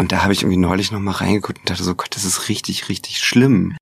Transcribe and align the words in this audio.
Und 0.00 0.12
da 0.12 0.22
habe 0.22 0.32
ich 0.32 0.40
irgendwie 0.40 0.56
neulich 0.56 0.92
noch 0.92 0.98
mal 0.98 1.10
reingeguckt 1.10 1.58
und 1.58 1.68
dachte 1.68 1.84
so, 1.84 1.94
Gott, 1.94 2.16
das 2.16 2.24
ist 2.24 2.48
richtig, 2.48 2.88
richtig 2.88 3.18
schlimm. 3.18 3.76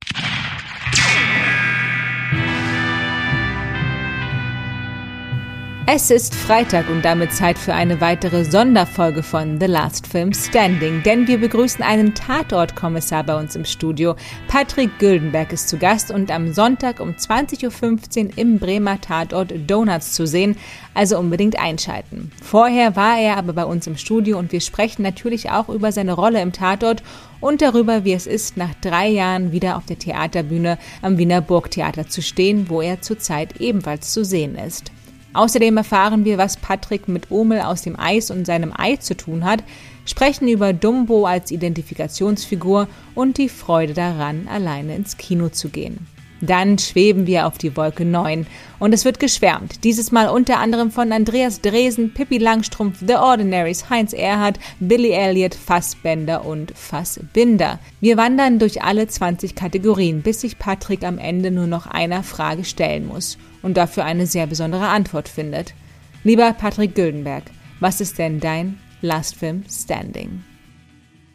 Es 5.91 6.11
ist 6.11 6.35
Freitag 6.35 6.91
und 6.91 7.03
damit 7.03 7.33
Zeit 7.33 7.57
für 7.57 7.73
eine 7.73 8.03
weitere 8.03 8.45
Sonderfolge 8.45 9.23
von 9.23 9.59
The 9.59 9.65
Last 9.65 10.07
Film 10.07 10.35
Standing, 10.35 11.03
denn 11.03 11.27
wir 11.27 11.39
begrüßen 11.39 11.83
einen 11.83 12.15
Tatortkommissar 12.15 13.25
bei 13.25 13.35
uns 13.35 13.57
im 13.57 13.65
Studio. 13.65 14.15
Patrick 14.49 14.99
Güldenberg 14.99 15.51
ist 15.51 15.71
zu 15.71 15.79
Gast 15.79 16.11
und 16.11 16.31
am 16.31 16.53
Sonntag 16.53 17.01
um 17.01 17.13
20.15 17.13 18.27
Uhr 18.27 18.31
im 18.37 18.59
Bremer 18.59 19.01
Tatort 19.01 19.55
Donuts 19.67 20.13
zu 20.13 20.27
sehen, 20.27 20.59
also 20.93 21.19
unbedingt 21.19 21.59
einschalten. 21.59 22.33
Vorher 22.43 22.95
war 22.95 23.19
er 23.19 23.39
aber 23.39 23.55
bei 23.55 23.65
uns 23.65 23.87
im 23.87 23.97
Studio 23.97 24.39
und 24.39 24.53
wir 24.53 24.61
sprechen 24.61 25.01
natürlich 25.01 25.49
auch 25.49 25.71
über 25.71 25.91
seine 25.91 26.13
Rolle 26.13 26.43
im 26.43 26.53
Tatort 26.53 27.03
und 27.41 27.63
darüber, 27.63 28.05
wie 28.05 28.13
es 28.13 28.27
ist, 28.27 28.59
nach 28.59 28.75
drei 28.83 29.09
Jahren 29.09 29.53
wieder 29.53 29.79
auf 29.79 29.87
der 29.87 29.99
Theaterbühne 29.99 30.77
am 31.01 31.17
Wiener 31.17 31.41
Burgtheater 31.41 32.07
zu 32.11 32.21
stehen, 32.21 32.69
wo 32.69 32.83
er 32.83 33.01
zurzeit 33.01 33.59
ebenfalls 33.59 34.13
zu 34.13 34.23
sehen 34.23 34.55
ist. 34.55 34.93
Außerdem 35.35 35.77
erfahren 35.77 36.25
wir, 36.25 36.39
was 36.39 36.57
Patrick 36.57 37.07
mit 37.09 37.31
Omel 37.31 37.61
aus 37.61 37.83
dem 37.83 37.99
Eis 37.99 38.31
und 38.31 38.47
seinem 38.47 38.73
Ei 38.77 38.97
zu 38.97 39.17
tun 39.17 39.45
hat, 39.45 39.63
sprechen 40.07 40.49
über 40.49 40.73
Dumbo 40.73 41.27
als 41.27 41.51
Identifikationsfigur 41.51 42.89
und 43.15 43.39
die 43.39 43.49
Freude 43.49 43.95
daran, 43.95 44.49
alleine 44.49 44.97
ins 44.97 45.17
Kino 45.17 45.51
zu 45.51 45.69
gehen. 45.69 46.07
Dann 46.41 46.79
schweben 46.79 47.27
wir 47.27 47.47
auf 47.47 47.59
die 47.59 47.77
Wolke 47.77 48.05
9 48.05 48.47
und 48.79 48.93
es 48.93 49.05
wird 49.05 49.19
geschwärmt. 49.19 49.83
Dieses 49.85 50.13
Mal 50.13 50.29
unter 50.29 50.59
anderem 50.59 50.91
von 50.91 51.11
Andreas 51.13 51.61
Dresen, 51.61 52.15
Pippi 52.15 52.39
Langstrumpf, 52.39 52.99
The 53.05 53.15
Ordinaries, 53.15 53.91
Heinz 53.91 54.13
Erhardt, 54.13 54.59
Billy 54.79 55.11
Elliot, 55.11 55.55
Fassbender 55.55 56.45
und 56.45 56.77
Fassbinder. 56.77 57.81
Wir 58.01 58.17
wandern 58.17 58.59
durch 58.59 58.83
alle 58.83 59.09
20 59.09 59.57
Kategorien, 59.57 60.23
bis 60.23 60.43
sich 60.43 60.59
Patrick 60.59 61.03
am 61.03 61.19
Ende 61.19 61.51
nur 61.51 61.67
noch 61.67 61.87
einer 61.87 62.23
Frage 62.23 62.65
stellen 62.65 63.07
muss 63.07 63.37
und 63.63 63.77
dafür 63.77 64.05
eine 64.05 64.27
sehr 64.27 64.47
besondere 64.47 64.89
Antwort 64.89 65.29
findet. 65.29 65.75
Lieber 66.23 66.53
Patrick 66.53 66.95
Güldenberg, 66.95 67.45
was 67.81 68.01
ist 68.01 68.19
denn 68.19 68.39
dein 68.39 68.79
Last 69.01 69.37
Film 69.37 69.65
Standing? 69.69 70.45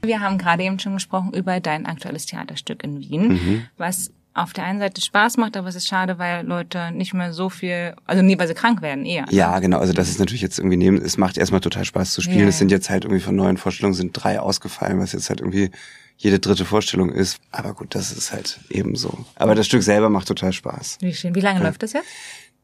Wir 0.04 0.20
haben 0.20 0.38
gerade 0.38 0.64
eben 0.64 0.80
schon 0.80 0.94
gesprochen 0.94 1.32
über 1.34 1.60
dein 1.62 1.86
aktuelles 1.86 2.26
Theaterstück 2.26 2.84
in 2.84 3.00
Wien, 3.00 3.28
mhm. 3.28 3.66
was 3.78 4.12
auf 4.34 4.54
der 4.54 4.64
einen 4.64 4.80
Seite 4.80 5.02
Spaß 5.02 5.38
macht, 5.38 5.56
aber 5.56 5.68
es 5.68 5.76
ist 5.76 5.88
schade, 5.88 6.18
weil 6.18 6.46
Leute 6.46 6.92
nicht 6.92 7.14
mehr 7.14 7.34
so 7.34 7.50
viel, 7.50 7.96
also 8.06 8.24
nie, 8.24 8.38
weil 8.40 8.48
sie 8.48 8.56
krank 8.56 8.82
werden, 8.82 9.06
eher. 9.06 9.24
Ne? 9.24 9.32
Ja, 9.32 9.60
genau. 9.60 9.80
Also 9.80 9.94
das 9.94 10.10
ist 10.10 10.20
natürlich 10.20 10.42
jetzt 10.42 10.58
irgendwie 10.58 10.78
neben, 10.78 10.98
es 10.98 11.18
macht 11.18 11.38
erstmal 11.38 11.62
total 11.62 11.86
Spaß 11.86 12.14
zu 12.14 12.22
spielen. 12.22 12.40
Ja, 12.40 12.48
es 12.48 12.58
sind 12.58 12.72
jetzt 12.72 12.90
halt 12.90 13.06
irgendwie 13.06 13.22
von 13.22 13.36
neuen 13.36 13.58
Vorstellungen 13.58 13.94
sind 13.94 14.12
drei 14.14 14.40
ausgefallen, 14.40 15.00
was 15.00 15.12
jetzt 15.12 15.30
halt 15.30 15.42
irgendwie 15.42 15.70
jede 16.18 16.40
dritte 16.40 16.66
Vorstellung 16.66 17.12
ist. 17.12 17.40
Aber 17.52 17.74
gut, 17.74 17.96
das 17.96 18.12
ist 18.12 18.32
halt 18.32 18.60
eben 18.70 18.96
so. 18.96 19.26
Aber 19.36 19.56
das 19.56 19.68
Stück 19.68 19.84
selber 19.84 20.10
macht 20.10 20.28
total 20.28 20.54
Spaß. 20.54 20.98
Wie 21.02 21.14
schön. 21.14 21.36
Wie 21.36 21.42
lange 21.42 21.60
ja. 21.60 21.66
läuft 21.66 21.84
das 21.84 21.94
jetzt? 21.94 22.08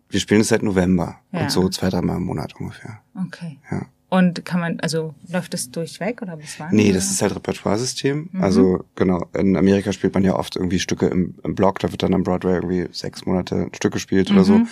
Wir 0.10 0.20
spielen 0.20 0.42
es 0.42 0.48
seit 0.48 0.64
November 0.64 1.20
ja. 1.32 1.42
und 1.42 1.52
so 1.52 1.70
zwei, 1.70 1.90
dreimal 1.90 2.18
im 2.18 2.24
Monat 2.24 2.56
ungefähr. 2.60 3.02
Okay. 3.16 3.60
Ja. 3.70 3.86
Und 4.10 4.44
kann 4.44 4.60
man, 4.60 4.80
also 4.80 5.14
läuft 5.28 5.54
das 5.54 5.70
durchweg 5.70 6.22
oder 6.24 6.36
bis 6.36 6.60
wann? 6.60 6.76
Nee, 6.76 6.92
das 6.92 7.12
ist 7.12 7.22
halt 7.22 7.36
Repertoiresystem. 7.36 8.30
Mhm. 8.32 8.44
Also 8.44 8.84
genau, 8.96 9.28
in 9.38 9.56
Amerika 9.56 9.94
spielt 9.94 10.16
man 10.16 10.24
ja 10.24 10.36
oft 10.36 10.56
irgendwie 10.56 10.80
Stücke 10.80 11.06
im, 11.06 11.36
im 11.44 11.54
Block, 11.54 11.78
da 11.80 11.92
wird 11.92 12.02
dann 12.02 12.16
am 12.16 12.24
Broadway 12.24 12.56
irgendwie 12.56 12.88
sechs 12.92 13.26
Monate 13.28 13.56
ein 13.56 13.74
Stück 13.76 13.94
gespielt 13.94 14.30
mhm. 14.30 14.36
oder 14.36 14.46
so. 14.46 14.54
Mhm. 14.54 14.68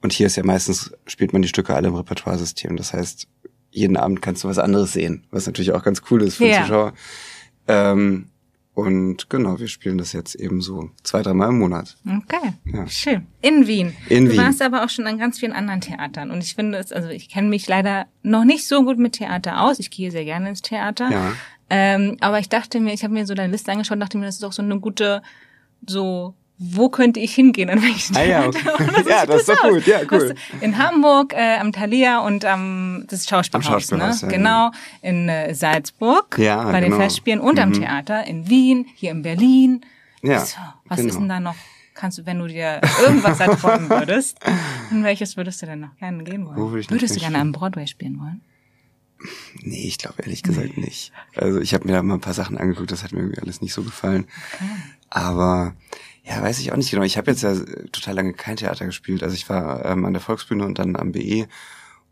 Und 0.00 0.14
hier 0.14 0.26
ist 0.26 0.36
ja 0.36 0.44
meistens, 0.44 0.92
spielt 1.06 1.34
man 1.34 1.42
die 1.42 1.48
Stücke 1.48 1.74
alle 1.74 1.88
im 1.88 1.94
Repertoiresystem. 1.94 2.76
Das 2.76 2.94
heißt, 2.94 3.28
jeden 3.70 3.98
Abend 3.98 4.22
kannst 4.22 4.44
du 4.44 4.48
was 4.48 4.58
anderes 4.58 4.94
sehen, 4.94 5.24
was 5.30 5.46
natürlich 5.46 5.72
auch 5.72 5.82
ganz 5.82 6.00
cool 6.10 6.22
ist 6.22 6.36
für 6.36 6.46
ja. 6.46 6.60
den 6.60 6.62
Zuschauer. 6.62 6.94
Ähm, 7.68 8.29
und 8.80 9.30
genau, 9.30 9.58
wir 9.58 9.68
spielen 9.68 9.98
das 9.98 10.12
jetzt 10.12 10.34
eben 10.34 10.60
so 10.60 10.90
zwei, 11.02 11.22
dreimal 11.22 11.50
im 11.50 11.58
Monat. 11.58 11.96
Okay, 12.04 12.52
ja. 12.64 12.86
schön. 12.88 13.26
In 13.42 13.66
Wien. 13.66 13.94
In 14.08 14.26
du 14.26 14.32
Wien. 14.32 14.38
warst 14.38 14.62
aber 14.62 14.84
auch 14.84 14.88
schon 14.88 15.06
an 15.06 15.18
ganz 15.18 15.38
vielen 15.38 15.52
anderen 15.52 15.80
Theatern. 15.80 16.30
Und 16.30 16.42
ich 16.42 16.54
finde 16.54 16.78
es, 16.78 16.92
also 16.92 17.08
ich 17.08 17.28
kenne 17.28 17.48
mich 17.48 17.66
leider 17.68 18.06
noch 18.22 18.44
nicht 18.44 18.66
so 18.66 18.84
gut 18.84 18.98
mit 18.98 19.14
Theater 19.14 19.62
aus. 19.62 19.78
Ich 19.78 19.90
gehe 19.90 20.10
sehr 20.10 20.24
gerne 20.24 20.48
ins 20.50 20.62
Theater. 20.62 21.10
Ja. 21.10 21.32
Ähm, 21.70 22.16
aber 22.20 22.38
ich 22.40 22.48
dachte 22.48 22.80
mir, 22.80 22.92
ich 22.92 23.04
habe 23.04 23.14
mir 23.14 23.26
so 23.26 23.34
deine 23.34 23.52
Liste 23.52 23.70
angeschaut 23.70 23.96
und 23.96 24.00
dachte 24.00 24.18
mir, 24.18 24.26
das 24.26 24.36
ist 24.36 24.44
auch 24.44 24.52
so 24.52 24.62
eine 24.62 24.80
gute, 24.80 25.22
so 25.86 26.34
wo 26.62 26.90
könnte 26.90 27.20
ich 27.20 27.34
hingehen 27.34 27.70
an 27.70 27.82
welchen 27.82 28.14
ah, 28.16 28.22
ja, 28.22 28.46
okay. 28.46 28.60
das 28.94 29.08
ja, 29.08 29.24
das 29.24 29.40
ist 29.40 29.48
doch 29.48 29.62
gut, 29.62 29.86
ja, 29.86 30.00
cool. 30.10 30.34
In 30.60 30.76
Hamburg, 30.76 31.32
äh, 31.32 31.56
am 31.56 31.72
Thalia 31.72 32.20
und 32.20 32.44
am 32.44 33.04
das 33.08 33.26
Schauspielhaus, 33.26 33.66
am 33.66 33.72
Schauspielhaus 33.72 34.22
ne? 34.22 34.30
Ja, 34.30 34.36
genau. 34.36 34.70
In 35.00 35.30
äh, 35.30 35.54
Salzburg 35.54 36.36
ja, 36.38 36.62
bei 36.64 36.80
genau. 36.80 36.96
den 36.96 37.02
Festspielen 37.02 37.40
und 37.40 37.54
mhm. 37.54 37.62
am 37.62 37.72
Theater 37.72 38.26
in 38.26 38.50
Wien, 38.50 38.84
hier 38.94 39.10
in 39.12 39.22
Berlin. 39.22 39.86
Ja, 40.22 40.44
so, 40.44 40.58
was 40.84 40.98
genau. 40.98 41.08
ist 41.08 41.18
denn 41.18 41.28
da 41.30 41.40
noch? 41.40 41.56
Kannst 41.94 42.18
du, 42.18 42.26
wenn 42.26 42.38
du 42.38 42.46
dir 42.46 42.82
irgendwas 43.02 43.40
erträumen 43.40 43.88
würdest, 43.90 44.38
in 44.90 45.02
welches 45.02 45.38
würdest 45.38 45.62
du 45.62 45.66
denn 45.66 45.80
noch 45.80 45.96
gerne 45.96 46.22
gehen 46.24 46.44
wollen? 46.44 46.58
Wo 46.58 46.72
würd 46.72 46.90
würdest 46.90 47.16
du 47.16 47.20
gerne 47.20 47.38
am 47.38 47.52
Broadway 47.52 47.86
spielen 47.86 48.20
wollen? 48.20 48.42
Nee, 49.62 49.86
ich 49.86 49.96
glaube 49.96 50.22
ehrlich 50.22 50.42
gesagt 50.42 50.76
nee. 50.76 50.84
nicht. 50.84 51.12
Also 51.36 51.60
ich 51.60 51.72
habe 51.72 51.86
mir 51.86 51.94
da 51.94 52.02
mal 52.02 52.14
ein 52.14 52.20
paar 52.20 52.34
Sachen 52.34 52.58
angeguckt, 52.58 52.90
das 52.90 53.02
hat 53.02 53.12
mir 53.12 53.20
irgendwie 53.20 53.40
alles 53.40 53.62
nicht 53.62 53.72
so 53.72 53.82
gefallen. 53.82 54.26
Okay. 54.54 54.64
Aber 55.10 55.74
ja, 56.30 56.40
weiß 56.40 56.60
ich 56.60 56.70
auch 56.70 56.76
nicht 56.76 56.92
genau. 56.92 57.02
Ich 57.02 57.18
habe 57.18 57.32
jetzt 57.32 57.42
ja 57.42 57.56
total 57.90 58.14
lange 58.14 58.32
kein 58.34 58.54
Theater 58.54 58.86
gespielt. 58.86 59.24
Also 59.24 59.34
ich 59.34 59.48
war 59.48 59.84
ähm, 59.84 60.04
an 60.04 60.12
der 60.12 60.22
Volksbühne 60.22 60.64
und 60.64 60.78
dann 60.78 60.94
am 60.94 61.10
BE 61.10 61.48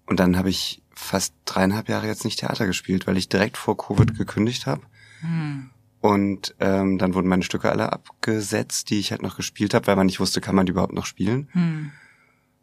und 0.07 0.19
dann 0.19 0.37
habe 0.37 0.51
ich 0.51 0.83
fast 0.93 1.35
dreieinhalb 1.45 1.89
Jahre 1.89 2.09
jetzt 2.09 2.25
nicht 2.25 2.41
Theater 2.41 2.67
gespielt, 2.67 3.07
weil 3.07 3.17
ich 3.17 3.29
direkt 3.29 3.57
vor 3.57 3.77
Covid 3.77 4.19
gekündigt 4.19 4.67
habe. 4.67 4.83
Hm. 5.21 5.71
Und 6.01 6.57
ähm, 6.59 6.99
dann 6.99 7.15
wurden 7.15 7.29
meine 7.29 7.45
Stücke 7.45 7.71
alle 7.71 7.93
abgesetzt, 7.93 8.91
die 8.91 8.99
ich 8.99 9.13
halt 9.13 9.23
noch 9.23 9.37
gespielt 9.37 9.73
habe, 9.73 9.87
weil 9.87 9.97
man 9.97 10.07
nicht 10.07 10.19
wusste, 10.19 10.41
kann 10.41 10.57
man 10.57 10.67
die 10.67 10.73
überhaupt 10.73 10.95
noch 10.95 11.07
spielen. 11.07 11.49
Hm. 11.53 11.93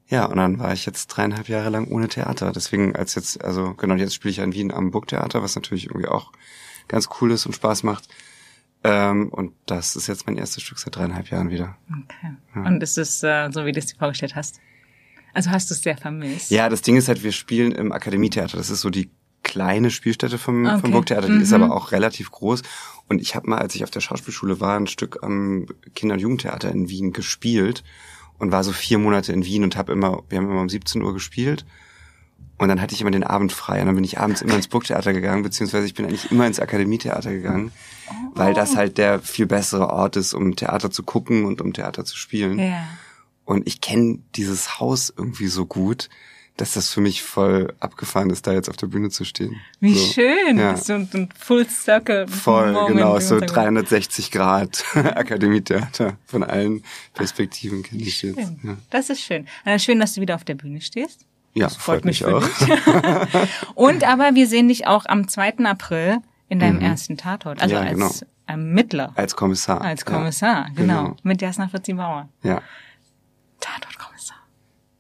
Ja, 0.08 0.26
und 0.26 0.36
dann 0.36 0.60
war 0.60 0.74
ich 0.74 0.86
jetzt 0.86 1.08
dreieinhalb 1.08 1.48
Jahre 1.48 1.70
lang 1.70 1.88
ohne 1.88 2.10
Theater. 2.10 2.52
Deswegen 2.52 2.98
als 2.98 3.16
jetzt, 3.16 3.42
also 3.44 3.76
genau, 3.76 3.96
jetzt 3.96 4.14
spiele 4.14 4.32
ich 4.32 4.40
in 4.40 4.54
Wien 4.54 4.74
am 4.74 4.92
Burgtheater, 4.92 5.42
was 5.42 5.56
natürlich 5.56 5.86
irgendwie 5.86 6.10
auch 6.10 6.34
ganz 6.90 7.08
cool 7.22 7.32
ist 7.32 7.46
und 7.46 7.56
Spaß 7.56 7.84
macht. 7.84 8.10
Ähm, 8.86 9.30
und 9.30 9.54
das 9.66 9.96
ist 9.96 10.06
jetzt 10.06 10.28
mein 10.28 10.38
erstes 10.38 10.62
Stück 10.62 10.78
seit 10.78 10.96
dreieinhalb 10.96 11.32
Jahren 11.32 11.50
wieder. 11.50 11.76
Okay. 11.90 12.36
Ja. 12.56 12.62
Und 12.68 12.84
ist 12.84 13.00
es 13.00 13.24
äh, 13.24 13.50
so, 13.52 13.66
wie 13.66 13.72
du 13.72 13.80
es 13.80 13.88
dir 13.88 13.98
vorgestellt 13.98 14.36
hast? 14.36 14.60
Also 15.34 15.50
hast 15.50 15.72
du 15.72 15.74
es 15.74 15.82
sehr 15.82 15.98
vermisst? 15.98 16.52
Ja, 16.52 16.70
das 16.70 16.84
Ding 16.84 16.96
ist 16.96 17.08
halt, 17.08 17.24
wir 17.24 17.32
spielen 17.32 17.72
im 17.72 17.92
Akademietheater. 17.92 18.58
Das 18.58 18.70
ist 18.70 18.82
so 18.82 18.92
die 18.92 19.10
kleine 19.42 19.90
Spielstätte 19.90 20.38
vom, 20.38 20.68
okay. 20.68 20.80
vom 20.82 20.92
Burgtheater. 20.92 21.28
Die 21.28 21.34
mhm. 21.34 21.42
ist 21.42 21.54
aber 21.54 21.76
auch 21.76 21.92
relativ 21.92 22.30
groß. 22.30 22.62
Und 23.10 23.22
ich 23.22 23.36
habe 23.36 23.50
mal, 23.50 23.58
als 23.58 23.74
ich 23.74 23.84
auf 23.84 23.90
der 23.90 24.02
Schauspielschule 24.02 24.60
war, 24.60 24.78
ein 24.78 24.88
Stück 24.88 25.24
am 25.24 25.66
Kinder- 25.96 26.14
und 26.14 26.22
Jugendtheater 26.22 26.70
in 26.70 26.88
Wien 26.88 27.12
gespielt 27.12 27.84
und 28.38 28.52
war 28.52 28.64
so 28.64 28.72
vier 28.72 29.00
Monate 29.00 29.34
in 29.34 29.46
Wien 29.46 29.64
und 29.64 29.78
habe 29.78 29.94
immer, 29.94 30.22
wir 30.30 30.38
haben 30.38 30.50
immer 30.50 30.62
um 30.62 30.70
17 30.70 31.02
Uhr 31.02 31.14
gespielt. 31.14 31.66
Und 32.58 32.70
dann 32.70 32.82
hatte 32.82 32.96
ich 32.96 33.02
immer 33.02 33.12
den 33.12 33.26
Abend 33.26 33.52
frei 33.52 33.82
und 33.82 33.88
dann 33.88 33.96
bin 33.96 34.04
ich 34.06 34.20
abends 34.20 34.42
immer 34.42 34.56
ins 34.56 34.70
Burgtheater 34.70 35.12
gegangen, 35.12 35.44
beziehungsweise 35.44 35.86
ich 35.86 35.94
bin 35.94 36.06
eigentlich 36.06 36.32
immer 36.32 36.48
ins 36.48 36.60
Akademietheater 36.60 37.32
gegangen 37.32 37.72
weil 38.34 38.54
das 38.54 38.74
oh. 38.74 38.78
halt 38.78 38.98
der 38.98 39.20
viel 39.20 39.46
bessere 39.46 39.90
Ort 39.90 40.16
ist, 40.16 40.34
um 40.34 40.56
Theater 40.56 40.92
zu 40.92 41.04
gucken 41.04 41.46
und 41.46 41.62
um 41.62 41.74
Theater 41.74 42.06
zu 42.06 42.18
spielen. 42.18 42.60
Ja. 42.60 42.86
Und 43.46 43.68
ich 43.68 43.82
kenne 43.82 44.20
dieses 44.36 44.80
Haus 44.80 45.14
irgendwie 45.16 45.48
so 45.48 45.66
gut, 45.66 46.10
dass 46.58 46.74
das 46.74 46.90
für 46.90 47.02
mich 47.02 47.22
voll 47.22 47.74
abgefahren 47.80 48.30
ist, 48.30 48.48
da 48.48 48.54
jetzt 48.54 48.70
auf 48.70 48.78
der 48.78 48.88
Bühne 48.88 49.10
zu 49.10 49.26
stehen. 49.26 49.58
Wie 49.82 49.94
so, 49.94 50.14
schön, 50.14 50.58
ja. 50.58 50.78
so 50.78 50.94
ein 50.94 51.30
Full 51.38 51.68
Circle. 51.68 52.28
Voll, 52.28 52.72
Moment 52.72 52.96
genau, 52.96 53.20
so 53.20 53.40
360 53.40 54.32
Grad 54.32 54.84
Akademietheater 54.96 56.18
von 56.26 56.44
allen 56.44 56.84
Perspektiven 57.14 57.84
kenne 57.84 58.04
ich 58.04 58.22
jetzt. 58.22 58.54
Ja. 58.64 58.78
Das 58.90 59.10
ist 59.10 59.22
schön. 59.22 59.48
Und 59.66 59.82
schön, 59.82 60.00
dass 60.00 60.14
du 60.14 60.22
wieder 60.22 60.36
auf 60.36 60.46
der 60.46 60.56
Bühne 60.56 60.80
stehst. 60.80 61.26
Ja, 61.56 61.68
das 61.68 61.78
freut, 61.78 62.02
freut 62.02 62.06
mich 62.06 62.26
auch. 62.26 62.44
Und 63.76 64.04
aber 64.04 64.36
wir 64.36 64.48
sehen 64.48 64.68
dich 64.68 64.88
auch 64.88 65.06
am 65.06 65.28
2. 65.28 65.60
April 65.60 66.18
in 66.50 66.60
deinem 66.60 66.78
mhm. 66.78 66.82
ersten 66.82 67.18
Tatort. 67.18 67.62
Also 67.62 67.76
ja, 67.76 67.82
als 67.82 67.94
genau. 67.94 68.12
Ermittler. 68.46 69.14
Als 69.16 69.36
Kommissar. 69.36 69.82
Als 69.82 70.06
Kommissar, 70.06 70.68
ja, 70.68 70.74
genau. 70.76 71.04
genau. 71.04 71.18
Mit 71.24 71.42
Jasna 71.42 71.70
Fritzi 71.70 71.94
Bauer. 71.94 72.30
Ja. 72.44 72.62
Tatortkommissar. 73.60 74.38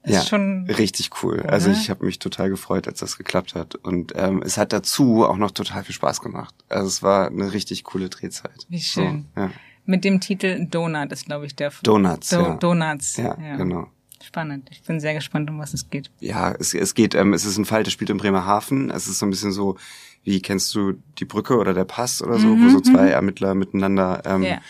Ist 0.03 0.13
ja, 0.13 0.21
schon 0.21 0.65
richtig 0.69 1.09
cool. 1.21 1.39
Oder? 1.39 1.51
Also 1.51 1.71
ich 1.71 1.89
habe 1.89 2.05
mich 2.05 2.19
total 2.19 2.49
gefreut, 2.49 2.87
als 2.87 2.99
das 2.99 3.17
geklappt 3.17 3.53
hat. 3.53 3.75
Und 3.75 4.13
ähm, 4.15 4.41
es 4.43 4.57
hat 4.57 4.71
dazu 4.71 5.25
auch 5.25 5.37
noch 5.37 5.51
total 5.51 5.83
viel 5.83 5.95
Spaß 5.95 6.21
gemacht. 6.21 6.55
Also 6.69 6.87
es 6.87 7.03
war 7.03 7.27
eine 7.27 7.51
richtig 7.51 7.83
coole 7.83 8.09
Drehzeit. 8.09 8.65
Wie 8.69 8.79
schön. 8.79 9.27
So, 9.35 9.41
ja. 9.41 9.51
Mit 9.83 10.03
dem 10.03 10.19
Titel 10.19 10.65
Donut 10.65 11.11
ist, 11.11 11.25
glaube 11.25 11.45
ich, 11.45 11.55
der 11.55 11.71
Donuts. 11.83 12.29
Do 12.29 12.39
ja. 12.39 12.55
Donuts. 12.55 13.17
Ja, 13.17 13.37
ja, 13.39 13.55
genau. 13.57 13.87
Spannend. 14.25 14.69
Ich 14.71 14.81
bin 14.81 14.99
sehr 14.99 15.13
gespannt, 15.13 15.51
um 15.51 15.59
was 15.59 15.75
es 15.75 15.89
geht. 15.91 16.09
Ja, 16.19 16.51
es, 16.57 16.73
es 16.73 16.95
geht, 16.95 17.13
ähm, 17.13 17.33
es 17.33 17.45
ist 17.45 17.57
ein 17.57 17.65
Fall, 17.65 17.83
der 17.83 17.91
spielt 17.91 18.09
in 18.09 18.17
Bremerhaven. 18.17 18.89
Es 18.89 19.07
ist 19.07 19.19
so 19.19 19.25
ein 19.27 19.29
bisschen 19.29 19.51
so, 19.51 19.77
wie 20.23 20.41
kennst 20.41 20.73
du 20.73 20.93
die 21.19 21.25
Brücke 21.25 21.57
oder 21.57 21.75
der 21.75 21.85
Pass 21.85 22.23
oder 22.23 22.39
so, 22.39 22.47
mhm, 22.47 22.65
wo 22.65 22.69
so 22.69 22.79
zwei 22.81 23.03
mhm. 23.03 23.11
Ermittler 23.11 23.53
miteinander 23.53 24.23
ähm, 24.25 24.41
ja. 24.41 24.61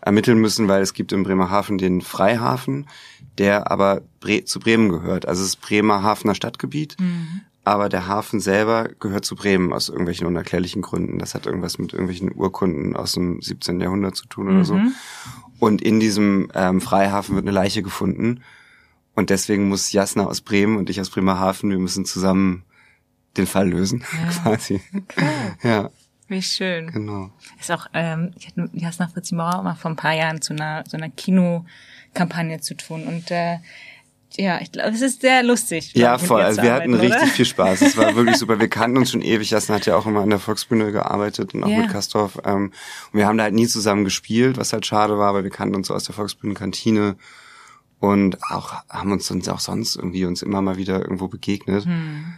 ermitteln 0.00 0.38
müssen, 0.40 0.66
weil 0.66 0.82
es 0.82 0.94
gibt 0.94 1.12
in 1.12 1.22
Bremerhaven 1.22 1.78
den 1.78 2.00
Freihafen, 2.00 2.88
der 3.38 3.70
aber 3.70 4.02
Bre 4.18 4.44
zu 4.44 4.58
Bremen 4.58 4.88
gehört. 4.88 5.28
Also 5.28 5.42
es 5.42 5.50
ist 5.50 5.60
Bremerhavener 5.60 6.34
Stadtgebiet, 6.34 6.96
mhm. 6.98 7.42
aber 7.62 7.88
der 7.88 8.08
Hafen 8.08 8.40
selber 8.40 8.88
gehört 8.98 9.24
zu 9.24 9.36
Bremen 9.36 9.72
aus 9.72 9.90
irgendwelchen 9.90 10.26
unerklärlichen 10.26 10.82
Gründen. 10.82 11.20
Das 11.20 11.36
hat 11.36 11.46
irgendwas 11.46 11.78
mit 11.78 11.92
irgendwelchen 11.92 12.34
Urkunden 12.34 12.96
aus 12.96 13.12
dem 13.12 13.40
17. 13.40 13.80
Jahrhundert 13.80 14.16
zu 14.16 14.26
tun 14.26 14.48
oder 14.48 14.58
mhm. 14.58 14.64
so. 14.64 14.80
Und 15.60 15.82
in 15.82 16.00
diesem 16.00 16.48
ähm, 16.54 16.80
Freihafen 16.80 17.36
wird 17.36 17.44
eine 17.44 17.54
Leiche 17.54 17.84
gefunden. 17.84 18.40
Und 19.14 19.30
deswegen 19.30 19.68
muss 19.68 19.92
Jasna 19.92 20.26
aus 20.26 20.40
Bremen 20.40 20.76
und 20.76 20.90
ich 20.90 21.00
aus 21.00 21.10
Bremerhaven, 21.10 21.70
wir 21.70 21.78
müssen 21.78 22.04
zusammen 22.04 22.64
den 23.36 23.46
Fall 23.46 23.68
lösen, 23.68 24.04
ja. 24.12 24.30
quasi. 24.42 24.80
Okay. 24.94 25.26
Ja. 25.62 25.90
Wie 26.28 26.42
schön. 26.42 26.90
Genau. 26.90 27.30
Ist 27.60 27.70
auch, 27.70 27.86
ähm, 27.92 28.32
ich 28.38 28.48
hatte 28.48 28.70
Jasna 28.72 29.08
Fritzi 29.08 29.34
Mauer 29.34 29.62
mal 29.62 29.74
vor 29.74 29.90
ein 29.90 29.96
paar 29.96 30.14
Jahren 30.14 30.40
zu 30.40 30.54
einer, 30.54 30.84
so 30.88 30.96
einer 30.96 31.10
Kinokampagne 31.10 32.60
zu 32.60 32.74
tun 32.74 33.04
und 33.04 33.30
äh, 33.30 33.58
ja, 34.36 34.60
ich 34.60 34.72
glaube, 34.72 34.90
es 34.90 35.00
ist 35.00 35.20
sehr 35.20 35.44
lustig. 35.44 35.92
Ja, 35.94 36.18
voll. 36.18 36.42
Also 36.42 36.60
wir 36.60 36.74
arbeiten, 36.74 36.94
hatten 36.94 37.00
richtig 37.00 37.22
oder? 37.22 37.30
viel 37.30 37.44
Spaß. 37.44 37.82
Es 37.82 37.96
war 37.96 38.16
wirklich 38.16 38.36
super. 38.38 38.58
Wir 38.58 38.68
kannten 38.68 38.96
uns 38.96 39.12
schon 39.12 39.22
ewig. 39.22 39.50
Jassen 39.50 39.72
hat 39.74 39.86
ja 39.86 39.94
auch 39.96 40.06
immer 40.06 40.22
an 40.22 40.30
der 40.30 40.40
Volksbühne 40.40 40.90
gearbeitet 40.90 41.54
und 41.54 41.62
auch 41.62 41.68
yeah. 41.68 41.82
mit 41.82 41.90
Kastorf. 41.90 42.40
Ähm, 42.44 42.72
und 43.12 43.18
wir 43.18 43.26
haben 43.26 43.38
da 43.38 43.44
halt 43.44 43.54
nie 43.54 43.68
zusammen 43.68 44.04
gespielt, 44.04 44.56
was 44.56 44.72
halt 44.72 44.86
schade 44.86 45.18
war, 45.18 45.34
weil 45.34 45.44
wir 45.44 45.52
kannten 45.52 45.76
uns 45.76 45.86
so 45.86 45.94
aus 45.94 46.02
der 46.02 46.16
Volksbühnenkantine 46.16 47.14
und 48.04 48.42
auch 48.50 48.74
haben 48.88 49.12
uns 49.12 49.30
uns 49.30 49.48
auch 49.48 49.60
sonst 49.60 49.96
irgendwie 49.96 50.24
uns 50.26 50.42
immer 50.42 50.62
mal 50.62 50.76
wieder 50.76 51.00
irgendwo 51.00 51.28
begegnet. 51.28 51.84
Hm. 51.84 52.34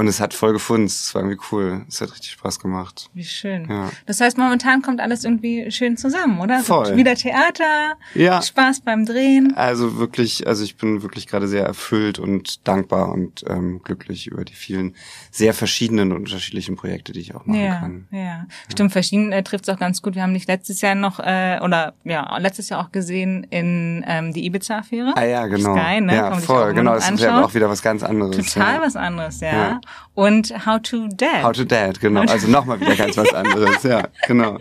Und 0.00 0.08
es 0.08 0.18
hat 0.18 0.32
voll 0.32 0.54
gefunden. 0.54 0.86
Es 0.86 1.14
war 1.14 1.20
irgendwie 1.20 1.44
cool. 1.52 1.84
Es 1.86 2.00
hat 2.00 2.10
richtig 2.10 2.30
Spaß 2.30 2.58
gemacht. 2.58 3.10
Wie 3.12 3.22
schön. 3.22 3.68
Ja. 3.68 3.90
Das 4.06 4.18
heißt, 4.22 4.38
momentan 4.38 4.80
kommt 4.80 4.98
alles 4.98 5.24
irgendwie 5.24 5.70
schön 5.70 5.98
zusammen, 5.98 6.40
oder? 6.40 6.60
Voll. 6.60 6.96
wieder 6.96 7.14
Theater, 7.16 7.98
ja. 8.14 8.40
Spaß 8.40 8.80
beim 8.80 9.04
Drehen. 9.04 9.52
Also 9.56 9.98
wirklich, 9.98 10.46
also 10.46 10.64
ich 10.64 10.78
bin 10.78 11.02
wirklich 11.02 11.26
gerade 11.26 11.46
sehr 11.48 11.66
erfüllt 11.66 12.18
und 12.18 12.66
dankbar 12.66 13.12
und 13.12 13.44
ähm, 13.46 13.82
glücklich 13.84 14.28
über 14.28 14.42
die 14.46 14.54
vielen 14.54 14.96
sehr 15.30 15.52
verschiedenen 15.52 16.12
und 16.12 16.20
unterschiedlichen 16.20 16.76
Projekte, 16.76 17.12
die 17.12 17.20
ich 17.20 17.34
auch 17.34 17.44
machen 17.44 17.60
ja, 17.60 17.74
kann. 17.74 18.08
Ja. 18.10 18.18
ja, 18.18 18.46
stimmt. 18.72 18.92
Verschieden 18.92 19.32
äh, 19.32 19.42
trifft 19.42 19.68
es 19.68 19.74
auch 19.74 19.78
ganz 19.78 20.00
gut. 20.00 20.14
Wir 20.14 20.22
haben 20.22 20.32
dich 20.32 20.46
letztes 20.46 20.80
Jahr 20.80 20.94
noch 20.94 21.20
äh, 21.20 21.58
oder 21.62 21.92
ja 22.04 22.38
letztes 22.38 22.70
Jahr 22.70 22.80
auch 22.80 22.90
gesehen 22.90 23.46
in 23.50 24.02
ähm, 24.08 24.32
die 24.32 24.46
Ibiza-Affäre. 24.46 25.12
Ah 25.14 25.24
ja, 25.24 25.46
genau. 25.46 25.76
Sky, 25.76 26.00
ne? 26.00 26.14
Ja, 26.14 26.34
voll. 26.36 26.72
Genau. 26.72 26.94
Das 26.94 27.10
ist 27.10 27.20
ja 27.20 27.44
auch 27.44 27.52
wieder 27.52 27.68
was 27.68 27.82
ganz 27.82 28.02
anderes. 28.02 28.34
Total 28.34 28.76
ja. 28.76 28.80
was 28.80 28.96
anderes, 28.96 29.40
ja. 29.40 29.78
Und 30.14 30.66
How 30.66 30.82
to 30.82 31.08
Dad. 31.08 31.44
How 31.44 31.52
to 31.52 31.64
Dad, 31.64 32.00
genau. 32.00 32.22
Also 32.22 32.48
nochmal 32.48 32.80
wieder 32.80 32.96
ganz 32.96 33.16
was 33.16 33.32
anderes, 33.32 33.82
ja, 33.84 34.08
genau. 34.26 34.58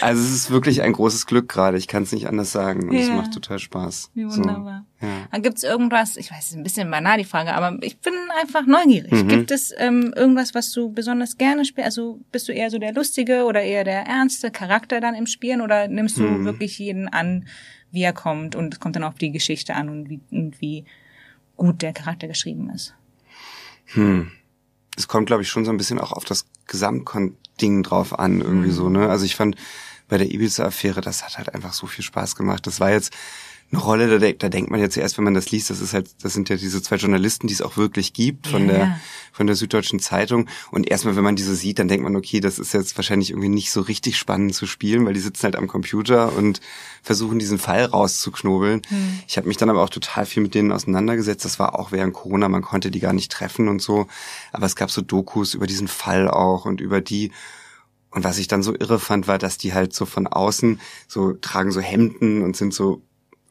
Also 0.00 0.22
es 0.22 0.32
ist 0.32 0.50
wirklich 0.50 0.82
ein 0.82 0.92
großes 0.92 1.26
Glück 1.26 1.48
gerade. 1.48 1.76
Ich 1.76 1.86
kann 1.86 2.04
es 2.04 2.12
nicht 2.12 2.26
anders 2.26 2.52
sagen. 2.52 2.88
Und 2.88 2.94
ja. 2.94 3.02
es 3.02 3.08
macht 3.08 3.32
total 3.32 3.58
Spaß. 3.58 4.10
Wie 4.14 4.24
wunderbar. 4.24 4.84
So, 5.00 5.06
ja. 5.06 5.38
Gibt 5.38 5.58
es 5.58 5.64
irgendwas, 5.64 6.16
ich 6.16 6.30
weiß, 6.30 6.38
es 6.38 6.50
ist 6.50 6.56
ein 6.56 6.62
bisschen 6.62 6.90
banal 6.90 7.18
die 7.18 7.24
Frage, 7.24 7.52
aber 7.52 7.76
ich 7.82 7.98
bin 7.98 8.14
einfach 8.40 8.66
neugierig. 8.66 9.12
Mhm. 9.12 9.28
Gibt 9.28 9.50
es 9.50 9.72
ähm, 9.76 10.12
irgendwas, 10.16 10.54
was 10.54 10.72
du 10.72 10.92
besonders 10.92 11.36
gerne 11.36 11.64
spielst? 11.64 11.86
Also 11.86 12.20
bist 12.30 12.48
du 12.48 12.52
eher 12.52 12.70
so 12.70 12.78
der 12.78 12.92
lustige 12.92 13.44
oder 13.44 13.62
eher 13.62 13.84
der 13.84 14.06
ernste 14.06 14.50
Charakter 14.50 15.00
dann 15.00 15.14
im 15.14 15.26
Spielen 15.26 15.60
oder 15.60 15.88
nimmst 15.88 16.16
du 16.16 16.22
mhm. 16.22 16.44
wirklich 16.44 16.78
jeden 16.78 17.08
an, 17.08 17.46
wie 17.90 18.02
er 18.02 18.12
kommt 18.12 18.56
und 18.56 18.74
es 18.74 18.80
kommt 18.80 18.96
dann 18.96 19.04
auf 19.04 19.14
die 19.14 19.30
Geschichte 19.30 19.74
an 19.74 19.88
und 19.88 20.08
wie, 20.08 20.20
und 20.30 20.60
wie 20.60 20.84
gut 21.56 21.82
der 21.82 21.92
Charakter 21.92 22.28
geschrieben 22.28 22.70
ist? 22.70 22.94
Hm 23.94 24.30
es 24.96 25.08
kommt, 25.08 25.26
glaube 25.26 25.42
ich, 25.42 25.48
schon 25.48 25.64
so 25.64 25.70
ein 25.70 25.76
bisschen 25.76 25.98
auch 25.98 26.12
auf 26.12 26.24
das 26.24 26.46
Gesamtding 26.66 27.82
drauf 27.82 28.18
an, 28.18 28.40
irgendwie 28.40 28.68
mhm. 28.68 28.74
so, 28.74 28.88
ne? 28.88 29.08
Also 29.08 29.24
ich 29.24 29.36
fand 29.36 29.56
bei 30.08 30.18
der 30.18 30.30
Ibiza-Affäre, 30.30 31.00
das 31.00 31.24
hat 31.24 31.38
halt 31.38 31.54
einfach 31.54 31.72
so 31.72 31.86
viel 31.86 32.04
Spaß 32.04 32.36
gemacht. 32.36 32.66
Das 32.66 32.80
war 32.80 32.90
jetzt 32.90 33.12
eine 33.72 33.80
Rolle, 33.80 34.18
da, 34.18 34.32
da 34.32 34.48
denkt 34.48 34.70
man 34.70 34.80
jetzt 34.80 34.96
erst, 34.96 35.16
wenn 35.16 35.24
man 35.24 35.34
das 35.34 35.50
liest, 35.50 35.70
das 35.70 35.80
ist 35.80 35.94
halt, 35.94 36.10
das 36.22 36.34
sind 36.34 36.48
ja 36.48 36.56
diese 36.56 36.82
zwei 36.82 36.96
Journalisten, 36.96 37.46
die 37.46 37.54
es 37.54 37.62
auch 37.62 37.76
wirklich 37.76 38.12
gibt 38.12 38.46
von 38.46 38.66
ja, 38.66 38.72
der 38.72 39.00
von 39.32 39.46
der 39.46 39.56
Süddeutschen 39.56 39.98
Zeitung. 39.98 40.46
Und 40.70 40.88
erstmal, 40.88 41.16
wenn 41.16 41.24
man 41.24 41.36
diese 41.36 41.56
sieht, 41.56 41.78
dann 41.78 41.88
denkt 41.88 42.04
man, 42.04 42.14
okay, 42.14 42.40
das 42.40 42.58
ist 42.58 42.74
jetzt 42.74 42.96
wahrscheinlich 42.96 43.30
irgendwie 43.30 43.48
nicht 43.48 43.72
so 43.72 43.80
richtig 43.80 44.18
spannend 44.18 44.54
zu 44.54 44.66
spielen, 44.66 45.04
weil 45.06 45.14
die 45.14 45.20
sitzen 45.20 45.44
halt 45.44 45.56
am 45.56 45.66
Computer 45.66 46.36
und 46.36 46.60
versuchen 47.02 47.38
diesen 47.38 47.58
Fall 47.58 47.86
rauszuknobeln. 47.86 48.82
Hm. 48.86 49.20
Ich 49.26 49.38
habe 49.38 49.48
mich 49.48 49.56
dann 49.56 49.70
aber 49.70 49.82
auch 49.82 49.88
total 49.88 50.26
viel 50.26 50.42
mit 50.42 50.54
denen 50.54 50.70
auseinandergesetzt. 50.70 51.44
Das 51.44 51.58
war 51.58 51.78
auch 51.78 51.92
während 51.92 52.12
Corona, 52.12 52.48
man 52.48 52.62
konnte 52.62 52.90
die 52.90 53.00
gar 53.00 53.14
nicht 53.14 53.32
treffen 53.32 53.68
und 53.68 53.80
so. 53.80 54.06
Aber 54.52 54.66
es 54.66 54.76
gab 54.76 54.90
so 54.90 55.00
Dokus 55.00 55.54
über 55.54 55.66
diesen 55.66 55.88
Fall 55.88 56.28
auch 56.28 56.66
und 56.66 56.80
über 56.80 57.00
die 57.00 57.32
und 58.14 58.24
was 58.24 58.36
ich 58.36 58.46
dann 58.46 58.62
so 58.62 58.74
irre 58.74 58.98
fand, 58.98 59.26
war, 59.26 59.38
dass 59.38 59.56
die 59.56 59.72
halt 59.72 59.94
so 59.94 60.04
von 60.04 60.26
außen 60.26 60.78
so 61.08 61.32
tragen 61.32 61.72
so 61.72 61.80
Hemden 61.80 62.42
und 62.42 62.54
sind 62.54 62.74
so 62.74 63.00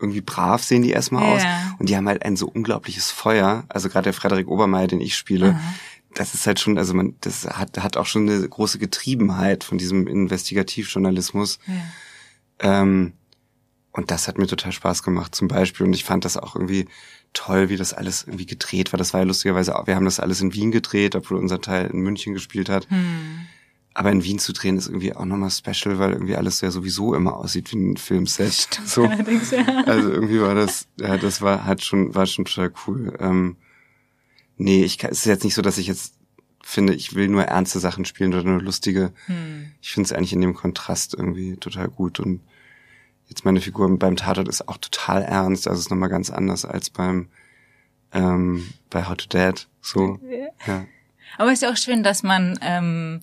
irgendwie 0.01 0.21
brav 0.21 0.63
sehen 0.63 0.81
die 0.81 0.91
erstmal 0.91 1.23
ja. 1.23 1.35
aus. 1.35 1.41
Und 1.79 1.89
die 1.89 1.95
haben 1.95 2.07
halt 2.07 2.23
ein 2.23 2.35
so 2.35 2.47
unglaubliches 2.47 3.11
Feuer. 3.11 3.65
Also 3.69 3.89
gerade 3.89 4.05
der 4.05 4.13
Frederik 4.13 4.47
Obermeier, 4.47 4.87
den 4.87 5.01
ich 5.01 5.15
spiele, 5.15 5.53
mhm. 5.53 5.59
das 6.15 6.33
ist 6.33 6.47
halt 6.47 6.59
schon, 6.59 6.77
also 6.77 6.93
man, 6.93 7.15
das 7.21 7.45
hat, 7.45 7.77
hat 7.77 7.97
auch 7.97 8.05
schon 8.05 8.29
eine 8.29 8.47
große 8.47 8.79
Getriebenheit 8.79 9.63
von 9.63 9.77
diesem 9.77 10.07
Investigativjournalismus. 10.07 11.59
Ja. 12.61 12.81
Ähm, 12.81 13.13
und 13.91 14.09
das 14.09 14.27
hat 14.27 14.37
mir 14.37 14.47
total 14.47 14.71
Spaß 14.71 15.03
gemacht, 15.03 15.35
zum 15.35 15.47
Beispiel. 15.47 15.85
Und 15.85 15.93
ich 15.93 16.05
fand 16.05 16.23
das 16.23 16.37
auch 16.37 16.55
irgendwie 16.55 16.87
toll, 17.33 17.69
wie 17.69 17.77
das 17.77 17.93
alles 17.93 18.23
irgendwie 18.23 18.45
gedreht 18.45 18.93
war. 18.93 18.97
Das 18.97 19.13
war 19.13 19.21
ja 19.21 19.25
lustigerweise 19.25 19.77
auch, 19.77 19.87
wir 19.87 19.95
haben 19.95 20.05
das 20.05 20.19
alles 20.19 20.41
in 20.41 20.53
Wien 20.53 20.71
gedreht, 20.71 21.15
obwohl 21.15 21.37
unser 21.37 21.61
Teil 21.61 21.87
in 21.87 21.99
München 21.99 22.33
gespielt 22.33 22.69
hat. 22.69 22.89
Hm. 22.89 23.47
Aber 23.93 24.11
in 24.11 24.23
Wien 24.23 24.39
zu 24.39 24.53
drehen 24.53 24.77
ist 24.77 24.87
irgendwie 24.87 25.13
auch 25.13 25.25
nochmal 25.25 25.51
special, 25.51 25.99
weil 25.99 26.13
irgendwie 26.13 26.37
alles 26.37 26.61
ja 26.61 26.71
sowieso 26.71 27.13
immer 27.13 27.35
aussieht 27.35 27.71
wie 27.73 27.77
ein 27.77 27.97
Filmset. 27.97 28.53
Stimmt, 28.53 28.87
so. 28.87 29.03
ja. 29.05 29.83
Also 29.85 30.09
irgendwie 30.09 30.39
war 30.39 30.55
das, 30.55 30.87
ja, 30.97 31.17
das 31.17 31.41
war, 31.41 31.65
hat 31.65 31.83
schon, 31.83 32.15
war 32.15 32.25
schon 32.25 32.45
total 32.45 32.71
cool. 32.87 33.17
Ähm, 33.19 33.57
nee, 34.57 34.83
ich 34.83 34.97
kann, 34.97 35.11
es 35.11 35.19
ist 35.19 35.25
jetzt 35.25 35.43
nicht 35.43 35.55
so, 35.55 35.61
dass 35.61 35.77
ich 35.77 35.87
jetzt 35.87 36.15
finde, 36.63 36.93
ich 36.93 37.15
will 37.15 37.27
nur 37.27 37.43
ernste 37.43 37.79
Sachen 37.79 38.05
spielen 38.05 38.33
oder 38.33 38.43
nur 38.43 38.61
lustige. 38.61 39.11
Hm. 39.25 39.71
Ich 39.81 39.91
finde 39.91 40.05
es 40.05 40.13
eigentlich 40.13 40.33
in 40.33 40.41
dem 40.41 40.53
Kontrast 40.53 41.13
irgendwie 41.13 41.57
total 41.57 41.89
gut. 41.89 42.19
Und 42.21 42.39
jetzt 43.27 43.43
meine 43.43 43.59
Figur 43.59 43.93
beim 43.97 44.15
Tatort 44.15 44.47
ist 44.47 44.69
auch 44.69 44.77
total 44.77 45.23
ernst. 45.23 45.67
Also 45.67 45.79
es 45.79 45.85
ist 45.87 45.91
nochmal 45.91 46.09
ganz 46.09 46.29
anders 46.29 46.63
als 46.63 46.89
beim 46.89 47.27
ähm, 48.13 48.69
bei 48.89 49.05
How 49.05 49.15
to 49.17 49.25
Dad. 49.27 49.67
So. 49.81 50.19
Ja. 50.65 50.85
Aber 51.37 51.49
es 51.49 51.55
ist 51.55 51.63
ja 51.63 51.71
auch 51.71 51.77
schön, 51.77 52.03
dass 52.03 52.23
man 52.23 52.59
ähm, 52.61 53.21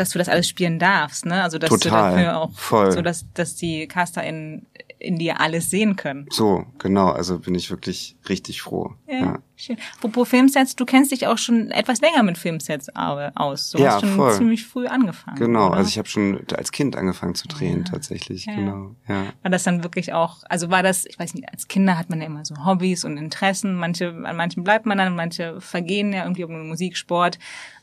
dass 0.00 0.10
du 0.10 0.18
das 0.18 0.28
alles 0.28 0.48
spielen 0.48 0.78
darfst, 0.78 1.26
ne? 1.26 1.42
Also 1.42 1.58
dass 1.58 1.70
Total, 1.70 2.10
du 2.10 2.16
dafür 2.16 2.38
auch 2.38 2.52
voll. 2.52 2.90
so, 2.90 3.02
dass, 3.02 3.26
dass 3.34 3.54
die 3.54 3.86
Caster 3.86 4.24
in, 4.24 4.66
in 4.98 5.18
dir 5.18 5.40
alles 5.40 5.70
sehen 5.70 5.96
können. 5.96 6.26
So, 6.30 6.66
genau. 6.78 7.08
Also 7.08 7.38
bin 7.38 7.54
ich 7.54 7.70
wirklich 7.70 8.16
richtig 8.28 8.62
froh. 8.62 8.94
Ja, 9.06 9.18
ja. 9.18 9.38
schön. 9.56 9.76
Apropos 9.96 10.28
Filmsets, 10.28 10.76
du 10.76 10.84
kennst 10.84 11.10
dich 11.10 11.26
auch 11.26 11.38
schon 11.38 11.70
etwas 11.70 12.00
länger 12.00 12.22
mit 12.22 12.38
Filmsets 12.38 12.88
aus. 12.96 13.70
Du 13.70 13.78
ja, 13.78 13.92
hast 13.92 14.00
schon 14.00 14.16
voll. 14.16 14.34
ziemlich 14.34 14.66
früh 14.66 14.86
angefangen. 14.86 15.38
Genau, 15.38 15.68
oder? 15.68 15.78
also 15.78 15.88
ich 15.88 15.98
habe 15.98 16.08
schon 16.08 16.40
als 16.54 16.70
Kind 16.72 16.96
angefangen 16.96 17.34
zu 17.34 17.48
drehen, 17.48 17.84
ja. 17.84 17.92
tatsächlich. 17.92 18.46
Ja. 18.46 18.54
Genau. 18.54 18.94
Ja. 19.08 19.26
War 19.42 19.50
das 19.50 19.62
dann 19.64 19.82
wirklich 19.82 20.12
auch, 20.12 20.38
also 20.48 20.70
war 20.70 20.82
das, 20.82 21.06
ich 21.06 21.18
weiß 21.18 21.34
nicht, 21.34 21.50
als 21.50 21.68
Kinder 21.68 21.98
hat 21.98 22.10
man 22.10 22.20
ja 22.20 22.26
immer 22.26 22.44
so 22.44 22.64
Hobbys 22.64 23.04
und 23.04 23.16
Interessen. 23.16 23.74
Manche, 23.74 24.08
an 24.24 24.36
manchen 24.36 24.64
bleibt 24.64 24.86
man 24.86 24.98
dann, 24.98 25.14
manche 25.14 25.60
vergehen 25.60 26.12
ja 26.12 26.24
irgendwie 26.24 26.44
um 26.44 26.68
Musik, 26.68 26.96
Sport. 26.96 27.38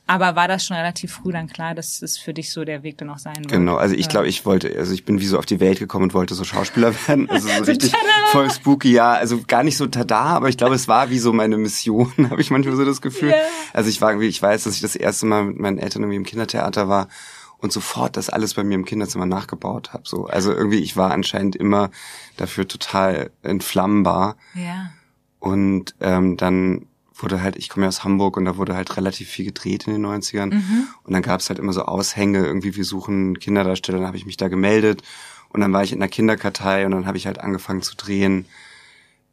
Aber 0.08 0.38
war 0.38 0.48
das 0.48 0.66
schon 0.66 0.78
relativ 0.78 1.12
früh 1.12 1.34
dann 1.34 1.48
klar, 1.48 1.76
dass 1.76 2.02
es 2.02 2.18
für 2.18 2.34
dich 2.34 2.52
so 2.52 2.64
der 2.64 2.82
Weg 2.82 2.98
dann 2.98 3.10
auch 3.10 3.18
sein 3.18 3.36
wird? 3.36 3.50
Genau, 3.50 3.76
also 3.76 3.94
ich 3.94 4.08
glaube, 4.08 4.28
ich 4.28 4.46
wollte, 4.46 4.74
also 4.78 4.94
ich 4.94 5.04
bin 5.04 5.20
wie 5.20 5.26
so 5.26 5.38
auf 5.38 5.46
die 5.46 5.60
Welt 5.60 5.80
gekommen 5.80 6.04
und 6.04 6.14
wollte 6.14 6.34
so 6.34 6.46
Schauspieler 6.46 6.94
werden. 7.08 7.30
Also 7.30 7.50
so 7.50 7.64
richtig 7.64 7.92
voll 8.32 8.50
spooky, 8.50 8.94
ja. 8.94 9.14
Also 9.14 9.42
gar 9.46 9.64
nicht 9.64 9.76
so 9.76 9.86
tada, 9.86 10.22
aber 10.22 10.48
ich 10.48 10.58
glaube, 10.58 10.76
es 10.76 10.88
war 10.88 11.10
wie 11.10 11.20
so 11.20 11.34
meine 11.34 11.58
Mission, 11.58 12.12
habe 12.30 12.40
ich 12.40 12.50
manchmal 12.50 12.78
so 12.78 12.86
das 12.86 13.02
Gefühl. 13.02 13.30
Yeah. 13.30 13.42
Also 13.74 13.90
ich 13.90 14.02
war 14.02 14.12
irgendwie, 14.12 14.28
ich 14.28 14.42
weiß, 14.42 14.64
dass 14.64 14.76
ich 14.76 14.82
das 14.82 14.96
erste 14.96 15.26
Mal 15.26 15.44
mit 15.44 15.60
meinen 15.60 15.78
Eltern 15.78 16.04
irgendwie 16.04 16.18
im 16.18 16.26
Kindertheater 16.26 16.88
war 16.88 17.10
und 17.58 17.74
sofort 17.74 18.18
das 18.18 18.30
alles 18.30 18.54
bei 18.54 18.64
mir 18.64 18.76
im 18.76 18.86
Kinderzimmer 18.86 19.26
nachgebaut 19.26 19.94
habe. 19.94 20.04
So. 20.06 20.28
Also 20.28 20.54
irgendwie, 20.54 20.80
ich 20.80 20.96
war 20.96 21.12
anscheinend 21.12 21.56
immer 21.56 21.90
dafür 22.38 22.68
total 22.68 23.32
entflammbar. 23.44 24.38
Ja. 24.54 24.92
Und 25.40 25.96
ähm, 26.00 26.38
dann 26.38 26.87
wurde 27.22 27.42
halt, 27.42 27.56
ich 27.56 27.70
komme 27.70 27.86
ja 27.86 27.88
aus 27.90 28.04
Hamburg 28.04 28.38
und 28.38 28.46
da 28.46 28.58
wurde 28.58 28.76
halt 28.76 28.96
relativ 28.98 29.30
viel 29.30 29.46
gedreht 29.46 29.88
in 29.88 29.94
den 29.94 30.06
90ern. 30.06 30.54
Mhm. 30.54 30.88
Und 31.04 31.14
dann 31.14 31.22
gab 31.22 31.40
es 31.40 31.50
halt 31.50 31.60
immer 31.60 31.74
so 31.74 31.84
Aushänge, 31.84 32.46
irgendwie 32.46 32.76
wir 32.76 32.86
suchen 32.86 33.40
Kinderdarsteller, 33.40 34.00
dann 34.00 34.08
habe 34.08 34.18
ich 34.18 34.26
mich 34.26 34.38
da 34.38 34.48
gemeldet 34.48 35.02
und 35.50 35.62
dann 35.62 35.74
war 35.74 35.84
ich 35.84 35.94
in 35.94 36.00
der 36.00 36.10
Kinderkartei 36.10 36.86
und 36.86 36.92
dann 36.92 37.06
habe 37.06 37.18
ich 37.18 37.28
halt 37.28 37.40
angefangen 37.40 37.82
zu 37.82 37.96
drehen. 37.96 38.46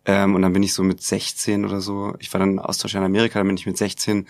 Ähm, 0.07 0.35
und 0.35 0.43
dann 0.43 0.53
bin 0.53 0.63
ich 0.63 0.75
so 0.75 0.83
mit 0.83 1.03
16 1.03 1.65
oder 1.65 1.81
so, 1.81 2.15
ich 2.19 2.33
war 2.33 2.39
dann 2.39 2.59
Austausch 2.59 2.95
in 2.95 3.03
Amerika, 3.03 3.39
dann 3.39 3.49
bin 3.49 3.57
ich 3.57 3.67
mit 3.67 3.79
16 3.79 4.27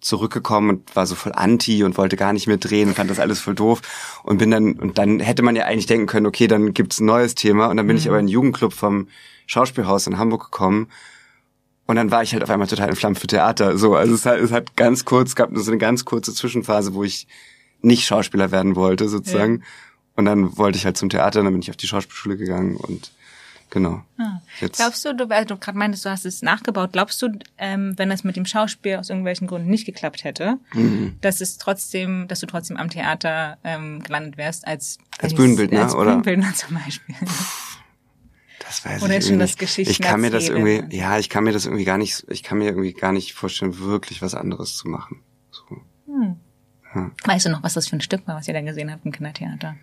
zurückgekommen 0.00 0.70
und 0.70 0.96
war 0.96 1.06
so 1.06 1.14
voll 1.14 1.32
anti 1.32 1.84
und 1.84 1.98
wollte 1.98 2.16
gar 2.16 2.32
nicht 2.32 2.46
mehr 2.46 2.56
drehen 2.56 2.88
und 2.88 2.94
fand 2.94 3.10
das 3.10 3.18
alles 3.18 3.38
voll 3.38 3.54
doof 3.54 3.82
und 4.22 4.38
bin 4.38 4.50
dann 4.50 4.72
und 4.72 4.96
dann 4.96 5.20
hätte 5.20 5.42
man 5.42 5.56
ja 5.56 5.66
eigentlich 5.66 5.86
denken 5.86 6.06
können, 6.06 6.24
okay, 6.24 6.46
dann 6.46 6.72
gibt's 6.72 7.00
ein 7.00 7.04
neues 7.04 7.34
Thema 7.34 7.66
und 7.66 7.76
dann 7.76 7.86
bin 7.86 7.96
mhm. 7.96 8.00
ich 8.00 8.08
aber 8.08 8.18
in 8.18 8.26
den 8.26 8.32
Jugendclub 8.32 8.72
vom 8.72 9.08
Schauspielhaus 9.46 10.06
in 10.06 10.16
Hamburg 10.16 10.44
gekommen 10.44 10.88
und 11.90 11.96
dann 11.96 12.12
war 12.12 12.22
ich 12.22 12.32
halt 12.32 12.44
auf 12.44 12.50
einmal 12.50 12.68
total 12.68 12.88
in 12.88 12.94
Flammen 12.94 13.16
für 13.16 13.26
Theater. 13.26 13.76
So, 13.76 13.96
also 13.96 14.14
es 14.14 14.24
hat, 14.24 14.38
es 14.38 14.52
hat 14.52 14.76
ganz 14.76 15.04
kurz, 15.04 15.34
gab 15.34 15.50
nur 15.50 15.60
so 15.60 15.72
eine 15.72 15.78
ganz 15.78 16.04
kurze 16.04 16.32
Zwischenphase, 16.32 16.94
wo 16.94 17.02
ich 17.02 17.26
nicht 17.82 18.04
Schauspieler 18.04 18.52
werden 18.52 18.76
wollte, 18.76 19.08
sozusagen. 19.08 19.58
Ja. 19.58 19.64
Und 20.14 20.24
dann 20.26 20.56
wollte 20.56 20.78
ich 20.78 20.84
halt 20.84 20.96
zum 20.96 21.08
Theater, 21.08 21.42
dann 21.42 21.52
bin 21.52 21.62
ich 21.62 21.68
auf 21.68 21.76
die 21.76 21.88
Schauspielschule 21.88 22.36
gegangen 22.36 22.76
und 22.76 23.10
genau. 23.70 24.04
Ah. 24.18 24.40
Glaubst 24.60 25.04
du, 25.04 25.16
du, 25.16 25.24
also 25.24 25.48
du 25.48 25.56
gerade 25.56 25.76
meintest, 25.76 26.04
du 26.04 26.10
hast 26.10 26.24
es 26.26 26.42
nachgebaut, 26.42 26.90
glaubst 26.92 27.20
du, 27.22 27.30
ähm, 27.58 27.94
wenn 27.96 28.08
das 28.08 28.22
mit 28.22 28.36
dem 28.36 28.46
Schauspiel 28.46 28.94
aus 28.94 29.10
irgendwelchen 29.10 29.48
Gründen 29.48 29.68
nicht 29.68 29.84
geklappt 29.84 30.22
hätte, 30.22 30.58
mhm. 30.72 31.16
dass 31.22 31.40
es 31.40 31.58
trotzdem, 31.58 32.28
dass 32.28 32.38
du 32.38 32.46
trotzdem 32.46 32.76
am 32.76 32.90
Theater 32.90 33.58
ähm, 33.64 34.00
gelandet 34.00 34.36
wärst 34.36 34.64
als 34.64 34.98
als 35.18 35.34
Bühnenbildner 35.34 35.82
als 35.82 35.96
oder 35.96 36.10
Bühnenbildner 36.18 36.54
zum 36.54 36.78
Beispiel? 36.78 37.16
Das 38.70 38.84
weiß 38.84 39.02
Oder 39.02 39.18
ich 39.18 39.26
schon 39.26 39.40
das. 39.40 39.56
Geschichten 39.56 39.90
Ich 39.90 40.00
kann 40.00 40.20
mir 40.20 40.30
das 40.30 40.48
irgendwie, 40.48 40.96
ja, 40.96 41.18
ich 41.18 41.28
kann 41.28 41.42
mir 41.42 41.50
das 41.50 41.66
irgendwie 41.66 41.84
gar 41.84 41.98
nicht, 41.98 42.24
ich 42.28 42.44
kann 42.44 42.58
mir 42.58 42.66
irgendwie 42.66 42.92
gar 42.92 43.10
nicht 43.10 43.34
vorstellen, 43.34 43.80
wirklich 43.80 44.22
was 44.22 44.36
anderes 44.36 44.76
zu 44.76 44.86
machen. 44.86 45.24
So. 45.50 45.64
Weißt 47.24 47.46
du 47.46 47.50
noch, 47.50 47.64
was 47.64 47.74
das 47.74 47.88
für 47.88 47.96
ein 47.96 48.00
Stück 48.00 48.28
war, 48.28 48.36
was 48.36 48.46
ihr 48.46 48.54
da 48.54 48.60
gesehen 48.60 48.92
habt 48.92 49.04
im 49.04 49.10
Kindertheater? 49.10 49.74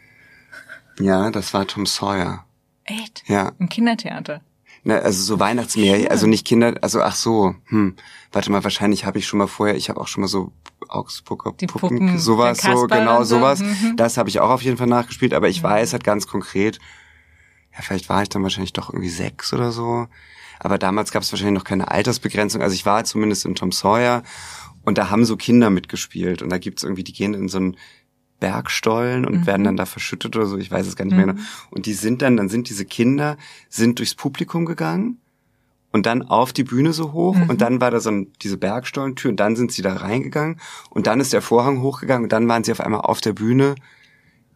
Ja, 1.02 1.32
das 1.32 1.54
war 1.54 1.68
Tom 1.68 1.86
Sawyer. 1.86 2.46
Echt? 2.86 3.24
Ja, 3.28 3.52
Im 3.60 3.68
Kindertheater? 3.68 4.40
ne, 4.84 5.02
also 5.02 5.22
so 5.22 5.40
Weihnachtsmärchen, 5.40 6.08
also 6.08 6.26
nicht 6.26 6.48
Kinder, 6.48 6.76
also 6.82 7.02
ach 7.02 7.16
so, 7.16 7.56
hm, 7.66 7.98
warte 8.32 8.52
mal, 8.52 8.64
wahrscheinlich 8.64 9.06
habe 9.06 9.20
ich 9.20 9.28
schon 9.28 9.40
mal 9.40 9.48
vorher, 9.48 9.76
ich 9.76 9.90
habe 9.90 10.00
auch 10.00 10.08
schon 10.08 10.22
mal 10.22 10.28
so 10.30 10.54
Augsburger 10.88 11.52
Die 11.60 11.68
Puppen, 11.68 12.00
Puppen, 12.00 12.20
sowas, 12.20 12.60
so 12.60 12.88
genau 12.88 13.24
so, 13.24 13.38
sowas. 13.38 13.60
mhm. 13.60 13.98
Das 13.98 14.18
habe 14.18 14.30
ich 14.30 14.40
auch 14.40 14.50
auf 14.50 14.62
jeden 14.62 14.78
Fall 14.78 14.88
nachgespielt, 14.88 15.34
aber 15.34 15.50
ich 15.50 15.62
weiß 15.62 15.92
halt 15.92 16.06
ganz 16.06 16.26
konkret, 16.26 16.80
ja, 17.78 17.84
vielleicht 17.84 18.10
war 18.10 18.24
ich 18.24 18.30
dann 18.30 18.44
wahrscheinlich 18.44 18.74
doch 18.74 18.90
irgendwie 18.90 19.10
sechs 19.10 19.54
oder 19.54 19.72
so. 19.72 20.08
Aber 20.60 20.80
damals 20.80 21.12
gab 21.12 21.22
es 21.22 21.32
wahrscheinlich 21.32 21.60
noch 21.60 21.64
keine 21.64 21.92
Altersbegrenzung. 21.92 22.62
Also 22.62 22.74
ich 22.74 22.86
war 22.86 23.04
zumindest 23.04 23.46
in 23.46 23.54
Tom 23.54 23.72
Sawyer 23.72 24.24
und 24.84 24.98
da 24.98 25.10
haben 25.12 25.24
so 25.24 25.38
Kinder 25.38 25.70
mitgespielt 25.70 26.42
und 26.42 26.50
da 26.50 26.58
gibt's 26.58 26.84
irgendwie, 26.84 27.04
die 27.04 27.14
gehen 27.14 27.36
in 27.36 27.48
so 27.48 27.60
einen 27.60 27.78
Bergstollen 28.40 29.26
und 29.26 29.48
werden 29.48 29.64
dann 29.64 29.78
da 29.78 29.86
verschüttet 29.86 30.36
oder 30.36 30.46
so, 30.46 30.58
ich 30.58 30.70
weiß 30.70 30.86
es 30.86 30.96
gar 30.96 31.06
nicht 31.06 31.16
mehr 31.16 31.26
genau. 31.26 31.42
Und 31.72 31.86
die 31.86 31.94
sind 31.94 32.22
dann, 32.22 32.38
dann 32.38 32.50
sind 32.50 32.70
diese 32.70 32.86
Kinder, 32.86 33.38
sind 33.70 34.00
durchs 34.00 34.16
Publikum 34.16 34.66
gegangen 34.66 35.18
und 35.92 36.06
dann 36.06 36.22
auf 36.22 36.54
die 36.54 36.64
Bühne 36.64 36.94
so 36.94 37.14
hoch 37.14 37.36
und 37.48 37.62
dann 37.62 37.82
war 37.82 37.92
da 37.92 38.00
so 38.00 38.12
ein, 38.12 38.32
diese 38.42 38.58
Bergstollentür 38.58 39.32
und 39.32 39.40
dann 39.40 39.56
sind 39.56 39.72
sie 39.72 39.82
da 39.82 39.96
reingegangen 39.96 40.60
und 40.90 41.08
dann 41.08 41.20
ist 41.20 41.34
der 41.34 41.42
Vorhang 41.42 41.82
hochgegangen 41.82 42.26
und 42.26 42.32
dann 42.32 42.48
waren 42.48 42.64
sie 42.64 42.72
auf 42.72 42.80
einmal 42.80 43.02
auf 43.02 43.22
der 43.22 43.34
Bühne 43.34 43.76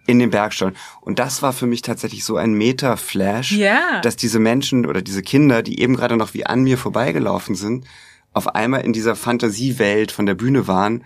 in 0.08 0.20
den 0.20 0.30
Bergstollen. 0.32 0.76
Und 1.02 1.20
das 1.20 1.42
war 1.42 1.54
für 1.54 1.68
mich 1.68 1.82
tatsächlich 1.82 2.24
so 2.26 2.38
ein 2.38 2.54
Meta-Flash, 2.54 3.52
Ja. 3.54 4.02
dass 4.02 4.16
diese 4.16 4.40
Menschen 4.40 4.86
oder 4.86 5.02
diese 5.02 5.22
Kinder, 5.22 5.62
die 5.64 5.80
eben 5.80 5.96
gerade 5.96 6.18
noch 6.18 6.34
wie 6.34 6.46
an 6.46 6.64
mir 6.64 6.78
vorbeigelaufen 6.78 7.56
sind, 7.56 7.86
auf 8.34 8.56
einmal 8.56 8.82
in 8.82 8.94
dieser 8.94 9.16
Fantasiewelt 9.16 10.12
von 10.12 10.26
der 10.26 10.36
Bühne 10.36 10.68
waren. 10.68 11.04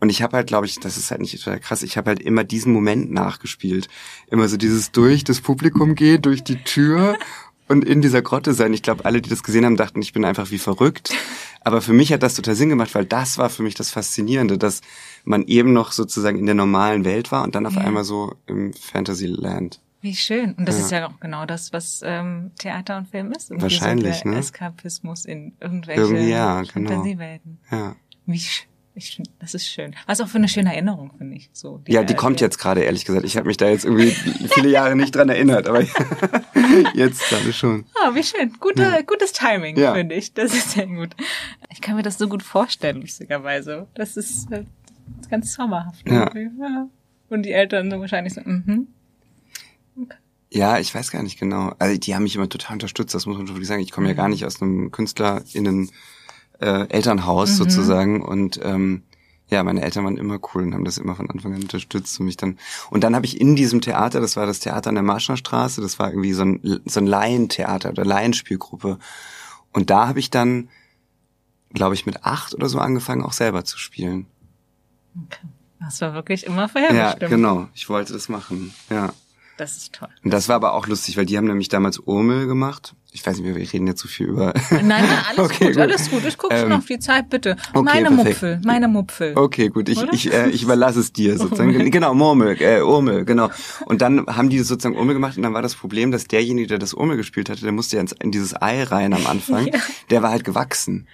Und 0.00 0.10
ich 0.10 0.22
habe 0.22 0.36
halt, 0.36 0.46
glaube 0.48 0.66
ich, 0.66 0.80
das 0.80 0.96
ist 0.96 1.10
halt 1.10 1.20
nicht 1.20 1.36
total 1.42 1.60
krass, 1.60 1.82
ich 1.82 1.96
habe 1.96 2.10
halt 2.10 2.20
immer 2.20 2.42
diesen 2.44 2.72
Moment 2.72 3.12
nachgespielt. 3.12 3.88
Immer 4.28 4.48
so 4.48 4.56
dieses 4.56 4.90
durch 4.92 5.22
das 5.24 5.40
Publikum 5.40 5.94
gehen, 5.94 6.22
durch 6.22 6.42
die 6.42 6.56
Tür 6.64 7.16
und 7.68 7.84
in 7.84 8.02
dieser 8.02 8.22
Grotte 8.22 8.54
sein. 8.54 8.72
Ich 8.72 8.82
glaube, 8.82 9.04
alle, 9.04 9.20
die 9.22 9.30
das 9.30 9.42
gesehen 9.42 9.64
haben, 9.64 9.76
dachten, 9.76 10.02
ich 10.02 10.12
bin 10.12 10.24
einfach 10.24 10.50
wie 10.50 10.58
verrückt. 10.58 11.14
Aber 11.64 11.80
für 11.80 11.92
mich 11.92 12.12
hat 12.12 12.22
das 12.22 12.34
total 12.34 12.54
Sinn 12.54 12.68
gemacht, 12.70 12.94
weil 12.94 13.04
das 13.04 13.38
war 13.38 13.48
für 13.50 13.62
mich 13.62 13.74
das 13.74 13.90
Faszinierende, 13.90 14.58
dass 14.58 14.80
man 15.24 15.44
eben 15.44 15.72
noch 15.72 15.92
sozusagen 15.92 16.38
in 16.38 16.46
der 16.46 16.54
normalen 16.54 17.04
Welt 17.04 17.30
war 17.32 17.44
und 17.44 17.54
dann 17.54 17.66
auf 17.66 17.74
Ja. 17.74 17.82
einmal 17.82 18.04
so 18.04 18.34
im 18.46 18.72
Fantasyland. 18.74 19.80
Wie 20.00 20.16
schön. 20.16 20.54
Und 20.54 20.66
das 20.66 20.78
Ja. 20.78 20.84
ist 20.84 20.90
ja 20.90 21.06
auch 21.08 21.20
genau 21.20 21.46
das, 21.46 21.72
was 21.72 22.00
ähm, 22.04 22.50
Theater 22.58 22.96
und 22.98 23.08
Film 23.08 23.30
ist. 23.30 23.50
Irgendwie 23.50 23.62
Wahrscheinlich, 23.62 24.16
so 24.24 24.28
ne? 24.30 24.38
Eskapismus 24.38 25.24
in 25.24 25.52
irgendwelche 25.60 26.00
Irgendwie 26.00 26.30
ja, 26.30 26.62
genau. 26.62 26.90
Fantasiewelten. 26.90 27.58
Ja. 27.70 27.94
Wie 28.26 28.38
sch 28.40 28.66
ich 28.94 29.16
find, 29.16 29.30
das 29.38 29.54
ist 29.54 29.66
schön. 29.66 29.94
Was 30.06 30.20
auch 30.20 30.28
für 30.28 30.38
eine 30.38 30.48
schöne 30.48 30.72
Erinnerung, 30.72 31.12
finde 31.16 31.36
ich. 31.36 31.48
So, 31.52 31.80
Ja, 31.88 32.02
die 32.02 32.14
kommt 32.14 32.40
jetzt 32.40 32.58
gerade, 32.58 32.82
ehrlich 32.82 33.04
gesagt. 33.04 33.24
Ich 33.24 33.36
habe 33.36 33.46
mich 33.46 33.56
da 33.56 33.68
jetzt 33.68 33.84
irgendwie 33.84 34.10
viele 34.10 34.68
Jahre 34.68 34.94
nicht 34.96 35.14
dran 35.14 35.28
erinnert, 35.30 35.66
aber 35.68 35.82
jetzt 36.94 37.28
gerade 37.28 37.52
schon. 37.52 37.84
Ah, 38.02 38.14
wie 38.14 38.22
schön. 38.22 38.52
Gute, 38.60 39.02
Gutes 39.06 39.32
Timing, 39.32 39.76
Ja. 39.78 39.94
finde 39.94 40.14
ich. 40.14 40.34
Das 40.34 40.52
ist 40.52 40.72
sehr 40.72 40.86
gut. 40.86 41.16
Ich 41.70 41.80
kann 41.80 41.96
mir 41.96 42.02
das 42.02 42.18
so 42.18 42.28
gut 42.28 42.42
vorstellen, 42.42 43.00
lustigerweise. 43.00 43.86
Das 43.94 44.16
ist 44.16 44.50
äh, 44.52 44.64
ganz 45.30 45.52
zauberhaft. 45.54 46.06
Ja. 46.08 46.30
Ja. 46.36 46.88
Und 47.30 47.44
die 47.44 47.52
Eltern 47.52 47.90
so 47.90 47.98
wahrscheinlich 47.98 48.34
so, 48.34 48.42
mhm. 48.44 48.88
Ja, 50.50 50.78
ich 50.78 50.94
weiß 50.94 51.10
gar 51.10 51.22
nicht 51.22 51.38
genau. 51.38 51.72
Also 51.78 51.98
die 51.98 52.14
haben 52.14 52.24
mich 52.24 52.36
immer 52.36 52.48
total 52.48 52.74
unterstützt, 52.74 53.14
das 53.14 53.24
muss 53.24 53.38
man 53.38 53.46
schon 53.46 53.56
wirklich 53.56 53.68
sagen. 53.68 53.80
Ich 53.80 53.90
komme 53.90 54.08
ja 54.08 54.14
gar 54.14 54.28
nicht 54.28 54.44
aus 54.44 54.60
einem 54.60 54.90
KünstlerInnen 54.90 55.90
äh, 56.62 56.86
Elternhaus 56.88 57.56
sozusagen 57.56 58.22
und 58.22 58.60
ähm, 58.62 59.02
ja, 59.48 59.62
meine 59.64 59.82
Eltern 59.82 60.04
waren 60.04 60.16
immer 60.16 60.38
cool 60.54 60.62
und 60.62 60.72
haben 60.72 60.84
das 60.86 60.96
immer 60.96 61.14
von 61.14 61.28
Anfang 61.28 61.52
an 61.54 61.60
unterstützt 61.62 62.18
und 62.18 62.24
mich 62.26 62.38
dann. 62.38 62.56
Und 62.90 63.04
dann 63.04 63.14
habe 63.14 63.26
ich 63.26 63.38
in 63.38 63.54
diesem 63.54 63.82
Theater, 63.82 64.18
das 64.20 64.34
war 64.36 64.46
das 64.46 64.60
Theater 64.60 64.88
an 64.88 64.94
der 64.94 65.04
Marschner 65.04 65.36
Straße, 65.36 65.82
das 65.82 65.98
war 65.98 66.08
irgendwie 66.08 66.32
so 66.32 66.42
ein, 66.42 66.80
so 66.86 67.00
ein 67.00 67.06
Laientheater 67.06 67.90
oder 67.90 68.04
Laienspielgruppe. 68.06 68.98
Und 69.72 69.90
da 69.90 70.08
habe 70.08 70.20
ich 70.20 70.30
dann, 70.30 70.70
glaube 71.74 71.94
ich, 71.94 72.06
mit 72.06 72.24
acht 72.24 72.54
oder 72.54 72.68
so 72.70 72.78
angefangen, 72.78 73.22
auch 73.22 73.32
selber 73.34 73.64
zu 73.64 73.76
spielen. 73.78 74.24
Das 75.80 76.00
war 76.00 76.14
wirklich 76.14 76.46
immer 76.46 76.62
Ja, 76.62 76.68
vorherbestimmt. 76.68 77.30
genau. 77.30 77.68
Ich 77.74 77.90
wollte 77.90 78.14
das 78.14 78.30
machen. 78.30 78.72
Ja. 78.88 79.12
Das 79.62 79.76
ist 79.76 79.92
toll. 79.92 80.08
Und 80.24 80.32
das 80.32 80.48
war 80.48 80.56
aber 80.56 80.74
auch 80.74 80.86
lustig, 80.88 81.16
weil 81.16 81.24
die 81.26 81.36
haben 81.38 81.46
nämlich 81.46 81.68
damals 81.68 81.98
Urmel 81.98 82.46
gemacht. 82.48 82.94
Ich 83.14 83.24
weiß 83.26 83.38
nicht, 83.38 83.46
wir 83.46 83.54
reden 83.72 83.86
jetzt 83.86 84.00
so 84.00 84.08
viel 84.08 84.26
über. 84.26 84.54
Nein, 84.70 84.86
nein, 84.88 85.04
alles 85.28 85.38
Okay, 85.38 85.66
gut, 85.66 85.74
gut. 85.74 85.82
alles 85.82 86.10
gut. 86.10 86.24
Ich 86.26 86.38
gucke 86.38 86.56
schon 86.58 86.72
Ähm, 86.72 86.78
auf 86.78 86.86
die 86.86 86.98
Zeit, 86.98 87.28
bitte. 87.28 87.56
okay, 87.74 87.82
meine 87.84 88.08
perfekt. 88.08 88.26
Mupfel, 88.42 88.60
meine 88.64 88.88
Mupfel. 88.88 89.32
Okay, 89.36 89.68
gut, 89.68 89.88
ich, 89.90 89.98
Oder? 89.98 90.12
ich, 90.14 90.32
äh, 90.32 90.48
ich 90.48 90.62
überlasse 90.62 90.98
es 91.00 91.12
dir 91.12 91.36
sozusagen. 91.38 91.72
Genau, 91.90 92.14
Murmel, 92.14 92.56
äh, 92.60 92.80
Urmel, 92.80 93.24
genau. 93.26 93.50
Und 93.84 94.00
dann 94.02 94.26
haben 94.26 94.48
die 94.48 94.58
sozusagen 94.60 94.96
Urmel 94.96 95.14
gemacht 95.14 95.36
und 95.36 95.42
dann 95.42 95.52
war 95.54 95.62
das 95.62 95.74
Problem, 95.74 96.10
dass 96.10 96.24
derjenige, 96.24 96.68
der 96.68 96.78
das 96.78 96.94
Urmel 96.94 97.16
gespielt 97.18 97.50
hatte, 97.50 97.60
der 97.60 97.72
musste 97.72 97.98
ja 97.98 98.04
in 98.20 98.32
dieses 98.32 98.60
Ei 98.60 98.82
rein 98.82 99.12
am 99.12 99.26
Anfang, 99.26 99.66
Ja. 99.72 99.78
der 100.10 100.22
war 100.22 100.30
halt 100.30 100.44
gewachsen. 100.44 101.06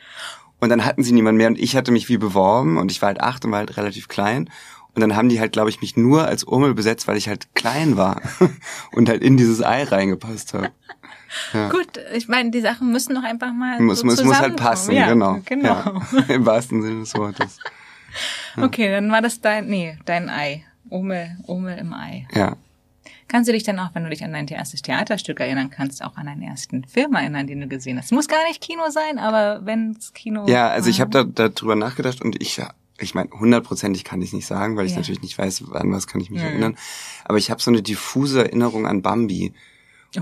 Und 0.60 0.70
dann 0.70 0.84
hatten 0.84 1.02
sie 1.04 1.12
niemand 1.12 1.36
mehr 1.38 1.48
und 1.48 1.58
ich 1.58 1.76
hatte 1.76 1.92
mich 1.92 2.08
wie 2.08 2.16
beworben 2.18 2.78
und 2.78 2.90
ich 2.90 3.00
war 3.02 3.08
halt 3.08 3.20
acht 3.20 3.44
und 3.44 3.50
war 3.52 3.58
halt 3.58 3.76
relativ 3.76 4.08
klein. 4.08 4.50
Und 4.98 5.02
dann 5.02 5.14
haben 5.14 5.28
die 5.28 5.38
halt, 5.38 5.52
glaube 5.52 5.70
ich, 5.70 5.80
mich 5.80 5.96
nur 5.96 6.26
als 6.26 6.42
Urmel 6.42 6.74
besetzt, 6.74 7.06
weil 7.06 7.16
ich 7.16 7.28
halt 7.28 7.54
klein 7.54 7.96
war 7.96 8.20
und 8.92 9.08
halt 9.08 9.22
in 9.22 9.36
dieses 9.36 9.62
Ei 9.62 9.84
reingepasst 9.84 10.54
habe. 10.54 10.72
Gut, 11.70 12.00
ich 12.14 12.26
meine, 12.26 12.50
die 12.50 12.60
Sachen 12.60 12.90
müssen 12.90 13.14
doch 13.14 13.22
einfach 13.22 13.52
mal 13.52 13.80
Muss, 13.80 14.00
so 14.00 14.06
muss, 14.06 14.24
muss 14.24 14.40
halt 14.40 14.56
passen, 14.56 14.96
ja, 14.96 15.08
genau. 15.08 15.38
Genau. 15.44 15.68
Ja, 15.68 16.02
Im 16.34 16.44
wahrsten 16.44 16.82
Sinne 16.82 16.98
des 16.98 17.14
Wortes. 17.14 17.60
Okay, 18.56 18.90
dann 18.90 19.12
war 19.12 19.22
das 19.22 19.40
dein, 19.40 19.68
nee, 19.68 19.96
dein 20.04 20.28
Ei. 20.28 20.64
Omel, 20.90 21.36
Omel 21.46 21.78
im 21.78 21.94
Ei. 21.94 22.26
Ja. 22.34 22.56
Kannst 23.28 23.48
du 23.48 23.52
dich 23.52 23.62
dann 23.62 23.78
auch, 23.78 23.90
wenn 23.94 24.02
du 24.02 24.10
dich 24.10 24.24
an 24.24 24.32
dein 24.32 24.48
erstes 24.48 24.82
Theaterstück 24.82 25.38
erinnern 25.38 25.70
kannst, 25.70 26.02
auch 26.02 26.16
an 26.16 26.26
deinen 26.26 26.42
ersten 26.42 26.82
Film 26.86 27.14
erinnern, 27.14 27.46
den 27.46 27.60
du 27.60 27.68
gesehen 27.68 27.98
hast? 27.98 28.10
Muss 28.10 28.26
gar 28.26 28.44
nicht 28.48 28.60
Kino 28.60 28.90
sein, 28.90 29.20
aber 29.20 29.64
wenn's 29.64 30.12
Kino 30.12 30.48
Ja, 30.48 30.70
also 30.70 30.90
ich 30.90 31.00
habe 31.00 31.10
da 31.12 31.22
darüber 31.22 31.76
nachgedacht 31.76 32.20
und 32.20 32.42
ich, 32.42 32.60
ich 33.00 33.14
meine, 33.14 33.30
hundertprozentig 33.30 34.04
kann 34.04 34.20
ich 34.22 34.32
nicht 34.32 34.46
sagen, 34.46 34.76
weil 34.76 34.86
ich 34.86 34.92
Ja. 34.92 34.98
natürlich 34.98 35.22
nicht 35.22 35.38
weiß, 35.38 35.64
an 35.72 35.92
was 35.92 36.06
kann 36.06 36.20
ich 36.20 36.30
mich 36.30 36.42
Ja. 36.42 36.48
erinnern. 36.48 36.76
Aber 37.24 37.38
ich 37.38 37.50
habe 37.50 37.60
so 37.62 37.70
eine 37.70 37.82
diffuse 37.82 38.44
Erinnerung 38.44 38.86
an 38.86 39.02
Bambi. 39.02 39.52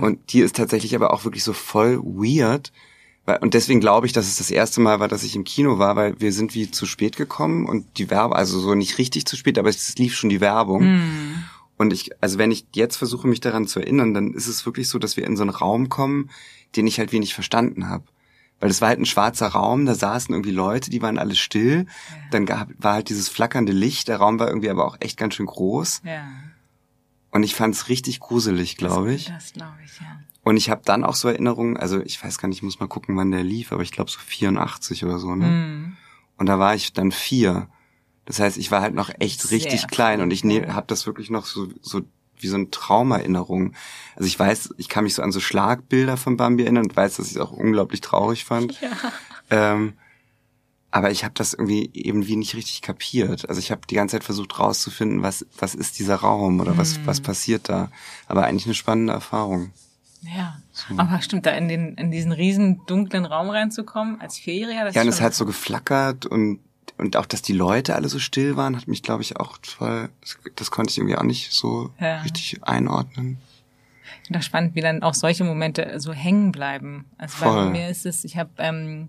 Und 0.01 0.33
die 0.33 0.41
ist 0.41 0.57
tatsächlich 0.57 0.95
aber 0.97 1.13
auch 1.13 1.25
wirklich 1.25 1.45
so 1.45 1.53
voll 1.53 1.99
weird. 2.03 2.73
Weil, 3.25 3.39
und 3.39 3.55
deswegen 3.55 3.81
glaube 3.81 4.07
ich, 4.07 4.13
dass 4.13 4.27
es 4.27 4.37
das 4.37 4.51
erste 4.51 4.81
Mal 4.81 5.01
war, 5.01 5.09
dass 5.09 5.23
ich 5.25 5.35
im 5.37 5.45
Kino 5.45 5.79
war, 5.79 5.97
weil 5.97 6.21
wir 6.21 6.33
sind 6.33 6.55
wie 6.55 6.71
zu 6.71 6.87
spät 6.87 7.17
gekommen 7.17 7.67
und 7.67 7.99
die 7.99 8.11
Werbung, 8.11 8.35
also 8.37 8.61
so 8.61 8.75
nicht 8.75 8.99
richtig 8.99 9.27
zu 9.27 9.37
spät, 9.37 9.59
aber 9.59 9.69
es 9.69 9.97
lief 9.97 10.15
schon 10.15 10.31
die 10.31 10.41
Werbung. 10.41 10.83
Hm. 10.83 11.45
Und 11.77 11.93
ich, 11.93 12.11
also 12.23 12.39
wenn 12.39 12.51
ich 12.51 12.67
jetzt 12.75 12.97
versuche, 12.97 13.27
mich 13.29 13.41
daran 13.41 13.67
zu 13.67 13.81
erinnern, 13.81 14.15
dann 14.15 14.33
ist 14.33 14.47
es 14.47 14.65
wirklich 14.65 14.89
so, 14.89 14.99
dass 14.99 15.17
wir 15.17 15.27
in 15.27 15.37
so 15.37 15.43
einen 15.43 15.51
Raum 15.51 15.89
kommen, 15.89 16.31
den 16.75 16.87
ich 16.87 16.99
halt 16.99 17.13
wenig 17.13 17.35
verstanden 17.35 17.89
habe. 17.89 18.05
Weil 18.59 18.71
es 18.71 18.81
war 18.81 18.89
halt 18.89 18.99
ein 18.99 19.07
schwarzer 19.07 19.49
Raum, 19.49 19.85
da 19.85 19.95
saßen 19.95 20.35
irgendwie 20.35 20.51
Leute, 20.51 20.91
die 20.91 21.03
waren 21.03 21.19
alle 21.19 21.35
still. 21.35 21.87
Dann 22.31 22.47
gab, 22.47 22.69
war 22.79 22.95
halt 22.95 23.11
dieses 23.11 23.29
flackernde 23.29 23.73
Licht, 23.73 24.09
der 24.09 24.17
Raum 24.17 24.39
war 24.39 24.49
irgendwie 24.49 24.71
aber 24.71 24.87
auch 24.87 24.97
echt 25.01 25.19
ganz 25.19 25.35
schön 25.35 25.47
groß. 25.47 26.03
Ja. 26.05 26.27
Und 27.31 27.43
ich 27.43 27.55
fand 27.55 27.75
es 27.75 27.89
richtig 27.89 28.21
gruselig, 28.21 28.77
glaube 28.79 29.13
ich. 29.13 29.27
Das 29.27 29.53
glaube 29.53 29.77
ich, 29.85 30.01
ja. 30.01 30.21
Und 30.43 30.57
ich 30.57 30.71
habe 30.71 30.83
dann 30.85 31.05
auch 31.05 31.17
so 31.17 31.29
Erinnerungen, 31.29 31.77
also 31.77 32.01
ich 32.01 32.23
weiß 32.23 32.39
gar 32.39 32.49
nicht, 32.49 32.59
ich 32.59 32.63
muss 32.63 32.81
mal 32.81 32.87
gucken, 32.87 33.17
wann 33.17 33.33
der 33.33 33.43
lief, 33.43 33.73
aber 33.73 33.83
ich 33.83 33.91
glaube 33.91 34.11
so 34.11 34.21
84 34.21 35.05
oder 35.05 35.19
so, 35.19 35.35
ne? 35.35 35.47
Hm. 35.47 35.97
Und 36.39 36.47
da 36.47 36.59
war 36.59 36.75
ich 36.75 36.93
dann 36.93 37.11
vier. 37.11 37.69
Das 38.27 38.41
heißt, 38.41 38.57
ich 38.57 38.71
war 38.71 38.81
halt 38.81 38.95
noch 38.95 39.11
echt 39.19 39.41
Sehr 39.43 39.57
richtig 39.57 39.89
klein 39.89 40.21
und 40.21 40.31
ich 40.33 40.45
ne, 40.45 40.73
habe 40.73 40.87
das 40.87 41.07
wirklich 41.07 41.31
noch 41.31 41.47
so, 41.47 41.69
so 41.81 42.03
wie 42.43 42.49
so 42.49 42.57
eine 42.57 42.71
Traumerinnerung. 42.71 43.75
Also 44.15 44.27
ich 44.27 44.39
weiß, 44.39 44.75
ich 44.79 44.89
kann 44.89 45.05
mich 45.05 45.15
so 45.15 45.23
an 45.23 45.33
so 45.33 45.41
Schlagbilder 45.41 46.17
von 46.17 46.37
Bambi 46.37 46.65
erinnern 46.65 46.85
und 46.85 46.97
weiß, 46.97 47.17
dass 47.17 47.27
ich 47.27 47.37
es 47.37 47.41
auch 47.41 47.53
unglaublich 47.53 48.01
traurig 48.01 48.45
fand. 48.45 48.81
Ja. 48.81 48.91
Ähm, 49.51 49.95
aber 50.91 51.11
ich 51.11 51.25
habe 51.25 51.35
das 51.35 51.53
irgendwie 51.53 51.91
eben 51.93 52.27
wie 52.27 52.37
nicht 52.37 52.55
richtig 52.55 52.81
kapiert. 52.81 53.49
Also 53.49 53.59
ich 53.59 53.71
habe 53.71 53.83
die 53.89 53.95
ganze 53.95 54.17
Zeit 54.17 54.25
versucht 54.25 54.59
rauszufinden, 54.59 55.23
was 55.23 55.45
was 55.59 55.75
ist 55.75 55.99
dieser 55.99 56.17
Raum 56.17 56.61
oder 56.61 56.79
was 56.79 57.05
was 57.05 57.21
passiert 57.21 57.69
da. 57.69 57.91
Aber 58.29 58.45
eigentlich 58.45 58.67
eine 58.67 58.75
spannende 58.75 59.13
Erfahrung. 59.13 59.73
Ja. 60.23 60.57
Aber 60.97 61.21
stimmt, 61.21 61.47
da 61.47 61.51
in 61.53 61.69
den, 61.69 61.95
in 61.95 62.11
diesen 62.11 62.33
riesen 62.33 62.81
dunklen 62.87 63.27
Raum 63.27 63.51
reinzukommen, 63.51 64.21
als 64.21 64.39
Vierjähriger, 64.39 64.85
das 64.85 64.95
Ja, 64.95 65.03
und 65.03 65.09
es 65.09 65.21
hat 65.21 65.35
so 65.35 65.47
geflackert 65.47 66.27
und 66.27 66.61
und 66.99 67.17
auch, 67.17 67.27
dass 67.27 67.43
die 67.43 67.53
Leute 67.53 67.95
alle 67.95 68.09
so 68.09 68.19
still 68.19 68.57
waren, 68.57 68.77
hat 68.77 68.89
mich, 68.89 69.03
glaube 69.03 69.23
ich, 69.23 69.37
auch 69.39 69.59
voll, 69.63 70.09
das, 70.21 70.39
das 70.57 70.71
konnte 70.71 70.91
ich 70.91 70.99
irgendwie 70.99 71.17
auch 71.17 71.23
nicht 71.23 71.53
so 71.53 71.91
Ja. 72.01 72.21
richtig 72.23 72.59
einordnen. 72.63 73.39
Ich 74.23 74.27
finde 74.29 74.39
das 74.39 74.47
spannend, 74.47 74.75
wie 74.75 74.81
dann 74.81 75.03
auch 75.03 75.15
solche 75.15 75.45
Momente 75.45 75.99
so 76.01 76.13
hängen 76.13 76.53
bleiben. 76.53 77.05
Also 77.19 77.37
bei 77.45 77.47
Voll. 77.51 77.71
mir 77.71 77.89
ist 77.89 78.07
es, 78.07 78.25
ich 78.25 78.37
habe 78.37 78.51
ähm, 78.59 79.09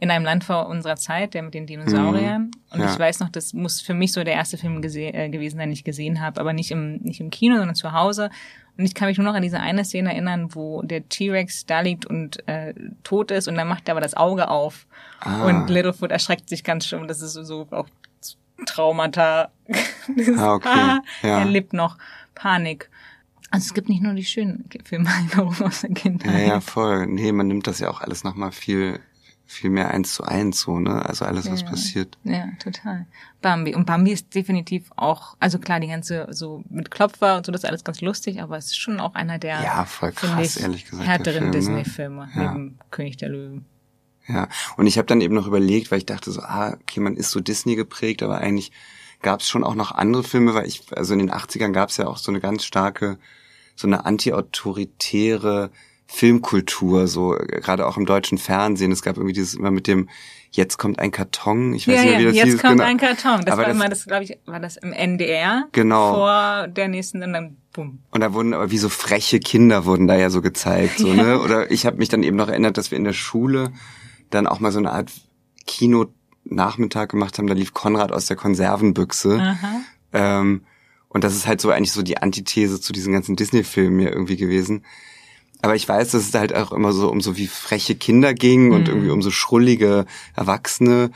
in 0.00 0.10
einem 0.10 0.24
Land 0.24 0.44
vor 0.44 0.66
unserer 0.68 0.96
Zeit, 0.96 1.34
der 1.34 1.42
mit 1.42 1.54
den 1.54 1.66
Dinosauriern. 1.66 2.50
Und 2.70 2.78
Mhm. 2.78 2.84
Ja. 2.84 2.92
ich 2.92 2.98
weiß 2.98 3.20
noch, 3.20 3.28
das 3.30 3.52
muss 3.54 3.80
für 3.80 3.94
mich 3.94 4.12
so 4.12 4.24
der 4.24 4.34
erste 4.34 4.58
Film 4.58 4.82
äh, 4.82 5.28
gewesen 5.30 5.56
sein, 5.56 5.68
den 5.68 5.72
ich 5.72 5.84
gesehen 5.84 6.20
habe, 6.20 6.40
aber 6.40 6.52
nicht 6.52 6.70
im, 6.70 6.96
nicht 6.98 7.20
im 7.20 7.30
Kino, 7.30 7.56
sondern 7.56 7.74
zu 7.76 7.92
Hause. 7.92 8.30
Und 8.78 8.84
ich 8.84 8.94
kann 8.94 9.08
mich 9.08 9.16
nur 9.16 9.26
noch 9.26 9.34
an 9.34 9.42
diese 9.42 9.60
eine 9.60 9.84
Szene 9.84 10.12
erinnern, 10.12 10.54
wo 10.54 10.82
der 10.82 11.08
T-Rex 11.08 11.66
da 11.66 11.80
liegt 11.80 12.04
und 12.04 12.46
äh, 12.46 12.74
tot 13.04 13.30
ist 13.30 13.48
und 13.48 13.54
dann 13.54 13.68
macht 13.68 13.88
er 13.88 13.92
aber 13.92 14.00
das 14.00 14.14
Auge 14.14 14.48
auf. 14.48 14.86
Ah. 15.20 15.46
Und 15.46 15.68
Littlefoot 15.70 16.10
erschreckt 16.10 16.48
sich 16.48 16.62
ganz 16.62 16.86
schön. 16.86 17.08
Das 17.08 17.22
ist 17.22 17.32
so, 17.32 17.42
so 17.42 17.66
auch 17.70 17.88
Traumata. 18.66 19.50
Ah, 20.38 20.54
okay. 20.54 21.00
Ja. 21.22 21.40
Er 21.40 21.44
lebt 21.46 21.72
noch. 21.72 21.98
Panik. 22.36 22.88
Also 23.50 23.66
es 23.66 23.74
gibt 23.74 23.88
nicht 23.88 24.02
nur 24.02 24.12
die 24.14 24.24
schönen 24.24 24.68
Filmerinnerungen 24.84 25.62
aus 25.64 25.80
der 25.80 25.90
Kindheit. 25.90 26.32
Ja, 26.32 26.46
ja, 26.46 26.60
voll. 26.60 27.06
Nee, 27.08 27.32
man 27.32 27.48
nimmt 27.48 27.66
das 27.66 27.80
ja 27.80 27.90
auch 27.90 28.00
alles 28.00 28.22
nochmal 28.22 28.52
viel, 28.52 29.00
viel 29.48 29.70
mehr 29.70 29.90
eins 29.92 30.14
zu 30.14 30.24
eins 30.24 30.60
so, 30.60 30.78
ne? 30.80 31.06
Also 31.06 31.24
alles, 31.24 31.50
was 31.50 31.62
Ja. 31.62 31.68
passiert. 31.68 32.18
Ja, 32.24 32.48
total. 32.58 33.06
Bambi. 33.40 33.74
Und 33.74 33.86
Bambi 33.86 34.10
ist 34.12 34.34
definitiv 34.34 34.90
auch, 34.96 35.36
also 35.38 35.58
klar, 35.60 35.78
die 35.80 35.86
ganze, 35.86 36.26
so 36.30 36.64
mit 36.68 36.90
Klopfer 36.90 37.36
und 37.36 37.46
so, 37.46 37.52
das 37.52 37.62
ist 37.62 37.68
alles 37.68 37.84
ganz 37.84 38.00
lustig, 38.00 38.42
aber 38.42 38.56
es 38.58 38.66
ist 38.66 38.76
schon 38.78 38.98
auch 38.98 39.14
einer 39.14 39.38
der, 39.38 39.62
Ja, 39.62 39.84
voll 39.84 40.12
krass, 40.12 40.56
ich, 40.56 40.62
ehrlich 40.62 40.84
gesagt. 40.84 41.06
härteren 41.08 41.44
ne? 41.46 41.50
Disney-Filme, 41.52 42.28
Ja. 42.34 42.52
neben 42.52 42.78
König 42.90 43.16
der 43.18 43.28
Löwen. 43.28 43.64
Ja, 44.28 44.48
und 44.76 44.88
ich 44.88 44.98
habe 44.98 45.06
dann 45.06 45.20
eben 45.20 45.36
noch 45.36 45.46
überlegt, 45.46 45.92
weil 45.92 45.98
ich 45.98 46.06
dachte 46.06 46.32
so, 46.32 46.40
ah, 46.42 46.74
okay, 46.82 46.98
man 46.98 47.16
ist 47.16 47.30
so 47.30 47.38
Disney 47.38 47.76
geprägt, 47.76 48.24
aber 48.24 48.38
eigentlich 48.38 48.72
gab 49.22 49.40
es 49.40 49.48
schon 49.48 49.62
auch 49.62 49.76
noch 49.76 49.92
andere 49.92 50.24
Filme, 50.24 50.54
weil 50.54 50.66
ich, 50.66 50.82
also 50.96 51.12
in 51.12 51.20
den 51.20 51.30
80ern 51.30 51.70
gab 51.70 51.90
es 51.90 51.96
ja 51.98 52.08
auch 52.08 52.16
so 52.18 52.32
eine 52.32 52.40
ganz 52.40 52.64
starke, 52.64 53.18
so 53.76 53.86
eine 53.86 54.04
anti-autoritäre 54.04 55.70
Filmkultur, 56.06 57.08
so 57.08 57.36
gerade 57.46 57.86
auch 57.86 57.96
im 57.96 58.06
deutschen 58.06 58.38
Fernsehen. 58.38 58.92
Es 58.92 59.02
gab 59.02 59.16
irgendwie 59.16 59.32
dieses 59.34 59.54
immer 59.54 59.70
mit 59.70 59.86
dem 59.86 60.08
Jetzt 60.52 60.78
kommt 60.78 61.00
ein 61.00 61.10
Karton. 61.10 61.74
Ich 61.74 61.86
weiß 61.86 61.96
Ja, 61.96 62.00
nicht 62.02 62.10
mehr, 62.12 62.12
ja, 62.12 62.20
wie 62.20 62.24
das 62.28 62.36
jetzt 62.36 62.44
hieß. 62.46 62.60
kommt 62.62 62.72
genau. 62.78 62.84
ein 62.84 62.96
Karton. 62.96 63.44
Das 63.44 63.52
Aber 63.52 63.62
war 63.62 63.64
das- 63.68 63.74
immer, 63.76 63.88
das 63.90 64.06
glaube 64.06 64.24
ich, 64.24 64.38
war 64.46 64.60
das 64.60 64.76
im 64.78 64.92
NDR. 64.92 65.64
Genau. 65.72 66.14
Vor 66.14 66.68
der 66.68 66.88
nächsten 66.88 67.22
und 67.22 67.32
dann 67.34 67.56
bumm. 67.74 67.98
Und 68.10 68.20
da 68.22 68.32
wurden 68.32 68.54
aber 68.54 68.70
wie 68.70 68.78
so 68.78 68.88
freche 68.88 69.38
Kinder 69.40 69.84
wurden 69.84 70.06
da 70.06 70.16
ja 70.16 70.30
so 70.30 70.40
gezeigt, 70.40 70.98
so, 70.98 71.12
ne? 71.12 71.40
Oder 71.42 71.70
ich 71.70 71.84
habe 71.84 71.98
mich 71.98 72.08
dann 72.08 72.22
eben 72.22 72.36
noch 72.36 72.48
erinnert, 72.48 72.78
dass 72.78 72.90
wir 72.90 72.96
in 72.96 73.04
der 73.04 73.12
Schule 73.12 73.72
dann 74.30 74.46
auch 74.46 74.60
mal 74.60 74.72
so 74.72 74.78
eine 74.78 74.92
Art 74.92 75.10
Kino-Nachmittag 75.66 77.10
gemacht 77.10 77.38
haben. 77.38 77.46
Da 77.48 77.54
lief 77.54 77.74
Konrad 77.74 78.12
aus 78.12 78.26
der 78.26 78.36
Konservenbüchse. 78.36 79.56
Ähm, 80.12 80.62
und 81.08 81.24
das 81.24 81.34
ist 81.34 81.46
halt 81.46 81.60
so 81.60 81.70
eigentlich 81.70 81.92
so 81.92 82.02
die 82.02 82.18
Antithese 82.18 82.80
zu 82.80 82.92
diesen 82.92 83.12
ganzen 83.12 83.36
Disney-Filmen 83.36 84.00
ja 84.00 84.08
irgendwie 84.10 84.36
gewesen. 84.36 84.84
Aber 85.62 85.74
ich 85.74 85.88
weiß, 85.88 86.12
dass 86.12 86.28
es 86.28 86.34
halt 86.34 86.54
auch 86.54 86.72
immer 86.72 86.92
so 86.92 87.10
um 87.10 87.20
so 87.20 87.36
wie 87.36 87.46
freche 87.46 87.94
Kinder 87.94 88.34
ging 88.34 88.72
und 88.72 88.88
irgendwie 88.88 89.10
um 89.10 89.22
so 89.22 89.30
schrullige 89.30 90.06
Erwachsene. 90.34 91.10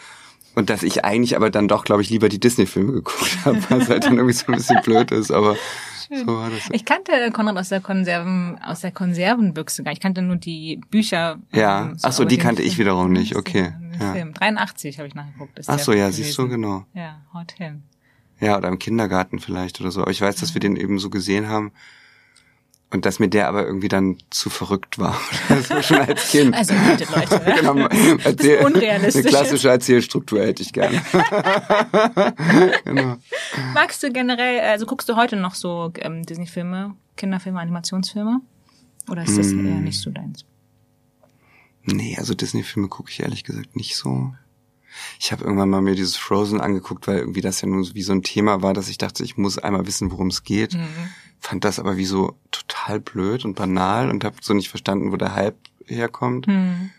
Und 0.55 0.69
dass 0.71 0.83
ich 0.83 1.05
eigentlich 1.05 1.37
aber 1.37 1.51
dann 1.51 1.69
doch, 1.69 1.85
glaube 1.85 2.03
ich, 2.03 2.11
lieber 2.11 2.29
die 2.29 2.41
Disney-Filme 2.41 2.93
geguckt 2.93 3.39
habe, 3.45 3.59
was 3.69 3.89
halt 3.89 4.05
dann 4.05 4.17
irgendwie 4.17 4.35
so 4.35 4.47
ein 4.49 4.57
bisschen 4.57 4.81
blöd 4.85 5.11
ist. 5.13 5.31
Aber 5.31 5.57
so 6.13 6.27
war 6.27 6.51
das. 6.51 6.63
Ich 6.73 6.85
kannte 6.85 7.13
Konrad 7.33 7.57
aus 7.57 7.69
der 7.69 7.81
Konserven, 7.81 8.59
aus 8.65 8.81
der 8.81 8.91
Konservenbüchse 8.91 9.85
gar 9.85 9.91
nicht. 9.93 9.99
Ich 9.99 10.03
kannte 10.03 10.23
nur 10.23 10.37
die 10.37 10.81
Bücher. 10.91 11.39
Ja. 11.53 11.83
ähm, 11.83 11.97
Ach 12.03 12.13
so, 12.13 12.25
die 12.25 12.39
kannte 12.39 12.63
ich 12.63 12.79
wiederum 12.79 13.13
nicht. 13.13 13.37
Okay. 13.37 13.73
Ja. 14.01 14.13
Film. 14.13 14.35
83 14.35 14.99
habe 14.99 15.07
ich 15.07 15.15
nachgeguckt. 15.15 15.59
ist 15.59 15.69
Ach 15.69 15.79
so, 15.79 15.93
ja, 15.93 16.07
gewesen. 16.09 16.25
siehst 16.25 16.37
du, 16.39 16.49
genau. 16.49 16.85
Ja, 16.95 17.21
Hot 17.33 17.53
Film. 17.57 17.83
Ja, 18.41 18.57
oder 18.57 18.69
im 18.69 18.79
Kindergarten 18.79 19.39
vielleicht 19.39 19.81
oder 19.81 19.91
so. 19.93 20.01
Aber 20.03 20.11
ich 20.11 20.21
weiß, 20.21 20.37
dass 20.37 20.55
wir 20.55 20.61
den 20.61 20.75
eben 20.77 20.99
so 20.99 21.11
gesehen 21.11 21.49
haben. 21.49 21.71
Und 22.93 23.07
dass 23.07 23.21
mir 23.21 23.29
der 23.29 23.47
aber 23.47 23.65
irgendwie 23.65 23.87
dann 23.89 24.19
zu 24.31 24.51
verrückt 24.51 24.99
war. 24.99 25.17
Also 25.49 25.81
schon 25.83 25.99
als 26.01 26.29
Kind. 26.31 26.55
Also 26.55 26.75
bitte 26.75 27.13
Leute. 27.13 27.41
genau, 27.61 27.77
erzähl, 28.25 28.65
unrealistisch 28.65 29.27
Eine 29.27 29.31
klassische 29.31 29.69
Erzählstruktur 29.69 30.41
hätte 30.45 30.63
ich 30.63 30.73
gerne. 30.73 31.01
genau. 32.85 33.17
Magst 33.75 34.03
du 34.03 34.11
generell, 34.13 34.61
also 34.61 34.87
guckst 34.87 35.09
du 35.09 35.17
heute 35.17 35.37
noch 35.37 35.55
so 35.55 35.93
ähm, 35.99 36.25
Disney-Filme, 36.25 36.95
Kinderfilme, 37.17 37.61
Animationsfilme? 37.61 38.41
Oder 39.09 39.23
ist 39.25 39.39
das 39.39 39.53
Mm. 39.53 39.67
eher 39.67 39.81
nicht 39.81 40.01
so 40.01 40.11
deins? 40.11 40.45
Nee, 41.85 42.17
also 42.19 42.35
Disney-Filme 42.35 42.89
gucke 42.89 43.11
ich 43.11 43.21
ehrlich 43.21 43.45
gesagt 43.45 43.75
nicht 43.77 43.97
so. 43.97 44.35
Ich 45.19 45.33
habe 45.33 45.45
irgendwann 45.45 45.71
mal 45.71 45.81
mir 45.83 45.95
dieses 45.95 46.17
Frozen 46.17 46.61
angeguckt, 46.61 47.07
weil 47.07 47.19
irgendwie 47.19 47.41
das 47.41 47.61
ja 47.61 47.69
nur 47.69 47.85
so 47.85 47.95
wie 47.95 48.03
so 48.03 48.13
ein 48.13 48.23
Thema 48.23 48.63
war, 48.63 48.75
dass 48.75 48.89
ich 48.89 48.99
dachte, 48.99 49.23
ich 49.25 49.37
muss 49.37 49.59
einmal 49.59 49.87
wissen, 49.87 50.11
worum 50.11 50.29
es 50.29 50.43
geht. 50.45 50.77
Fand 51.39 51.65
das 51.65 51.79
aber 51.79 51.97
wie 51.97 52.05
so 52.05 52.37
total 52.51 53.01
blöd 53.01 53.45
und 53.45 53.55
banal 53.55 54.11
und 54.11 54.25
habe 54.25 54.37
so 54.41 54.53
nicht 54.55 54.69
verstanden, 54.69 55.11
wo 55.13 55.17
der 55.17 55.35
Hype 55.35 55.57
herkommt. 55.87 56.47
Hm. 56.47 56.91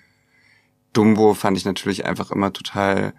Dumbo 0.94 1.34
fand 1.34 1.58
ich 1.58 1.66
natürlich 1.66 2.06
einfach 2.06 2.32
immer 2.32 2.52
total, 2.52 3.14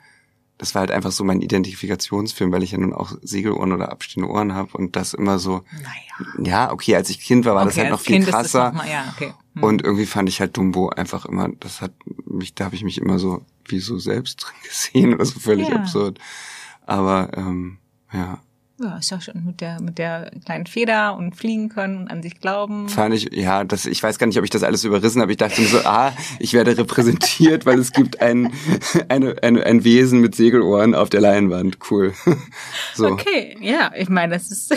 das 0.58 0.74
war 0.74 0.80
halt 0.80 0.90
einfach 0.90 1.12
so 1.12 1.24
mein 1.24 1.40
Identifikationsfilm, 1.40 2.52
weil 2.52 2.62
ich 2.62 2.72
ja 2.72 2.78
nun 2.78 2.92
auch 2.92 3.12
Segelohren 3.22 3.72
oder 3.72 3.90
abstehende 3.90 4.28
Ohren 4.30 4.52
habe 4.54 4.76
und 4.76 4.94
das 4.96 5.14
immer 5.14 5.38
so, 5.38 5.64
Naja. 5.72 6.42
ja, 6.66 6.72
okay, 6.72 6.96
als 6.96 7.08
ich 7.08 7.20
Kind 7.20 7.44
war, 7.46 7.54
war 7.54 7.64
das 7.64 7.74
Okay, 7.74 7.82
halt 7.82 7.90
noch 7.92 8.00
viel 8.00 8.16
Kind 8.16 8.26
das 8.28 8.35
krasser. 8.35 8.72
mal- 8.72 8.88
ja, 8.88 9.04
okay. 9.14 9.32
Hm. 9.54 9.62
Und 9.62 9.82
irgendwie 9.82 10.06
fand 10.06 10.28
ich 10.28 10.40
halt 10.40 10.56
Dumbo 10.56 10.90
einfach 10.90 11.24
immer, 11.24 11.48
das 11.61 11.80
hat 11.80 11.92
mich, 12.26 12.54
da 12.54 12.66
habe 12.66 12.74
ich 12.74 12.85
mich 12.85 12.98
immer 12.98 13.18
so 13.18 13.42
wie 13.66 13.79
so 13.81 13.98
selbst 13.98 14.42
drin 14.44 14.55
gesehen 14.68 15.14
oder 15.14 15.25
so 15.25 15.38
völlig 15.40 15.68
Ja. 15.68 15.77
absurd. 15.77 16.18
Aber 16.87 17.31
ähm, 17.37 17.79
ja, 18.12 18.38
Ja, 18.81 18.96
ist 18.98 19.11
ja 19.11 19.20
schon 19.20 19.44
mit 19.44 19.61
der, 19.61 19.81
mit 19.81 19.98
der 19.98 20.33
kleinen 20.44 20.66
Feder 20.66 21.16
und 21.16 21.37
fliegen 21.37 21.68
können 21.68 21.98
und 21.98 22.09
an 22.11 22.20
sich 22.22 22.40
glauben. 22.40 22.88
fand 22.88 23.14
ich, 23.14 23.29
ja, 23.33 23.62
das, 23.62 23.87
ich 23.87 24.03
weiß 24.03 24.18
gar 24.18 24.27
nicht, 24.27 24.37
ob 24.38 24.42
ich 24.44 24.51
das 24.51 24.64
alles 24.64 24.83
überrissen 24.83 25.22
habe. 25.22 25.31
Ich 25.31 25.38
dachte 25.38 25.61
mir 25.61 25.68
so, 25.68 25.79
ah, 25.85 26.12
ich 26.40 26.53
werde 26.53 26.77
repräsentiert, 26.77 27.64
weil 27.64 27.79
es 27.79 27.92
gibt 27.92 28.20
ein, 28.20 28.53
eine, 29.09 29.37
eine, 29.42 29.64
ein 29.64 29.85
Wesen 29.85 30.20
mit 30.20 30.35
Segelohren 30.35 30.96
auf 30.96 31.09
der 31.11 31.20
Leinwand. 31.20 31.79
Cool. 31.90 32.12
So. 32.94 33.07
Okay, 33.07 33.57
ja, 33.61 33.90
ich 33.96 34.09
meine, 34.11 34.35
das 34.35 34.51
ist 34.51 34.75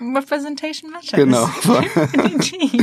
Representation 0.00 0.90
Matters. 0.90 1.12
Genau. 1.12 1.48
Definitiv. 2.16 2.82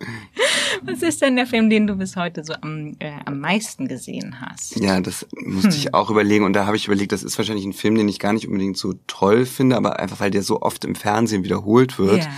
Was 0.82 1.02
ist 1.02 1.20
denn 1.20 1.36
der 1.36 1.46
Film, 1.46 1.68
den 1.68 1.86
du 1.86 1.94
bis 1.96 2.16
heute 2.16 2.42
so 2.44 2.54
am, 2.60 2.96
äh, 3.00 3.12
am 3.26 3.38
meisten 3.40 3.86
gesehen 3.88 4.40
hast? 4.40 4.76
Ja, 4.80 5.00
das 5.00 5.26
musste 5.44 5.76
ich 5.76 5.92
auch 5.94 6.10
überlegen 6.10 6.44
und 6.44 6.52
da 6.54 6.66
habe 6.66 6.76
ich 6.76 6.86
überlegt, 6.86 7.12
das 7.12 7.22
ist 7.22 7.36
wahrscheinlich 7.38 7.64
ein 7.66 7.72
Film, 7.72 7.94
den 7.96 8.08
ich 8.08 8.18
gar 8.18 8.32
nicht 8.32 8.46
unbedingt 8.48 8.76
so 8.78 8.94
toll 9.06 9.44
finde, 9.46 9.76
aber 9.76 9.98
einfach 10.00 10.20
weil 10.20 10.30
der 10.30 10.42
so 10.42 10.62
oft 10.62 10.84
im 10.84 10.94
Fernsehen 10.94 11.44
wiederholt 11.44 11.98
wird, 11.98 12.24
Ja. 12.24 12.30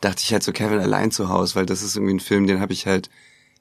dachte 0.00 0.22
ich 0.24 0.32
halt 0.32 0.42
so 0.42 0.52
Kevin 0.52 0.78
allein 0.78 1.10
zu 1.10 1.28
Hause, 1.28 1.54
weil 1.54 1.66
das 1.66 1.82
ist 1.82 1.96
irgendwie 1.96 2.14
ein 2.14 2.20
Film, 2.20 2.46
den 2.46 2.60
habe 2.60 2.72
ich 2.72 2.86
halt 2.86 3.08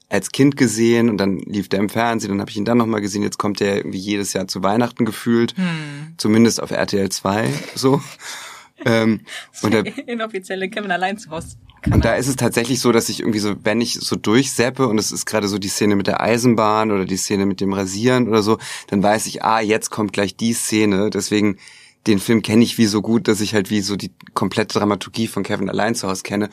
als 0.09 0.31
Kind 0.31 0.57
gesehen 0.57 1.07
und 1.07 1.17
dann 1.17 1.37
lief 1.37 1.69
der 1.69 1.79
im 1.79 1.87
Fernsehen, 1.89 2.29
dann 2.31 2.41
habe 2.41 2.49
ich 2.49 2.57
ihn 2.57 2.65
dann 2.65 2.79
nochmal 2.79 2.99
gesehen, 2.99 3.21
jetzt 3.21 3.37
kommt 3.37 3.59
der 3.59 3.77
irgendwie 3.77 3.99
jedes 3.99 4.33
Jahr 4.33 4.47
zu 4.47 4.63
Weihnachten 4.63 5.05
gefühlt, 5.05 5.55
Hm. 5.55 6.15
zumindest 6.17 6.61
auf 6.63 6.71
RTL 6.71 7.09
2 7.09 7.53
so. 7.75 8.01
Ähm, 8.85 9.21
und 9.61 9.73
da 9.73 9.79
Inoffizielle 10.07 10.69
Kevin 10.69 10.91
allein 10.91 11.17
zu 11.17 11.29
Hause. 11.29 11.57
und 11.91 12.03
da 12.03 12.15
ist 12.15 12.27
es 12.27 12.35
tatsächlich 12.35 12.79
so, 12.79 12.91
dass 12.91 13.09
ich 13.09 13.21
irgendwie 13.21 13.39
so, 13.39 13.55
wenn 13.63 13.81
ich 13.81 13.93
so 13.95 14.15
durchseppe 14.15 14.87
und 14.87 14.97
es 14.97 15.11
ist 15.11 15.25
gerade 15.25 15.47
so 15.47 15.57
die 15.57 15.67
Szene 15.67 15.95
mit 15.95 16.07
der 16.07 16.21
Eisenbahn 16.21 16.91
oder 16.91 17.05
die 17.05 17.17
Szene 17.17 17.45
mit 17.45 17.61
dem 17.61 17.73
Rasieren 17.73 18.27
oder 18.27 18.41
so, 18.41 18.57
dann 18.87 19.01
weiß 19.01 19.27
ich, 19.27 19.43
ah, 19.43 19.61
jetzt 19.61 19.89
kommt 19.89 20.13
gleich 20.13 20.35
die 20.35 20.53
Szene. 20.53 21.09
Deswegen, 21.09 21.57
den 22.07 22.19
Film 22.19 22.41
kenne 22.41 22.63
ich 22.63 22.77
wie 22.77 22.85
so 22.85 23.01
gut, 23.01 23.27
dass 23.27 23.41
ich 23.41 23.53
halt 23.53 23.69
wie 23.69 23.81
so 23.81 23.95
die 23.95 24.11
komplette 24.33 24.79
Dramaturgie 24.79 25.27
von 25.27 25.43
Kevin 25.43 25.69
allein 25.69 25.95
zu 25.95 26.07
Hause 26.07 26.23
kenne, 26.23 26.49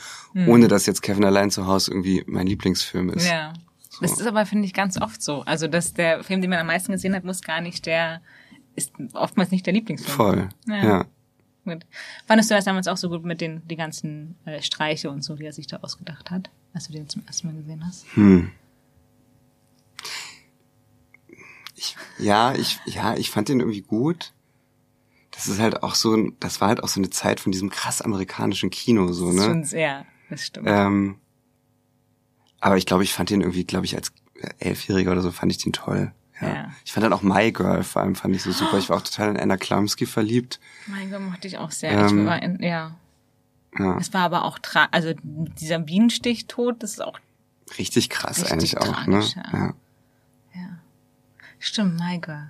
ohne 0.46 0.68
dass 0.68 0.86
jetzt 0.86 1.02
Kevin 1.02 1.24
allein 1.24 1.50
zu 1.50 1.66
Hause 1.66 1.92
irgendwie 1.92 2.24
mein 2.26 2.46
Lieblingsfilm 2.46 3.10
ist. 3.10 3.28
Ja. 3.28 3.52
Das 4.00 4.12
ist 4.12 4.26
aber, 4.26 4.44
finde 4.44 4.66
ich, 4.66 4.74
ganz 4.74 5.00
oft 5.00 5.22
so. 5.22 5.42
Also, 5.42 5.68
dass 5.68 5.94
der 5.94 6.22
Film, 6.22 6.40
den 6.40 6.50
man 6.50 6.58
am 6.58 6.66
meisten 6.66 6.92
gesehen 6.92 7.14
hat, 7.14 7.24
muss 7.24 7.40
gar 7.40 7.60
nicht 7.60 7.86
der, 7.86 8.20
ist 8.74 8.92
oftmals 9.14 9.50
nicht 9.50 9.64
der 9.66 9.72
Lieblingsfilm. 9.72 10.16
Voll. 10.16 10.48
Ja. 10.68 10.84
Ja. 10.84 11.04
Gut. 11.66 11.84
Fandest 12.26 12.48
du 12.48 12.54
das 12.54 12.64
damals 12.64 12.86
auch 12.86 12.96
so 12.96 13.08
gut 13.08 13.24
mit 13.24 13.40
den 13.40 13.66
die 13.66 13.74
ganzen 13.74 14.36
äh, 14.44 14.62
Streiche 14.62 15.10
und 15.10 15.22
so, 15.22 15.34
die 15.34 15.44
er 15.44 15.52
sich 15.52 15.66
da 15.66 15.78
ausgedacht 15.78 16.30
hat, 16.30 16.48
als 16.72 16.86
du 16.86 16.92
den 16.92 17.08
zum 17.08 17.26
ersten 17.26 17.48
Mal 17.48 17.56
gesehen 17.56 17.84
hast? 17.84 18.06
Hm. 18.14 18.52
Ich, 21.74 21.96
ja, 22.18 22.54
ich, 22.54 22.78
ja, 22.86 23.16
ich 23.16 23.30
fand 23.30 23.48
den 23.48 23.58
irgendwie 23.58 23.82
gut. 23.82 24.32
Das 25.32 25.48
ist 25.48 25.58
halt 25.58 25.82
auch 25.82 25.96
so, 25.96 26.30
das 26.38 26.60
war 26.60 26.68
halt 26.68 26.82
auch 26.82 26.88
so 26.88 27.00
eine 27.00 27.10
Zeit 27.10 27.40
von 27.40 27.50
diesem 27.50 27.68
krass 27.68 28.00
amerikanischen 28.00 28.70
Kino, 28.70 29.12
so, 29.12 29.32
ne? 29.32 29.42
Schon 29.42 29.64
sehr, 29.64 30.06
das 30.30 30.46
stimmt. 30.46 30.68
Ähm, 30.70 31.18
aber 32.60 32.76
ich 32.76 32.86
glaube, 32.86 33.02
ich 33.02 33.12
fand 33.12 33.30
den 33.30 33.40
irgendwie, 33.40 33.64
glaube 33.64 33.86
ich, 33.86 33.96
als 33.96 34.12
Elfjähriger 34.60 35.12
oder 35.12 35.20
so 35.20 35.32
fand 35.32 35.50
ich 35.50 35.58
den 35.58 35.72
toll. 35.72 36.12
Ja. 36.40 36.48
Ja. 36.48 36.70
Ich 36.84 36.92
fand 36.92 37.04
dann 37.04 37.12
auch 37.12 37.22
My 37.22 37.50
Girl 37.52 37.82
vor 37.82 38.02
allem 38.02 38.14
fand 38.14 38.34
ich 38.36 38.42
so 38.42 38.52
super. 38.52 38.78
Ich 38.78 38.88
war 38.90 38.98
auch 38.98 39.02
total 39.02 39.30
in 39.30 39.36
Anna 39.38 39.56
Klumsky 39.56 40.04
verliebt. 40.06 40.60
mein 40.86 41.10
Gott, 41.10 41.20
mochte 41.20 41.46
ich 41.48 41.56
auch 41.58 41.70
sehr. 41.70 41.92
ähm, 41.92 42.20
ich 42.20 42.26
war 42.26 42.42
in, 42.42 42.62
ja. 42.62 42.94
Ja, 43.78 43.98
Es 43.98 44.12
war 44.14 44.22
aber 44.22 44.44
auch 44.44 44.58
tra 44.58 44.88
also 44.90 45.12
dieser 45.60 45.78
Bienenstichtod, 45.78 46.82
das 46.82 46.92
ist 46.92 47.00
auch 47.02 47.18
richtig 47.78 48.08
krass 48.10 48.38
Richtig 48.38 48.52
eigentlich 48.52 48.78
auch. 48.78 48.86
tragisch, 49.04 49.36
ne? 49.36 49.42
ja. 49.52 49.58
ja. 49.58 49.74
Ja. 50.54 50.68
Stimmt, 51.58 51.98
my 52.00 52.18
girl. 52.18 52.48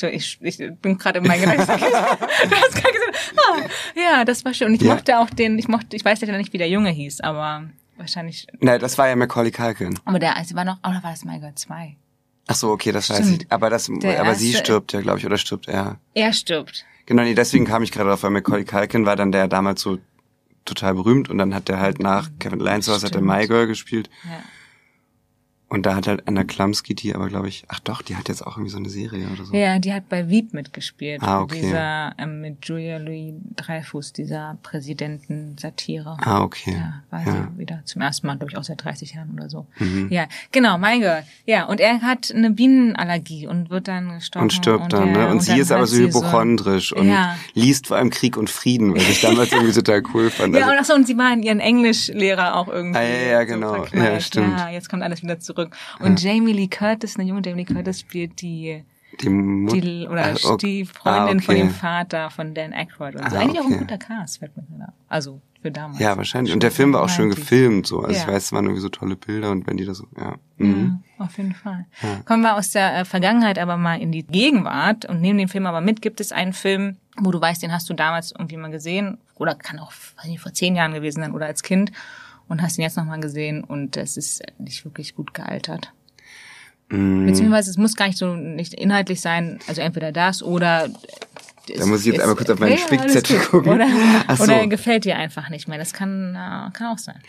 Ich, 0.00 0.38
ich, 0.40 0.60
ich 0.60 0.72
bin 0.80 0.96
gerade 0.96 1.18
in 1.18 1.26
meinem 1.26 1.40
Gedanken. 1.40 1.66
du 1.66 1.74
hast 1.76 2.74
gerade 2.74 2.92
gesagt, 2.94 3.34
ah, 3.36 3.68
ja, 3.96 4.24
das 4.24 4.44
war 4.44 4.54
schön. 4.54 4.68
Und 4.68 4.74
ich 4.74 4.82
Ja. 4.82 4.94
mochte 4.94 5.18
auch 5.18 5.28
den, 5.30 5.58
ich 5.58 5.66
mochte, 5.68 5.96
ich 5.96 6.04
weiß 6.04 6.20
ja 6.20 6.36
nicht, 6.36 6.52
wie 6.52 6.58
der 6.58 6.68
Junge 6.68 6.90
hieß, 6.90 7.20
aber 7.22 7.64
wahrscheinlich, 7.96 8.46
Nein, 8.60 8.78
das 8.80 8.96
war 8.96 9.08
ja 9.08 9.16
Macaulay 9.16 9.50
Culkin. 9.50 9.98
aber 10.04 10.18
der, 10.20 10.36
also 10.36 10.54
war 10.54 10.64
noch, 10.64 10.78
oder 10.78 11.02
war 11.02 11.10
das 11.10 11.24
My 11.24 11.40
Girl 11.40 11.54
2? 11.54 11.96
Ach 12.48 12.54
so, 12.54 12.70
okay, 12.70 12.92
das 12.92 13.10
weiß 13.10 13.18
Stimmt. 13.18 13.42
ich. 13.44 13.52
Aber 13.52 13.70
das, 13.70 13.88
Der 13.90 14.20
aber 14.20 14.34
sie 14.34 14.54
stirbt 14.54 14.92
ja, 14.92 15.00
glaube 15.00 15.18
ich, 15.18 15.26
oder 15.26 15.36
stirbt 15.38 15.68
er. 15.68 16.00
Er 16.14 16.32
stirbt. 16.32 16.84
Genau, 17.06 17.22
nee, 17.22 17.34
deswegen 17.34 17.64
kam 17.66 17.82
ich 17.82 17.92
gerade 17.92 18.08
drauf, 18.08 18.22
weil 18.22 18.30
Macaulay 18.30 18.64
Culkin 18.64 19.06
war 19.06 19.16
dann 19.16 19.32
der 19.32 19.48
damals 19.48 19.80
so 19.82 19.98
total 20.64 20.94
berühmt 20.94 21.28
und 21.30 21.38
dann 21.38 21.54
hat 21.54 21.68
der 21.68 21.78
halt 21.78 22.00
nach 22.00 22.30
Kevin 22.38 22.58
Lineshaus 22.60 23.04
hat 23.04 23.14
der. 23.14 23.22
My 23.22 23.46
Girl 23.46 23.66
gespielt 23.66 24.10
Ja. 24.24 24.42
Und 25.70 25.84
da 25.86 25.94
hat 25.96 26.06
halt 26.06 26.26
Anna 26.26 26.44
Klumsky, 26.44 26.94
die 26.94 27.14
aber 27.14 27.28
glaube 27.28 27.48
ich, 27.48 27.64
ach 27.68 27.80
doch, 27.80 28.00
die 28.02 28.16
hat 28.16 28.28
jetzt 28.28 28.46
auch 28.46 28.56
irgendwie 28.56 28.70
so 28.70 28.78
eine 28.78 28.88
Serie 28.88 29.26
oder 29.28 29.44
so. 29.44 29.54
Ja, 29.54 29.78
die 29.78 29.92
hat 29.92 30.08
bei 30.08 30.28
Veep 30.28 30.54
mitgespielt. 30.54 31.22
Ah, 31.22 31.42
okay. 31.42 31.60
Dieser, 31.60 32.12
ähm, 32.18 32.40
mit 32.40 32.64
Julia 32.66 32.96
Louis 32.98 33.34
Dreyfus, 33.56 34.12
dieser 34.12 34.56
Präsidenten-Satire. 34.62 36.16
Ah, 36.20 36.40
okay. 36.42 36.72
Ja, 36.72 37.02
war 37.10 37.24
Ja. 37.26 37.32
Mhm. 37.32 37.48
sie 37.54 37.58
wieder 37.58 37.80
zum 37.84 38.02
ersten 38.02 38.26
Mal, 38.26 38.36
glaube 38.38 38.52
ich, 38.52 38.56
auch 38.58 38.64
seit 38.64 38.82
30 38.82 39.14
Jahren 39.14 39.30
oder 39.34 39.48
so. 39.50 39.66
Ja, 40.10 40.26
genau, 40.52 40.78
My 40.78 40.98
Girl. 41.00 41.22
Ja, 41.46 41.64
und 41.66 41.80
er 41.80 42.00
hat 42.02 42.32
eine 42.34 42.50
Bienenallergie 42.50 43.46
und 43.46 43.70
wird 43.70 43.88
dann 43.88 44.14
gestochen. 44.14 44.44
Und 44.44 44.52
stirbt 44.52 44.92
dann, 44.92 45.08
er- 45.14 45.26
ne? 45.26 45.28
Und, 45.28 45.42
sie 45.42 45.50
dann 45.52 45.60
ist 45.60 45.72
aber 45.72 45.86
so 45.86 45.96
sie 45.96 46.04
hypochondrisch 46.04 46.92
und 46.92 47.08
Ja. 47.08 47.36
liest 47.54 47.88
vor 47.88 47.96
allem 47.96 48.10
Krieg 48.10 48.36
und 48.36 48.50
Frieden, 48.50 48.94
was 48.94 49.08
ich 49.08 49.20
damals 49.20 49.52
irgendwie 49.52 49.72
total 49.72 50.02
cool 50.14 50.30
fand. 50.30 50.54
Ja, 50.54 50.62
Also, 50.62 50.72
und 50.72 50.78
ach 50.80 50.84
so, 50.84 50.94
und 50.94 51.06
sie 51.06 51.16
war 51.18 51.32
in 51.32 51.42
ihren 51.42 51.60
Englischlehrer 51.60 52.56
auch 52.56 52.68
irgendwie. 52.68 52.98
Ah, 52.98 53.02
ja, 53.02 53.30
ja, 53.32 53.40
so 53.40 53.46
genau. 53.54 53.74
verknallt. 53.74 54.12
Ja, 54.14 54.20
stimmt. 54.20 54.58
Ja, 54.58 54.68
jetzt 54.70 54.88
kommt 54.88 55.02
alles 55.02 55.22
wieder 55.22 55.38
zurück. 55.38 55.57
Und 56.00 56.22
Jamie 56.22 56.52
Lee 56.52 56.68
Curtis, 56.68 57.18
eine 57.18 57.28
junge 57.28 57.42
Jamie 57.44 57.64
Lee 57.64 57.74
Curtis 57.74 58.00
spielt 58.00 58.40
die, 58.40 58.84
die 59.20 59.28
Mut 59.28 59.72
die 59.72 60.06
oder 60.08 60.34
Ach, 60.36 60.44
okay. 60.50 60.56
die 60.66 60.84
Freundin 60.84 61.38
Ah, 61.38 61.42
von 61.42 61.54
okay. 61.54 61.62
dem 61.64 61.70
Vater 61.70 62.30
von 62.30 62.54
Dan 62.54 62.72
Aykroyd 62.72 63.16
und 63.16 63.30
so. 63.30 63.36
Ah, 63.36 63.40
Eigentlich 63.40 63.60
auch 63.60 63.66
ein 63.66 63.72
okay. 63.72 63.78
guter 63.80 63.98
Cast, 63.98 64.38
fällt 64.38 64.56
mir 64.56 64.62
gerade 64.64 64.88
auf. 64.90 64.94
Also, 65.08 65.40
für 65.60 65.72
damals. 65.72 65.98
Ja, 65.98 66.16
wahrscheinlich. 66.16 66.54
Und 66.54 66.62
der 66.62 66.70
Film 66.70 66.92
war 66.92 67.02
auch 67.02 67.08
schön 67.08 67.30
90s. 67.32 67.34
gefilmt, 67.34 67.86
so. 67.88 68.00
Also 68.00 68.12
Ja. 68.14 68.20
ich 68.22 68.28
weiß, 68.28 68.44
es 68.44 68.52
waren 68.52 68.64
irgendwie 68.66 68.80
so 68.82 68.90
tolle 68.90 69.16
Bilder 69.16 69.50
und 69.50 69.66
wenn 69.66 69.76
die 69.76 69.84
da 69.84 69.92
so, 69.94 70.06
ja. 70.16 70.36
Mhm. 70.58 71.02
Ja, 71.18 71.24
auf 71.24 71.36
jeden 71.36 71.54
Fall. 71.54 71.86
Kommen 72.26 72.42
wir 72.42 72.54
aus 72.56 72.70
der 72.70 72.98
äh, 73.00 73.04
Vergangenheit 73.04 73.58
aber 73.58 73.76
mal 73.76 74.00
in 74.00 74.12
die 74.12 74.22
Gegenwart 74.24 75.04
und 75.06 75.20
nehmen 75.20 75.38
den 75.38 75.48
Film 75.48 75.66
aber 75.66 75.80
mit. 75.80 76.00
Gibt 76.00 76.20
es 76.20 76.30
einen 76.30 76.52
Film, 76.52 76.96
wo 77.16 77.32
du 77.32 77.40
weißt, 77.40 77.60
den 77.60 77.72
hast 77.72 77.90
du 77.90 77.94
damals 77.94 78.30
irgendwie 78.30 78.56
mal 78.56 78.70
gesehen 78.70 79.18
oder 79.34 79.56
kann 79.56 79.80
auch 79.80 79.90
weiß 80.18 80.26
nicht, 80.26 80.40
vor 80.40 80.52
zehn 80.52 80.76
Jahren 80.76 80.94
gewesen 80.94 81.22
sein 81.22 81.32
oder 81.32 81.46
als 81.46 81.64
Kind 81.64 81.90
und 82.48 82.62
hast 82.62 82.78
ihn 82.78 82.82
jetzt 82.82 82.96
nochmal 82.96 83.20
gesehen 83.20 83.62
und 83.64 83.96
es 83.96 84.16
ist 84.16 84.42
nicht 84.58 84.84
wirklich 84.84 85.14
gut 85.14 85.34
gealtert. 85.34 85.92
Mhm. 86.90 87.26
Beziehungsweise 87.26 87.70
es 87.70 87.76
muss 87.76 87.96
gar 87.96 88.06
nicht 88.06 88.18
so 88.18 88.34
nicht 88.34 88.74
inhaltlich 88.74 89.20
sein, 89.20 89.58
also 89.66 89.80
entweder 89.80 90.12
das 90.12 90.42
oder 90.42 90.88
Da 91.76 91.86
muss 91.86 92.00
ich 92.00 92.06
jetzt 92.06 92.20
einmal 92.20 92.36
kurz 92.36 92.50
auf 92.50 92.58
meinen 92.58 92.72
Ja, 92.72 92.78
Spickzettel 92.78 93.38
gucken. 93.40 93.72
Oder, 93.72 93.88
so. 94.36 94.44
oder 94.44 94.60
er 94.60 94.66
gefällt 94.68 95.04
dir 95.04 95.16
einfach 95.16 95.50
nicht 95.50 95.68
mehr. 95.68 95.78
Das 95.78 95.92
kann, 95.92 96.34
äh, 96.34 96.70
kann 96.72 96.86
auch 96.92 96.98
sein. 96.98 97.20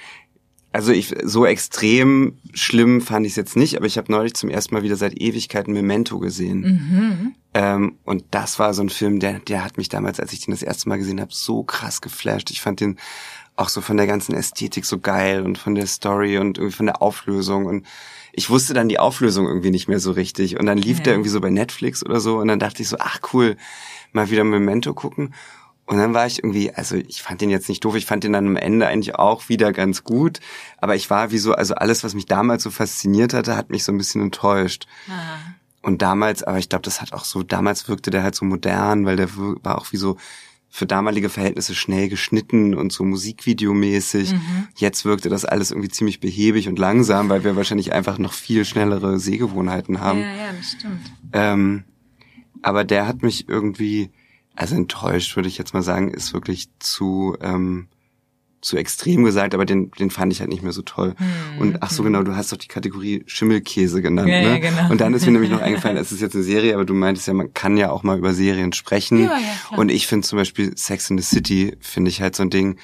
Also 0.71 0.91
ich 0.91 1.15
so 1.23 1.47
extrem 1.47 2.37
schlimm 2.53 3.01
fand 3.01 3.25
ich 3.25 3.31
es 3.31 3.35
jetzt 3.37 3.55
nicht, 3.55 3.75
aber 3.75 3.87
ich 3.87 3.97
habe 3.97 4.11
neulich 4.11 4.35
zum 4.35 4.51
ersten 4.51 4.75
Mal 4.75 4.83
wieder 4.83 4.97
seit 4.97 5.19
Ewigkeiten 5.19 5.73
Memento 5.73 6.19
gesehen. 6.19 6.59
Mhm. 6.61 7.35
Ähm, 7.55 7.97
und 8.05 8.25
das 8.29 8.59
war 8.59 8.75
so 8.75 8.83
ein 8.83 8.89
Film, 8.89 9.19
der, 9.19 9.39
der 9.39 9.63
hat 9.63 9.77
mich 9.77 9.89
damals, 9.89 10.19
als 10.19 10.31
ich 10.31 10.41
den 10.41 10.51
das 10.51 10.61
erste 10.61 10.87
Mal 10.87 10.97
gesehen 10.97 11.19
habe, 11.19 11.33
so 11.33 11.63
krass 11.63 12.01
geflasht. 12.01 12.51
Ich 12.51 12.61
fand 12.61 12.81
den 12.81 12.99
auch 13.59 13.69
so 13.69 13.81
von 13.81 13.97
der 13.97 14.07
ganzen 14.07 14.33
Ästhetik 14.35 14.85
so 14.85 14.99
geil 14.99 15.41
und 15.43 15.57
von 15.57 15.75
der 15.75 15.87
Story 15.87 16.37
und 16.37 16.57
irgendwie 16.57 16.75
von 16.75 16.85
der 16.85 17.01
Auflösung. 17.01 17.65
Und 17.65 17.85
ich 18.31 18.49
wusste 18.49 18.73
dann 18.73 18.89
die 18.89 18.99
Auflösung 18.99 19.47
irgendwie 19.47 19.71
nicht 19.71 19.87
mehr 19.87 19.99
so 19.99 20.11
richtig. 20.11 20.59
Und 20.59 20.65
dann 20.65 20.77
lief 20.77 20.97
Ja. 20.99 21.03
der 21.05 21.13
irgendwie 21.13 21.29
so 21.29 21.41
bei 21.41 21.49
Netflix 21.49 22.05
oder 22.05 22.19
so. 22.19 22.37
Und 22.37 22.47
dann 22.47 22.59
dachte 22.59 22.81
ich 22.81 22.89
so, 22.89 22.97
ach 22.99 23.19
cool, 23.33 23.57
mal 24.13 24.29
wieder 24.29 24.43
Memento 24.43 24.93
gucken. 24.93 25.33
Und 25.85 25.97
dann 25.97 26.13
war 26.13 26.27
ich 26.27 26.37
irgendwie, 26.43 26.71
also 26.71 26.95
ich 26.95 27.23
fand 27.23 27.41
den 27.41 27.49
jetzt 27.49 27.67
nicht 27.67 27.83
doof, 27.83 27.95
ich 27.95 28.05
fand 28.05 28.23
den 28.23 28.33
dann 28.33 28.45
am 28.45 28.55
Ende 28.57 28.85
eigentlich 28.85 29.15
auch 29.15 29.49
wieder 29.49 29.73
ganz 29.73 30.03
gut. 30.03 30.39
Aber 30.77 30.95
ich 30.95 31.09
war 31.09 31.31
wie 31.31 31.39
so, 31.39 31.53
also 31.53 31.73
alles, 31.73 32.03
was 32.03 32.13
mich 32.13 32.27
damals 32.27 32.61
so 32.63 32.69
fasziniert 32.69 33.33
hatte, 33.33 33.57
hat 33.57 33.71
mich 33.71 33.83
so 33.83 33.91
ein 33.91 33.97
bisschen 33.97 34.21
enttäuscht. 34.21 34.85
Und 35.81 36.01
damals, 36.01 36.43
aber 36.43 36.59
ich 36.59 36.69
glaube, 36.69 36.83
das 36.83 37.01
hat 37.01 37.11
auch 37.13 37.25
so, 37.25 37.41
damals 37.41 37.87
wirkte 37.89 38.11
der 38.11 38.21
halt 38.21 38.35
so 38.35 38.45
modern, 38.45 39.05
weil 39.05 39.15
der 39.15 39.29
war 39.35 39.79
auch 39.79 39.91
wie 39.91 39.97
so 39.97 40.17
für 40.69 40.85
damalige 40.85 41.29
Verhältnisse 41.29 41.73
schnell 41.73 42.09
geschnitten 42.09 42.75
und 42.75 42.91
so 42.91 43.03
musikvideomäßig. 43.03 44.35
Jetzt 44.75 45.03
wirkte 45.03 45.27
das 45.27 45.43
alles 45.43 45.71
irgendwie 45.71 45.89
ziemlich 45.89 46.19
behäbig 46.19 46.67
und 46.67 46.77
langsam, 46.77 47.29
weil 47.29 47.43
wir 47.43 47.55
wahrscheinlich 47.55 47.91
einfach 47.91 48.19
noch 48.19 48.33
viel 48.33 48.65
schnellere 48.65 49.19
Sehgewohnheiten 49.19 49.99
haben. 49.99 50.19
Ja, 50.19 50.35
ja, 50.35 50.53
das 50.55 50.71
stimmt. 50.71 51.11
Ähm, 51.33 51.83
aber 52.61 52.83
der 52.83 53.07
hat 53.07 53.23
mich 53.23 53.49
irgendwie, 53.49 54.11
also 54.55 54.75
enttäuscht, 54.75 55.35
würde 55.35 55.49
ich 55.49 55.57
jetzt 55.57 55.73
mal 55.73 55.81
sagen, 55.83 56.11
ist 56.11 56.33
wirklich 56.33 56.69
zu, 56.79 57.35
ähm, 57.41 57.87
zu 58.61 58.75
extrem 58.77 59.23
gesagt, 59.23 59.53
aber 59.53 59.65
den, 59.65 59.91
den 59.91 60.09
fand 60.11 60.33
ich 60.33 60.39
halt 60.41 60.49
nicht 60.49 60.63
mehr 60.63 60.71
so 60.73 60.81
toll. 60.81 61.15
Und 61.59 61.81
ach 61.81 61.91
so 61.91 62.03
genau, 62.03 62.23
du 62.23 62.35
hast 62.35 62.51
doch 62.51 62.57
die 62.57 62.67
Kategorie 62.67 63.23
Schimmelkäse 63.25 64.01
genannt, 64.01 64.27
Hm, 64.27 64.33
Ja, 64.33 64.41
ne? 64.41 64.49
ja, 64.49 64.69
genau. 64.69 64.91
Und 64.91 64.99
dann 65.01 65.13
ist 65.13 65.25
mir 65.25 65.31
nämlich 65.31 65.51
noch 65.51 65.61
eingefallen, 65.61 65.97
es 65.97 66.11
ist 66.11 66.21
jetzt 66.21 66.35
eine 66.35 66.43
Serie, 66.43 66.73
aber 66.73 66.85
du 66.85 66.93
meintest 66.93 67.27
ja, 67.27 67.33
man 67.33 67.53
kann 67.53 67.77
ja 67.77 67.89
auch 67.91 68.03
mal 68.03 68.17
über 68.17 68.33
Serien 68.33 68.73
sprechen. 68.73 69.23
Ja, 69.23 69.37
ja. 69.71 69.77
Und 69.77 69.89
ich 69.89 70.07
finde 70.07 70.27
zum 70.27 70.37
Beispiel 70.37 70.77
Sex 70.77 71.09
in 71.09 71.17
the 71.17 71.23
City, 71.23 71.77
finde 71.79 72.09
ich 72.09 72.21
halt 72.21 72.35
so 72.35 72.43
ein 72.43 72.49
Ding, 72.49 72.77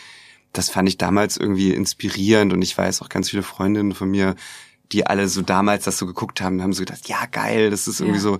das 0.53 0.69
fand 0.69 0.87
ich 0.87 0.97
damals 0.97 1.35
irgendwie 1.35 1.71
inspirierend 1.73 2.53
und 2.53 2.61
ich 2.61 2.77
weiß 2.77 3.01
auch 3.01 3.09
ganz 3.09 3.29
viele 3.29 3.43
Freundinnen 3.43 3.93
von 3.93 4.09
mir, 4.09 4.35
die 4.93 5.05
alle 5.05 5.27
so 5.27 5.41
damals 5.41 5.83
das 5.83 5.97
so 5.97 6.05
geguckt 6.05 6.39
haben, 6.41 6.61
haben 6.61 6.71
so 6.71 6.83
gedacht, 6.83 7.09
ja 7.09 7.25
geil, 7.29 7.69
das 7.71 7.87
ist 7.89 7.99
irgendwie 7.99 8.19
so, 8.19 8.37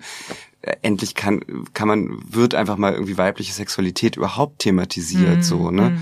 äh, 0.62 0.76
endlich 0.84 1.16
kann, 1.16 1.42
kann 1.74 1.88
man, 1.90 2.20
wird 2.32 2.56
einfach 2.56 2.78
mal 2.78 2.94
irgendwie 2.94 3.18
weibliche 3.18 3.52
Sexualität 3.52 4.16
überhaupt 4.16 4.60
thematisiert, 4.60 5.38
Mhm, 5.40 5.42
so, 5.44 5.72
ne? 5.72 5.98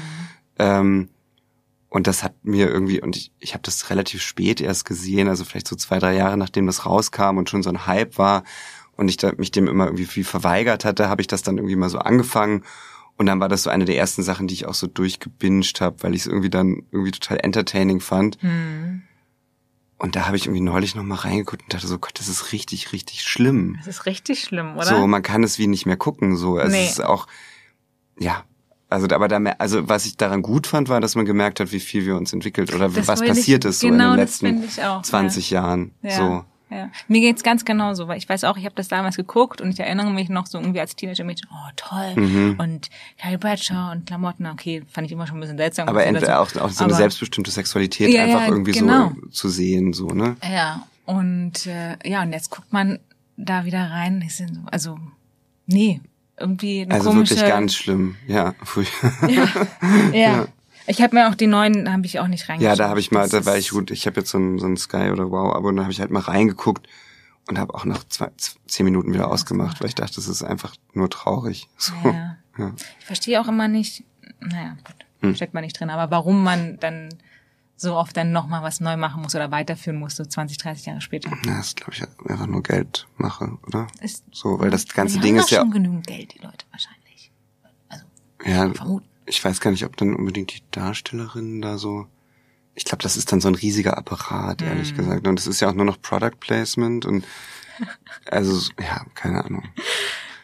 Ähm, 0.60 1.10
und 1.93 2.08
das 2.08 2.23
hat 2.23 2.34
mir 2.43 2.69
irgendwie, 2.71 3.03
und 3.03 3.15
ich, 3.15 3.32
ich 3.38 3.53
habe 3.53 3.62
das 3.62 3.91
relativ 3.91 4.19
spät 4.23 4.60
erst 4.60 4.84
gesehen, 4.84 5.27
also 5.27 5.45
vielleicht 5.45 5.67
so 5.67 5.75
zwei, 5.75 5.99
drei 5.99 6.15
Jahre 6.15 6.38
nachdem 6.38 6.65
das 6.65 6.88
rauskam 6.88 7.38
und 7.38 7.51
schon 7.51 7.62
so 7.62 7.69
ein 7.69 7.86
Hype 7.86 8.17
war 8.17 8.43
und 8.93 9.10
ich 9.10 9.17
da, 9.17 9.32
mich 9.38 9.51
dem 9.51 9.67
immer 9.67 9.86
irgendwie 9.86 10.08
viel 10.08 10.23
verweigert 10.23 10.86
hatte, 10.86 11.08
habe 11.08 11.21
ich 11.21 11.27
das 11.27 11.43
dann 11.43 11.58
irgendwie 11.58 11.75
mal 11.75 11.91
so 11.91 11.99
angefangen. 11.99 12.63
Und 13.15 13.27
dann 13.27 13.39
war 13.39 13.47
das 13.47 13.62
so 13.62 13.69
eine 13.69 13.86
der 13.86 13.95
ersten 13.95 14.23
Sachen, 14.23 14.47
die 14.47 14.56
ich 14.56 14.65
auch 14.65 14.73
so 14.73 14.88
durchgebinged 14.88 15.82
habe, 15.82 16.01
weil 16.01 16.15
ich 16.15 16.21
es 16.21 16.25
irgendwie 16.27 16.49
dann 16.49 16.82
irgendwie 16.91 17.12
total 17.12 17.38
entertaining 17.43 17.99
fand. 17.99 18.41
Hm. 18.41 19.03
Und 19.99 20.15
da 20.15 20.25
habe 20.25 20.36
ich 20.36 20.47
irgendwie 20.47 20.62
neulich 20.62 20.95
noch 20.95 21.03
mal 21.03 21.17
reingeguckt 21.17 21.62
und 21.62 21.73
dachte 21.75 21.86
so, 21.86 21.99
Gott, 21.99 22.19
das 22.19 22.27
ist 22.27 22.53
richtig, 22.53 22.91
richtig 22.91 23.21
schlimm. 23.21 23.75
Das 23.77 23.86
ist 23.86 24.08
richtig 24.08 24.41
schlimm, 24.41 24.77
oder? 24.77 24.86
So, 24.86 25.06
man 25.06 25.21
kann 25.21 25.43
es 25.43 25.60
wie 25.60 25.67
nicht 25.67 25.86
mehr 25.86 25.95
gucken. 25.95 26.38
So, 26.38 26.58
es 26.58 26.71
Nee. 26.71 26.88
ist 26.88 27.03
auch, 27.03 27.27
ja. 28.17 28.45
Also, 28.93 29.08
aber 29.13 29.27
da, 29.27 29.39
mer- 29.39 29.60
also 29.60 29.89
was 29.89 30.06
ich 30.06 30.17
daran 30.17 30.41
gut 30.41 30.67
fand, 30.67 30.88
war, 30.89 31.01
dass 31.01 31.15
man 31.15 31.25
gemerkt 31.25 31.60
hat, 31.60 31.71
wie 31.71 31.79
viel 31.79 32.06
wir 32.06 32.15
uns 32.15 32.32
entwickelt 32.34 32.73
oder 32.73 32.89
Das 32.89 33.08
was 33.08 33.19
wollte 33.19 33.32
ich- 33.34 33.38
passiert 33.39 33.65
ist 33.65 33.79
so 33.79 33.88
genau, 33.89 34.12
in 34.12 34.17
den 34.17 34.25
das 34.25 34.38
finde 34.38 34.62
letzten 34.65 34.82
auch, 34.84 35.01
20 35.01 35.49
Jahren. 35.49 35.91
Ja. 36.01 36.12
So. 36.12 36.45
Ja. 36.69 36.89
Mir 37.08 37.21
geht's 37.21 37.43
ganz 37.43 37.65
genauso, 37.65 38.08
weil 38.08 38.17
ich 38.17 38.27
weiß 38.27 38.45
auch, 38.45 38.58
ich 38.58 38.65
habe 38.65 38.73
das 38.73 38.88
damals 38.88 39.15
geguckt 39.15 39.62
und 39.62 39.69
ich 39.69 39.79
erinnere 39.79 40.10
mich 40.10 40.29
noch 40.29 40.47
so 40.47 40.58
irgendwie 40.58 40.79
als 40.79 40.95
Teenager-Mädchen, 40.95 41.47
oh 41.51 41.69
toll, 41.75 42.15
Mhm. 42.15 42.56
und 42.58 42.89
Carrie 43.19 43.38
Bradshaw 43.38 43.91
und 43.91 44.08
Klamotten, 44.08 44.47
okay, 44.47 44.82
fand 44.91 45.06
ich 45.06 45.13
immer 45.13 45.27
schon 45.27 45.38
ein 45.38 45.41
bisschen 45.41 45.58
seltsam. 45.58 45.88
Aber 45.88 46.03
entweder 46.03 46.39
auch, 46.41 46.47
auch 46.56 46.69
so 46.69 46.84
eine 46.84 46.93
Aber- 46.93 46.95
selbstbestimmte 46.95 47.51
Sexualität 47.51 48.10
Ja, 48.12 48.23
einfach 48.23 48.41
ja, 48.41 48.47
irgendwie 48.47 48.71
genau. 48.71 49.12
so 49.25 49.29
zu 49.29 49.49
sehen, 49.49 49.93
so, 49.93 50.08
ne? 50.08 50.36
Ja, 50.43 50.88
und 51.06 51.67
äh, 51.67 51.97
ja, 52.10 52.23
und 52.23 52.32
jetzt 52.32 52.49
guckt 52.49 52.73
man 52.73 52.97
da 53.38 53.65
wieder 53.65 53.91
rein, 53.91 54.27
so, 54.29 54.45
also, 54.71 54.97
nee, 55.67 56.01
irgendwie 56.43 56.82
eine 56.82 56.93
Also 56.93 57.10
komische... 57.10 57.36
wirklich 57.36 57.49
ganz 57.49 57.73
schlimm. 57.75 58.15
Ja, 58.27 58.53
Pfui. 58.65 58.86
Ja. 60.13 60.47
Ich 60.86 61.01
habe 61.01 61.15
mir 61.15 61.29
auch 61.29 61.36
die 61.36 61.47
neuen, 61.47 61.91
habe 61.91 62.06
ich 62.06 62.19
auch 62.19 62.27
nicht 62.27 62.49
reingeschaut. 62.49 62.77
ja, 62.77 62.84
da 62.84 62.89
habe 62.89 62.99
ich 62.99 63.12
mal, 63.12 63.29
da 63.29 63.45
war 63.45 63.58
ich 63.58 63.69
gut, 63.69 63.89
ich 63.89 64.06
habe 64.06 64.19
jetzt 64.19 64.29
so 64.32 64.38
ein, 64.38 64.60
so 64.60 64.65
ein 64.67 64.75
Sky 64.75 65.12
oder 65.12 65.32
Wow, 65.32 65.56
aber 65.56 65.71
dann 65.71 65.82
habe 65.82 65.91
ich 65.93 66.01
halt 66.01 66.12
mal 66.12 66.19
reingeguckt 66.19 66.88
und 67.47 67.58
habe 67.58 67.73
auch 67.73 67.86
nach 67.86 68.03
zwei, 68.10 68.29
zehn 68.67 68.84
Minuten 68.84 69.13
wieder 69.13 69.32
ausgemacht, 69.32 69.79
weil 69.79 69.88
ich 69.88 69.95
dachte, 69.95 70.15
das 70.15 70.27
ist 70.27 70.43
einfach 70.43 70.75
nur 70.93 71.10
traurig. 71.10 71.67
So. 71.77 71.93
Ja. 72.03 72.36
Ja. 72.58 72.71
Ich 72.99 73.06
verstehe 73.06 73.39
auch 73.41 73.47
immer 73.47 73.67
nicht, 73.67 74.03
naja, 74.41 74.75
gut, 74.84 74.95
Hm. 75.21 75.36
steckt 75.36 75.53
man 75.53 75.63
nicht 75.63 75.79
drin, 75.79 75.89
aber 75.89 76.12
warum 76.12 76.43
man 76.43 76.77
dann 76.82 77.08
so 77.84 77.96
oft 77.96 78.17
dann 78.17 78.32
nochmal 78.32 78.63
was 78.63 78.80
neu 78.80 78.98
machen 78.98 79.22
muss 79.22 79.36
oder 79.36 79.52
weiterführen 79.52 80.00
muss, 80.00 80.15
so 80.15 80.26
20, 80.26 80.58
30 80.58 80.86
Jahre 80.88 81.02
später. 81.02 81.30
Ja, 81.30 81.58
das 81.58 81.67
ist, 81.67 81.76
glaube 81.78 81.91
ich, 81.93 82.02
einfach 82.32 82.48
nur 82.48 82.63
Geldmache, 82.63 83.58
oder? 83.67 83.88
Ist, 84.02 84.24
So, 84.32 84.60
weil 84.60 84.72
das 84.72 84.88
ganze 84.88 85.19
Ding 85.19 85.36
ist 85.38 85.52
ja, 85.52 85.60
schon 85.60 85.72
genügend 85.72 86.08
Geld, 86.08 86.34
die 86.34 86.39
Leute 86.39 86.65
wahrscheinlich. 86.72 87.32
Also, 87.89 88.06
ja, 88.46 88.74
vermuten. 88.74 89.06
ich 89.28 89.43
weiß 89.43 89.60
gar 89.60 89.72
nicht, 89.72 89.86
ob 89.86 89.96
dann 89.98 90.15
unbedingt 90.15 90.54
die 90.56 90.63
Darstellerinnen 90.72 91.62
da 91.62 91.78
so, 91.78 92.08
ich 92.74 92.86
glaube, 92.86 93.04
das 93.04 93.17
ist 93.17 93.32
dann 93.32 93.41
so 93.41 93.50
ein 93.50 93.56
riesiger 93.56 93.98
Apparat, 93.98 94.62
ehrlich 94.63 94.89
Hm. 94.91 94.98
gesagt. 94.98 95.28
Und 95.28 95.39
es 95.39 95.46
ist 95.46 95.60
ja 95.60 95.69
auch 95.69 95.74
nur 95.76 95.86
noch 95.86 96.02
Product 96.02 96.39
Placement 96.39 97.06
und, 97.06 97.26
also, 98.32 98.72
ja, 98.80 99.06
keine 99.13 99.43
Ahnung. 99.46 99.63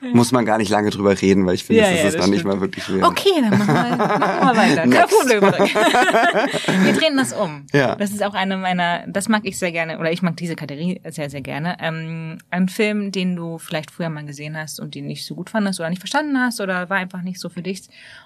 muss 0.14 0.32
man 0.32 0.46
gar 0.46 0.58
nicht 0.58 0.70
lange 0.70 0.90
drüber 0.90 1.20
reden, 1.20 1.46
weil 1.46 1.56
ich 1.56 1.64
finde, 1.64 1.82
ja, 1.82 1.90
das 1.90 2.00
ja, 2.00 2.08
ist 2.08 2.16
das 2.16 2.24
stimmt. 2.24 2.36
nicht 2.36 2.46
mal 2.46 2.62
wirklich 2.62 2.88
wert. 2.94 3.04
Okay, 3.04 3.30
dann 3.42 3.58
machen 3.58 3.74
wir, 3.74 3.98
machen 4.20 4.48
wir 4.48 4.58
weiter. 4.58 4.88
Kein 4.88 5.08
Problem. 5.08 5.42
wir 6.86 6.94
drehen 6.94 7.18
das 7.18 7.34
um. 7.34 7.66
Ja. 7.74 7.96
Das 7.96 8.12
ist 8.12 8.24
auch 8.24 8.34
eine 8.34 8.58
meiner, 8.58 9.06
das 9.08 9.28
mag 9.30 9.42
ich 9.46 9.60
sehr 9.60 9.72
gerne, 9.72 10.00
oder 10.00 10.12
ich 10.12 10.22
mag 10.22 10.38
diese 10.38 10.56
Kategorie 10.56 11.02
sehr, 11.10 11.30
sehr 11.30 11.42
gerne. 11.42 11.78
Ähm, 11.80 12.38
ein 12.50 12.70
Film, 12.70 13.12
den 13.12 13.36
du 13.36 13.58
vielleicht 13.58 13.92
früher 13.92 14.10
mal 14.10 14.26
gesehen 14.26 14.58
hast 14.58 14.80
und 14.80 14.96
den 14.96 15.08
nicht 15.08 15.26
so 15.26 15.36
gut 15.36 15.50
fandest 15.50 15.80
oder 15.80 15.90
nicht 15.90 16.00
verstanden 16.00 16.40
hast 16.40 16.62
oder 16.62 16.90
war 16.90 16.98
einfach 16.98 17.22
nicht 17.22 17.40
so 17.40 17.50
für 17.50 17.62
dich. 17.62 17.84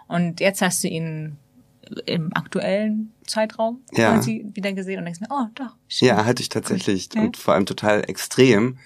Und 0.08 0.40
jetzt 0.40 0.62
hast 0.62 0.84
du 0.84 0.88
ihn 0.88 1.38
im 2.06 2.32
aktuellen 2.34 3.12
Zeitraum 3.26 3.82
ja. 3.92 4.14
quasi 4.14 4.46
wieder 4.54 4.74
gesehen 4.74 5.00
und 5.00 5.06
denkst 5.06 5.22
mir, 5.22 5.28
oh 5.30 5.48
doch. 5.56 5.76
Schön. 5.88 6.10
Ja, 6.10 6.26
hatte 6.26 6.42
ich 6.42 6.50
tatsächlich 6.50 7.10
ja. 7.14 7.22
und 7.22 7.38
vor 7.38 7.54
allem 7.54 7.66
total 7.66 8.04
extrem. 8.08 8.78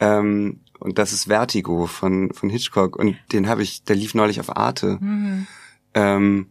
Ähm, 0.00 0.60
und 0.78 0.98
das 0.98 1.12
ist 1.12 1.24
Vertigo 1.24 1.86
von 1.86 2.32
von 2.32 2.50
Hitchcock 2.50 2.96
und 2.96 3.16
den 3.32 3.48
habe 3.48 3.62
ich, 3.62 3.84
der 3.84 3.96
lief 3.96 4.14
neulich 4.14 4.40
auf 4.40 4.56
Arte. 4.56 4.98
Mhm. 5.00 5.46
Ähm, 5.94 6.46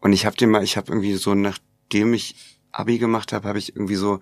und 0.00 0.12
ich 0.12 0.26
habe 0.26 0.36
den 0.36 0.50
mal, 0.50 0.62
ich 0.62 0.76
habe 0.76 0.92
irgendwie 0.92 1.14
so 1.14 1.34
nachdem 1.34 2.14
ich 2.14 2.58
Abi 2.72 2.98
gemacht 2.98 3.32
habe, 3.32 3.48
habe 3.48 3.58
ich 3.58 3.74
irgendwie 3.74 3.96
so 3.96 4.20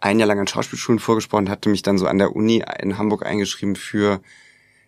ein 0.00 0.18
Jahr 0.18 0.28
lang 0.28 0.40
an 0.40 0.46
Schauspielschulen 0.46 0.98
vorgesprochen, 0.98 1.50
hatte 1.50 1.68
mich 1.68 1.82
dann 1.82 1.98
so 1.98 2.06
an 2.06 2.18
der 2.18 2.34
Uni 2.34 2.64
in 2.80 2.96
Hamburg 2.96 3.26
eingeschrieben 3.26 3.76
für 3.76 4.20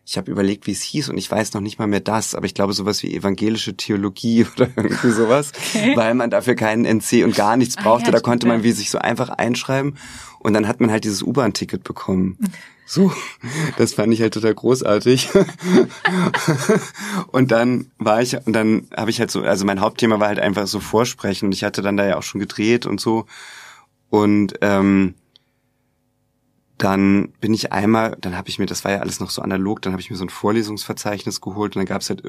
ich 0.04 0.18
habe 0.18 0.30
überlegt, 0.30 0.66
wie 0.66 0.72
es 0.72 0.82
hieß 0.82 1.10
und 1.10 1.18
ich 1.18 1.30
weiß 1.30 1.54
noch 1.54 1.60
nicht 1.60 1.78
mal 1.78 1.86
mehr 1.86 2.00
das, 2.00 2.34
aber 2.34 2.46
ich 2.46 2.54
glaube 2.54 2.72
sowas 2.72 3.02
wie 3.02 3.14
evangelische 3.14 3.76
Theologie 3.76 4.44
oder 4.56 4.68
irgendwie 4.74 5.10
sowas, 5.10 5.52
okay. 5.56 5.96
weil 5.96 6.14
man 6.14 6.30
dafür 6.30 6.54
keinen 6.54 6.84
NC 6.84 7.24
und 7.24 7.36
gar 7.36 7.56
nichts 7.56 7.76
ah, 7.76 7.82
brauchte. 7.82 8.06
Ah, 8.06 8.08
ja, 8.08 8.12
da 8.12 8.20
konnte 8.20 8.46
man 8.46 8.64
wie 8.64 8.72
sich 8.72 8.90
so 8.90 8.98
einfach 8.98 9.28
einschreiben 9.28 9.96
und 10.40 10.54
dann 10.54 10.66
hat 10.66 10.80
man 10.80 10.90
halt 10.90 11.04
dieses 11.04 11.22
U-Bahn-Ticket 11.22 11.84
bekommen. 11.84 12.36
So, 12.84 13.12
das 13.78 13.94
fand 13.94 14.12
ich 14.12 14.20
halt 14.20 14.34
total 14.34 14.54
großartig. 14.54 15.30
und 17.28 17.50
dann 17.50 17.90
war 17.98 18.20
ich, 18.20 18.36
und 18.46 18.52
dann 18.52 18.88
habe 18.96 19.10
ich 19.10 19.20
halt 19.20 19.30
so, 19.30 19.42
also 19.42 19.64
mein 19.64 19.80
Hauptthema 19.80 20.20
war 20.20 20.28
halt 20.28 20.40
einfach 20.40 20.66
so 20.66 20.80
Vorsprechen 20.80 21.52
ich 21.52 21.64
hatte 21.64 21.82
dann 21.82 21.96
da 21.96 22.06
ja 22.06 22.16
auch 22.18 22.22
schon 22.22 22.40
gedreht 22.40 22.86
und 22.86 23.00
so. 23.00 23.26
Und 24.10 24.58
ähm, 24.60 25.14
dann 26.82 27.28
bin 27.40 27.54
ich 27.54 27.72
einmal, 27.72 28.16
dann 28.20 28.36
habe 28.36 28.48
ich 28.48 28.58
mir, 28.58 28.66
das 28.66 28.84
war 28.84 28.92
ja 28.92 28.98
alles 28.98 29.20
noch 29.20 29.30
so 29.30 29.40
analog, 29.40 29.80
dann 29.82 29.92
habe 29.92 30.02
ich 30.02 30.10
mir 30.10 30.16
so 30.16 30.24
ein 30.24 30.30
Vorlesungsverzeichnis 30.30 31.40
geholt 31.40 31.76
und 31.76 31.80
dann 31.80 31.86
gab 31.86 32.02
es 32.02 32.10
halt 32.10 32.20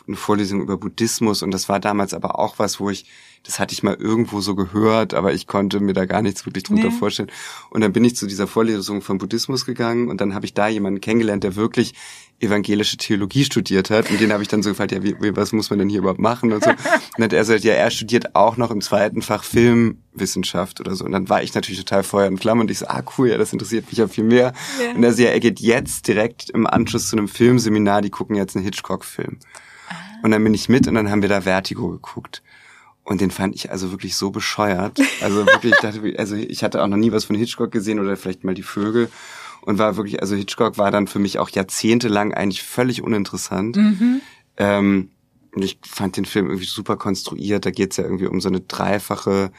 irgendeine 0.00 0.16
Vorlesung 0.16 0.60
über 0.60 0.76
Buddhismus 0.76 1.42
und 1.42 1.50
das 1.52 1.68
war 1.68 1.80
damals 1.80 2.14
aber 2.14 2.38
auch 2.38 2.58
was, 2.58 2.80
wo 2.80 2.90
ich 2.90 3.06
das 3.46 3.60
hatte 3.60 3.72
ich 3.72 3.82
mal 3.82 3.94
irgendwo 3.94 4.40
so 4.40 4.54
gehört, 4.56 5.14
aber 5.14 5.32
ich 5.32 5.46
konnte 5.46 5.78
mir 5.78 5.92
da 5.92 6.04
gar 6.04 6.20
nichts 6.20 6.44
wirklich 6.46 6.64
drunter 6.64 6.88
nee. 6.88 6.98
vorstellen. 6.98 7.30
Und 7.70 7.80
dann 7.80 7.92
bin 7.92 8.04
ich 8.04 8.16
zu 8.16 8.26
dieser 8.26 8.48
Vorlesung 8.48 9.02
von 9.02 9.18
Buddhismus 9.18 9.64
gegangen 9.64 10.08
und 10.08 10.20
dann 10.20 10.34
habe 10.34 10.44
ich 10.46 10.54
da 10.54 10.66
jemanden 10.66 11.00
kennengelernt, 11.00 11.44
der 11.44 11.54
wirklich 11.54 11.94
evangelische 12.40 12.96
Theologie 12.96 13.44
studiert 13.44 13.88
hat. 13.88 14.10
Und 14.10 14.20
den 14.20 14.32
habe 14.32 14.42
ich 14.42 14.48
dann 14.48 14.62
so 14.62 14.70
gefragt, 14.70 14.92
ja, 14.92 15.02
wie, 15.02 15.14
was 15.36 15.52
muss 15.52 15.70
man 15.70 15.78
denn 15.78 15.88
hier 15.88 16.00
überhaupt 16.00 16.18
machen 16.18 16.52
und 16.52 16.64
so. 16.64 16.70
Und 17.16 17.22
dann 17.22 17.24
hat 17.24 17.32
er 17.32 17.40
gesagt, 17.40 17.64
ja, 17.64 17.72
er 17.72 17.90
studiert 17.90 18.34
auch 18.34 18.56
noch 18.56 18.70
im 18.70 18.80
zweiten 18.80 19.22
Fach 19.22 19.42
Filmwissenschaft 19.42 20.80
oder 20.80 20.94
so. 20.94 21.04
Und 21.04 21.12
dann 21.12 21.28
war 21.28 21.42
ich 21.42 21.54
natürlich 21.54 21.78
total 21.78 22.02
Feuer 22.02 22.28
und 22.28 22.38
Flamme 22.38 22.60
und 22.60 22.70
ich 22.70 22.80
so, 22.80 22.88
ah 22.88 23.02
cool, 23.16 23.28
ja, 23.30 23.38
das 23.38 23.52
interessiert 23.52 23.86
mich 23.86 23.96
ja 23.96 24.08
viel 24.08 24.24
mehr. 24.24 24.52
Ja. 24.82 24.94
Und 24.94 25.02
er 25.02 25.12
so, 25.14 25.22
ja, 25.22 25.30
er 25.30 25.40
geht 25.40 25.60
jetzt 25.60 26.08
direkt 26.08 26.50
im 26.50 26.66
Anschluss 26.66 27.08
zu 27.08 27.16
einem 27.16 27.28
Filmseminar, 27.28 28.02
die 28.02 28.10
gucken 28.10 28.36
jetzt 28.36 28.54
einen 28.54 28.64
Hitchcock-Film. 28.64 29.38
Und 30.22 30.30
dann 30.30 30.42
bin 30.42 30.54
ich 30.54 30.68
mit 30.68 30.88
und 30.88 30.94
dann 30.94 31.10
haben 31.10 31.22
wir 31.22 31.28
da 31.28 31.42
Vertigo 31.42 31.88
geguckt. 31.88 32.42
Und 33.06 33.20
den 33.20 33.30
fand 33.30 33.54
ich 33.54 33.70
also 33.70 33.92
wirklich 33.92 34.16
so 34.16 34.30
bescheuert. 34.30 34.98
Also 35.20 35.46
wirklich, 35.46 35.72
ich 35.74 35.80
dachte, 35.80 36.14
also 36.18 36.34
ich 36.34 36.64
hatte 36.64 36.82
auch 36.82 36.88
noch 36.88 36.96
nie 36.96 37.12
was 37.12 37.24
von 37.24 37.36
Hitchcock 37.36 37.70
gesehen 37.70 38.00
oder 38.00 38.16
vielleicht 38.16 38.42
mal 38.42 38.54
die 38.54 38.64
Vögel. 38.64 39.08
Und 39.62 39.78
war 39.78 39.96
wirklich, 39.96 40.20
also 40.20 40.34
Hitchcock 40.34 40.76
war 40.76 40.90
dann 40.90 41.06
für 41.06 41.18
mich 41.18 41.38
auch 41.38 41.48
jahrzehntelang 41.48 42.34
eigentlich 42.34 42.62
völlig 42.62 43.02
uninteressant. 43.02 43.76
Mhm. 43.76 44.20
Ähm, 44.56 45.10
und 45.54 45.62
ich 45.62 45.78
fand 45.86 46.16
den 46.16 46.24
Film 46.24 46.46
irgendwie 46.46 46.66
super 46.66 46.96
konstruiert. 46.96 47.64
Da 47.64 47.70
geht's 47.70 47.96
ja 47.96 48.04
irgendwie 48.04 48.26
um 48.26 48.40
so 48.40 48.48
eine 48.48 48.60
dreifache 48.60 49.52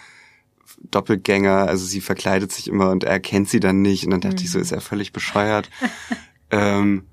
Doppelgänger. 0.91 1.67
Also 1.67 1.85
sie 1.85 2.01
verkleidet 2.01 2.51
sich 2.51 2.67
immer 2.67 2.91
und 2.91 3.03
er 3.05 3.11
erkennt 3.11 3.49
sie 3.49 3.59
dann 3.59 3.81
nicht. 3.81 4.03
Und 4.03 4.11
dann 4.11 4.21
dachte 4.21 4.37
mhm. 4.37 4.43
ich 4.43 4.51
so, 4.51 4.57
mhm. 4.57 4.63
ist 4.63 4.71
er 4.73 4.81
völlig 4.81 5.13
bescheuert. 5.13 5.69
ähm, 6.51 7.03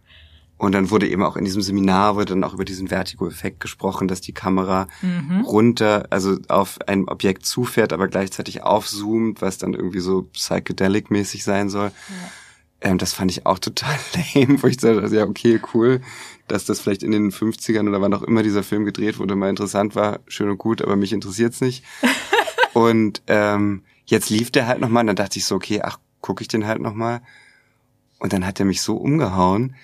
und 0.57 0.73
dann 0.73 0.91
wurde 0.91 1.09
eben 1.09 1.23
auch 1.23 1.37
in 1.37 1.45
diesem 1.45 1.63
Seminar 1.63 2.15
wurde 2.15 2.27
dann 2.27 2.45
auch 2.45 2.55
über 2.55 2.65
diesen 2.65 2.89
Vertigo-Effekt 2.89 3.61
gesprochen, 3.61 4.07
dass 4.07 4.21
die 4.21 4.33
Kamera 4.33 4.87
mhm. 5.03 5.41
runter, 5.43 6.07
also 6.11 6.39
auf 6.49 6.79
ein 6.87 7.09
Objekt 7.09 7.45
zufährt, 7.45 7.93
aber 7.93 8.07
gleichzeitig 8.07 8.63
aufzoomt, 8.63 9.43
was 9.43 9.59
dann 9.59 9.75
irgendwie 9.75 10.01
so 10.01 10.29
psychedelic-mäßig 10.33 11.43
sein 11.43 11.71
soll. 11.71 11.91
Ja. 12.09 12.91
Ähm, 12.91 12.99
das 12.99 13.13
fand 13.13 13.33
ich 13.33 13.47
auch 13.47 13.59
total 13.59 13.99
lame, 14.35 14.63
wo 14.63 14.69
ich 14.69 14.77
dachte, 14.77 15.03
also, 15.03 15.17
ja, 15.17 15.25
okay, 15.25 15.61
cool, 15.75 16.01
dass 16.47 16.65
das 16.65 16.81
vielleicht 16.81 17.03
in 17.03 17.11
den 17.11 17.33
50ern 17.33 17.89
oder 17.89 18.01
wann 18.01 18.15
auch 18.15 18.23
immer 18.23 18.45
dieser 18.45 18.63
Film 18.63 18.85
gedreht 18.85 19.19
wurde, 19.19 19.35
mal 19.35 19.51
interessant 19.51 19.97
war, 19.97 20.21
schön 20.29 20.51
und 20.51 20.59
gut, 20.59 20.83
aber 20.83 20.95
mich 20.95 21.13
interessiert's 21.13 21.61
nicht. 21.61 21.85
und 22.75 23.23
ähm, 23.27 23.83
jetzt 24.07 24.31
lief 24.31 24.53
der 24.53 24.69
halt 24.69 24.81
nochmal 24.81 25.03
und 25.03 25.09
dann 25.09 25.17
dachte 25.17 25.39
ich 25.39 25.47
so, 25.47 25.57
okay, 25.57 25.81
ach, 25.83 25.99
gucke 26.21 26.43
ich 26.43 26.49
den 26.49 26.67
halt 26.67 26.81
nochmal. 26.81 27.23
Und 28.19 28.33
dann 28.33 28.47
hat 28.47 28.61
er 28.61 28.67
mich 28.67 28.81
so 28.81 28.97
umgehauen, 28.97 29.75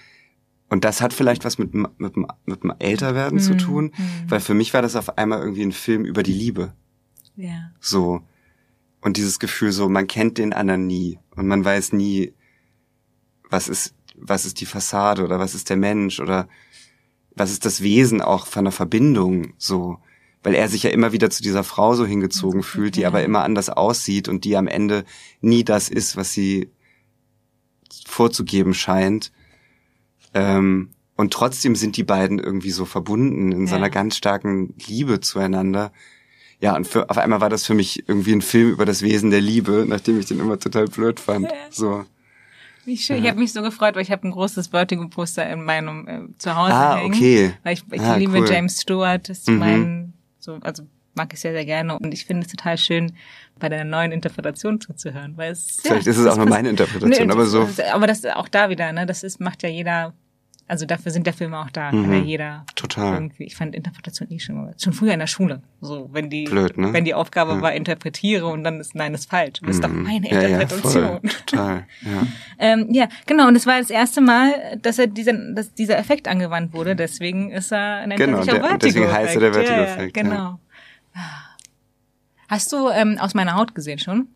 und 0.71 0.85
das 0.85 1.03
hat 1.03 1.13
vielleicht 1.13 1.45
was 1.45 1.59
mit, 1.59 1.75
mit, 1.75 1.99
mit 1.99 2.63
dem 2.63 2.73
Älterwerden 2.79 3.39
mhm. 3.39 3.43
zu 3.43 3.57
tun, 3.57 3.93
mhm. 3.97 4.31
weil 4.31 4.41
für 4.41 4.55
mich 4.55 4.73
war 4.73 4.83
das 4.83 4.97
auf 4.97 5.19
einmal 5.19 5.41
irgendwie 5.41 5.63
ein 5.63 5.73
Film 5.73 6.05
über 6.05 6.23
die 6.23 6.33
Liebe. 6.33 6.73
Ja. 7.37 7.73
So. 7.81 8.23
Und 9.01 9.17
dieses 9.17 9.41
Gefühl 9.41 9.73
so, 9.73 9.89
man 9.89 10.07
kennt 10.07 10.39
den 10.39 10.53
anderen 10.53 10.87
nie 10.87 11.19
und 11.35 11.49
man 11.49 11.65
weiß 11.65 11.93
nie, 11.93 12.35
was 13.51 13.69
ist, 13.69 13.95
was 14.15 14.47
ist 14.47 14.61
die 14.61 14.67
Fassade 14.67 15.25
oder 15.25 15.41
was 15.41 15.55
ist 15.55 15.71
der 15.71 15.77
Mensch 15.77 16.21
oder 16.21 16.49
was 17.35 17.51
ist 17.51 17.65
das 17.65 17.83
Wesen 17.83 18.21
auch 18.21 18.47
von 18.47 18.65
der 18.65 18.73
Verbindung 18.73 19.55
so. 19.59 19.99
Weil 20.43 20.55
er 20.55 20.69
sich 20.69 20.85
ja 20.85 20.91
immer 20.91 21.13
wieder 21.13 21.31
zu 21.31 21.43
dieser 21.43 21.65
Frau 21.65 21.95
so 21.95 22.07
hingezogen 22.07 22.63
fühlt, 22.63 22.95
die 22.95 23.07
aber 23.07 23.25
immer 23.25 23.43
anders 23.43 23.71
aussieht 23.71 24.29
und 24.29 24.45
die 24.45 24.57
am 24.57 24.69
Ende 24.69 25.05
nie 25.41 25.65
das 25.65 25.89
ist, 25.89 26.17
was 26.17 26.33
sie 26.33 26.71
vorzugeben 28.07 28.73
scheint. 28.73 29.33
Ähm, 30.35 30.91
und 31.17 31.33
trotzdem 31.33 31.77
sind 31.77 31.97
die 31.97 32.05
beiden 32.05 32.39
irgendwie 32.39 32.71
so 32.71 32.85
verbunden 32.87 33.53
in 33.53 33.63
ja. 33.63 33.67
so 33.67 33.77
einer 33.77 33.91
ganz 33.91 34.17
starken 34.17 34.75
Liebe 34.87 35.21
zueinander. 35.21 35.93
Ja, 36.61 36.77
und 36.77 36.87
für, 36.87 37.11
auf 37.11 37.19
einmal 37.19 37.41
war 37.41 37.49
das 37.49 37.67
für 37.67 37.75
mich 37.75 38.09
irgendwie 38.09 38.33
ein 38.33 38.43
Film 38.43 38.71
über 38.71 38.85
das 38.85 39.03
Wesen 39.03 39.31
der 39.31 39.41
Liebe, 39.41 39.85
nachdem 39.89 40.19
ich 40.19 40.27
den 40.27 40.41
immer 40.41 40.59
total 40.59 40.87
blöd 40.87 41.21
fand. 41.21 41.47
Ja. 41.47 41.57
So. 41.71 42.05
Wie 42.85 42.97
schön. 42.97 43.17
Ja. 43.17 43.23
Ich 43.23 43.29
habe 43.29 43.41
mich 43.41 43.53
so 43.53 43.63
gefreut, 43.63 43.95
weil 43.95 44.03
ich 44.03 44.11
habe 44.11 44.27
ein 44.27 44.31
großes 44.31 44.69
Vertigo-Poster 44.69 45.49
in 45.51 45.65
meinem 45.65 46.09
äh, 46.09 46.39
Zuhause 46.39 46.75
ah, 46.75 46.97
hängen. 46.97 47.15
okay. 47.15 47.53
Weil 47.63 47.75
ich, 47.75 47.85
ich 47.91 48.01
ah, 48.01 48.17
liebe 48.17 48.39
cool. 48.39 48.49
James 48.49 48.81
Stewart, 48.81 49.29
das 49.29 49.41
ist 49.41 49.49
mhm. 49.49 49.59
mein, 49.59 50.13
so, 50.39 50.59
also 50.63 50.85
mag 51.15 51.33
ich 51.33 51.41
sehr, 51.41 51.53
sehr 51.53 51.65
gerne. 51.65 51.99
Und 51.99 52.13
ich 52.13 52.25
finde 52.25 52.47
es 52.47 52.53
total 52.53 52.79
schön, 52.79 53.13
bei 53.59 53.69
der 53.69 53.85
neuen 53.85 54.13
Interpretation 54.13 54.81
zuzuhören. 54.81 55.37
Weil 55.37 55.53
es, 55.53 55.79
Vielleicht 55.83 56.07
ja, 56.07 56.13
ist 56.13 56.19
es 56.19 56.27
auch 56.27 56.37
nur 56.37 56.47
meine 56.47 56.71
Interpretation, 56.71 57.27
nee, 57.27 57.33
aber 57.33 57.47
so. 57.47 57.69
Aber 57.93 58.07
das 58.07 58.25
auch 58.25 58.49
da 58.49 58.71
wieder, 58.71 58.93
ne? 58.93 59.07
Das 59.07 59.23
ist, 59.23 59.41
macht 59.41 59.63
ja 59.63 59.69
jeder 59.69 60.15
also 60.71 60.87
dafür 60.87 61.11
sind 61.11 61.27
der 61.27 61.33
Filme 61.33 61.59
auch 61.59 61.71
da, 61.71 61.91
mhm. 61.91 62.05
kann 62.05 62.13
ja 62.13 62.19
jeder 62.21 62.65
Total. 62.77 63.15
irgendwie. 63.15 63.45
Ich 63.45 63.57
fand 63.57 63.75
Interpretation 63.75 64.31
eh 64.31 64.39
schon 64.39 64.55
mal, 64.55 64.75
schon 64.79 64.93
früher 64.93 65.13
in 65.13 65.19
der 65.19 65.27
Schule. 65.27 65.63
So, 65.81 66.09
wenn 66.13 66.31
die, 66.31 66.45
Blöd, 66.45 66.79
ne? 66.79 66.93
wenn 66.93 67.05
die 67.05 67.13
Aufgabe 67.13 67.55
ja. 67.55 67.61
war, 67.61 67.73
interpretiere 67.73 68.47
und 68.47 68.63
dann 68.63 68.79
ist 68.79 68.95
nein, 68.95 69.13
ist 69.13 69.29
falsch. 69.29 69.61
Das 69.63 69.77
ist 69.77 69.85
doch 69.85 69.89
mhm. 69.89 70.05
meine 70.05 70.31
Interpretation. 70.31 71.03
Ja, 71.03 71.21
ja, 71.23 71.31
Total. 71.47 71.87
Ja. 72.03 72.27
ähm, 72.61 72.87
ja, 72.91 73.09
genau. 73.27 73.49
Und 73.49 73.57
es 73.57 73.67
war 73.67 73.81
das 73.81 73.91
erste 73.91 74.21
Mal, 74.21 74.79
dass 74.81 74.99
er 75.01 75.09
diesen, 75.09 75.57
dass 75.57 75.75
dieser 75.75 75.99
Effekt 75.99 76.29
angewandt 76.29 76.73
wurde. 76.73 76.95
Deswegen 76.95 77.51
ist 77.51 77.73
er 77.73 78.07
nennt 78.07 78.21
genau, 78.21 78.39
er 78.39 78.45
der, 78.45 78.79
deswegen 78.79 79.13
heißt 79.13 79.35
er 79.35 79.41
der 79.41 79.53
Vertigo-Effekt. 79.53 80.17
Ja, 80.17 80.23
genau. 80.23 80.61
Hast 82.49 82.73
du 82.73 82.89
ähm, 82.91 83.19
aus 83.19 83.35
meiner 83.35 83.57
Haut 83.57 83.75
gesehen 83.75 83.99
schon? 83.99 84.29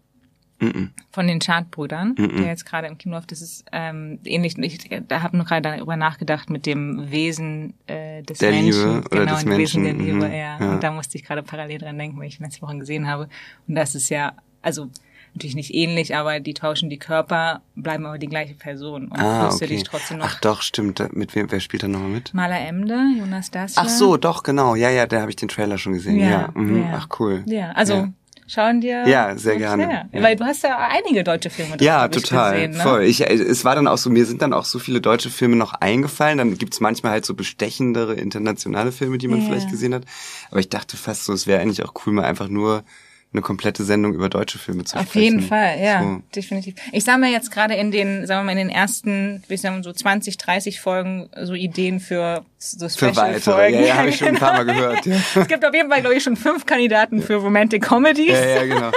Von 1.11 1.27
den 1.27 1.39
Chartbrüdern, 1.39 2.15
der 2.17 2.47
jetzt 2.47 2.67
gerade 2.67 2.87
im 2.87 2.99
Kino 2.99 3.15
läuft. 3.15 3.33
Das 3.33 3.43
ist 3.43 3.65
ähm, 3.73 4.19
ähnlich. 4.25 4.59
Ich 4.59 4.91
da 5.09 5.23
habe 5.23 5.37
nur 5.37 5.47
gerade 5.47 5.63
darüber 5.63 5.97
nachgedacht 5.97 6.51
mit 6.51 6.67
dem 6.67 7.11
Wesen 7.11 7.75
äh, 7.87 8.23
des 8.23 8.39
der 8.39 8.51
Menschen. 8.51 8.95
Liebe 8.95 9.07
oder 9.07 9.21
genau, 9.21 9.35
des 9.35 9.45
Menschen. 9.45 9.59
Wesen 9.59 9.85
der 9.85 9.93
Liebe, 9.95 10.27
mhm. 10.27 10.33
ja. 10.33 10.59
ja. 10.61 10.73
Und 10.73 10.83
da 10.83 10.91
musste 10.91 11.19
ich 11.19 11.25
gerade 11.25 11.43
parallel 11.43 11.79
dran 11.79 11.99
denken, 11.99 12.19
weil 12.19 12.29
ich 12.29 12.39
letzte 12.39 12.63
Woche 12.63 12.79
gesehen 12.79 13.07
habe. 13.07 13.29
Und 13.67 13.75
das 13.75 13.95
ist 13.95 14.09
ja, 14.09 14.35
also 14.63 14.89
natürlich 15.35 15.57
nicht 15.57 15.75
ähnlich, 15.75 16.15
aber 16.17 16.41
die 16.41 16.55
tauschen 16.55 16.91
die 16.91 16.99
Körper, 16.99 17.63
bleiben 17.75 18.07
aber 18.07 18.19
die 18.19 18.29
gleiche 18.29 18.55
Person 18.55 19.09
und 19.09 19.19
ah, 19.19 19.49
okay. 19.53 19.67
dich 19.67 19.83
trotzdem 19.83 20.19
noch. 20.19 20.27
Ach 20.27 20.41
doch, 20.41 20.63
stimmt. 20.63 21.03
Mit 21.15 21.35
wem, 21.35 21.51
wer 21.51 21.61
spielt 21.61 21.83
da 21.83 21.89
nochmal 21.89 22.11
mit? 22.11 22.33
Maler 22.35 22.61
Emde, 22.61 22.99
Jonas 23.19 23.51
Dacia. 23.51 23.83
Ach 23.83 23.89
so, 23.89 24.17
doch, 24.17 24.43
genau. 24.43 24.75
Ja, 24.75 24.91
ja, 24.91 25.07
da 25.07 25.21
habe 25.21 25.31
ich 25.31 25.37
den 25.37 25.49
Trailer 25.49 25.77
schon 25.77 25.95
gesehen. 25.95 26.19
Ja, 26.19 26.31
ja. 26.31 26.51
Mhm. 26.55 26.83
ja. 26.83 26.95
Ach 26.95 27.09
cool. 27.19 27.43
Ja, 27.47 27.73
also 27.73 27.95
ja 27.95 28.09
schauen 28.47 28.81
dir. 28.81 29.07
Ja, 29.07 29.37
sehr 29.37 29.57
gerne. 29.57 30.09
Ja. 30.13 30.23
Weil 30.23 30.37
du 30.37 30.45
hast 30.45 30.63
ja 30.63 30.79
einige 30.79 31.25
deutsche 31.25 31.51
Filme 31.51 31.77
Ja, 31.81 32.09
total. 32.09 32.55
Gesehen, 32.55 32.71
ne? 32.73 32.83
Voll. 32.83 33.03
Ich, 33.03 33.21
es 33.21 33.65
war 33.65 33.75
dann 33.75 33.87
auch 33.87 33.99
so, 33.99 34.11
mir 34.11 34.27
sind 34.27 34.43
dann 34.43 34.53
auch 34.53 34.65
so 34.65 34.79
viele 34.79 35.01
deutsche 35.01 35.31
Filme 35.31 35.57
noch 35.57 35.75
eingefallen. 35.75 36.39
Dann 36.39 36.59
gibt's 36.59 36.81
manchmal 36.81 37.13
halt 37.13 37.25
so 37.25 37.35
bestechendere 37.35 38.15
internationale 38.15 38.93
Filme, 38.93 39.19
die 39.19 39.29
man 39.29 39.41
ja. 39.41 39.47
vielleicht 39.47 39.71
gesehen 39.71 39.95
hat. 39.95 40.05
Aber 40.51 40.61
ich 40.61 40.69
dachte 40.69 40.97
fast 40.97 41.25
so, 41.25 41.33
es 41.33 41.47
wäre 41.47 41.61
eigentlich 41.61 41.83
auch 41.83 41.95
cool, 42.07 42.13
mal 42.13 42.25
einfach 42.25 42.49
nur 42.49 42.85
eine 43.35 43.43
komplette 43.43 43.85
Sendung 43.85 44.15
über 44.15 44.29
deutsche 44.31 44.59
Filme 44.59 44.85
zu 44.85 44.97
Auf 44.97 45.03
sprechen. 45.09 45.23
jeden 45.23 45.41
Fall, 45.43 45.79
ja, 45.81 46.03
So. 46.03 46.23
definitiv. 46.35 46.75
Ich 46.93 47.05
sammle 47.05 47.29
jetzt 47.29 47.51
gerade 47.51 47.75
in 47.75 47.91
den, 47.91 48.27
sagen 48.27 48.41
wir 48.47 48.55
mal, 48.55 48.59
in 48.59 48.69
den 48.69 48.71
ersten, 48.71 49.43
wie 49.49 49.57
sagen 49.57 49.83
so 49.83 49.93
20, 49.93 50.39
30 50.39 50.81
Folgen 50.81 51.29
so 51.43 51.53
Ideen 51.55 52.01
für 52.01 52.45
so 52.59 52.89
Für 52.89 53.15
weitere. 53.17 53.41
Special-Folgen. 53.41 53.81
Ja, 53.81 53.87
ja, 53.87 53.95
habe 53.97 54.09
ich 54.09 54.17
schon 54.17 54.29
ein 54.29 54.37
paar 54.37 54.53
Mal 54.55 54.65
gehört. 54.65 55.05
Ja, 55.07 55.17
Es 55.35 55.49
gibt 55.49 55.65
auf 55.67 55.75
jeden 55.75 55.91
Fall, 55.91 56.01
glaube 56.01 56.17
ich, 56.17 56.23
schon 56.23 56.37
fünf 56.37 56.65
Kandidaten 56.65 57.21
für 57.23 57.35
Romantic 57.35 57.83
Comedies. 57.83 58.29
ja, 58.31 58.45
ja 58.47 58.65
genau. 58.67 58.91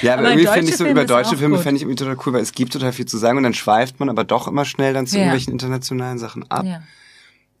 Ja, 0.00 0.12
aber, 0.14 0.22
Aber 0.22 0.30
irgendwie 0.30 0.46
finde 0.46 0.68
ich 0.70 0.76
so 0.76 0.84
Filme 0.84 1.00
über 1.00 1.04
deutsche 1.04 1.36
Filme 1.36 1.58
fände 1.58 1.76
ich 1.76 1.82
irgendwie 1.82 1.96
total 1.96 2.16
cool, 2.24 2.34
weil 2.34 2.42
es 2.42 2.52
gibt 2.52 2.72
total 2.72 2.92
viel 2.92 3.06
zu 3.06 3.18
sagen 3.18 3.36
und 3.36 3.42
dann 3.42 3.52
schweift 3.54 3.98
man 3.98 4.08
aber 4.08 4.22
doch 4.22 4.46
immer 4.46 4.64
schnell 4.64 4.94
dann 4.94 5.06
zu 5.08 5.16
Ja. 5.16 5.22
irgendwelchen 5.22 5.52
internationalen 5.52 6.18
Sachen 6.18 6.48
ab. 6.50 6.64
Ja. 6.64 6.82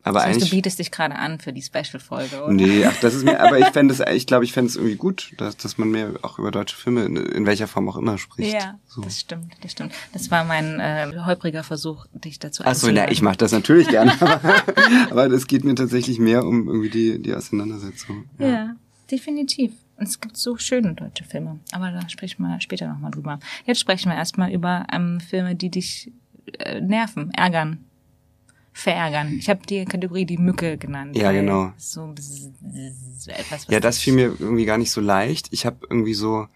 Aber 0.04 0.18
Das 0.18 0.28
heißt, 0.28 0.36
du 0.36 0.42
eigentlich 0.44 0.50
bietest 0.50 0.78
dich 0.80 0.90
gerade 0.90 1.14
an 1.14 1.38
für 1.38 1.52
die 1.52 1.62
Special-Folge, 1.62 2.42
oder? 2.42 2.52
Nee, 2.52 2.84
ach, 2.84 2.96
das 3.00 3.14
ist 3.14 3.24
mir, 3.24 3.38
aber 3.40 3.58
ich 3.58 3.66
fände 3.72 3.94
es, 3.94 4.00
ich 4.00 4.26
glaube, 4.26 4.44
ich 4.44 4.52
fände 4.52 4.68
es 4.68 4.76
irgendwie 4.76 4.96
gut, 4.96 5.32
dass, 5.38 5.56
dass 5.56 5.78
man 5.78 5.90
mehr 5.90 6.14
auch 6.22 6.38
über 6.40 6.50
deutsche 6.50 6.76
Filme 6.76 7.04
in, 7.04 7.16
in 7.16 7.46
welcher 7.46 7.68
Form 7.68 7.88
auch 7.88 7.96
immer 7.96 8.18
spricht. 8.18 8.52
Ja, 8.52 8.78
So. 8.88 9.02
das 9.02 9.20
stimmt, 9.20 9.52
das 9.62 9.72
stimmt. 9.72 9.92
Das 10.12 10.30
war 10.30 10.44
mein 10.44 10.80
äh, 10.80 11.12
holpriger 11.24 11.62
Versuch, 11.62 12.06
dich 12.12 12.40
dazu 12.40 12.64
Ach 12.66 12.74
so, 12.74 12.90
na, 12.90 13.10
ich 13.10 13.22
mache 13.22 13.36
das 13.36 13.52
natürlich 13.52 13.88
gerne, 13.88 14.12
aber, 15.10 15.26
es 15.26 15.46
geht 15.46 15.64
mir 15.64 15.74
tatsächlich 15.76 16.18
mehr 16.18 16.44
um 16.44 16.66
irgendwie 16.66 16.90
die, 16.90 17.22
die 17.22 17.34
Auseinandersetzung. 17.34 18.24
Ja. 18.38 18.74
definitiv. 19.10 19.72
Und 19.96 20.08
es 20.08 20.20
gibt 20.20 20.36
so 20.36 20.56
schöne 20.56 20.94
deutsche 20.94 21.22
Filme. 21.22 21.60
Aber 21.70 21.92
da 21.92 22.08
sprechen 22.08 22.42
wir 22.42 22.60
später 22.60 22.88
nochmal 22.88 23.12
drüber. 23.12 23.38
Jetzt 23.66 23.78
sprechen 23.78 24.10
wir 24.10 24.16
erstmal 24.16 24.50
über 24.50 24.84
ähm, 24.92 25.20
Filme, 25.20 25.54
die 25.54 25.70
dich 25.70 26.10
äh, 26.58 26.80
nerven, 26.80 27.30
ärgern, 27.34 27.84
verärgern. 28.72 29.36
Ich 29.38 29.48
habe 29.48 29.66
die 29.66 29.84
Kategorie 29.84 30.24
die 30.24 30.38
Mücke 30.38 30.78
genannt. 30.78 31.16
Ja, 31.16 31.32
genau. 31.32 31.72
So 31.76 32.12
etwas, 32.12 32.50
was 33.50 33.66
Ja, 33.68 33.80
das 33.80 33.98
fiel 33.98 34.14
mir 34.14 34.34
irgendwie 34.38 34.64
gar 34.64 34.78
nicht 34.78 34.90
so 34.90 35.00
leicht. 35.00 35.48
Ich 35.50 35.66
habe 35.66 35.86
irgendwie 35.88 36.14
so 36.14 36.46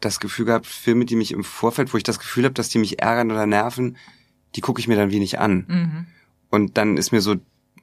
das 0.00 0.20
Gefühl 0.20 0.46
gehabt, 0.46 0.66
Filme, 0.66 1.04
die 1.04 1.16
mich 1.16 1.32
im 1.32 1.44
Vorfeld, 1.44 1.92
wo 1.92 1.96
ich 1.96 2.02
das 2.02 2.18
Gefühl 2.18 2.44
habe, 2.44 2.54
dass 2.54 2.68
die 2.68 2.78
mich 2.78 3.00
ärgern 3.00 3.30
oder 3.30 3.46
nerven, 3.46 3.96
die 4.54 4.60
gucke 4.60 4.80
ich 4.80 4.88
mir 4.88 4.96
dann 4.96 5.10
wenig 5.10 5.38
an. 5.38 5.64
Mhm. 5.68 6.06
Und 6.50 6.76
dann 6.76 6.96
ist 6.96 7.12
mir 7.12 7.20
so, 7.20 7.36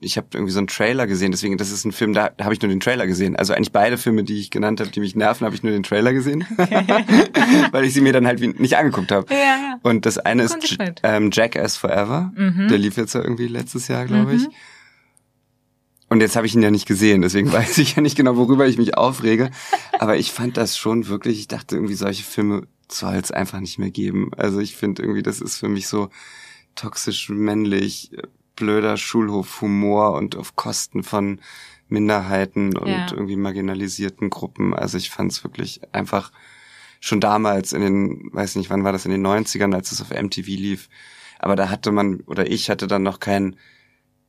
ich 0.04 0.18
habe 0.18 0.28
irgendwie 0.34 0.52
so 0.52 0.60
einen 0.60 0.68
Trailer 0.68 1.08
gesehen, 1.08 1.32
deswegen, 1.32 1.58
das 1.58 1.72
ist 1.72 1.86
ein 1.86 1.92
Film, 1.92 2.14
da, 2.14 2.30
da 2.30 2.46
habe 2.46 2.54
ich 2.54 2.62
nur 2.62 2.70
den 2.70 2.80
Trailer 2.80 3.08
gesehen. 3.08 3.36
Also 3.36 3.54
eigentlich 3.54 3.72
beide 3.72 3.98
Filme, 3.98 4.24
die 4.24 4.40
ich 4.40 4.52
genannt 4.52 4.80
habe, 4.80 4.90
die 4.92 5.00
mich 5.00 5.16
nerven, 5.16 5.46
habe 5.46 5.56
ich 5.56 5.64
nur 5.64 5.72
den 5.72 5.84
Trailer 5.84 6.14
gesehen. 6.14 6.46
Weil 7.72 7.86
ich 7.86 7.94
sie 7.94 8.02
mir 8.02 8.14
dann 8.14 8.28
halt 8.28 8.42
wie- 8.42 8.48
nicht 8.50 8.78
angeguckt 8.78 9.12
habe. 9.12 9.34
Ja, 9.34 9.40
ja. 9.40 9.80
Und 9.82 10.06
das 10.06 10.18
eine 10.18 10.44
ist 10.44 10.78
ähm, 11.04 11.30
Jackass 11.32 11.78
Forever. 11.78 12.32
Mhm. 12.36 12.68
Der 12.68 12.78
lief 12.78 12.98
jetzt 12.98 13.14
ja 13.16 13.22
irgendwie 13.22 13.48
letztes 13.48 13.88
Jahr, 13.88 14.06
glaube 14.06 14.36
ich. 14.36 14.48
Und 16.10 16.22
jetzt 16.22 16.36
habe 16.36 16.46
ich 16.46 16.54
ihn 16.54 16.62
ja 16.62 16.70
nicht 16.72 16.86
gesehen, 16.88 17.22
deswegen 17.22 17.52
weiß 17.54 17.78
ich 17.80 17.96
ja 17.96 18.02
nicht 18.02 18.16
genau, 18.16 18.36
worüber 18.38 18.68
ich 18.68 18.78
mich 18.78 18.98
aufrege. 18.98 19.50
Aber 20.00 20.18
ich 20.18 20.32
fand 20.32 20.58
das 20.58 20.78
schon 20.78 21.08
wirklich, 21.08 21.40
ich 21.40 21.48
dachte 21.48 21.76
irgendwie, 21.76 21.96
solche 21.96 22.24
Filme 22.24 22.68
soll 22.92 23.16
es 23.16 23.32
einfach 23.32 23.60
nicht 23.60 23.80
mehr 23.80 23.90
geben. 23.90 24.30
Also 24.38 24.60
ich 24.60 24.76
finde 24.76 25.02
irgendwie, 25.02 25.24
das 25.24 25.42
ist 25.42 25.58
für 25.58 25.70
mich 25.70 25.88
so 25.88 26.10
toxisch 26.76 27.30
männlich, 27.30 28.12
blöder 28.56 28.98
Schulhofhumor 28.98 30.14
und 30.14 30.36
auf 30.36 30.56
Kosten 30.56 31.04
von 31.04 31.40
Minderheiten 31.88 32.78
und 32.78 32.88
Ja. 32.88 33.08
irgendwie 33.12 33.36
marginalisierten 33.36 34.30
Gruppen. 34.30 34.74
Also 34.74 34.98
ich 34.98 35.10
fand 35.10 35.32
es 35.32 35.44
wirklich 35.44 35.82
einfach 35.94 36.32
schon 37.00 37.20
damals 37.20 37.74
in 37.74 37.82
den, 37.82 38.30
weiß 38.34 38.56
nicht, 38.56 38.70
wann 38.70 38.84
war 38.84 38.92
das, 38.94 39.06
in 39.06 39.12
den 39.12 39.22
90ern, 39.26 39.74
als 39.76 39.92
es 39.92 40.02
auf 40.02 40.12
MTV 40.12 40.48
lief. 40.48 40.90
Aber 41.40 41.56
da 41.56 41.70
hatte 41.70 41.92
man, 41.92 42.22
oder 42.22 42.50
ich 42.50 42.70
hatte 42.70 42.88
dann 42.88 43.04
noch 43.04 43.20
kein, 43.20 43.58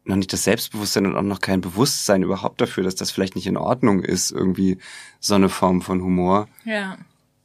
noch 0.04 0.16
nicht 0.16 0.32
das 0.32 0.44
Selbstbewusstsein 0.44 1.06
und 1.06 1.16
auch 1.16 1.22
noch 1.22 1.40
kein 1.40 1.60
Bewusstsein 1.60 2.22
überhaupt 2.22 2.60
dafür, 2.60 2.82
dass 2.84 2.96
das 2.96 3.10
vielleicht 3.10 3.36
nicht 3.36 3.46
in 3.46 3.56
Ordnung 3.56 4.00
ist, 4.02 4.32
irgendwie 4.32 4.78
so 5.20 5.34
eine 5.36 5.48
Form 5.48 5.80
von 5.80 6.02
Humor. 6.02 6.48
Ja. 6.64 6.98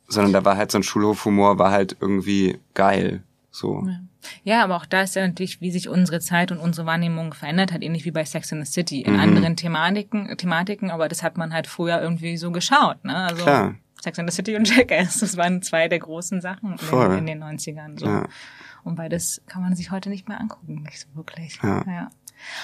Sondern 0.07 0.33
da 0.33 0.43
war 0.43 0.57
halt 0.57 0.71
so 0.71 0.79
ein 0.79 0.83
Schulhofhumor, 0.83 1.59
war 1.59 1.71
halt 1.71 1.95
irgendwie 2.01 2.59
geil. 2.73 3.23
So. 3.51 3.83
Ja. 3.87 3.99
Ja, 4.43 4.63
aber 4.63 4.75
auch 4.75 4.85
da 4.85 5.01
ist 5.01 5.15
ja 5.15 5.25
natürlich, 5.25 5.61
wie 5.61 5.71
sich 5.71 5.87
unsere 5.89 6.19
Zeit 6.19 6.51
und 6.51 6.57
unsere 6.59 6.85
Wahrnehmung 6.85 7.33
verändert 7.33 7.71
hat, 7.71 7.81
ähnlich 7.81 8.05
wie 8.05 8.11
bei 8.11 8.25
Sex 8.25 8.51
in 8.51 8.63
the 8.63 8.71
City. 8.71 9.01
In 9.01 9.13
Mhm. 9.13 9.19
anderen 9.19 9.55
Thematiken, 9.55 10.35
Thematiken, 10.37 10.91
aber 10.91 11.07
das 11.07 11.23
hat 11.23 11.37
man 11.37 11.53
halt 11.53 11.67
früher 11.67 12.01
irgendwie 12.01 12.35
so 12.37 12.51
geschaut, 12.51 13.03
ne? 13.05 13.15
Also 13.15 13.43
Klar. 13.43 13.75
Sex 14.01 14.17
in 14.17 14.27
the 14.27 14.33
City 14.35 14.55
und 14.55 14.67
Jackass, 14.75 15.19
das 15.19 15.37
waren 15.37 15.61
zwei 15.61 15.87
der 15.87 15.99
großen 15.99 16.41
Sachen 16.41 16.73
in, 16.73 16.77
Voll. 16.77 17.09
den, 17.09 17.19
in 17.19 17.25
den 17.27 17.43
90ern. 17.43 17.99
So. 17.99 18.05
Ja. 18.05 18.27
Und 18.83 18.95
beides 18.95 19.41
kann 19.47 19.61
man 19.61 19.75
sich 19.75 19.91
heute 19.91 20.09
nicht 20.09 20.27
mehr 20.29 20.39
angucken, 20.39 20.83
nicht 20.83 20.99
so 20.99 21.07
wirklich. 21.15 21.59
Ja. 21.61 21.83
ja. 21.85 22.09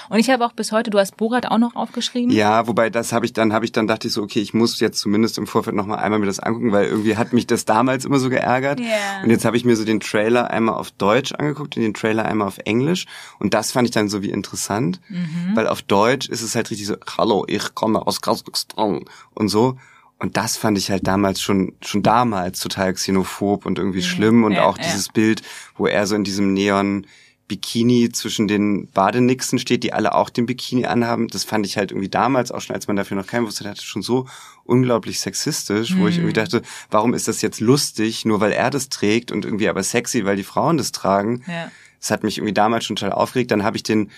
Und 0.08 0.18
ich 0.18 0.30
habe 0.30 0.44
auch 0.44 0.52
bis 0.52 0.72
heute, 0.72 0.90
du 0.90 0.98
hast 0.98 1.16
Borat 1.16 1.46
auch 1.46 1.58
noch 1.58 1.76
aufgeschrieben. 1.76 2.30
Ja, 2.30 2.66
wobei 2.66 2.90
das 2.90 3.12
habe 3.12 3.26
ich 3.26 3.32
dann, 3.32 3.52
habe 3.52 3.64
ich 3.64 3.72
dann 3.72 3.86
dachte 3.86 4.08
ich 4.08 4.14
so, 4.14 4.22
okay, 4.22 4.40
ich 4.40 4.54
muss 4.54 4.78
jetzt 4.80 4.98
zumindest 4.98 5.38
im 5.38 5.46
Vorfeld 5.46 5.76
noch 5.76 5.86
mal 5.86 5.96
einmal 5.96 6.18
mir 6.18 6.26
das 6.26 6.40
angucken, 6.40 6.72
weil 6.72 6.86
irgendwie 6.86 7.16
hat 7.16 7.32
mich 7.32 7.46
das 7.46 7.64
damals 7.64 8.04
immer 8.04 8.18
so 8.18 8.30
geärgert. 8.30 8.80
Ja. 8.80 9.22
Und 9.22 9.30
jetzt 9.30 9.44
habe 9.44 9.56
ich 9.56 9.64
mir 9.64 9.76
so 9.76 9.84
den 9.84 10.00
Trailer 10.00 10.50
einmal 10.50 10.74
auf 10.76 10.90
Deutsch 10.90 11.32
angeguckt 11.32 11.76
und 11.76 11.82
den 11.82 11.94
Trailer 11.94 12.24
einmal 12.24 12.48
auf 12.48 12.58
Englisch. 12.64 13.06
Und 13.38 13.54
das 13.54 13.72
fand 13.72 13.86
ich 13.88 13.92
dann 13.92 14.08
so 14.08 14.22
wie 14.22 14.30
interessant, 14.30 15.00
Mhm. 15.08 15.54
weil 15.54 15.66
auf 15.68 15.82
Deutsch 15.82 16.28
ist 16.28 16.42
es 16.42 16.54
halt 16.54 16.70
richtig 16.70 16.86
so, 16.86 16.96
hallo, 17.18 17.44
ich 17.48 17.74
komme 17.74 18.06
aus 18.06 18.20
Kasachstan 18.20 19.04
und 19.34 19.48
so. 19.48 19.76
Und 20.18 20.36
das 20.38 20.56
fand 20.56 20.78
ich 20.78 20.90
halt 20.90 21.06
damals 21.06 21.42
schon, 21.42 21.74
schon 21.82 22.02
damals 22.02 22.60
total 22.60 22.94
xenophob 22.94 23.66
und 23.66 23.78
irgendwie 23.78 24.02
schlimm. 24.02 24.44
Und 24.44 24.52
ja, 24.52 24.64
auch 24.64 24.78
ja. 24.78 24.84
dieses 24.84 25.10
Bild, 25.10 25.42
wo 25.76 25.86
er 25.86 26.06
so 26.06 26.14
in 26.14 26.24
diesem 26.24 26.54
Neon 26.54 27.06
Bikini 27.48 28.10
zwischen 28.10 28.48
den 28.48 28.88
Badenixen 28.88 29.58
steht, 29.58 29.84
die 29.84 29.92
alle 29.92 30.14
auch 30.14 30.30
den 30.30 30.46
Bikini 30.46 30.86
anhaben. 30.86 31.28
Das 31.28 31.44
fand 31.44 31.64
ich 31.64 31.76
halt 31.76 31.92
irgendwie 31.92 32.08
damals 32.08 32.50
auch 32.50 32.60
schon, 32.60 32.74
als 32.74 32.88
man 32.88 32.96
dafür 32.96 33.16
noch 33.16 33.26
keinen 33.26 33.46
wusste, 33.46 33.68
hatte 33.68 33.84
schon 33.84 34.02
so 34.02 34.26
unglaublich 34.64 35.20
sexistisch, 35.20 35.96
wo 35.96 36.08
ich 36.08 36.16
irgendwie 36.16 36.32
dachte, 36.32 36.62
warum 36.90 37.14
ist 37.14 37.28
das 37.28 37.42
jetzt 37.42 37.60
lustig, 37.60 38.24
nur 38.24 38.40
weil 38.40 38.52
er 38.52 38.70
das 38.70 38.88
trägt 38.88 39.30
und 39.30 39.44
irgendwie 39.44 39.68
aber 39.68 39.82
sexy, 39.82 40.24
weil 40.24 40.36
die 40.36 40.42
Frauen 40.42 40.76
das 40.76 40.90
tragen. 40.90 41.44
Ja. 41.46 41.70
Das 42.00 42.10
hat 42.10 42.24
mich 42.24 42.38
irgendwie 42.38 42.54
damals 42.54 42.84
schon 42.84 42.96
total 42.96 43.12
aufgeregt. 43.12 43.52
Dann 43.52 43.62
habe 43.62 43.76
ich 43.76 43.84
den 43.84 44.10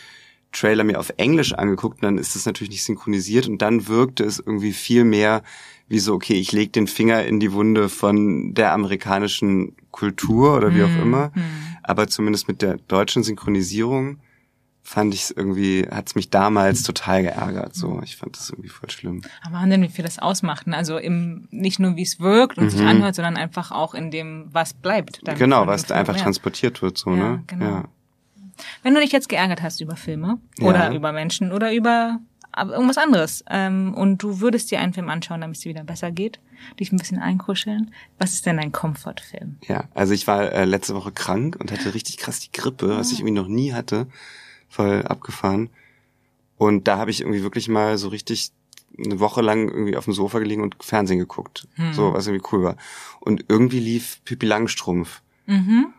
Trailer 0.53 0.85
mir 0.85 0.99
auf 0.99 1.13
Englisch 1.19 1.53
angeguckt 1.53 1.99
und 1.99 2.05
dann 2.05 2.19
ist 2.19 2.35
das 2.35 2.47
natürlich 2.47 2.71
nicht 2.71 2.85
synchronisiert 2.85 3.47
und 3.49 3.61
dann 3.61 3.89
wirkte 3.89 4.25
es 4.25 4.39
irgendwie 4.39 4.73
viel 4.73 5.05
mehr 5.05 5.43
wie 5.89 5.99
so, 5.99 6.15
okay, 6.15 6.35
ich 6.35 6.53
leg 6.53 6.73
den 6.73 6.87
Finger 6.87 7.25
in 7.25 7.41
die 7.41 7.53
Wunde 7.53 7.89
von 7.89 8.55
der 8.55 8.73
amerikanischen 8.73 9.75
Kultur 9.91 10.57
oder 10.57 10.75
wie 10.75 10.83
auch 10.83 11.03
immer. 11.03 11.33
Aber 11.89 12.07
zumindest 12.07 12.49
mit 12.49 12.61
der 12.63 12.77
deutschen 12.77 13.23
Synchronisierung 13.23 14.19
fand 14.83 15.13
ich 15.15 15.23
es 15.25 15.31
irgendwie, 15.31 15.87
hat 15.91 16.09
es 16.09 16.15
mich 16.15 16.31
damals 16.31 16.83
total 16.83 17.23
geärgert. 17.23 17.75
So, 17.75 18.01
ich 18.05 18.17
fand 18.17 18.37
das 18.37 18.51
irgendwie 18.51 18.69
voll 18.69 18.91
schlimm. 18.91 19.23
Aber 19.43 19.55
Wahnsinn, 19.57 19.83
wie 19.83 19.89
viel 19.89 20.05
das 20.05 20.19
ausmacht. 20.19 20.67
Ne? 20.67 20.77
Also 20.77 20.99
im, 20.99 21.49
nicht 21.51 21.79
nur 21.79 21.97
wie 21.97 22.03
es 22.03 22.21
wirkt 22.21 22.59
und 22.59 22.71
sich 22.71 22.81
anhört, 22.83 23.15
sondern 23.15 23.37
einfach 23.37 23.71
auch 23.71 23.95
in 23.95 24.11
dem, 24.11 24.49
was 24.53 24.75
bleibt. 24.75 25.27
Mhm. 25.27 25.35
genau, 25.37 25.67
was 25.67 25.85
da 25.85 25.95
einfach 25.95 26.17
Ja. 26.17 26.23
transportiert 26.23 26.81
wird, 26.83 26.97
so, 26.99 27.11
Ja, 27.11 27.17
ne? 27.17 27.43
genau. 27.47 27.65
Ja. 27.65 27.85
Wenn 28.83 28.95
du 28.95 29.01
dich 29.01 29.13
jetzt 29.13 29.29
geärgert 29.29 29.63
hast 29.63 29.81
über 29.81 29.97
Filme 29.97 30.39
oder 30.61 30.93
über 30.95 31.13
Menschen 31.13 31.53
oder 31.53 31.73
über 31.73 32.19
aber 32.53 32.73
irgendwas 32.73 32.99
anderes 32.99 33.45
ähm, 33.49 33.95
und 33.95 34.23
du 34.23 34.41
würdest 34.41 34.71
dir 34.71 34.81
einen 34.81 34.93
Film 34.93 35.09
anschauen, 35.09 35.41
damit 35.41 35.57
es 35.57 35.63
dir 35.63 35.71
wieder 35.71 35.85
besser 35.85 36.11
geht, 36.11 36.41
dich 36.79 36.93
ein 36.93 36.99
bisschen 36.99 37.19
einkuscheln, 37.19 37.93
was 38.19 38.35
ist 38.35 38.47
denn 38.47 38.57
dein 38.57 38.73
Komfortfilm? 38.73 39.57
Ja, 39.67 39.85
also 39.95 40.15
ich 40.15 40.27
war 40.27 40.53
äh, 40.53 40.65
letzte 40.65 40.95
Woche 40.95 41.13
krank 41.13 41.57
und 41.59 41.71
hatte 41.73 41.95
richtig 41.95 42.17
krass 42.17 42.41
die 42.41 42.53
Grippe, 42.53 42.97
was 42.97 43.13
ich 43.13 43.21
irgendwie 43.21 43.35
noch 43.35 43.49
nie 43.49 43.73
hatte, 43.73 44.07
voll 44.69 45.03
abgefahren. 45.03 45.71
Und 46.57 46.89
da 46.89 46.99
habe 46.99 47.11
ich 47.11 47.21
irgendwie 47.21 47.43
wirklich 47.43 47.69
mal 47.69 47.99
so 47.99 48.09
richtig 48.09 48.51
eine 48.99 49.21
Woche 49.21 49.43
lang 49.43 49.69
irgendwie 49.69 49.97
auf 49.97 50.05
dem 50.05 50.13
Sofa 50.15 50.41
gelegen 50.41 50.63
und 50.63 50.77
Fernsehen 50.81 51.19
geguckt, 51.19 51.69
so 51.93 52.13
was 52.15 52.27
irgendwie 52.27 52.47
cool 52.53 52.65
war. 52.65 52.77
Und 53.21 53.45
irgendwie 53.49 53.79
lief 53.79 54.21
Pippi 54.25 54.47
Langstrumpf. 54.47 55.23
Mhm. 55.47 55.93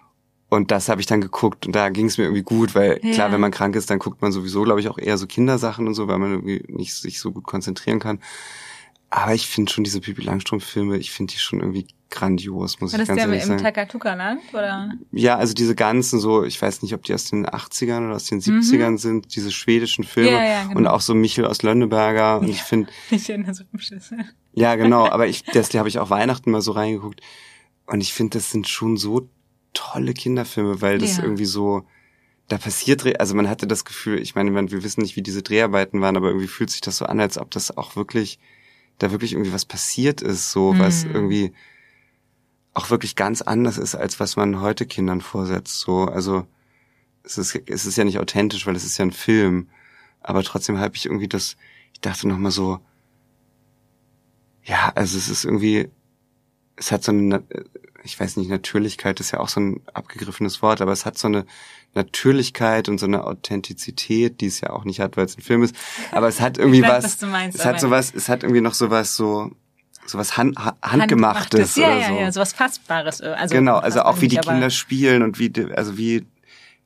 Und 0.49 0.71
das 0.71 0.89
habe 0.89 0.99
ich 0.99 1.05
dann 1.07 1.21
geguckt 1.21 1.67
und 1.67 1.75
da 1.75 1.89
ging 1.89 2.07
es 2.07 2.17
mir 2.17 2.23
irgendwie 2.23 2.41
gut, 2.41 2.73
weil 2.73 2.99
klar, 2.99 3.27
Ja. 3.27 3.31
wenn 3.31 3.39
man 3.41 3.51
krank 3.51 3.75
ist, 3.75 3.89
dann 3.91 3.99
guckt 3.99 4.21
man 4.21 4.31
sowieso, 4.31 4.63
glaube 4.63 4.79
ich, 4.79 4.89
auch 4.89 4.97
eher 4.97 5.17
so 5.17 5.27
Kindersachen 5.27 5.85
und 5.87 5.93
so, 5.93 6.07
weil 6.07 6.17
man 6.17 6.31
irgendwie 6.31 6.63
nicht 6.67 6.95
sich 6.95 7.19
so 7.19 7.31
gut 7.31 7.43
konzentrieren 7.43 7.99
kann. 7.99 8.19
Aber 9.11 9.33
ich 9.33 9.47
finde 9.47 9.71
schon 9.71 9.83
diese 9.83 10.01
Pippi 10.01 10.21
Langstrumpf-Filme, 10.23 10.97
ich 10.97 11.11
finde 11.11 11.33
die 11.33 11.39
schon 11.39 11.59
irgendwie 11.59 11.87
grandios, 12.11 12.79
muss 12.79 12.93
War 12.93 12.99
ich 12.99 13.07
das 13.07 13.15
ganz 13.15 13.19
der 13.21 13.27
ehrlich 13.29 13.43
im 13.43 13.49
sagen. 13.49 13.61
Takatuka-Land 13.63 14.41
oder? 14.53 14.91
Ja, 15.11 15.37
also 15.37 15.53
diese 15.53 15.75
ganzen 15.75 16.19
so, 16.19 16.43
ich 16.43 16.59
weiß 16.59 16.81
nicht, 16.81 16.93
ob 16.95 17.03
die 17.03 17.13
aus 17.13 17.25
den 17.25 17.45
80ern 17.45 18.05
oder 18.07 18.15
aus 18.15 18.25
den 18.25 18.39
70ern 18.41 18.97
sind, 18.97 19.35
diese 19.35 19.51
schwedischen 19.51 20.03
Filme 20.03 20.31
Mhm. 20.31 20.35
Ja, 20.37 20.43
ja, 20.43 20.63
genau. 20.63 20.77
und 20.77 20.87
auch 20.87 21.01
so 21.01 21.13
Michel 21.13 21.45
aus 21.45 21.61
Lönneberger 21.61 22.39
und 22.39 22.49
ich 22.49 22.61
finde, 22.63 22.89
Ich 23.11 23.29
erinnere 23.29 23.53
so 23.53 23.63
im 23.71 23.79
Schlüssel. 23.79 24.17
ja 24.53 24.75
genau, 24.75 25.07
aber 25.07 25.27
ich, 25.27 25.43
das 25.43 25.71
habe 25.75 25.89
ich 25.89 25.99
auch 25.99 26.09
Weihnachten 26.09 26.49
mal 26.51 26.61
so 26.61 26.71
reingeguckt 26.71 27.21
und 27.85 28.01
ich 28.01 28.13
finde, 28.13 28.37
das 28.39 28.49
sind 28.51 28.67
schon 28.67 28.97
so 28.97 29.27
tolle 29.73 30.13
Kinderfilme, 30.13 30.81
weil 30.81 30.99
das 30.99 31.17
Ja. 31.17 31.23
irgendwie 31.23 31.45
so, 31.45 31.85
da 32.47 32.57
passiert, 32.57 33.05
also 33.19 33.35
man 33.35 33.49
hatte 33.49 33.67
das 33.67 33.85
Gefühl, 33.85 34.19
ich 34.19 34.35
meine, 34.35 34.53
wir 34.71 34.83
wissen 34.83 35.01
nicht, 35.01 35.15
wie 35.15 35.21
diese 35.21 35.43
Dreharbeiten 35.43 36.01
waren, 36.01 36.17
aber 36.17 36.27
irgendwie 36.29 36.47
fühlt 36.47 36.69
sich 36.71 36.81
das 36.81 36.97
so 36.97 37.05
an, 37.05 37.19
als 37.19 37.37
ob 37.37 37.51
das 37.51 37.75
auch 37.77 37.95
wirklich, 37.95 38.39
da 38.97 39.11
wirklich 39.11 39.33
irgendwie 39.33 39.53
was 39.53 39.65
passiert 39.65 40.21
ist, 40.21 40.51
so 40.51 40.75
was 40.77 41.05
Mhm. 41.05 41.11
irgendwie 41.13 41.53
auch 42.73 42.89
wirklich 42.89 43.15
ganz 43.15 43.41
anders 43.41 43.77
ist, 43.77 43.95
als 43.95 44.19
was 44.19 44.35
man 44.35 44.61
heute 44.61 44.85
Kindern 44.85 45.21
vorsetzt. 45.21 45.79
So, 45.79 46.05
also 46.05 46.45
es 47.23 47.37
ist, 47.37 47.55
es 47.67 47.85
ist 47.85 47.97
ja 47.97 48.03
nicht 48.03 48.19
authentisch, 48.19 48.65
weil 48.67 48.75
es 48.75 48.85
ist 48.85 48.97
ja 48.97 49.05
ein 49.05 49.11
Film. 49.11 49.69
Aber 50.21 50.43
trotzdem 50.43 50.79
habe 50.79 50.95
ich 50.95 51.05
irgendwie 51.05 51.27
das, 51.27 51.57
ich 51.93 52.01
dachte 52.01 52.27
noch 52.27 52.37
mal 52.37 52.51
so, 52.51 52.79
ja, 54.63 54.91
also 54.95 55.17
es 55.17 55.29
ist 55.29 55.45
irgendwie 55.45 55.89
es 56.75 56.91
hat 56.91 57.03
so 57.03 57.11
eine, 57.11 57.43
ich 58.03 58.19
weiß 58.19 58.37
nicht, 58.37 58.49
Natürlichkeit 58.49 59.19
ist 59.19 59.31
ja 59.31 59.39
auch 59.39 59.49
so 59.49 59.59
ein 59.59 59.81
abgegriffenes 59.93 60.61
Wort, 60.61 60.81
aber 60.81 60.91
es 60.91 61.05
hat 61.05 61.17
so 61.17 61.27
eine 61.27 61.45
Natürlichkeit 61.93 62.87
und 62.89 62.99
so 62.99 63.05
eine 63.05 63.23
Authentizität, 63.23 64.41
die 64.41 64.47
es 64.47 64.61
ja 64.61 64.69
auch 64.71 64.85
nicht 64.85 64.99
hat, 64.99 65.17
weil 65.17 65.25
es 65.25 65.37
ein 65.37 65.41
Film 65.41 65.63
ist. 65.63 65.75
Aber 66.11 66.27
es 66.27 66.39
hat 66.39 66.57
irgendwie 66.59 66.81
weiß, 66.81 67.03
was, 67.03 67.21
was 67.21 67.29
meinst, 67.29 67.59
es 67.59 67.65
hat 67.65 67.79
sowas, 67.79 68.13
es 68.15 68.29
hat 68.29 68.43
irgendwie 68.43 68.61
noch 68.61 68.73
sowas 68.73 69.15
so, 69.15 69.51
sowas 70.05 70.37
Hand, 70.37 70.57
handgemachtes 70.81 71.75
ja, 71.75 71.87
oder 71.87 71.97
ja, 71.99 72.07
so. 72.07 72.13
Ja, 72.15 72.31
sowas 72.31 72.53
Fassbares. 72.53 73.21
Also 73.21 73.55
genau, 73.55 73.77
also 73.77 74.01
auch 74.01 74.21
wie 74.21 74.27
die 74.27 74.37
Kinder 74.37 74.69
spielen 74.69 75.23
und 75.23 75.39
wie, 75.39 75.51
also 75.75 75.97
wie, 75.97 76.25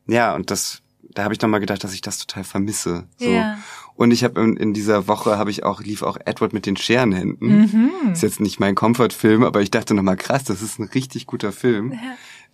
ja, 0.07 0.33
und 0.35 0.51
das, 0.51 0.81
da 1.01 1.23
habe 1.23 1.33
ich 1.33 1.41
noch 1.41 1.49
mal 1.49 1.59
gedacht, 1.59 1.83
dass 1.83 1.93
ich 1.93 2.01
das 2.01 2.17
total 2.19 2.43
vermisse. 2.43 3.05
So. 3.17 3.29
Ja. 3.29 3.57
Und 3.95 4.11
ich 4.11 4.23
habe 4.23 4.41
in, 4.41 4.57
in 4.57 4.73
dieser 4.73 5.07
Woche 5.07 5.37
habe 5.37 5.51
ich 5.51 5.63
auch 5.63 5.81
lief 5.81 6.01
auch 6.01 6.17
Edward 6.25 6.51
mit 6.53 6.65
den 6.65 6.75
Scherenhänden. 6.77 7.61
Mhm. 7.61 8.11
Ist 8.11 8.23
jetzt 8.23 8.39
nicht 8.39 8.59
mein 8.59 8.75
Comfort-Film, 8.75 9.43
aber 9.43 9.61
ich 9.61 9.69
dachte 9.71 9.93
noch 9.93 10.03
mal 10.03 10.15
krass, 10.15 10.43
das 10.43 10.61
ist 10.61 10.79
ein 10.79 10.85
richtig 10.89 11.27
guter 11.27 11.51
Film. 11.51 11.93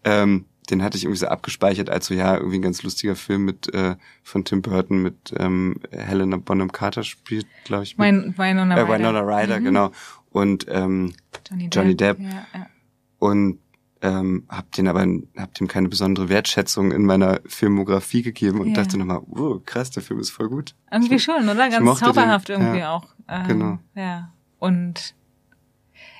Ähm, 0.04 0.46
den 0.70 0.84
hatte 0.84 0.98
ich 0.98 1.06
irgendwie 1.06 1.20
so 1.20 1.28
abgespeichert 1.28 1.90
als 1.90 2.06
so 2.08 2.14
ja 2.14 2.36
irgendwie 2.38 2.60
ein 2.60 2.62
ganz 2.62 2.84
lustiger 2.84 3.16
Film 3.16 3.44
mit 3.46 3.74
äh, 3.74 3.96
von 4.24 4.46
Tim 4.46 4.62
Burton 4.62 5.02
mit 5.02 5.34
ähm, 5.38 5.78
Helena 5.92 6.38
Bonham 6.38 6.72
Carter 6.72 7.04
spielt, 7.04 7.48
glaube 7.64 7.84
ich. 7.84 7.98
mit- 7.98 8.06
Win- 8.08 8.34
Winona 8.38 8.76
äh, 8.78 8.82
Ryder. 8.82 8.94
Winona 9.00 9.20
Ryder, 9.22 9.60
genau. 9.62 9.92
Und 10.30 10.68
ähm, 10.70 11.14
Johnny 11.50 11.64
Depp. 11.70 11.76
Johnny 11.76 11.96
Depp. 11.98 12.20
Ja, 12.20 12.30
ja. 12.54 12.68
und 13.18 13.60
ähm, 14.02 14.46
hab 14.48 14.72
den 14.72 14.88
aber 14.88 15.06
hab 15.38 15.54
dem 15.56 15.68
keine 15.68 15.90
besondere 15.90 16.30
Wertschätzung 16.30 16.92
in 16.92 17.06
meiner 17.06 17.42
Filmografie 17.46 18.22
gegeben 18.22 18.62
und 18.62 18.70
Ja. 18.70 18.76
dachte 18.76 18.98
nochmal, 18.98 19.22
oh, 19.30 19.60
krass, 19.66 19.92
der 19.92 20.04
Film 20.04 20.20
ist 20.20 20.30
voll 20.30 20.50
gut. 20.50 20.76
Irgendwie 20.92 21.20
schon, 21.20 21.44
oder? 21.50 21.70
Ganz 21.70 21.84
mochte 21.84 22.06
den, 22.06 22.14
zauberhaft 22.14 22.50
irgendwie 22.50 22.80
ja. 22.80 22.92
auch. 22.94 23.08
Ähm, 23.28 23.48
Genau. 23.48 23.80
Ja. 23.96 24.32
Und 24.58 25.16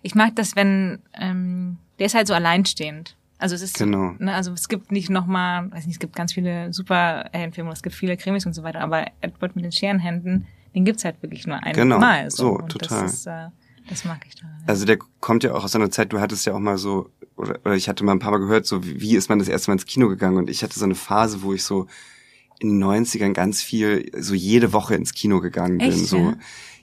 ich 0.02 0.16
mag 0.16 0.36
das, 0.36 0.56
wenn 0.56 1.00
ähm, 1.14 1.78
der 2.00 2.08
ist 2.08 2.16
halt 2.16 2.28
so 2.28 2.34
alleinstehend. 2.34 3.16
Also 3.38 3.56
es 3.56 3.62
ist, 3.62 3.78
Genau. 3.78 4.14
ne, 4.20 4.34
also 4.34 4.52
es 4.52 4.68
gibt 4.68 4.92
nicht 4.92 5.10
nochmal, 5.10 5.72
weiß 5.72 5.86
nicht, 5.86 5.96
es 5.96 6.00
gibt 6.00 6.16
ganz 6.16 6.34
viele 6.34 6.74
Superheldenfilme, 6.74 7.72
es 7.72 7.82
gibt 7.82 7.96
viele 7.96 8.18
Krimis 8.18 8.46
und 8.46 8.54
so 8.54 8.64
weiter, 8.64 8.82
aber 8.82 9.06
Edward 9.22 9.56
mit 9.56 9.64
den 9.64 9.72
Scherenhänden, 9.72 10.46
den 10.76 10.84
gibt's 10.84 11.06
halt 11.06 11.22
wirklich 11.24 11.48
nur 11.48 11.56
einmal. 11.56 11.74
Genau, 11.74 12.30
so, 12.30 12.36
so, 12.36 12.50
und 12.60 12.70
total. 12.70 13.04
Das, 13.04 13.14
ist, 13.14 13.28
äh, 13.28 13.48
das 13.88 14.04
mag 14.04 14.20
ich 14.28 14.36
daran. 14.36 14.58
Also 14.68 14.86
der 14.86 14.98
kommt 15.22 15.44
ja 15.44 15.54
auch 15.54 15.64
aus 15.64 15.74
einer 15.76 15.90
Zeit, 15.90 16.12
du 16.12 16.20
hattest 16.20 16.46
ja 16.46 16.54
auch 16.54 16.60
mal 16.60 16.78
so, 16.78 17.10
oder, 17.40 17.60
oder 17.64 17.76
ich 17.76 17.88
hatte 17.88 18.04
mal 18.04 18.12
ein 18.12 18.20
paar 18.20 18.32
Mal 18.32 18.40
gehört, 18.40 18.66
so 18.66 18.86
wie, 18.86 19.16
ist 19.16 19.30
man 19.30 19.40
das 19.40 19.48
erste 19.48 19.72
Mal 19.72 19.76
ins 19.76 19.86
Kino 19.86 20.10
gegangen 20.10 20.38
und 20.38 20.50
ich 20.50 20.62
hatte 20.64 20.78
so 20.78 20.86
eine 20.86 20.96
Phase, 20.96 21.42
wo 21.42 21.54
ich 21.54 21.64
so 21.64 21.88
in 22.60 22.80
den 22.80 22.84
90ern 22.84 23.34
ganz 23.34 23.62
viel, 23.62 24.12
so 24.18 24.34
jede 24.34 24.74
Woche 24.74 24.96
ins 24.96 25.14
Kino 25.14 25.40
gegangen 25.40 25.78
bin. 25.78 25.90
Echt, 25.90 26.08
so, 26.08 26.18
ja? 26.18 26.38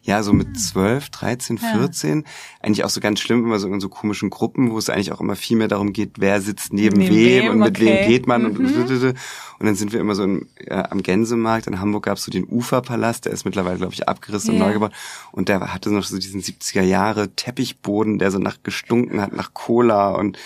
Ja, 0.06 0.22
so 0.22 0.32
mit 0.32 0.58
12, 0.58 1.10
13, 1.10 1.56
Ja. 1.60 1.78
14. 1.78 2.24
Eigentlich 2.60 2.84
auch 2.84 2.90
so 2.90 3.00
ganz 3.00 3.20
schlimm, 3.20 3.44
immer 3.44 3.58
so 3.58 3.66
in 3.68 3.80
so 3.80 3.88
komischen 3.88 4.30
Gruppen, 4.30 4.70
wo 4.70 4.78
es 4.78 4.88
eigentlich 4.88 5.10
auch 5.12 5.20
immer 5.20 5.34
viel 5.34 5.56
mehr 5.56 5.66
darum 5.68 5.92
geht, 5.92 6.12
wer 6.18 6.40
sitzt 6.40 6.72
neben, 6.72 6.98
Neben 6.98 7.14
wem, 7.14 7.42
wem, 7.44 7.50
und 7.52 7.58
mit 7.58 7.76
okay. 7.76 7.86
wem 7.86 8.08
geht 8.08 8.26
man 8.28 8.46
und 8.46 8.58
Mhm. 8.58 8.66
und 9.58 9.66
dann 9.66 9.74
sind 9.74 9.92
wir 9.92 10.00
immer 10.00 10.14
so 10.14 10.22
in, 10.22 10.46
ja, 10.64 10.90
am 10.90 11.02
Gänsemarkt. 11.02 11.66
In 11.66 11.80
Hamburg 11.80 12.04
gab's 12.04 12.24
so 12.24 12.30
den 12.30 12.46
Uferpalast, 12.48 13.24
der 13.24 13.32
ist 13.32 13.44
mittlerweile, 13.44 13.78
glaube 13.78 13.94
ich, 13.94 14.08
abgerissen 14.08 14.50
und 14.54 14.60
Ja. 14.60 14.66
neu 14.66 14.72
gebaut. 14.74 14.92
Und 15.32 15.48
der 15.48 15.72
hatte 15.74 15.90
noch 15.90 16.04
so 16.04 16.16
diesen 16.18 16.40
70er 16.40 16.82
Jahre 16.82 17.30
Teppichboden, 17.34 18.18
der 18.18 18.30
so 18.30 18.38
nach 18.38 18.62
gestunken 18.62 19.20
hat, 19.20 19.32
nach 19.32 19.54
Cola 19.54 20.10
und 20.10 20.38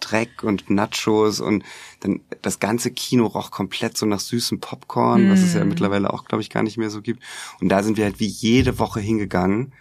Dreck 0.00 0.42
und 0.42 0.68
Nachos 0.68 1.38
und 1.40 1.62
dann 2.00 2.20
das 2.42 2.58
ganze 2.58 2.90
Kino 2.90 3.26
roch 3.26 3.50
komplett 3.50 3.96
so 3.96 4.06
nach 4.06 4.20
süßem 4.20 4.60
Popcorn, 4.60 5.30
was 5.30 5.40
es 5.40 5.54
ja 5.54 5.64
Mm. 5.64 5.68
mittlerweile 5.68 6.12
auch, 6.12 6.24
glaube 6.24 6.42
ich, 6.42 6.50
gar 6.50 6.62
nicht 6.62 6.78
mehr 6.78 6.90
so 6.90 7.02
gibt. 7.02 7.22
Und 7.60 7.68
da 7.68 7.82
sind 7.82 7.96
wir 7.96 8.04
halt 8.04 8.20
wie 8.20 8.26
jede 8.26 8.78
Woche 8.78 9.00
hingegangen. 9.00 9.72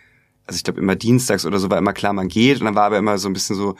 Also 0.45 0.57
ich 0.57 0.63
glaube 0.63 0.81
immer 0.81 0.95
dienstags 0.95 1.45
oder 1.45 1.59
so 1.59 1.69
war 1.69 1.77
immer 1.77 1.93
klar, 1.93 2.11
man 2.13 2.27
geht 2.27 2.59
und 2.59 2.65
dann 2.65 2.75
war 2.75 2.85
aber 2.85 2.97
immer 2.97 3.17
so 3.17 3.29
ein 3.29 3.33
bisschen 3.33 3.55
so 3.55 3.75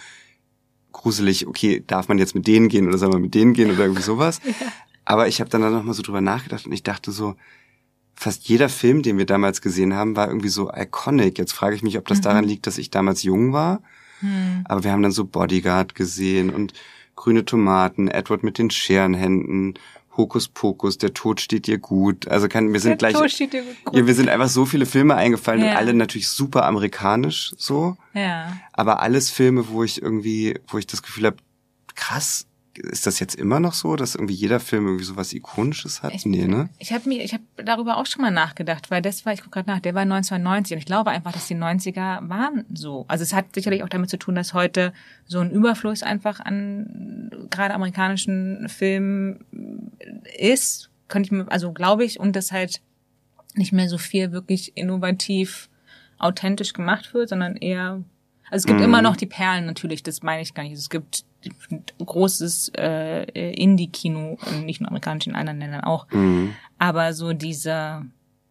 gruselig, 0.91 1.47
okay, 1.47 1.83
darf 1.85 2.07
man 2.07 2.17
jetzt 2.17 2.35
mit 2.35 2.47
denen 2.47 2.69
gehen 2.69 2.87
oder 2.87 2.97
soll 2.97 3.09
man 3.09 3.21
mit 3.21 3.35
denen 3.35 3.53
gehen 3.53 3.71
oder 3.71 3.81
irgendwie 3.81 4.01
sowas. 4.01 4.39
Aber 5.05 5.27
ich 5.27 5.39
habe 5.39 5.49
dann 5.49 5.61
noch 5.61 5.83
mal 5.83 5.93
so 5.93 6.03
drüber 6.03 6.21
nachgedacht 6.21 6.67
und 6.67 6.71
ich 6.71 6.83
dachte 6.83 7.11
so, 7.11 7.35
fast 8.13 8.47
jeder 8.47 8.69
Film, 8.69 9.01
den 9.01 9.17
wir 9.17 9.25
damals 9.25 9.61
gesehen 9.61 9.95
haben, 9.95 10.15
war 10.15 10.27
irgendwie 10.27 10.49
so 10.49 10.71
iconic. 10.71 11.39
Jetzt 11.39 11.53
frage 11.53 11.75
ich 11.75 11.81
mich, 11.81 11.97
ob 11.97 12.07
das 12.07 12.21
daran 12.21 12.43
liegt, 12.43 12.67
dass 12.67 12.77
ich 12.77 12.91
damals 12.91 13.23
jung 13.23 13.51
war. 13.53 13.81
Hm. 14.19 14.63
Aber 14.65 14.83
wir 14.83 14.91
haben 14.91 15.01
dann 15.01 15.11
so 15.11 15.25
Bodyguard 15.25 15.95
gesehen 15.95 16.51
und 16.51 16.73
grüne 17.19 17.43
Tomaten, 17.43 18.07
Edward 18.07 18.43
mit 18.43 18.57
den 18.57 18.71
Scherenhänden, 18.71 19.73
Hokus 20.15 20.47
Pokus, 20.47 20.97
der 20.97 21.13
Tod 21.13 21.41
steht 21.41 21.67
dir 21.67 21.77
gut. 21.77 22.27
Also 22.29 22.47
kann, 22.47 22.71
wir 22.71 22.79
sind 22.79 22.91
Der 23.01 23.09
gleich, 23.09 23.13
Tod 23.21 23.29
steht 23.29 23.51
dir 23.51 23.63
gut. 23.83 23.93
ja, 23.95 24.07
wir 24.07 24.13
sind 24.15 24.29
einfach 24.29 24.47
so 24.47 24.65
viele 24.65 24.85
Filme 24.85 25.15
eingefallen 25.15 25.61
Ja. 25.63 25.71
und 25.71 25.77
alle 25.77 25.93
natürlich 25.93 26.29
super 26.29 26.65
amerikanisch 26.65 27.53
so. 27.57 27.97
Ja. 28.13 28.53
Aber 28.71 29.01
alles 29.01 29.29
Filme, 29.31 29.67
wo 29.67 29.83
ich 29.83 30.01
irgendwie, 30.01 30.57
wo 30.69 30.77
ich 30.77 30.87
das 30.87 31.03
Gefühl 31.03 31.25
habe, 31.25 31.37
krass, 31.95 32.47
ist 32.75 33.07
das 33.07 33.19
jetzt 33.19 33.35
immer 33.35 33.59
noch 33.59 33.73
so, 33.73 33.95
dass 33.95 34.15
irgendwie 34.15 34.33
jeder 34.33 34.59
Film 34.59 34.85
irgendwie 34.85 35.03
sowas 35.03 35.33
Ikonisches 35.33 36.03
hat? 36.03 36.13
Ich, 36.13 36.25
nee, 36.25 36.47
ne? 36.47 36.69
Ich 36.77 36.93
habe 36.93 37.09
mir, 37.09 37.23
ich 37.23 37.33
habe 37.33 37.43
darüber 37.57 37.97
auch 37.97 38.05
schon 38.05 38.21
mal 38.21 38.31
nachgedacht, 38.31 38.91
weil 38.91 39.01
das 39.01 39.25
war, 39.25 39.33
ich 39.33 39.39
gucke 39.41 39.51
gerade 39.51 39.69
nach, 39.69 39.79
der 39.79 39.95
war 39.95 40.03
1990 40.03 40.73
und 40.75 40.79
ich 40.79 40.85
glaube 40.85 41.09
einfach, 41.09 41.31
dass 41.31 41.47
die 41.47 41.55
90er 41.55 42.29
waren 42.29 42.65
so. 42.73 43.05
Also 43.07 43.23
es 43.23 43.33
hat 43.33 43.53
sicherlich 43.53 43.83
auch 43.83 43.89
damit 43.89 44.09
zu 44.09 44.17
tun, 44.17 44.35
dass 44.35 44.53
heute 44.53 44.93
so 45.25 45.39
ein 45.39 45.51
Überfluss 45.51 46.03
einfach 46.03 46.39
an 46.39 47.31
gerade 47.49 47.73
amerikanischen 47.73 48.69
Filmen 48.69 49.43
ist, 50.37 50.89
könnte 51.07 51.27
ich 51.27 51.31
mir, 51.31 51.51
also 51.51 51.73
glaube 51.73 52.05
ich, 52.05 52.19
und 52.19 52.35
dass 52.35 52.51
halt 52.51 52.81
nicht 53.55 53.73
mehr 53.73 53.89
so 53.89 53.97
viel 53.97 54.31
wirklich 54.31 54.77
innovativ, 54.77 55.69
authentisch 56.19 56.73
gemacht 56.73 57.13
wird, 57.13 57.29
sondern 57.29 57.55
eher 57.55 58.03
also 58.51 58.63
es 58.63 58.65
gibt 58.65 58.79
Mhm. 58.79 58.85
immer 58.85 59.01
noch 59.01 59.15
die 59.15 59.27
Perlen 59.27 59.65
natürlich, 59.65 60.01
das 60.01 60.23
meine 60.23 60.41
ich 60.41 60.53
gar 60.55 60.63
nicht. 60.63 60.73
Es 60.73 60.89
gibt 60.89 61.23
großes 62.03 62.71
äh, 62.77 63.51
Indie-Kino, 63.53 64.37
nicht 64.65 64.81
nur 64.81 64.89
amerikanisch, 64.89 65.27
in 65.27 65.35
anderen 65.35 65.59
Ländern 65.59 65.81
auch. 65.81 66.07
Mhm. 66.11 66.55
Aber 66.77 67.13
so 67.13 67.33
diese, 67.33 68.05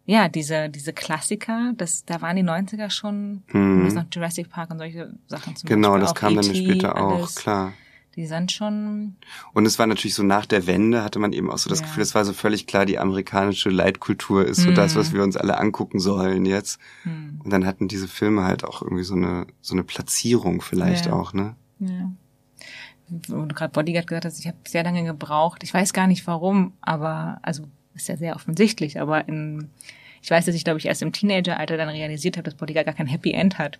ja, 0.05 0.27
diese, 0.29 0.69
diese 0.69 0.93
Klassiker, 0.93 1.73
das, 1.77 2.05
da 2.05 2.21
waren 2.21 2.35
die 2.35 2.43
90er 2.43 2.89
schon, 2.89 3.43
Mhm. 3.51 3.83
mhm. 3.87 3.93
noch 3.93 4.05
Jurassic 4.11 4.49
Park 4.49 4.71
und 4.71 4.77
solche 4.79 5.13
Sachen 5.27 5.55
zum 5.55 5.67
Genau, 5.67 5.89
Beispiel. 5.89 6.01
das 6.01 6.11
auch 6.11 6.15
kam 6.15 6.35
dann 6.35 6.45
E.T., 6.45 6.55
später 6.55 6.97
auch, 6.97 7.19
alles. 7.19 7.35
klar. 7.35 7.73
Die 8.15 8.25
sind 8.25 8.51
schon, 8.51 9.15
Und 9.53 9.65
es 9.65 9.79
war 9.79 9.85
natürlich 9.87 10.15
so 10.15 10.23
nach 10.23 10.45
der 10.45 10.67
Wende 10.67 11.03
hatte 11.03 11.19
man 11.19 11.31
eben 11.31 11.49
auch 11.49 11.57
so 11.59 11.69
das 11.69 11.79
Ja. 11.79 11.85
Gefühl, 11.85 12.01
es 12.03 12.15
war 12.15 12.25
so 12.25 12.33
völlig 12.33 12.67
klar, 12.67 12.85
die 12.85 12.97
amerikanische 12.99 13.69
Leitkultur 13.69 14.45
ist 14.45 14.63
so 14.63 14.71
Mhm. 14.71 14.75
das, 14.75 14.95
was 14.95 15.13
wir 15.13 15.23
uns 15.23 15.37
alle 15.37 15.57
angucken 15.57 15.99
sollen 15.99 16.45
jetzt. 16.45 16.79
hm, 17.03 17.39
Und 17.43 17.53
dann 17.53 17.65
hatten 17.65 17.87
diese 17.87 18.07
Filme 18.09 18.43
halt 18.43 18.65
auch 18.65 18.81
irgendwie 18.81 19.03
so 19.03 19.13
eine 19.15 19.45
so 19.61 19.73
eine 19.75 19.83
Platzierung 19.83 20.61
vielleicht 20.61 21.05
Ja. 21.05 21.13
auch, 21.13 21.33
ne? 21.33 21.55
ja. 21.79 22.11
Wo 23.27 23.45
du 23.45 23.55
gerade 23.55 23.71
Bodyguard 23.73 24.07
gesagt 24.07 24.25
hast, 24.25 24.39
ich 24.39 24.47
habe 24.47 24.57
sehr 24.67 24.83
lange 24.83 25.03
gebraucht. 25.03 25.63
Ich 25.63 25.73
weiß 25.73 25.93
gar 25.93 26.07
nicht 26.07 26.25
warum, 26.27 26.73
aber, 26.81 27.39
also 27.41 27.63
ist 27.95 28.07
ja 28.07 28.17
sehr 28.17 28.35
offensichtlich, 28.35 28.99
aber 28.99 29.27
in, 29.27 29.69
ich 30.21 30.29
weiß, 30.31 30.45
dass 30.45 30.55
ich, 30.55 30.63
glaube 30.63 30.79
ich, 30.79 30.85
erst 30.85 31.01
im 31.01 31.11
Teenageralter 31.11 31.75
dann 31.77 31.89
realisiert 31.89 32.37
habe, 32.37 32.43
dass 32.45 32.55
Bodyguard 32.55 32.85
gar 32.85 32.95
kein 32.95 33.07
Happy 33.07 33.31
End 33.31 33.57
hat. 33.57 33.79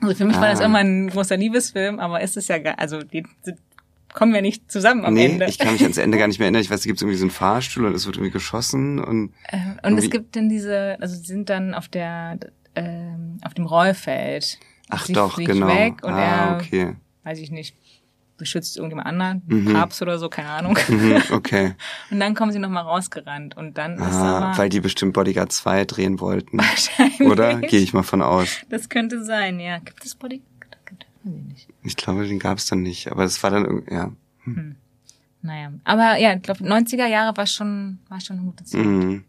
Also 0.00 0.14
für 0.16 0.24
mich 0.24 0.36
war 0.36 0.48
das 0.48 0.60
Ah. 0.60 0.64
immer 0.64 0.78
ein 0.78 1.08
großer 1.08 1.36
Liebesfilm, 1.36 2.00
aber 2.00 2.20
ist 2.20 2.36
es 2.36 2.48
ja 2.48 2.58
gar, 2.58 2.78
also 2.78 3.00
die, 3.02 3.22
die 3.46 3.52
kommen 4.12 4.34
ja 4.34 4.40
nicht 4.40 4.70
zusammen 4.70 5.04
am 5.04 5.14
nee, 5.14 5.26
Ende. 5.26 5.46
ich 5.46 5.58
kann 5.58 5.72
mich 5.72 5.82
ans 5.82 5.98
Ende 5.98 6.18
gar 6.18 6.26
nicht 6.28 6.38
mehr 6.38 6.46
erinnern. 6.46 6.62
Ich 6.62 6.70
weiß, 6.70 6.82
da 6.82 6.86
gibt 6.86 7.00
irgendwie 7.00 7.18
so 7.18 7.24
einen 7.24 7.30
Fahrstuhl 7.30 7.84
und 7.86 7.94
es 7.94 8.06
wird 8.06 8.16
irgendwie 8.16 8.32
geschossen 8.32 8.98
und 8.98 9.32
Äh, 9.48 9.58
und 9.86 9.98
es 9.98 10.10
gibt 10.10 10.36
dann 10.36 10.48
diese, 10.48 10.96
also 11.00 11.14
sie 11.16 11.24
sind 11.24 11.50
dann 11.50 11.74
auf 11.74 11.88
der, 11.88 12.38
ähm, 12.74 13.38
auf 13.44 13.54
dem 13.54 13.66
Rollfeld. 13.66 14.58
ach 14.90 15.04
Sie 15.06 15.12
doch, 15.12 15.36
genau. 15.36 15.68
weg 15.68 16.02
und 16.04 16.12
ah, 16.12 16.50
er, 16.50 16.56
okay. 16.56 16.96
weiß 17.24 17.38
ich 17.38 17.50
nicht, 17.50 17.74
beschützt 18.36 18.76
irgendjemand 18.76 19.06
anderen, 19.06 19.42
Mhm. 19.46 19.72
Papst 19.74 20.02
oder 20.02 20.18
so, 20.18 20.28
keine 20.28 20.48
Ahnung. 20.50 20.76
Mhm, 20.88 21.22
okay. 21.32 21.74
Und 22.10 22.18
dann 22.20 22.34
kommen 22.34 22.50
sie 22.52 22.58
nochmal 22.58 22.82
rausgerannt 22.82 23.56
und 23.56 23.78
dann 23.78 23.94
ist 23.94 24.02
Ah, 24.02 24.38
aber 24.50 24.58
weil 24.58 24.68
die 24.68 24.80
bestimmt 24.80 25.12
Bodyguard 25.12 25.52
2 25.52 25.84
drehen 25.84 26.20
wollten. 26.20 26.58
wahrscheinlich. 26.58 27.20
Oder? 27.20 27.60
Gehe 27.60 27.80
ich 27.80 27.92
mal 27.94 28.02
von 28.02 28.22
aus. 28.22 28.58
Das 28.68 28.88
könnte 28.88 29.24
sein, 29.24 29.60
ja. 29.60 29.78
Gibt 29.78 30.04
es 30.04 30.14
Bodyguard? 30.16 30.44
Nicht. 31.22 31.68
Ich 31.82 31.96
glaube, 31.96 32.26
den 32.26 32.38
gab 32.38 32.58
es 32.58 32.66
dann 32.66 32.82
nicht. 32.82 33.10
Aber 33.10 33.22
das 33.22 33.42
war 33.42 33.50
dann 33.50 33.64
irgendwie, 33.64 33.94
ja. 33.94 34.12
Naja. 35.42 35.72
Aber 35.84 36.18
ja, 36.18 36.34
ich 36.34 36.42
glaube, 36.42 36.64
90er 36.64 37.06
Jahre 37.06 37.34
war 37.36 37.46
schon, 37.46 37.98
war 38.08 38.20
schon 38.20 38.36
eine 38.38 38.46
gute 38.46 38.64
Zeit. 38.64 38.84
Mhm. 38.84 39.24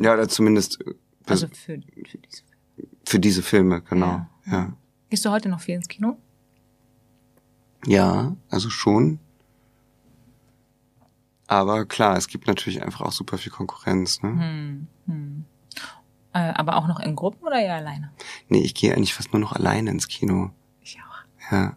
Ja, 0.00 0.14
oder 0.14 0.28
zumindest 0.28 0.80
äh, 0.80 0.94
Also 1.26 1.46
für, 1.48 1.54
für 1.54 2.18
diese. 2.18 2.42
für 3.04 3.18
diese 3.18 3.42
Filme, 3.42 3.82
genau. 3.82 4.26
Ja. 4.46 4.52
Ja. 4.52 4.72
Gehst 5.10 5.24
du 5.24 5.30
heute 5.30 5.48
noch 5.48 5.60
viel 5.60 5.74
ins 5.74 5.88
Kino? 5.88 6.16
Ja, 7.86 8.36
also 8.50 8.70
schon. 8.70 9.18
Aber 11.46 11.84
klar, 11.84 12.16
es 12.16 12.28
gibt 12.28 12.46
natürlich 12.46 12.82
einfach 12.82 13.02
auch 13.02 13.12
super 13.12 13.38
viel 13.38 13.52
Konkurrenz. 13.52 14.22
Ne? 14.22 14.30
Hm. 14.30 14.86
Hm. 15.06 15.44
Äh, 16.32 16.38
aber 16.54 16.76
auch 16.76 16.88
noch 16.88 17.00
in 17.00 17.14
Gruppen 17.14 17.46
oder 17.46 17.60
eher 17.60 17.76
alleine? 17.76 18.10
Nee, 18.48 18.62
ich 18.62 18.74
gehe 18.74 18.94
eigentlich 18.94 19.14
fast 19.14 19.32
nur 19.32 19.40
noch 19.40 19.52
alleine 19.52 19.90
ins 19.90 20.08
Kino. 20.08 20.50
Ich 20.80 20.98
auch. 20.98 21.52
Ja. 21.52 21.76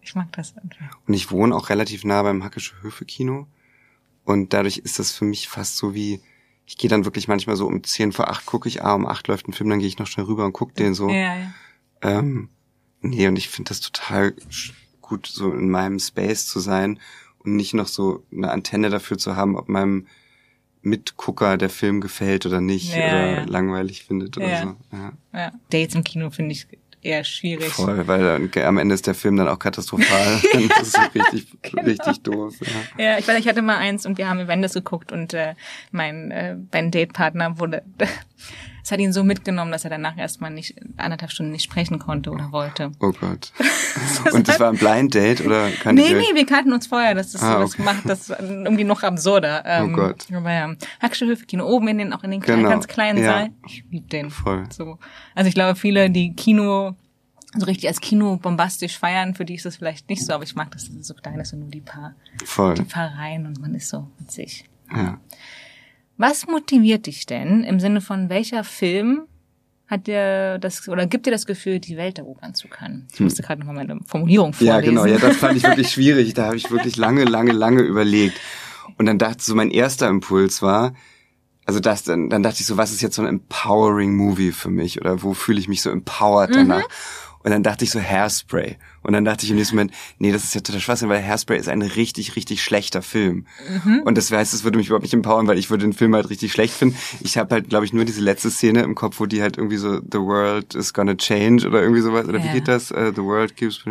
Ich 0.00 0.14
mag 0.14 0.32
das 0.32 0.54
irgendwie. 0.56 0.84
Und 1.06 1.14
ich 1.14 1.30
wohne 1.30 1.54
auch 1.54 1.68
relativ 1.70 2.04
nah 2.04 2.22
beim 2.22 2.42
Hackische 2.42 2.82
Höfe 2.82 3.04
Kino. 3.04 3.46
Und 4.24 4.52
dadurch 4.52 4.78
ist 4.78 4.98
das 4.98 5.12
für 5.12 5.24
mich 5.24 5.48
fast 5.48 5.76
so 5.76 5.94
wie, 5.94 6.20
ich 6.66 6.76
gehe 6.76 6.90
dann 6.90 7.04
wirklich 7.04 7.28
manchmal 7.28 7.56
so 7.56 7.66
um 7.66 7.82
10 7.82 8.12
vor 8.12 8.28
8 8.28 8.44
gucke 8.44 8.68
ich, 8.68 8.82
ah, 8.84 8.94
um 8.94 9.06
8 9.06 9.28
läuft 9.28 9.48
ein 9.48 9.52
Film, 9.52 9.70
dann 9.70 9.78
gehe 9.78 9.88
ich 9.88 9.98
noch 9.98 10.06
schnell 10.06 10.26
rüber 10.26 10.44
und 10.44 10.52
guck 10.52 10.74
den 10.74 10.94
so. 10.94 11.08
Ja, 11.08 11.36
ja. 11.36 11.52
Ähm, 12.02 12.50
Nee, 13.02 13.28
und 13.28 13.36
ich 13.36 13.48
finde 13.48 13.70
das 13.70 13.80
total 13.80 14.34
gut, 15.10 15.26
so 15.26 15.52
in 15.52 15.68
meinem 15.68 15.98
Space 15.98 16.46
zu 16.46 16.60
sein 16.60 16.98
und 17.40 17.56
nicht 17.56 17.74
noch 17.74 17.88
so 17.88 18.22
eine 18.32 18.50
Antenne 18.50 18.88
dafür 18.90 19.18
zu 19.18 19.34
haben, 19.36 19.56
ob 19.56 19.68
meinem 19.68 20.06
Mitgucker 20.82 21.58
der 21.58 21.68
Film 21.68 22.00
gefällt 22.00 22.46
oder 22.46 22.60
nicht 22.60 22.94
Ja, 22.94 23.06
oder 23.08 23.30
ja. 23.38 23.44
langweilig 23.44 24.04
findet 24.04 24.36
oder 24.38 24.48
Ja. 24.48 24.62
so. 24.62 24.96
Ja. 25.36 25.52
Dates 25.70 25.94
im 25.94 26.04
Kino 26.04 26.30
finde 26.30 26.52
ich 26.52 26.66
eher 27.02 27.24
schwierig. 27.24 27.68
Voll, 27.68 28.06
weil 28.06 28.22
dann, 28.50 28.64
am 28.64 28.78
Ende 28.78 28.94
ist 28.94 29.06
der 29.06 29.14
Film 29.14 29.36
dann 29.36 29.48
auch 29.48 29.58
katastrophal. 29.58 30.40
dann 30.52 30.70
ist 30.82 30.98
richtig, 31.14 31.46
Genau. 31.62 31.82
richtig 31.82 32.22
doof. 32.22 32.54
Ja. 32.98 33.04
Ja, 33.04 33.18
ich 33.18 33.26
weiß, 33.28 33.38
ich 33.38 33.48
hatte 33.48 33.62
mal 33.62 33.76
eins 33.78 34.06
und 34.06 34.16
wir 34.16 34.28
haben 34.28 34.38
Avengers 34.40 34.74
geguckt 34.74 35.10
und 35.12 35.34
äh, 35.34 35.54
mein 35.92 36.30
äh, 36.30 36.56
mein 36.72 36.90
Datepartner 36.90 37.58
wurde, 37.58 37.82
es 38.82 38.92
hat 38.92 38.98
ihn 39.00 39.12
so 39.12 39.24
mitgenommen, 39.24 39.72
dass 39.72 39.84
er 39.84 39.90
danach 39.90 40.16
erstmal 40.16 40.50
nicht 40.50 40.74
anderthalb 40.96 41.30
Stunden 41.30 41.52
nicht 41.52 41.64
sprechen 41.64 41.98
konnte 41.98 42.30
oder 42.30 42.52
wollte. 42.52 42.92
Oh 43.00 43.12
Gott. 43.12 43.52
Und 44.32 44.48
das 44.48 44.60
war 44.60 44.70
ein 44.70 44.76
Blind 44.76 45.14
Date 45.14 45.44
oder 45.44 45.70
kann 45.70 45.94
Nee, 45.94 46.14
nee, 46.14 46.34
wir 46.34 46.46
kannten 46.46 46.72
uns 46.72 46.86
vorher. 46.86 47.14
Das, 47.14 47.34
ist 47.34 47.42
Ah, 47.42 47.54
so, 47.54 47.58
das 47.60 47.74
okay. 47.74 47.82
macht 47.82 48.08
das 48.08 48.30
irgendwie 48.30 48.84
noch 48.84 49.02
absurder. 49.02 49.62
Ähm, 49.66 49.92
Oh 49.92 49.96
Gott. 49.96 50.26
Aber 50.32 50.52
ja, 50.52 50.74
Hacksche 51.00 51.36
Kino 51.46 51.66
oben 51.66 51.88
in 51.88 51.98
den, 51.98 52.12
auch 52.12 52.22
in 52.22 52.30
den 52.30 52.40
Genau, 52.40 52.68
ganz 52.68 52.86
kleinen 52.86 53.18
ja. 53.18 53.24
Saal. 53.24 53.50
Ich 53.66 53.84
lieb 53.90 54.08
den. 54.10 54.30
Voll. 54.30 54.64
So. 54.70 54.98
Also 55.34 55.48
ich 55.48 55.54
glaube, 55.54 55.74
viele, 55.78 56.10
die 56.10 56.34
Kino 56.34 56.94
so 57.56 57.66
richtig 57.66 57.88
als 57.88 58.00
Kino 58.00 58.36
bombastisch 58.36 58.96
feiern, 58.98 59.34
für 59.34 59.44
die 59.44 59.56
ist 59.56 59.66
das 59.66 59.76
vielleicht 59.76 60.08
nicht 60.08 60.24
so, 60.24 60.32
aber 60.32 60.44
ich 60.44 60.54
mag 60.54 60.70
das, 60.70 60.86
dass 60.86 60.94
es 60.94 61.08
so 61.08 61.14
klein 61.14 61.40
ist 61.40 61.52
und 61.52 61.60
nur 61.60 61.68
die 61.68 61.80
paar, 61.80 62.14
Voll. 62.44 62.74
die 62.74 62.84
paar 62.84 63.12
Reihen 63.18 63.46
und 63.46 63.60
man 63.60 63.74
ist 63.74 63.88
so 63.88 64.08
mit 64.20 64.30
sich. 64.30 64.66
Ja. 64.94 65.18
Was 66.20 66.46
motiviert 66.46 67.06
dich 67.06 67.24
denn 67.24 67.64
im 67.64 67.80
Sinne 67.80 68.02
von 68.02 68.28
welcher 68.28 68.62
Film 68.62 69.22
hat 69.86 70.06
dir 70.06 70.58
das 70.58 70.86
oder 70.86 71.06
gibt 71.06 71.24
dir 71.24 71.30
das 71.30 71.46
Gefühl, 71.46 71.80
die 71.80 71.96
Welt 71.96 72.18
erobern 72.18 72.54
zu 72.54 72.68
können? 72.68 73.08
Ich 73.14 73.20
musste 73.20 73.42
gerade 73.42 73.60
noch 73.60 73.66
mal 73.66 73.86
meine 73.86 74.00
Formulierung 74.04 74.52
vorlesen. 74.52 74.76
Hm. 74.76 74.84
Ja, 74.84 74.86
genau. 74.86 75.06
Ja, 75.06 75.16
das 75.16 75.38
fand 75.38 75.56
ich 75.56 75.62
wirklich 75.62 75.88
schwierig. 75.92 76.34
Da 76.34 76.44
habe 76.44 76.56
ich 76.56 76.70
wirklich 76.70 76.98
lange, 76.98 77.24
lange, 77.24 77.52
lange 77.52 77.80
überlegt. 77.80 78.38
Und 78.98 79.06
dann 79.06 79.18
dachte 79.18 79.38
ich 79.38 79.44
so, 79.46 79.54
mein 79.54 79.70
erster 79.70 80.08
Impuls 80.08 80.60
war, 80.60 80.92
also 81.64 81.80
das, 81.80 82.02
dann, 82.02 82.28
dann 82.28 82.42
dachte 82.42 82.60
ich 82.60 82.66
so, 82.66 82.76
was 82.76 82.92
ist 82.92 83.00
jetzt 83.00 83.16
so 83.16 83.22
ein 83.22 83.28
empowering 83.28 84.14
Movie 84.14 84.52
für 84.52 84.68
mich? 84.68 85.00
Oder 85.00 85.22
wo 85.22 85.32
fühle 85.32 85.58
ich 85.58 85.68
mich 85.68 85.80
so 85.80 85.88
empowered 85.88 86.54
danach? 86.54 86.86
Und 87.42 87.50
dann 87.52 87.62
dachte 87.62 87.84
ich 87.84 87.90
so 87.90 88.00
Hairspray. 88.00 88.76
Und 89.02 89.14
dann 89.14 89.24
dachte 89.24 89.44
ich 89.46 89.50
im 89.50 89.56
nächsten 89.56 89.76
Moment, 89.76 89.92
nee, 90.18 90.30
das 90.30 90.44
ist 90.44 90.54
ja 90.54 90.60
total 90.60 90.80
Schwachsinn, 90.80 91.08
weil 91.08 91.22
Hairspray 91.24 91.58
ist 91.58 91.68
ein 91.70 91.80
richtig, 91.80 92.36
richtig 92.36 92.62
schlechter 92.62 93.00
Film. 93.00 93.46
Und 94.04 94.18
das 94.18 94.30
heißt, 94.30 94.52
es 94.52 94.62
würde 94.62 94.76
mich 94.76 94.88
überhaupt 94.88 95.04
nicht 95.04 95.14
empowern, 95.14 95.46
weil 95.46 95.58
ich 95.58 95.70
würde 95.70 95.84
den 95.84 95.94
Film 95.94 96.14
halt 96.14 96.28
richtig 96.28 96.52
schlecht 96.52 96.74
finden. 96.74 96.96
Ich 97.20 97.38
habe 97.38 97.54
halt, 97.54 97.70
glaube 97.70 97.86
ich, 97.86 97.94
nur 97.94 98.04
diese 98.04 98.20
letzte 98.20 98.50
Szene 98.50 98.82
im 98.82 98.94
Kopf, 98.94 99.20
wo 99.20 99.26
die 99.26 99.40
halt 99.40 99.56
irgendwie 99.56 99.78
so 99.78 100.00
The 100.00 100.18
world 100.18 100.74
is 100.74 100.92
gonna 100.92 101.14
change 101.14 101.66
oder 101.66 101.80
irgendwie 101.82 102.02
sowas. 102.02 102.26
Oder 102.26 102.38
Ja. 102.40 102.44
wie 102.44 102.52
geht 102.52 102.68
das? 102.68 102.90
Uh, 102.92 103.10
the 103.14 103.22
world 103.22 103.56
keeps... 103.56 103.82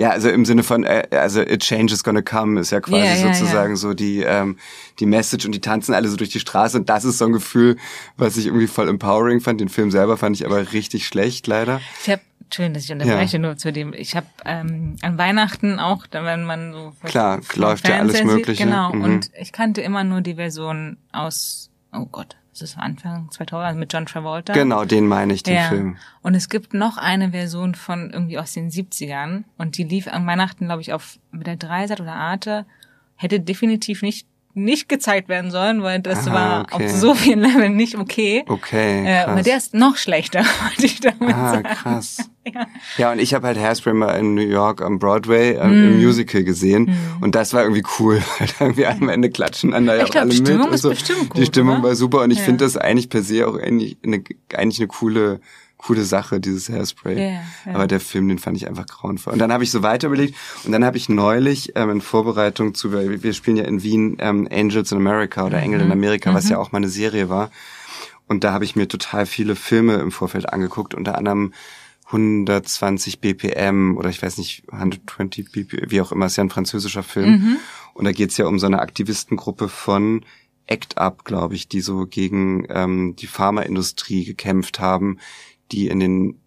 Ja, 0.00 0.08
also 0.12 0.30
im 0.30 0.46
Sinne 0.46 0.62
von, 0.62 0.84
äh, 0.84 1.06
also 1.10 1.42
a 1.42 1.56
change 1.58 1.92
is 1.92 2.02
gonna 2.02 2.22
come 2.22 2.58
ist 2.58 2.70
ja 2.70 2.80
quasi 2.80 3.04
Ja, 3.04 3.14
ja, 3.16 3.34
sozusagen 3.34 3.72
ja. 3.72 3.76
so 3.76 3.92
die 3.92 4.22
ähm, 4.22 4.56
die 4.98 5.04
Message 5.04 5.44
und 5.44 5.52
die 5.52 5.60
tanzen 5.60 5.92
alle 5.92 6.08
so 6.08 6.16
durch 6.16 6.30
die 6.30 6.40
Straße 6.40 6.78
und 6.78 6.88
das 6.88 7.04
ist 7.04 7.18
so 7.18 7.26
ein 7.26 7.32
Gefühl, 7.32 7.76
was 8.16 8.38
ich 8.38 8.46
irgendwie 8.46 8.66
voll 8.66 8.88
empowering 8.88 9.42
fand. 9.42 9.60
Den 9.60 9.68
Film 9.68 9.90
selber 9.90 10.16
fand 10.16 10.36
ich 10.36 10.46
aber 10.46 10.72
richtig 10.72 11.06
schlecht 11.06 11.46
leider. 11.46 11.82
Ich 12.02 12.08
habe 12.08 12.22
Schön, 12.52 12.72
dass 12.72 12.84
ich 12.84 12.92
unterbreche 12.92 13.38
nur 13.38 13.58
zu 13.58 13.72
dem. 13.72 13.92
Ich 13.92 14.16
habe 14.16 14.26
ähm, 14.46 14.96
an 15.02 15.18
Weihnachten 15.18 15.78
auch, 15.78 16.06
da 16.06 16.24
wenn 16.24 16.44
man 16.44 16.72
so 16.72 16.94
Klar, 17.04 17.40
läuft 17.54 17.86
ja 17.86 17.98
alles 17.98 18.16
Fernseher 18.16 18.36
Mögliche. 18.36 18.64
Genau. 18.64 18.92
Mhm. 18.92 19.04
Und 19.04 19.30
ich 19.38 19.52
kannte 19.52 19.82
immer 19.82 20.02
nur 20.02 20.22
die 20.22 20.34
Version 20.34 20.96
aus. 21.12 21.70
Oh 21.92 22.06
Gott, 22.10 22.36
das 22.52 22.62
ist 22.62 22.78
Anfang 22.78 23.30
2000 23.30 23.66
also 23.66 23.78
mit 23.78 23.92
John 23.92 24.06
Travolta. 24.06 24.52
Genau, 24.52 24.84
den 24.84 25.06
meine 25.06 25.32
ich, 25.32 25.42
den 25.42 25.54
ja. 25.54 25.68
Film. 25.68 25.96
Und 26.22 26.34
es 26.34 26.48
gibt 26.48 26.74
noch 26.74 26.96
eine 26.96 27.30
Version 27.30 27.74
von 27.74 28.10
irgendwie 28.10 28.38
aus 28.38 28.52
den 28.52 28.70
70ern 28.70 29.44
und 29.56 29.78
die 29.78 29.84
lief 29.84 30.08
an 30.08 30.26
Weihnachten, 30.26 30.66
glaube 30.66 30.82
ich, 30.82 30.92
auf 30.92 31.18
mit 31.30 31.46
der 31.46 31.56
Dreisat 31.56 32.00
oder 32.00 32.14
Arte. 32.14 32.66
Hätte 33.16 33.38
definitiv 33.38 34.02
nicht 34.02 34.26
nicht 34.54 34.88
gezeigt 34.88 35.28
werden 35.28 35.50
sollen, 35.50 35.82
weil 35.82 36.00
das 36.00 36.26
Ah, 36.26 36.32
war 36.34 36.60
okay. 36.72 36.86
auf 36.86 36.90
so 36.90 37.14
vielen 37.14 37.40
Leveln 37.40 37.76
nicht 37.76 37.96
okay. 37.96 38.44
Okay, 38.48 39.04
Äh, 39.06 39.14
krass. 39.24 39.28
aber 39.28 39.42
der 39.42 39.56
ist 39.56 39.74
noch 39.74 39.96
schlechter, 39.96 40.40
wollte 40.64 40.86
ich 40.86 41.00
damit 41.00 41.34
Ah, 41.34 41.50
sagen. 41.52 41.62
krass. 41.68 42.30
Ja. 42.54 42.66
Ja, 42.96 43.12
und 43.12 43.18
ich 43.18 43.34
habe 43.34 43.46
halt 43.46 43.58
Hairspray 43.58 43.92
mal 43.92 44.12
in 44.14 44.34
New 44.34 44.40
York 44.40 44.80
am 44.80 44.98
Broadway 44.98 45.56
äh, 45.56 45.66
Mm. 45.68 45.72
im 45.72 45.98
Musical 46.02 46.42
gesehen 46.42 46.90
und 47.20 47.34
das 47.34 47.52
war 47.52 47.62
irgendwie 47.62 47.84
cool, 47.98 48.16
weil 48.38 48.48
da 48.48 48.64
irgendwie 48.64 48.86
am 48.86 49.08
Ende 49.10 49.28
klatschen 49.28 49.72
da 49.72 49.78
ja 49.94 50.04
Ich 50.04 50.10
glaub, 50.10 50.22
alle 50.22 50.30
die 50.30 50.38
mit. 50.38 50.48
Stimmung 50.48 50.68
und 50.68 50.74
ist 50.74 50.80
so. 50.82 50.88
bestimmt 50.88 51.22
Die 51.36 51.40
gut, 51.40 51.46
Stimmung 51.48 51.74
oder? 51.80 51.88
war 51.90 51.94
super 51.96 52.22
und 52.22 52.30
ich 52.30 52.38
Ja. 52.38 52.44
finde 52.44 52.64
das 52.64 52.78
eigentlich 52.78 53.10
per 53.10 53.22
se 53.22 53.46
auch 53.46 53.56
eigentlich 53.58 53.98
eine, 54.02 54.24
eigentlich 54.56 54.78
eine 54.80 54.88
coole 54.88 55.40
coole 55.82 56.04
Sache, 56.04 56.40
dieses 56.40 56.68
Hairspray. 56.68 57.18
Ja, 57.18 57.30
ja. 57.32 57.42
Aber 57.74 57.86
der 57.86 58.00
Film, 58.00 58.28
den 58.28 58.38
fand 58.38 58.56
ich 58.56 58.68
einfach 58.68 58.86
grauenvoll. 58.86 59.32
Und 59.32 59.38
dann 59.38 59.50
habe 59.52 59.64
ich 59.64 59.70
so 59.70 59.82
weiter 59.82 60.08
überlegt 60.08 60.34
und 60.64 60.72
dann 60.72 60.84
habe 60.84 60.98
ich 60.98 61.08
neulich 61.08 61.72
ähm, 61.74 61.88
in 61.90 62.00
Vorbereitung 62.02 62.74
zu, 62.74 62.92
wir 62.92 63.32
spielen 63.32 63.56
ja 63.56 63.64
in 63.64 63.82
Wien 63.82 64.16
ähm, 64.20 64.46
Angels 64.50 64.92
in 64.92 64.98
America 64.98 65.44
oder 65.46 65.58
Engel 65.58 65.78
Mhm. 65.80 65.86
in 65.86 65.92
Amerika, 65.92 66.34
was 66.34 66.48
ja 66.50 66.58
auch 66.58 66.72
mal 66.72 66.78
eine 66.78 66.88
Serie 66.90 67.28
war. 67.30 67.50
Und 68.26 68.44
da 68.44 68.52
habe 68.52 68.64
ich 68.64 68.76
mir 68.76 68.88
total 68.88 69.24
viele 69.26 69.56
Filme 69.56 69.94
im 69.94 70.12
Vorfeld 70.12 70.52
angeguckt, 70.52 70.94
unter 70.94 71.16
anderem 71.16 71.52
120 72.06 73.20
BPM 73.20 73.96
oder 73.96 74.10
ich 74.10 74.22
weiß 74.22 74.38
nicht, 74.38 74.64
120 74.70 75.50
BPM, 75.52 75.90
wie 75.90 76.00
auch 76.00 76.12
immer, 76.12 76.26
ist 76.26 76.36
ja 76.36 76.44
ein 76.44 76.50
französischer 76.50 77.02
Film. 77.02 77.30
Mhm. 77.30 77.56
Und 77.94 78.04
da 78.04 78.12
geht's 78.12 78.36
ja 78.36 78.46
um 78.46 78.58
so 78.58 78.66
eine 78.66 78.80
Aktivistengruppe 78.80 79.68
von 79.68 80.24
ACT 80.68 80.94
UP, 81.00 81.24
glaube 81.24 81.54
ich, 81.56 81.68
die 81.68 81.80
so 81.80 82.06
gegen 82.06 82.66
ähm, 82.68 83.16
die 83.16 83.26
Pharmaindustrie 83.26 84.24
gekämpft 84.24 84.78
haben, 84.78 85.18
die 85.72 85.88
in 85.88 86.00
den 86.00 86.40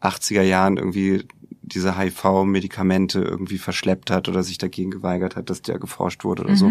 80er 0.00 0.42
Jahren 0.42 0.76
irgendwie 0.76 1.26
diese 1.62 1.98
HIV-Medikamente 1.98 3.20
irgendwie 3.20 3.58
verschleppt 3.58 4.10
hat 4.10 4.28
oder 4.28 4.42
sich 4.42 4.58
dagegen 4.58 4.90
geweigert 4.90 5.36
hat, 5.36 5.50
dass 5.50 5.60
der 5.62 5.78
geforscht 5.78 6.24
wurde 6.24 6.42
oder 6.42 6.52
Mhm. 6.52 6.56
so. 6.56 6.70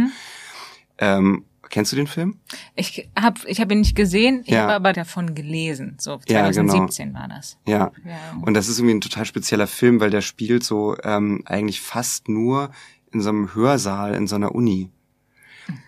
Ähm, 1.00 1.46
kennst 1.70 1.92
du 1.92 1.96
den 1.96 2.08
Film? 2.08 2.38
Ich 2.76 3.08
habe 3.20 3.40
ich 3.48 3.60
hab 3.62 3.72
ihn 3.72 3.80
nicht 3.80 3.96
gesehen, 3.96 4.42
ich 4.46 4.52
Ja. 4.54 4.64
habe 4.64 4.74
aber 4.74 4.94
davon 4.94 5.36
gelesen. 5.36 5.98
So 6.00 6.12
Ja, 6.28 6.50
genau. 6.50 6.72
2017 6.72 7.14
war 7.14 7.28
das. 7.28 7.58
Ja. 7.68 7.92
Ja. 8.06 8.38
Und 8.42 8.54
das 8.56 8.68
ist 8.70 8.80
irgendwie 8.80 8.96
ein 8.96 9.02
total 9.02 9.26
spezieller 9.26 9.68
Film, 9.68 10.00
weil 10.00 10.10
der 10.10 10.22
spielt 10.22 10.64
so 10.64 10.96
ähm, 11.04 11.44
eigentlich 11.46 11.82
fast 11.82 12.30
nur 12.30 12.72
in 13.12 13.22
so 13.22 13.30
einem 13.30 13.54
Hörsaal 13.54 14.16
in 14.16 14.26
so 14.28 14.36
einer 14.36 14.56
Uni. 14.56 14.90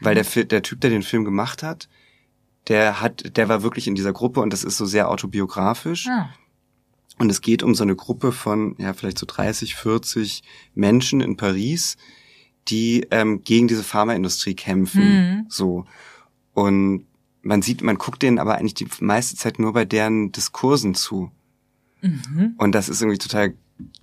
Weil 0.01 0.13
der, 0.15 0.26
Fi- 0.26 0.45
der 0.45 0.61
Typ, 0.61 0.82
der 0.82 0.89
den 0.89 1.03
Film 1.03 1.24
gemacht 1.24 1.63
hat, 1.63 1.88
der 2.70 3.01
hat, 3.01 3.36
der 3.36 3.49
war 3.49 3.63
wirklich 3.63 3.88
in 3.88 3.95
dieser 3.95 4.13
Gruppe 4.13 4.39
und 4.39 4.53
das 4.53 4.63
ist 4.63 4.78
so 4.78 4.86
sehr 4.86 5.09
autobiografisch. 5.09 6.07
Ah. 6.07 6.30
Und 7.17 7.30
es 7.30 7.41
geht 7.41 7.63
um 7.63 7.76
so 7.76 7.84
eine 7.84 7.95
Gruppe 7.95 8.32
von, 8.32 8.76
ja, 8.78 8.93
vielleicht 8.93 9.20
so 9.20 9.26
30, 9.26 9.76
40 9.76 10.41
Menschen 10.74 11.20
in 11.20 11.36
Paris, 11.36 11.97
die 12.70 13.07
ähm, 13.11 13.43
gegen 13.43 13.67
diese 13.67 13.84
Pharmaindustrie 13.84 14.55
kämpfen. 14.55 15.01
Mhm. 15.03 15.45
So. 15.49 15.86
Und 16.53 17.05
man 17.41 17.61
sieht, 17.61 17.82
man 17.82 17.97
guckt 17.97 18.22
denen 18.22 18.39
aber 18.39 18.57
eigentlich 18.57 18.76
die 18.76 18.88
meiste 19.01 19.36
Zeit 19.36 19.59
nur 19.59 19.74
bei 19.74 19.84
deren 19.84 20.32
Diskursen 20.32 20.95
zu. 20.95 21.32
Mhm. 22.01 22.53
Und 22.57 22.74
das 22.74 22.88
ist 22.88 23.01
irgendwie 23.01 23.17
total 23.17 23.53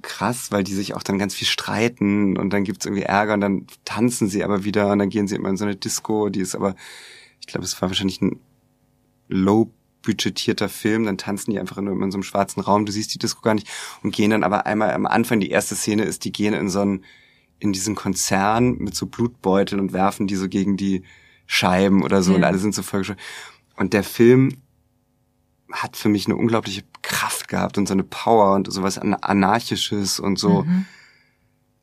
krass, 0.03 0.53
weil 0.53 0.65
die 0.65 0.75
sich 0.75 0.95
auch 0.95 1.03
dann 1.03 1.19
ganz 1.19 1.35
viel 1.35 1.47
streiten 1.47 2.37
und 2.37 2.51
dann 2.51 2.65
gibt's 2.65 2.87
irgendwie 2.87 3.05
Ärger 3.05 3.35
und 3.35 3.41
dann 3.41 3.67
tanzen 3.85 4.29
sie 4.29 4.43
aber 4.43 4.65
wieder 4.65 4.91
und 4.91 4.99
dann 4.99 5.11
gehen 5.11 5.29
sie 5.29 5.37
immer 5.37 5.51
in 5.51 5.57
so 5.57 5.65
eine 5.65 5.77
Disco, 5.77 6.29
die 6.29 6.41
ist 6.41 6.55
aber, 6.55 6.77
ich 7.41 7.47
glaube, 7.47 7.65
es 7.65 7.81
war 7.81 7.89
wahrscheinlich 7.89 8.21
ein 8.21 8.41
low 9.29 9.73
budgetierter 10.03 10.69
Film, 10.69 11.05
dann 11.05 11.19
tanzen 11.19 11.51
die 11.51 11.59
einfach 11.59 11.79
immer 11.79 11.91
in 11.91 12.13
so 12.13 12.17
einem 12.17 12.23
schwarzen 12.23 12.61
Raum, 12.61 12.87
du 12.87 12.93
siehst 12.93 13.13
die 13.13 13.19
Disco 13.19 13.41
gar 13.43 13.55
nicht 13.55 13.67
und 14.03 14.15
gehen 14.15 14.31
dann 14.31 14.45
aber 14.45 14.65
einmal 14.67 14.93
am 14.93 15.05
Anfang, 15.07 15.41
die 15.41 15.51
erste 15.51 15.75
Szene 15.75 16.05
ist, 16.05 16.25
die 16.25 16.31
gehen 16.33 16.55
in 16.55 16.69
so 16.69 16.81
einen, 16.81 17.05
in 17.59 17.73
diesen 17.73 17.95
Konzern 17.97 18.77
mit 18.79 18.95
so 18.95 19.07
Blutbeuteln 19.07 19.81
und 19.81 19.93
werfen 19.93 20.27
die 20.29 20.37
so 20.37 20.49
gegen 20.49 20.77
die 20.77 21.03
Scheiben 21.47 22.03
oder 22.05 22.23
so 22.23 22.33
Ja. 22.33 22.37
und 22.39 22.45
alle 22.45 22.59
sind 22.59 22.75
so 22.75 22.83
vollgeschwört. 22.83 23.19
Und 23.77 23.93
der 23.95 24.05
Film 24.05 24.59
hat 25.73 25.97
für 25.97 26.09
mich 26.09 26.27
eine 26.27 26.37
unglaubliche 26.37 26.85
Kraft 27.03 27.49
gehabt 27.49 27.77
und 27.77 27.89
so 27.89 27.93
eine 27.95 28.05
Power 28.05 28.55
und 28.55 28.73
sowas 28.73 28.99
An- 28.99 29.15
anarchisches 29.15 30.21
und 30.21 30.39
so. 30.39 30.63
Mhm. 30.63 30.87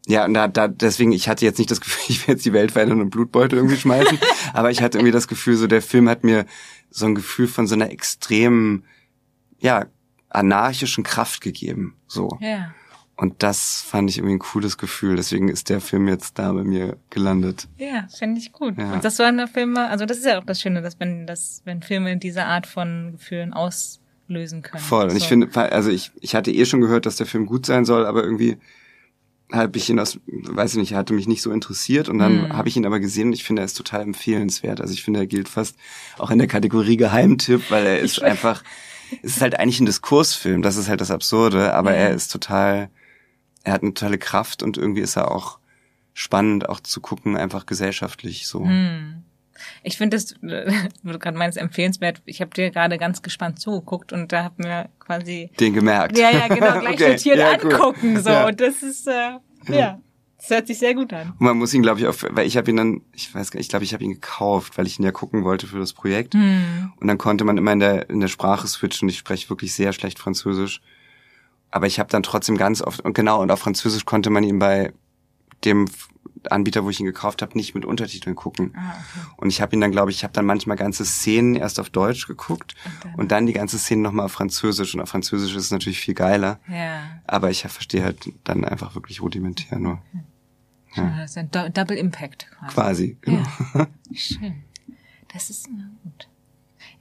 Ja, 0.08 0.26
und 0.26 0.34
da, 0.34 0.48
da, 0.50 0.68
deswegen, 0.68 1.14
ich 1.14 1.30
hatte 1.30 1.46
jetzt 1.46 1.58
nicht 1.60 1.72
das 1.72 1.80
Gefühl, 1.82 2.04
ich 2.10 2.22
werde 2.22 2.34
jetzt 2.34 2.46
die 2.46 2.54
Welt 2.54 2.72
verändern 2.72 3.02
und 3.02 3.10
Blutbeutel 3.10 3.58
irgendwie 3.58 3.78
schmeißen, 3.78 4.18
aber 4.54 4.72
ich 4.72 4.82
hatte 4.82 4.98
irgendwie 4.98 5.14
das 5.14 5.28
Gefühl, 5.28 5.56
so 5.56 5.68
der 5.68 5.82
Film 5.82 6.10
hat 6.10 6.24
mir 6.24 6.46
so 6.90 7.06
ein 7.06 7.16
Gefühl 7.16 7.48
von 7.48 7.68
so 7.68 7.76
einer 7.76 7.90
extremen, 7.92 8.84
ja, 9.60 9.86
anarchischen 10.30 11.04
Kraft 11.04 11.42
gegeben, 11.42 11.96
so. 12.08 12.38
Ja. 12.42 12.74
Und 13.16 13.44
das 13.44 13.82
fand 13.88 14.10
ich 14.10 14.18
irgendwie 14.18 14.36
ein 14.36 14.40
cooles 14.40 14.80
Gefühl, 14.80 15.16
deswegen 15.16 15.48
ist 15.48 15.70
der 15.70 15.80
Film 15.80 16.08
jetzt 16.08 16.40
da 16.40 16.52
bei 16.52 16.64
mir 16.64 16.98
gelandet. 17.12 17.68
Ja, 17.78 18.08
finde 18.18 18.42
ich 18.42 18.52
gut. 18.52 18.78
Ja. 18.78 18.94
Und 18.94 19.06
das 19.06 19.18
so 19.18 19.24
eine 19.24 19.48
Filme, 19.48 19.88
also 19.88 20.06
das 20.06 20.18
ist 20.18 20.26
ja 20.26 20.40
auch 20.40 20.44
das 20.46 20.60
Schöne, 20.60 20.82
dass 20.82 21.00
wenn 21.00 21.28
das, 21.28 21.62
wenn 21.64 21.84
Filme 21.84 22.18
diese 22.18 22.46
Art 22.46 22.66
von 22.66 23.12
Gefühlen 23.14 23.54
auslösen 23.54 24.64
können. 24.64 24.84
Voll. 24.84 25.10
Und 25.10 25.16
ich 25.16 25.24
So. 25.24 25.30
finde, 25.30 25.56
also 25.72 25.92
ich, 25.92 26.12
ich 26.22 26.34
hatte 26.34 26.52
eh 26.52 26.66
schon 26.66 26.82
gehört, 26.82 27.06
dass 27.06 27.18
der 27.18 27.28
Film 27.28 27.46
gut 27.46 27.68
sein 27.68 27.86
soll, 27.86 28.08
aber 28.08 28.24
irgendwie 28.24 28.58
habe 29.54 29.78
ich 29.78 29.90
ihn 29.90 30.00
aus, 30.00 30.20
weiß 30.28 30.72
ich 30.74 30.80
nicht, 30.80 30.92
er 30.94 30.98
hatte 30.98 31.14
mich 31.14 31.28
nicht 31.28 31.42
so 31.44 31.52
interessiert 31.52 32.10
und 32.10 32.18
dann 32.18 32.44
Hm. 32.50 32.54
habe 32.58 32.68
ich 32.68 32.76
ihn 32.76 32.86
aber 32.86 33.00
gesehen 33.00 33.28
und 33.28 33.34
ich 33.34 33.44
finde, 33.44 33.62
er 33.62 33.66
ist 33.66 33.76
total 33.78 34.02
empfehlenswert. 34.02 34.82
Also 34.82 34.94
ich 34.94 35.04
finde, 35.04 35.20
er 35.22 35.28
gilt 35.28 35.48
fast 35.48 35.76
auch 36.18 36.32
in 36.32 36.40
der 36.40 36.48
Kategorie 36.48 36.98
Geheimtipp, 36.98 37.70
weil 37.70 37.86
er 37.86 38.00
ist 38.00 38.22
einfach, 38.22 38.64
es 39.22 39.36
ist 39.36 39.42
halt 39.42 39.60
eigentlich 39.60 39.80
ein 39.80 39.86
Diskursfilm, 39.86 40.64
das 40.64 40.76
ist 40.76 40.90
halt 40.90 41.02
das 41.02 41.12
Absurde, 41.12 41.74
aber 41.74 41.92
Ja. 41.92 41.98
er 41.98 42.12
ist 42.16 42.32
total, 42.32 42.90
er 43.64 43.74
hat 43.74 43.84
eine 43.84 43.94
tolle 43.94 44.18
Kraft 44.18 44.64
und 44.64 44.78
irgendwie 44.78 45.02
ist 45.02 45.16
er 45.18 45.32
auch 45.32 45.60
spannend, 46.16 46.68
auch 46.68 46.80
zu 46.80 47.00
gucken, 47.00 47.38
einfach 47.38 47.66
gesellschaftlich 47.68 48.48
so. 48.48 48.66
Hm. 48.66 49.24
Ich 49.84 49.98
finde 49.98 50.18
das, 50.18 50.36
du 50.42 51.20
gerade 51.20 51.38
meinst, 51.38 51.58
empfehlenswert. 51.58 52.22
Ich 52.26 52.42
habe 52.42 52.52
dir 52.52 52.72
gerade 52.72 52.98
ganz 52.98 53.22
gespannt 53.22 53.60
zugeguckt 53.60 54.14
und 54.14 54.32
da 54.32 54.44
hab 54.46 54.60
mir 54.60 54.90
quasi 55.00 55.52
den 55.60 55.74
gemerkt. 55.74 56.18
Ja, 56.18 56.32
ja, 56.32 56.48
genau, 56.48 56.80
gleich 56.80 56.96
okay. 56.96 57.12
notiert 57.12 57.38
ja, 57.38 57.52
angucken. 57.52 58.16
Cool. 58.16 58.22
So, 58.22 58.30
ja. 58.30 58.48
und 58.48 58.60
das 58.60 58.82
ist 58.84 59.08
äh, 59.08 59.40
ja. 59.70 60.00
Das 60.44 60.50
hört 60.50 60.68
sich 60.68 60.78
sehr 60.78 60.94
gut 60.94 61.14
an. 61.14 61.30
Und 61.30 61.40
man 61.40 61.58
muss 61.58 61.74
ihn, 61.74 61.82
glaube 61.82 62.02
ich, 62.02 62.08
auf, 62.08 62.26
weil 62.32 62.46
ich 62.46 62.58
habe 62.58 62.70
ihn 62.70 62.76
dann, 62.76 63.02
ich 63.14 63.34
weiß 63.34 63.50
gar 63.50 63.60
nicht, 63.60 63.68
ich 63.68 63.70
glaube, 63.70 63.86
ich 63.86 63.94
habe 63.94 64.04
ihn 64.04 64.12
gekauft, 64.12 64.78
weil 64.78 64.86
ich 64.86 65.00
ihn 65.00 65.06
ja 65.06 65.14
gucken 65.14 65.46
wollte 65.46 65.68
für 65.68 65.80
das 65.80 65.94
Projekt. 65.94 66.34
Hm. 66.34 66.92
Und 67.00 67.08
dann 67.08 67.18
konnte 67.18 67.46
man 67.46 67.58
immer 67.58 67.72
in 67.72 67.80
der 67.80 68.10
in 68.10 68.20
der 68.20 68.28
Sprache 68.28 68.68
switchen. 68.68 69.08
Ich 69.08 69.18
spreche 69.18 69.50
wirklich 69.50 69.74
sehr 69.74 69.94
schlecht 69.94 70.20
Französisch, 70.20 70.82
aber 71.72 71.88
ich 71.88 71.98
habe 71.98 72.10
dann 72.10 72.24
trotzdem 72.24 72.58
ganz 72.58 72.82
oft 72.82 73.00
und 73.00 73.14
genau 73.14 73.42
und 73.42 73.52
auf 73.52 73.62
Französisch 73.62 74.04
konnte 74.04 74.30
man 74.30 74.44
ihn 74.44 74.60
bei 74.60 74.92
dem 75.64 75.88
Anbieter, 76.52 76.84
wo 76.84 76.90
ich 76.90 77.00
ihn 77.00 77.06
gekauft 77.06 77.42
habe, 77.42 77.58
nicht 77.58 77.74
mit 77.76 77.86
Untertiteln 77.86 78.36
gucken. 78.36 78.74
Ah, 78.76 78.92
okay. 78.92 79.28
Und 79.38 79.50
ich 79.50 79.62
habe 79.62 79.76
ihn 79.76 79.82
dann, 79.82 79.92
glaube 79.92 80.12
ich, 80.12 80.18
ich 80.18 80.24
habe 80.24 80.34
dann 80.34 80.46
manchmal 80.46 80.78
ganze 80.78 81.06
Szenen 81.06 81.56
erst 81.56 81.80
auf 81.80 81.90
Deutsch 81.90 82.28
geguckt 82.28 82.76
Und 82.84 83.04
dann- 83.06 83.16
und 83.16 83.32
dann 83.32 83.46
die 83.46 83.54
ganze 83.54 83.80
Szene 83.80 84.02
nochmal 84.02 84.26
auf 84.26 84.32
Französisch. 84.34 84.94
Und 84.96 85.02
auf 85.02 85.10
Französisch 85.10 85.56
ist 85.56 85.66
es 85.66 85.72
natürlich 85.72 86.00
viel 86.00 86.14
geiler. 86.16 86.60
Ja. 86.68 87.02
Aber 87.26 87.50
ich 87.52 87.62
verstehe 87.62 88.04
halt 88.04 88.32
dann 88.44 88.64
einfach 88.66 88.96
wirklich 88.96 89.22
rudimentär 89.22 89.80
nur. 89.80 90.02
Das 90.96 91.32
ist 91.32 91.38
ein 91.40 91.50
Do 91.50 91.70
Double 91.70 91.98
Impact 91.98 92.48
quasi. 92.70 92.74
Quasi, 92.74 93.18
genau. 93.22 93.44
Ja. 93.74 93.88
Schön. 94.14 94.64
Das 95.34 95.50
ist 95.50 95.68
na 95.76 95.86
gut. 96.04 96.28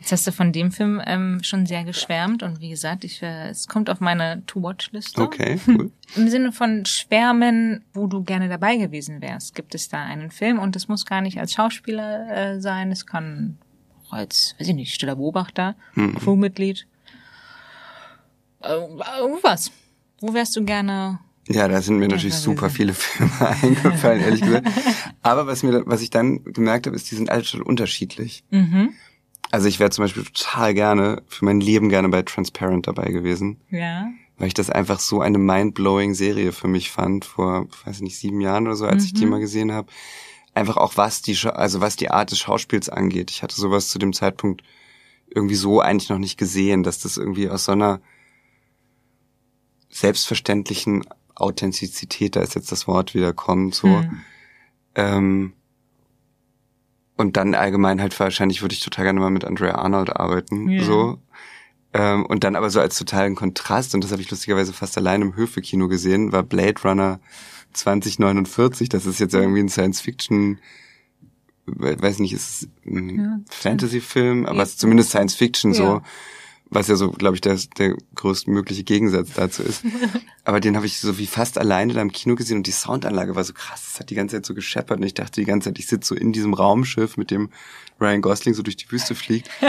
Jetzt 0.02 0.10
hast 0.10 0.26
du 0.26 0.32
von 0.32 0.50
dem 0.50 0.72
Film 0.72 1.00
ähm, 1.06 1.44
schon 1.44 1.64
sehr 1.64 1.84
geschwärmt 1.84 2.42
und 2.42 2.60
wie 2.60 2.70
gesagt, 2.70 3.04
ich, 3.04 3.22
äh, 3.22 3.50
es 3.50 3.68
kommt 3.68 3.88
auf 3.88 4.00
meine 4.00 4.44
To-Watch-Liste. 4.46 5.22
Okay, 5.22 5.60
cool. 5.68 5.92
Im 6.16 6.28
Sinne 6.28 6.50
von 6.50 6.84
Schwärmen, 6.86 7.84
wo 7.94 8.08
du 8.08 8.24
gerne 8.24 8.48
dabei 8.48 8.78
gewesen 8.78 9.22
wärst, 9.22 9.54
gibt 9.54 9.76
es 9.76 9.88
da 9.88 10.02
einen 10.02 10.32
Film 10.32 10.58
und 10.58 10.74
das 10.74 10.88
muss 10.88 11.06
gar 11.06 11.20
nicht 11.20 11.38
als 11.38 11.52
Schauspieler 11.52 12.54
äh, 12.54 12.60
sein, 12.60 12.90
es 12.90 13.06
kann 13.06 13.58
auch 14.04 14.14
als, 14.14 14.56
weiß 14.58 14.66
ich 14.66 14.74
nicht, 14.74 14.92
stiller 14.92 15.14
Beobachter, 15.14 15.76
Crewmitglied, 15.94 16.84
äh, 18.62 18.74
irgendwas. 19.20 19.70
Wo 20.18 20.34
wärst 20.34 20.56
du 20.56 20.64
gerne? 20.64 21.20
Ja, 21.46 21.68
da 21.68 21.80
sind 21.80 21.98
mir 21.98 22.08
natürlich 22.08 22.34
super 22.34 22.70
viele 22.70 22.92
Filme 22.92 23.30
eingefallen, 23.62 24.20
ehrlich 24.20 24.40
gesagt. 24.40 24.66
Aber 25.22 25.46
was 25.46 25.62
mir, 25.62 25.84
was 25.86 26.02
ich 26.02 26.10
dann 26.10 26.42
gemerkt 26.42 26.88
habe, 26.88 26.96
ist, 26.96 27.08
die 27.08 27.14
sind 27.14 27.30
alle 27.30 27.44
schon 27.44 27.62
unterschiedlich. 27.62 28.42
Mhm. 28.50 28.94
Also 29.52 29.68
ich 29.68 29.78
wäre 29.78 29.90
zum 29.90 30.04
Beispiel 30.04 30.24
total 30.24 30.72
gerne, 30.72 31.22
für 31.28 31.44
mein 31.44 31.60
Leben 31.60 31.90
gerne 31.90 32.08
bei 32.08 32.22
Transparent 32.22 32.88
dabei 32.88 33.12
gewesen. 33.12 33.60
Ja. 33.70 34.08
weil 34.38 34.48
ich 34.48 34.54
das 34.54 34.70
einfach 34.70 34.98
so 34.98 35.20
eine 35.20 35.38
mindblowing 35.38 36.14
Serie 36.14 36.50
für 36.52 36.66
mich 36.66 36.90
fand 36.90 37.24
vor, 37.24 37.68
weiß 37.84 37.96
ich 37.96 38.02
nicht, 38.02 38.18
sieben 38.18 38.40
Jahren 38.40 38.66
oder 38.66 38.76
so, 38.76 38.86
als 38.86 39.04
ich 39.04 39.14
die 39.14 39.26
mal 39.26 39.38
gesehen 39.38 39.70
habe. 39.70 39.92
Einfach 40.54 40.78
auch 40.78 40.96
was 40.96 41.22
die, 41.22 41.38
also 41.46 41.80
was 41.80 41.96
die 41.96 42.10
Art 42.10 42.32
des 42.32 42.40
Schauspiels 42.40 42.88
angeht. 42.88 43.30
Ich 43.30 43.42
hatte 43.42 43.54
sowas 43.54 43.88
zu 43.88 43.98
dem 43.98 44.12
Zeitpunkt 44.12 44.64
irgendwie 45.28 45.54
so 45.54 45.80
eigentlich 45.80 46.08
noch 46.08 46.18
nicht 46.18 46.38
gesehen, 46.38 46.82
dass 46.82 46.98
das 46.98 47.18
irgendwie 47.18 47.48
aus 47.48 47.66
so 47.66 47.72
einer 47.72 48.00
selbstverständlichen 49.90 51.04
Authentizität, 51.34 52.36
da 52.36 52.40
ist 52.40 52.54
jetzt 52.54 52.72
das 52.72 52.88
Wort 52.88 53.14
wieder 53.14 53.32
kommt, 53.32 53.74
so. 53.74 53.88
Hm. 53.88 54.20
Ähm, 54.94 55.52
und 57.22 57.36
dann 57.38 57.54
allgemein 57.54 58.00
halt 58.02 58.18
wahrscheinlich 58.20 58.60
würde 58.60 58.74
ich 58.74 58.80
total 58.80 59.04
gerne 59.06 59.20
mal 59.20 59.30
mit 59.30 59.44
Andrea 59.46 59.76
Arnold 59.76 60.14
arbeiten, 60.14 60.68
Ja. 60.68 60.84
so. 60.84 61.18
Ähm, 61.94 62.26
und 62.26 62.44
dann 62.44 62.56
aber 62.56 62.68
so 62.70 62.80
als 62.80 62.98
totalen 62.98 63.34
Kontrast, 63.34 63.94
und 63.94 64.02
das 64.04 64.12
habe 64.12 64.20
ich 64.22 64.30
lustigerweise 64.30 64.72
fast 64.72 64.96
allein 64.98 65.22
im 65.22 65.36
Höfe-Kino 65.36 65.88
gesehen, 65.88 66.32
war 66.32 66.42
Blade 66.42 66.80
Runner 66.84 67.20
2049. 67.72 68.88
Das 68.88 69.06
ist 69.06 69.20
jetzt 69.20 69.32
ja 69.34 69.40
irgendwie 69.40 69.60
ein 69.60 69.68
Science-Fiction, 69.68 70.58
we- 71.66 72.00
weiß 72.02 72.18
nicht, 72.18 72.32
ist 72.32 72.62
es 72.62 72.68
ein 72.86 73.18
Ja, 73.18 73.40
Fantasy-Film, 73.50 74.46
aber 74.46 74.56
Ja. 74.58 74.62
es 74.62 74.70
ist 74.70 74.80
zumindest 74.80 75.10
Science-Fiction 75.10 75.74
so. 75.74 76.00
Was 76.74 76.88
ja 76.88 76.96
so, 76.96 77.10
glaube 77.10 77.36
ich, 77.36 77.42
der, 77.42 77.58
der 77.76 77.96
größtmögliche 78.14 78.82
Gegensatz 78.82 79.34
dazu 79.34 79.62
ist. 79.62 79.84
Aber 80.44 80.58
den 80.58 80.74
habe 80.74 80.86
ich 80.86 80.98
so 81.00 81.18
wie 81.18 81.26
fast 81.26 81.58
alleine 81.58 81.92
da 81.92 82.00
im 82.00 82.12
Kino 82.12 82.34
gesehen 82.34 82.56
und 82.58 82.66
die 82.66 82.72
Soundanlage 82.72 83.36
war 83.36 83.44
so 83.44 83.52
krass. 83.52 83.90
Es 83.92 84.00
hat 84.00 84.08
die 84.08 84.14
ganze 84.14 84.36
Zeit 84.36 84.46
so 84.46 84.54
gescheppert 84.54 84.98
und 84.98 85.04
ich 85.04 85.14
dachte 85.14 85.40
die 85.40 85.44
ganze 85.46 85.68
Zeit, 85.68 85.78
ich 85.78 85.86
sitze 85.86 86.08
so 86.08 86.14
in 86.14 86.32
diesem 86.32 86.54
Raumschiff, 86.54 87.16
mit 87.18 87.30
dem 87.30 87.50
Ryan 88.00 88.22
Gosling 88.22 88.54
so 88.54 88.62
durch 88.62 88.76
die 88.76 88.90
Wüste 88.90 89.14
fliegt. 89.14 89.50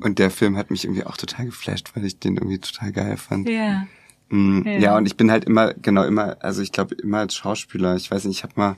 Und 0.00 0.18
der 0.18 0.30
Film 0.30 0.56
hat 0.56 0.70
mich 0.70 0.84
irgendwie 0.84 1.04
auch 1.04 1.18
total 1.18 1.44
geflasht, 1.44 1.90
weil 1.94 2.06
ich 2.06 2.18
den 2.18 2.36
irgendwie 2.36 2.58
total 2.58 2.92
geil 2.92 3.16
fand. 3.18 3.46
Ja. 3.48 3.86
Mm, 4.30 4.62
Ja. 4.66 4.78
Ja. 4.78 4.96
und 4.96 5.04
ich 5.04 5.18
bin 5.18 5.30
halt 5.30 5.44
immer, 5.44 5.74
genau, 5.74 6.02
immer, 6.04 6.38
also 6.42 6.62
ich 6.62 6.72
glaube 6.72 6.94
immer 6.94 7.18
als 7.18 7.34
Schauspieler, 7.34 7.94
ich 7.94 8.10
weiß 8.10 8.24
nicht, 8.24 8.38
ich 8.38 8.42
habe 8.42 8.54
mal 8.56 8.76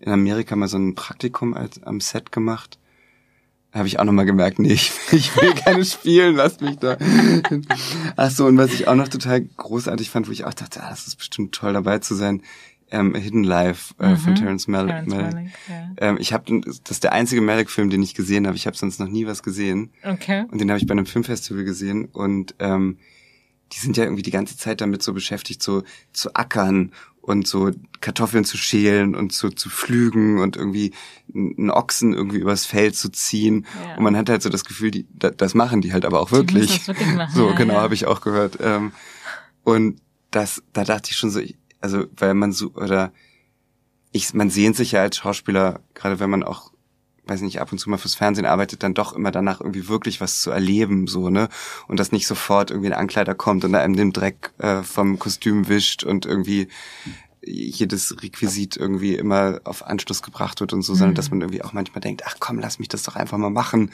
in 0.00 0.12
Amerika 0.12 0.54
mal 0.54 0.68
so 0.68 0.76
ein 0.76 0.94
Praktikum 0.94 1.54
als, 1.54 1.82
am 1.82 1.98
Set 2.00 2.30
gemacht. 2.30 2.78
Habe 3.74 3.88
ich 3.88 3.98
auch 3.98 4.04
nochmal 4.04 4.24
gemerkt, 4.24 4.60
nee, 4.60 4.72
ich, 4.72 4.92
ich 5.10 5.36
will 5.36 5.52
gerne 5.52 5.84
spielen, 5.84 6.36
lass 6.36 6.60
mich 6.60 6.76
da. 6.76 6.96
Ach 8.16 8.30
so, 8.30 8.46
und 8.46 8.56
was 8.56 8.72
ich 8.72 8.86
auch 8.86 8.94
noch 8.94 9.08
total 9.08 9.42
großartig 9.42 10.10
fand, 10.10 10.28
wo 10.28 10.32
ich 10.32 10.44
auch 10.44 10.54
dachte, 10.54 10.82
ah, 10.82 10.90
das 10.90 11.06
ist 11.06 11.16
bestimmt 11.16 11.54
toll 11.54 11.72
dabei 11.72 11.98
zu 11.98 12.14
sein, 12.14 12.42
ähm, 12.90 13.14
Hidden 13.14 13.42
Life 13.42 13.94
äh, 13.98 14.14
von 14.14 14.36
Terrence 14.36 14.68
Malick. 14.68 15.06
Malick, 15.06 15.50
ja. 15.68 15.90
Ähm, 15.96 16.16
ich 16.20 16.32
habe, 16.32 16.60
das 16.64 16.78
ist 16.88 17.04
der 17.04 17.12
einzige 17.12 17.40
Malick-Film, 17.40 17.90
den 17.90 18.02
ich 18.02 18.14
gesehen 18.14 18.46
habe. 18.46 18.56
Ich 18.56 18.66
habe 18.66 18.76
sonst 18.76 19.00
noch 19.00 19.08
nie 19.08 19.26
was 19.26 19.42
gesehen. 19.42 19.90
Okay. 20.04 20.44
Und 20.50 20.60
den 20.60 20.70
habe 20.70 20.78
ich 20.78 20.86
bei 20.86 20.92
einem 20.92 21.06
Filmfestival 21.06 21.64
gesehen 21.64 22.04
und 22.06 22.54
ähm, 22.60 22.98
die 23.72 23.78
sind 23.78 23.96
ja 23.96 24.04
irgendwie 24.04 24.22
die 24.22 24.30
ganze 24.30 24.56
Zeit 24.56 24.80
damit 24.80 25.02
so 25.02 25.12
beschäftigt, 25.12 25.62
so 25.62 25.82
zu 26.12 26.34
ackern 26.34 26.92
und 27.24 27.46
so 27.46 27.70
Kartoffeln 28.00 28.44
zu 28.44 28.56
schälen 28.56 29.14
und 29.14 29.32
zu, 29.32 29.48
zu 29.50 29.70
pflügen 29.70 30.38
und 30.40 30.56
irgendwie 30.56 30.92
einen 31.34 31.70
Ochsen 31.70 32.12
irgendwie 32.12 32.36
übers 32.38 32.66
Feld 32.66 32.96
zu 32.96 33.10
ziehen. 33.10 33.66
Ja. 33.88 33.96
Und 33.96 34.04
man 34.04 34.16
hat 34.16 34.28
halt 34.28 34.42
so 34.42 34.50
das 34.50 34.64
Gefühl, 34.64 34.90
die, 34.90 35.06
da, 35.14 35.30
das 35.30 35.54
machen 35.54 35.80
die 35.80 35.92
halt 35.92 36.04
aber 36.04 36.20
auch 36.20 36.30
wirklich. 36.32 36.86
wirklich 36.86 37.08
machen, 37.14 37.32
So, 37.34 37.48
ja, 37.48 37.54
genau, 37.54 37.74
ja. 37.74 37.80
habe 37.80 37.94
ich 37.94 38.04
auch 38.06 38.20
gehört. 38.20 38.58
Ähm, 38.60 38.92
und 39.62 40.00
das, 40.30 40.62
da 40.74 40.84
dachte 40.84 41.10
ich 41.10 41.16
schon 41.16 41.30
so, 41.30 41.40
ich- 41.40 41.56
also 41.80 42.04
weil 42.16 42.34
man 42.34 42.52
so, 42.52 42.72
oder 42.74 43.12
ich, 44.12 44.32
man 44.34 44.50
sehnt 44.50 44.76
sich 44.76 44.92
ja 44.92 45.00
als 45.00 45.16
Schauspieler, 45.16 45.80
gerade 45.94 46.20
wenn 46.20 46.30
man 46.30 46.42
auch, 46.42 46.72
weiß 47.26 47.40
nicht, 47.40 47.60
ab 47.60 47.72
und 47.72 47.78
zu 47.78 47.90
mal 47.90 47.96
fürs 47.96 48.14
Fernsehen 48.14 48.46
arbeitet, 48.46 48.82
dann 48.82 48.94
doch 48.94 49.14
immer 49.14 49.30
danach 49.30 49.60
irgendwie 49.60 49.88
wirklich 49.88 50.20
was 50.20 50.40
zu 50.40 50.50
erleben, 50.50 51.06
so, 51.06 51.30
ne? 51.30 51.48
Und 51.88 51.98
dass 51.98 52.12
nicht 52.12 52.26
sofort 52.26 52.70
irgendwie 52.70 52.92
ein 52.92 52.98
Ankleider 52.98 53.34
kommt 53.34 53.64
und 53.64 53.74
einem 53.74 53.96
den 53.96 54.12
Dreck 54.12 54.52
äh, 54.58 54.82
vom 54.82 55.18
Kostüm 55.18 55.68
wischt 55.68 56.04
und 56.04 56.26
irgendwie 56.26 56.68
jedes 57.46 58.22
Requisit 58.22 58.76
irgendwie 58.76 59.14
immer 59.14 59.60
auf 59.64 59.86
Anschluss 59.86 60.22
gebracht 60.22 60.60
wird 60.60 60.72
und 60.72 60.82
so, 60.82 60.94
sondern 60.94 61.14
dass 61.14 61.30
man 61.30 61.40
irgendwie 61.40 61.62
auch 61.62 61.72
manchmal 61.72 62.00
denkt, 62.00 62.22
ach 62.26 62.36
komm, 62.40 62.58
lass 62.58 62.78
mich 62.78 62.88
das 62.88 63.02
doch 63.02 63.16
einfach 63.16 63.38
mal 63.38 63.50
machen. 63.50 63.90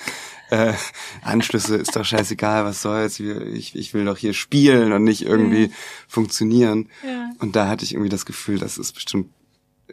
Äh, 0.50 0.74
Anschlüsse 1.22 1.76
ist 1.76 1.96
doch 1.96 2.04
scheißegal, 2.04 2.64
was 2.64 2.82
soll's. 2.82 3.18
Ich, 3.20 3.74
ich 3.74 3.94
will 3.94 4.04
doch 4.04 4.16
hier 4.16 4.34
spielen 4.34 4.92
und 4.92 5.04
nicht 5.04 5.22
irgendwie 5.22 5.72
funktionieren. 6.06 6.88
Ja. 7.04 7.30
Und 7.38 7.56
da 7.56 7.68
hatte 7.68 7.84
ich 7.84 7.94
irgendwie 7.94 8.10
das 8.10 8.26
Gefühl, 8.26 8.58
das 8.58 8.78
ist 8.78 8.92
bestimmt 8.92 9.30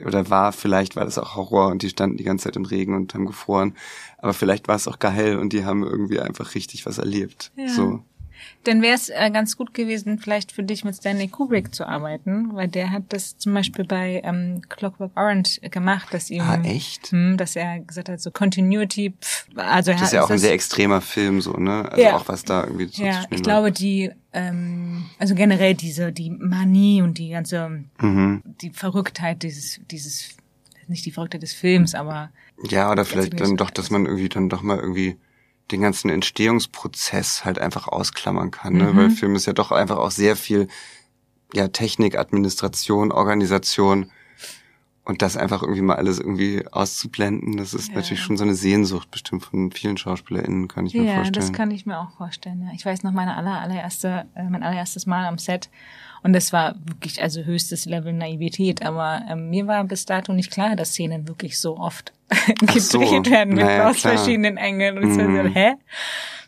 oder 0.05 0.29
war 0.29 0.51
vielleicht 0.51 0.95
war 0.95 1.05
das 1.05 1.17
auch 1.17 1.35
Horror 1.35 1.67
und 1.67 1.81
die 1.81 1.89
standen 1.89 2.17
die 2.17 2.23
ganze 2.23 2.45
Zeit 2.45 2.55
im 2.55 2.65
Regen 2.65 2.95
und 2.95 3.13
haben 3.13 3.25
gefroren, 3.25 3.75
aber 4.17 4.33
vielleicht 4.33 4.67
war 4.67 4.75
es 4.75 4.87
auch 4.87 4.99
geil 4.99 5.37
und 5.37 5.53
die 5.53 5.65
haben 5.65 5.83
irgendwie 5.83 6.19
einfach 6.19 6.55
richtig 6.55 6.85
was 6.85 6.97
erlebt. 6.97 7.51
Ja. 7.55 7.69
So. 7.69 8.03
Dann 8.63 8.81
wäre 8.81 8.95
es 8.95 9.09
äh, 9.09 9.29
ganz 9.31 9.57
gut 9.57 9.73
gewesen, 9.73 10.19
vielleicht 10.19 10.51
für 10.51 10.63
dich 10.63 10.83
mit 10.83 10.95
Stanley 10.95 11.27
Kubrick 11.27 11.73
zu 11.73 11.87
arbeiten, 11.87 12.53
weil 12.55 12.67
der 12.67 12.91
hat 12.91 13.03
das 13.09 13.37
zum 13.37 13.53
Beispiel 13.53 13.85
bei 13.85 14.21
ähm, 14.23 14.61
Clockwork 14.69 15.11
Orange 15.15 15.59
gemacht, 15.69 16.13
dass 16.13 16.29
ihm, 16.29 16.41
Ah, 16.41 16.61
echt? 16.63 17.11
Hm, 17.11 17.37
dass 17.37 17.55
er 17.55 17.79
gesagt 17.79 18.09
hat, 18.09 18.19
so 18.21 18.31
Continuity, 18.31 19.13
pff, 19.21 19.47
also 19.55 19.91
er 19.91 19.97
Das 19.97 20.01
ist 20.01 20.07
hat 20.07 20.13
ja 20.13 20.21
auch 20.23 20.29
ein 20.29 20.35
das- 20.35 20.41
sehr 20.41 20.53
extremer 20.53 21.01
Film 21.01 21.41
so, 21.41 21.53
ne? 21.53 21.89
Also 21.91 22.03
Ja. 22.03 22.15
auch 22.17 22.27
was 22.27 22.43
da 22.43 22.63
irgendwie 22.65 22.87
so 22.87 23.03
ja, 23.03 23.11
zwischen 23.21 23.33
ich 23.33 23.43
glaube, 23.43 23.71
die, 23.71 24.11
ähm, 24.33 25.05
also 25.19 25.35
generell 25.35 25.73
diese, 25.75 26.11
die 26.11 26.29
Manie 26.29 27.01
und 27.01 27.17
die 27.17 27.29
ganze, 27.29 27.83
Mhm. 28.01 28.41
die 28.61 28.71
Verrücktheit 28.71 29.43
dieses, 29.43 29.79
dieses, 29.89 30.29
nicht 30.87 31.05
die 31.05 31.11
Verrücktheit 31.11 31.41
des 31.41 31.53
Films, 31.53 31.95
aber 31.95 32.29
Ja, 32.69 32.91
oder 32.91 33.05
vielleicht 33.05 33.39
dann 33.39 33.55
doch, 33.57 33.69
dass 33.69 33.89
man 33.89 34.05
irgendwie 34.05 34.29
dann 34.29 34.49
doch 34.49 34.61
mal 34.61 34.77
irgendwie 34.79 35.17
den 35.71 35.81
ganzen 35.81 36.09
Entstehungsprozess 36.09 37.43
halt 37.45 37.59
einfach 37.59 37.87
ausklammern 37.87 38.51
kann, 38.51 38.73
ne? 38.73 38.93
Mhm. 38.93 38.97
Weil 38.97 39.09
Film 39.09 39.35
ist 39.35 39.45
ja 39.47 39.53
doch 39.53 39.71
einfach 39.71 39.97
auch 39.97 40.11
sehr 40.11 40.35
viel 40.35 40.67
ja 41.53 41.67
Technik, 41.69 42.17
Administration, 42.17 43.11
Organisation 43.11 44.11
und 45.03 45.21
das 45.21 45.37
einfach 45.37 45.61
irgendwie 45.61 45.81
mal 45.81 45.95
alles 45.95 46.19
irgendwie 46.19 46.65
auszublenden, 46.69 47.55
das 47.55 47.73
ist 47.73 47.89
Ja. 47.89 47.95
natürlich 47.95 48.21
schon 48.21 48.35
so 48.35 48.43
eine 48.43 48.55
Sehnsucht 48.55 49.09
bestimmt 49.09 49.45
von 49.45 49.71
vielen 49.71 49.97
SchauspielerInnen, 49.97 50.67
kann 50.67 50.85
ich 50.85 50.93
mir 50.93 51.03
ja, 51.03 51.15
vorstellen. 51.15 51.33
das 51.33 51.53
kann 51.53 51.71
ich 51.71 51.85
mir 51.85 51.97
auch 51.99 52.11
vorstellen. 52.17 52.63
Ja. 52.65 52.73
Ich 52.73 52.85
weiß 52.85 53.03
noch 53.03 53.13
meine 53.13 53.35
aller, 53.37 53.61
allererste, 53.61 54.25
äh, 54.35 54.43
mein 54.49 54.63
allererstes 54.63 55.05
Mal 55.05 55.25
am 55.25 55.37
Set 55.37 55.69
und 56.23 56.33
das 56.33 56.51
war 56.53 56.75
wirklich 56.85 57.21
also 57.21 57.43
höchstes 57.43 57.85
Level 57.85 58.13
Naivität, 58.13 58.83
aber 58.85 59.21
ähm, 59.29 59.49
mir 59.49 59.67
war 59.67 59.83
bis 59.83 60.05
dato 60.05 60.33
nicht 60.33 60.51
klar, 60.51 60.75
dass 60.75 60.89
Szenen 60.91 61.27
wirklich 61.27 61.59
so 61.59 61.77
oft 61.77 62.13
gedreht 62.59 62.81
so. 62.81 62.99
werden 63.01 63.53
mit 63.55 63.65
Naja, 63.65 63.87
aus 63.89 63.97
klar. 64.01 64.15
verschiedenen 64.15 64.57
Engeln 64.57 64.97
und 64.97 65.07
ich 65.09 65.13
so, 65.15 65.21
Mhm. 65.21 65.47
hä? 65.47 65.73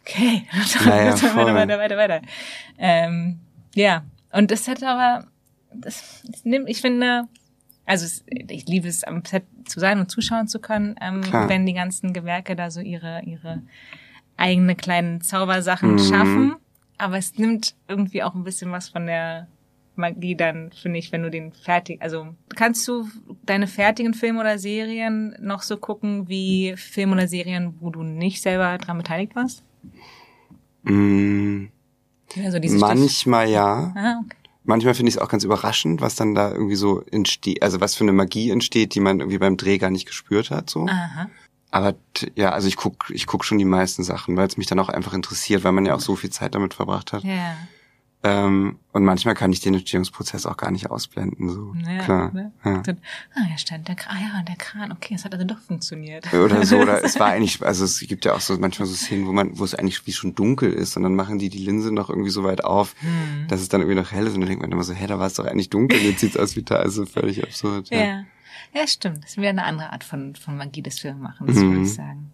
Okay, 0.01 0.43
Naja, 0.85 1.11
weiter, 1.13 1.35
weiter, 1.35 1.55
weiter, 1.55 1.77
weiter, 1.77 1.97
weiter. 1.97 2.21
Ähm, 2.77 3.39
ja, 3.75 4.03
und 4.31 4.51
das 4.51 4.67
hat 4.67 4.81
aber 4.83 5.25
das, 5.73 6.23
das 6.25 6.45
nimmt, 6.45 6.67
ich 6.69 6.81
finde, 6.81 7.25
also 7.85 8.05
es, 8.05 8.23
ich 8.27 8.65
liebe 8.67 8.87
es, 8.87 9.03
am 9.03 9.23
Set 9.25 9.43
zu 9.65 9.79
sein 9.79 9.99
und 9.99 10.09
zuschauen 10.09 10.47
zu 10.47 10.59
können, 10.59 10.95
ähm, 11.01 11.21
wenn 11.47 11.65
die 11.65 11.73
ganzen 11.73 12.13
Gewerke 12.13 12.55
da 12.55 12.71
so 12.71 12.81
ihre, 12.81 13.21
ihre 13.23 13.61
eigene 14.37 14.75
kleinen 14.75 15.21
Zaubersachen 15.21 15.93
Mhm. 15.93 15.99
schaffen. 15.99 16.55
Aber 16.97 17.17
es 17.17 17.37
nimmt 17.37 17.75
irgendwie 17.87 18.23
auch 18.23 18.33
ein 18.35 18.43
bisschen 18.43 18.71
was 18.71 18.89
von 18.89 19.05
der 19.05 19.47
Magie 19.99 20.35
dann, 20.35 20.71
finde 20.71 20.97
ich, 20.97 21.11
wenn 21.11 21.21
du 21.21 21.29
den 21.29 21.51
fertig, 21.51 22.01
also 22.01 22.27
kannst 22.55 22.87
du 22.87 23.07
deine 23.45 23.67
fertigen 23.67 24.13
Filme 24.13 24.39
oder 24.39 24.57
Serien 24.57 25.35
noch 25.39 25.61
so 25.61 25.77
gucken 25.77 26.27
wie 26.27 26.73
Filme 26.77 27.13
oder 27.13 27.27
Serien, 27.27 27.75
wo 27.79 27.89
du 27.91 28.01
nicht 28.03 28.41
selber 28.41 28.77
dran 28.77 28.97
beteiligt 28.97 29.35
warst? 29.35 29.63
Mm, 30.83 31.65
Also 32.43 32.59
manchmal 32.77 33.49
ja. 33.49 33.93
Ah, 33.95 34.21
okay. 34.25 34.35
Manchmal 34.63 34.93
finde 34.93 35.09
ich 35.09 35.15
es 35.15 35.21
auch 35.21 35.29
ganz 35.29 35.43
überraschend, 35.43 35.99
was 36.01 36.15
dann 36.15 36.35
da 36.35 36.51
irgendwie 36.51 36.75
so 36.75 37.01
entsteht, 37.11 37.63
also 37.63 37.81
was 37.81 37.95
für 37.95 38.03
eine 38.03 38.11
Magie 38.11 38.51
entsteht, 38.51 38.93
die 38.93 38.99
man 38.99 39.19
irgendwie 39.19 39.39
beim 39.39 39.57
Dreh 39.57 39.77
gar 39.77 39.89
nicht 39.89 40.05
gespürt 40.05 40.51
hat, 40.51 40.69
so. 40.69 40.85
Aha. 40.87 41.29
Aber 41.71 41.95
ja, 42.35 42.51
also 42.51 42.67
ich 42.67 42.75
guck, 42.75 43.09
ich 43.09 43.27
guck 43.27 43.45
schon 43.45 43.57
die 43.57 43.65
meisten 43.65 44.03
Sachen, 44.03 44.37
weil 44.37 44.47
es 44.47 44.57
mich 44.57 44.67
dann 44.67 44.79
auch 44.79 44.89
einfach 44.89 45.13
interessiert, 45.13 45.63
weil 45.63 45.71
man 45.71 45.85
ja 45.85 45.95
auch 45.95 45.99
so 45.99 46.15
viel 46.15 46.29
Zeit 46.29 46.55
damit 46.55 46.73
verbracht 46.73 47.13
hat. 47.13 47.23
Ja. 47.23 47.57
Ähm, 48.21 48.79
und 48.91 49.05
manchmal 49.05 49.33
kann 49.33 49.53
ich 49.53 49.61
den 49.61 49.73
Entstehungsprozess 49.75 50.45
auch 50.45 50.57
gar 50.57 50.71
nicht 50.71 50.91
ausblenden, 50.91 51.47
so. 51.49 51.73
Ja, 51.89 52.03
Klar. 52.03 52.33
ne? 52.33 52.51
Ja. 52.65 52.83
Ah, 53.33 53.47
ja, 53.49 53.57
stand 53.57 53.87
der 53.87 53.95
Kran, 53.95 54.17
ah, 54.17 54.19
ja, 54.39 54.43
der 54.43 54.57
Kran, 54.57 54.91
okay, 54.91 55.13
es 55.15 55.23
hat 55.23 55.33
also 55.33 55.45
doch 55.45 55.59
funktioniert. 55.59 56.33
Oder 56.33 56.65
so, 56.65 56.79
oder 56.79 57.01
es 57.05 57.17
war 57.17 57.27
eigentlich, 57.27 57.63
also 57.65 57.85
es 57.85 57.99
gibt 58.01 58.25
ja 58.25 58.33
auch 58.33 58.41
so 58.41 58.57
manchmal 58.57 58.87
so 58.89 58.93
Szenen, 58.93 59.25
wo 59.25 59.31
man, 59.31 59.57
wo 59.57 59.63
es 59.63 59.73
eigentlich 59.73 60.05
wie 60.05 60.11
schon 60.11 60.35
dunkel 60.35 60.73
ist 60.73 60.97
und 60.97 61.03
dann 61.03 61.15
machen 61.15 61.39
die 61.39 61.47
die 61.49 61.59
Linse 61.59 61.93
noch 61.93 62.09
irgendwie 62.09 62.29
so 62.29 62.43
weit 62.43 62.61
auf, 62.65 62.93
Hm. 62.99 63.47
dass 63.47 63.61
es 63.61 63.69
dann 63.69 63.79
irgendwie 63.81 63.99
noch 64.01 64.11
hell 64.11 64.27
ist 64.27 64.33
und 64.33 64.41
dann 64.41 64.49
denkt 64.49 64.61
man 64.63 64.71
immer 64.71 64.83
so, 64.83 64.91
hä, 64.93 65.07
da 65.07 65.17
war 65.17 65.27
es 65.27 65.35
doch 65.35 65.45
eigentlich 65.45 65.69
dunkel, 65.69 65.97
jetzt 66.01 66.19
sieht's 66.19 66.35
aus 66.35 66.57
wie 66.57 66.63
da, 66.63 66.75
also 66.75 67.05
völlig 67.05 67.41
absurd. 67.41 67.89
Ja. 67.89 68.03
Ja. 68.03 68.23
Ja, 68.73 68.85
stimmt. 68.85 69.23
Das 69.23 69.37
wäre 69.37 69.49
eine 69.49 69.63
andere 69.63 69.93
Art 69.93 70.03
von, 70.03 70.35
von 70.35 70.57
Magie 70.57 70.81
des 70.83 70.99
Filmemachens, 70.99 71.55
Mhm. 71.55 71.71
würde 71.71 71.81
ich 71.83 71.93
sagen. 71.93 72.31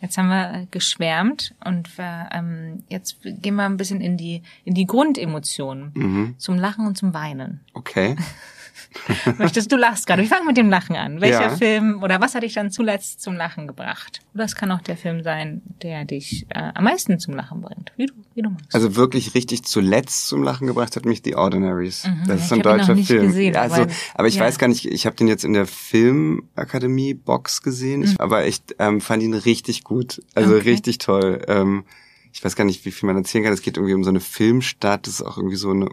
Jetzt 0.00 0.18
haben 0.18 0.28
wir 0.28 0.62
äh, 0.62 0.66
geschwärmt 0.70 1.54
und 1.64 1.96
wir, 1.98 2.28
ähm, 2.32 2.82
jetzt 2.88 3.18
gehen 3.22 3.56
wir 3.56 3.64
ein 3.64 3.76
bisschen 3.76 4.00
in 4.00 4.16
die, 4.16 4.42
in 4.64 4.74
die 4.74 4.86
Grundemotionen. 4.86 5.92
Mhm. 5.94 6.34
Zum 6.38 6.58
Lachen 6.58 6.86
und 6.86 6.96
zum 6.96 7.14
Weinen. 7.14 7.60
Okay. 7.74 8.16
Möchtest 9.38 9.70
du 9.72 9.76
lachst 9.76 10.06
gerade? 10.06 10.22
Wir 10.22 10.28
fangen 10.28 10.46
mit 10.46 10.56
dem 10.56 10.70
Lachen 10.70 10.96
an. 10.96 11.20
Welcher 11.20 11.42
Ja. 11.42 11.56
Film 11.56 12.02
oder 12.02 12.20
was 12.20 12.34
hat 12.34 12.42
dich 12.42 12.54
dann 12.54 12.70
zuletzt 12.70 13.20
zum 13.22 13.34
Lachen 13.34 13.66
gebracht? 13.66 14.20
Oder 14.34 14.44
es 14.44 14.54
kann 14.54 14.70
auch 14.70 14.80
der 14.80 14.96
Film 14.96 15.22
sein, 15.22 15.62
der 15.82 16.04
dich 16.04 16.46
äh, 16.50 16.70
am 16.74 16.84
meisten 16.84 17.18
zum 17.18 17.34
Lachen 17.34 17.60
bringt. 17.60 17.92
Wie 17.96 18.06
du, 18.06 18.14
wie 18.34 18.42
du 18.42 18.50
magst. 18.50 18.74
Also 18.74 18.96
wirklich 18.96 19.34
richtig 19.34 19.64
zuletzt 19.64 20.26
zum 20.28 20.42
Lachen 20.42 20.66
gebracht 20.66 20.96
hat 20.96 21.04
mich 21.04 21.22
The 21.24 21.34
Ordinaries. 21.36 22.04
Mhm, 22.06 22.22
das 22.26 22.44
ist 22.44 22.52
ein 22.52 22.58
hab 22.60 22.66
ihn 22.66 22.70
noch 22.70 22.76
deutscher 22.78 22.94
nicht 22.94 23.06
Film. 23.08 23.26
gesehen, 23.28 23.54
ja, 23.54 23.60
also, 23.62 23.82
aber- 23.82 23.92
aber 24.14 24.28
ich 24.28 24.36
ja. 24.36 24.44
weiß 24.44 24.58
gar 24.58 24.68
nicht, 24.68 24.84
ich 24.86 25.06
habe 25.06 25.16
den 25.16 25.28
jetzt 25.28 25.44
in 25.44 25.52
der 25.52 25.66
Filmakademie 25.66 27.14
Box 27.14 27.62
gesehen, 27.62 28.00
Mhm. 28.00 28.06
ich, 28.06 28.20
aber 28.20 28.46
ich 28.46 28.62
ähm, 28.78 29.00
fand 29.00 29.22
ihn 29.22 29.34
richtig 29.34 29.84
gut. 29.84 30.22
Also 30.34 30.56
Okay. 30.56 30.70
richtig 30.70 30.98
toll. 30.98 31.42
Ähm, 31.48 31.84
ich 32.32 32.42
weiß 32.44 32.56
gar 32.56 32.64
nicht, 32.64 32.84
wie 32.84 32.90
viel 32.92 33.06
man 33.06 33.16
erzählen 33.16 33.44
kann. 33.44 33.52
Es 33.52 33.62
geht 33.62 33.76
irgendwie 33.76 33.94
um 33.94 34.04
so 34.04 34.10
eine 34.10 34.20
Filmstadt, 34.20 35.06
das 35.06 35.14
ist 35.14 35.22
auch 35.22 35.36
irgendwie 35.36 35.56
so 35.56 35.70
eine 35.70 35.88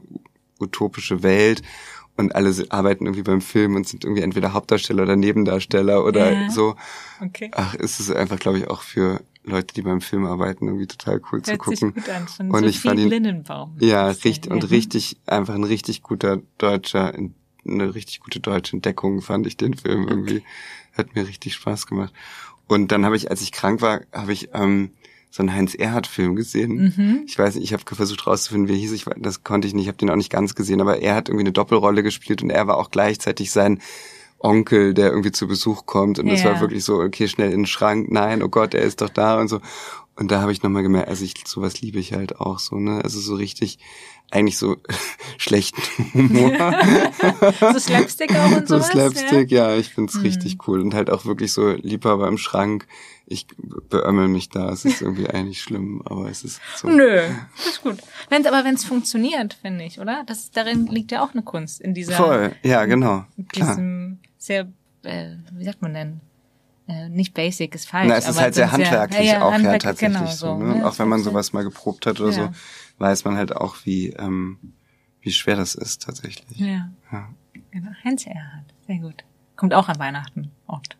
utopische 0.60 1.24
Welt. 1.24 1.62
Und 2.20 2.36
alle 2.36 2.54
arbeiten 2.70 3.06
irgendwie 3.06 3.24
beim 3.24 3.40
Film 3.40 3.76
und 3.78 3.88
sind 3.88 4.04
irgendwie 4.04 4.22
entweder 4.24 4.52
Hauptdarsteller 4.52 5.04
oder 5.04 5.16
Nebendarsteller 5.16 6.04
oder 6.04 6.34
Ja. 6.34 6.50
so. 6.50 6.76
Okay. 7.22 7.50
Ach, 7.54 7.74
ist 7.76 8.02
es 8.02 8.12
einfach, 8.12 8.38
glaube 8.40 8.58
ich, 8.60 8.70
auch 8.70 8.82
für 8.82 9.22
Leute, 9.46 9.74
die 9.74 9.82
beim 9.82 10.02
Film 10.02 10.26
arbeiten, 10.26 10.68
irgendwie 10.68 10.86
total 10.88 11.22
cool 11.32 11.42
zu 11.42 11.52
Hört 11.54 11.64
sich 11.66 11.80
gucken. 11.80 11.94
gut 11.94 12.10
an. 12.10 12.28
Von 12.28 12.52
Und 12.52 12.66
ich 12.66 12.76
Sophie 12.76 12.88
fand 12.90 13.00
ihn- 13.00 13.10
Lindenbaum. 13.10 13.78
Ja, 13.80 14.08
richtig, 14.10 14.52
und 14.52 14.70
richtig, 14.70 15.16
einfach 15.28 15.56
ein 15.56 15.64
richtig 15.64 16.04
guter 16.04 16.42
deutscher, 16.58 17.14
eine 17.66 17.96
richtig 17.96 18.20
gute 18.20 18.42
deutsche 18.42 18.74
Entdeckung 18.76 19.22
fand 19.22 19.48
ich 19.48 19.56
den 19.56 19.76
Film 19.76 20.08
irgendwie. 20.10 20.44
Hat 20.98 21.16
mir 21.16 21.26
richtig 21.26 21.54
Spaß 21.54 21.88
gemacht. 21.88 22.14
Und 22.68 22.92
dann 22.92 23.06
habe 23.06 23.16
ich, 23.16 23.32
als 23.32 23.42
ich 23.42 23.54
krank 23.54 23.82
war, 23.82 24.02
habe 24.12 24.34
ich 24.34 24.50
ähm, 24.54 24.92
so 25.32 25.44
einen 25.44 25.54
Heinz 25.54 25.76
Erhardt-Film 25.76 26.36
gesehen. 26.36 26.94
Mhm. 26.96 27.24
Ich 27.28 27.38
weiß 27.38 27.56
nicht, 27.56 27.64
ich 27.64 27.74
habe 27.74 27.84
versucht 27.96 28.26
rauszufinden, 28.26 28.68
wie 28.68 28.74
er 28.74 28.80
hieß. 28.80 28.92
Ich, 28.94 29.06
das 29.18 29.44
konnte 29.44 29.68
ich 29.68 29.74
nicht, 29.74 29.84
ich 29.84 29.88
habe 29.88 29.98
den 29.98 30.10
auch 30.10 30.16
nicht 30.16 30.32
ganz 30.32 30.56
gesehen, 30.56 30.82
aber 30.82 31.02
er 31.02 31.16
hat 31.16 31.30
irgendwie 31.30 31.44
eine 31.44 31.52
Doppelrolle 31.52 32.02
gespielt 32.04 32.42
und 32.42 32.50
er 32.50 32.68
war 32.68 32.78
auch 32.78 32.90
gleichzeitig 32.92 33.52
sein 33.52 33.80
Onkel, 34.40 34.94
der 34.94 35.10
irgendwie 35.10 35.32
zu 35.32 35.48
Besuch 35.48 35.86
kommt. 35.86 36.18
Und 36.18 36.30
es 36.30 36.44
Ja. 36.44 36.54
war 36.54 36.62
wirklich 36.62 36.84
so, 36.84 37.00
okay, 37.00 37.28
schnell 37.28 37.52
in 37.52 37.62
den 37.62 37.66
Schrank, 37.68 38.10
nein, 38.10 38.42
oh 38.42 38.50
Gott, 38.50 38.74
er 38.74 38.82
ist 38.82 39.02
doch 39.02 39.10
da 39.10 39.40
und 39.40 39.50
so. 39.50 39.60
Und 40.16 40.32
da 40.32 40.42
habe 40.42 40.52
ich 40.52 40.64
nochmal 40.64 40.84
gemerkt, 40.84 41.10
also 41.10 41.24
ich, 41.24 41.34
sowas 41.46 41.82
liebe 41.82 42.00
ich 42.00 42.14
halt 42.14 42.40
auch 42.40 42.60
so, 42.60 42.78
ne? 42.78 43.02
Also 43.04 43.20
so 43.20 43.36
richtig, 43.36 43.80
eigentlich 44.32 44.58
so 44.58 44.78
schlechten 45.38 45.82
Humor. 46.14 46.52
So 47.74 47.80
Slapstick 47.80 48.36
auch 48.36 48.52
und 48.52 48.68
so 48.68 48.76
sowas? 48.78 48.90
Slapstick, 48.90 49.52
ja, 49.52 49.76
ich 49.76 49.90
find's 49.90 50.16
Mhm. 50.16 50.22
richtig 50.22 50.68
cool. 50.68 50.82
Und 50.82 50.94
halt 50.94 51.10
auch 51.10 51.26
wirklich 51.26 51.52
so 51.54 51.70
Liebhaber 51.72 52.28
im 52.28 52.38
Schrank. 52.38 52.88
Ich 53.26 53.46
beömmel 53.90 54.28
mich 54.28 54.50
da. 54.50 54.72
Es 54.72 54.86
ist 54.86 55.02
irgendwie 55.02 55.28
eigentlich 55.30 55.62
schlimm, 55.62 56.02
aber 56.06 56.30
es 56.30 56.44
ist 56.44 56.60
so. 56.76 56.88
Ja? 56.90 56.96
Nö, 56.96 57.22
das 57.58 57.66
ist 57.68 57.82
gut. 57.84 57.98
Wenn's, 58.30 58.48
aber 58.48 58.64
wenn 58.64 58.76
es 58.76 58.86
funktioniert, 58.86 59.54
finde 59.56 59.84
ich, 59.86 60.00
oder? 60.00 60.24
Das, 60.26 60.52
darin 60.52 60.88
liegt 60.88 61.12
ja 61.12 61.24
auch 61.24 61.34
eine 61.34 61.44
Kunst, 61.44 61.82
in 61.82 61.94
dieser, 61.94 62.14
Voll, 62.14 62.56
ja, 62.64 62.86
genau. 62.86 63.26
in 63.38 63.48
Klar. 63.48 63.70
diesem 63.70 64.20
sehr, 64.38 64.68
äh, 65.04 65.32
wie 65.54 65.66
sagt 65.66 65.82
man 65.82 65.94
denn? 65.94 66.22
Äh, 66.90 67.08
nicht 67.10 67.36
basic 67.36 67.76
ist 67.76 67.88
falsch. 67.88 68.10
Na, 68.10 68.16
es 68.18 68.28
ist 68.28 68.42
halt 68.42 68.56
sehr 68.56 68.72
handwerklich 68.72 69.28
ja, 69.28 69.34
ja, 69.34 69.42
auch 69.44 69.52
ja 69.52 69.58
handwerk- 69.60 69.84
tatsächlich 69.84 70.18
genau, 70.18 70.32
so. 70.32 70.58
Ne? 70.58 70.66
Und 70.74 70.78
ne? 70.80 70.88
auch 70.88 70.98
wenn 70.98 71.08
man 71.08 71.22
sowas 71.22 71.54
mal 71.54 71.64
geprobt 71.64 72.08
hat 72.08 72.20
oder 72.20 72.32
Ja. 72.32 72.46
so, 72.48 72.50
weiß 72.98 73.26
man 73.26 73.38
halt 73.38 73.56
auch, 73.56 73.78
wie, 73.86 74.10
ähm, 74.10 74.58
wie 75.22 75.32
schwer 75.32 75.56
das 75.56 75.76
ist 75.76 76.02
tatsächlich. 76.02 76.58
Ja, 76.60 76.90
Ja. 77.12 77.30
genau. 77.72 77.92
Heinz 78.04 78.26
Erhardt, 78.26 78.74
sehr 78.88 78.98
gut. 78.98 79.24
Kommt 79.56 79.74
auch 79.76 79.88
an 79.88 80.00
Weihnachten 80.00 80.50
oft. 80.66 80.98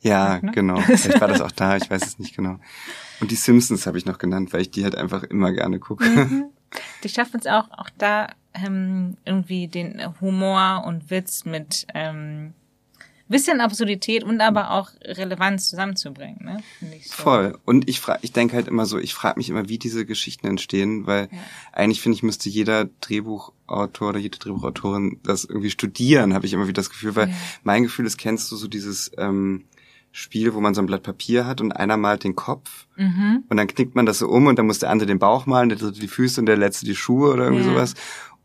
Ja, 0.00 0.40
Ne? 0.40 0.50
genau. 0.52 0.76
Vielleicht 0.80 1.20
war 1.20 1.28
das 1.28 1.40
auch 1.40 1.52
da, 1.52 1.76
ich 1.76 1.88
weiß 1.88 2.04
es 2.04 2.18
nicht 2.18 2.34
genau. 2.34 2.58
Und 3.20 3.30
die 3.30 3.36
Simpsons 3.36 3.86
habe 3.86 3.96
ich 3.98 4.06
noch 4.06 4.18
genannt, 4.18 4.52
weil 4.52 4.62
ich 4.62 4.70
die 4.72 4.82
halt 4.84 4.96
einfach 4.96 5.22
immer 5.22 5.52
gerne 5.52 5.78
gucke. 5.78 6.04
Mhm. 6.04 6.44
Die 7.02 7.08
schaffen 7.08 7.40
es 7.40 7.46
auch, 7.46 7.70
auch 7.70 7.88
da 7.96 8.28
ähm, 8.52 9.16
irgendwie 9.24 9.68
den 9.68 10.02
Humor 10.20 10.84
und 10.86 11.10
Witz 11.10 11.46
mit 11.46 11.86
ähm, 11.94 12.52
bisschen 13.28 13.60
Absurdität 13.60 14.24
und 14.24 14.40
aber 14.40 14.70
auch 14.72 14.90
Relevanz 15.04 15.68
zusammenzubringen, 15.70 16.38
ne? 16.44 16.62
So. 17.04 17.22
Voll. 17.22 17.58
Und 17.64 17.88
ich 17.88 18.00
frage, 18.00 18.20
ich 18.22 18.32
denke 18.32 18.56
halt 18.56 18.68
immer 18.68 18.86
so, 18.86 18.98
ich 18.98 19.14
frage 19.14 19.38
mich 19.38 19.48
immer, 19.50 19.68
wie 19.68 19.78
diese 19.78 20.04
Geschichten 20.06 20.46
entstehen, 20.46 21.06
weil 21.06 21.28
Ja. 21.30 21.38
eigentlich 21.72 22.00
finde 22.00 22.16
ich, 22.16 22.22
müsste 22.22 22.48
jeder 22.48 22.86
Drehbuchautor 23.00 24.10
oder 24.10 24.18
jede 24.18 24.38
Drehbuchautorin 24.38 25.20
das 25.22 25.44
irgendwie 25.44 25.70
studieren, 25.70 26.34
habe 26.34 26.46
ich 26.46 26.52
immer 26.52 26.64
wieder 26.66 26.80
das 26.80 26.90
Gefühl, 26.90 27.16
weil 27.16 27.28
Ja. 27.28 27.34
mein 27.62 27.82
Gefühl 27.82 28.06
ist, 28.06 28.18
kennst 28.18 28.50
du 28.50 28.56
so 28.56 28.68
dieses 28.68 29.10
ähm, 29.18 29.64
Spiel, 30.10 30.54
wo 30.54 30.60
man 30.60 30.74
so 30.74 30.80
ein 30.80 30.86
Blatt 30.86 31.02
Papier 31.02 31.46
hat 31.46 31.60
und 31.60 31.72
einer 31.72 31.96
malt 31.96 32.24
den 32.24 32.34
Kopf 32.34 32.86
Mhm. 32.96 33.44
und 33.48 33.56
dann 33.56 33.66
knickt 33.68 33.94
man 33.94 34.06
das 34.06 34.18
so 34.18 34.28
um 34.28 34.46
und 34.46 34.58
dann 34.58 34.66
muss 34.66 34.78
der 34.78 34.90
andere 34.90 35.06
den 35.06 35.18
Bauch 35.18 35.46
malen, 35.46 35.68
der 35.68 35.78
dritte 35.78 36.00
die 36.00 36.08
Füße 36.08 36.40
und 36.40 36.46
der 36.46 36.56
letzte 36.56 36.86
die 36.86 36.96
Schuhe 36.96 37.32
oder 37.32 37.44
irgendwie 37.44 37.64
Ja. 37.64 37.70
sowas. 37.72 37.94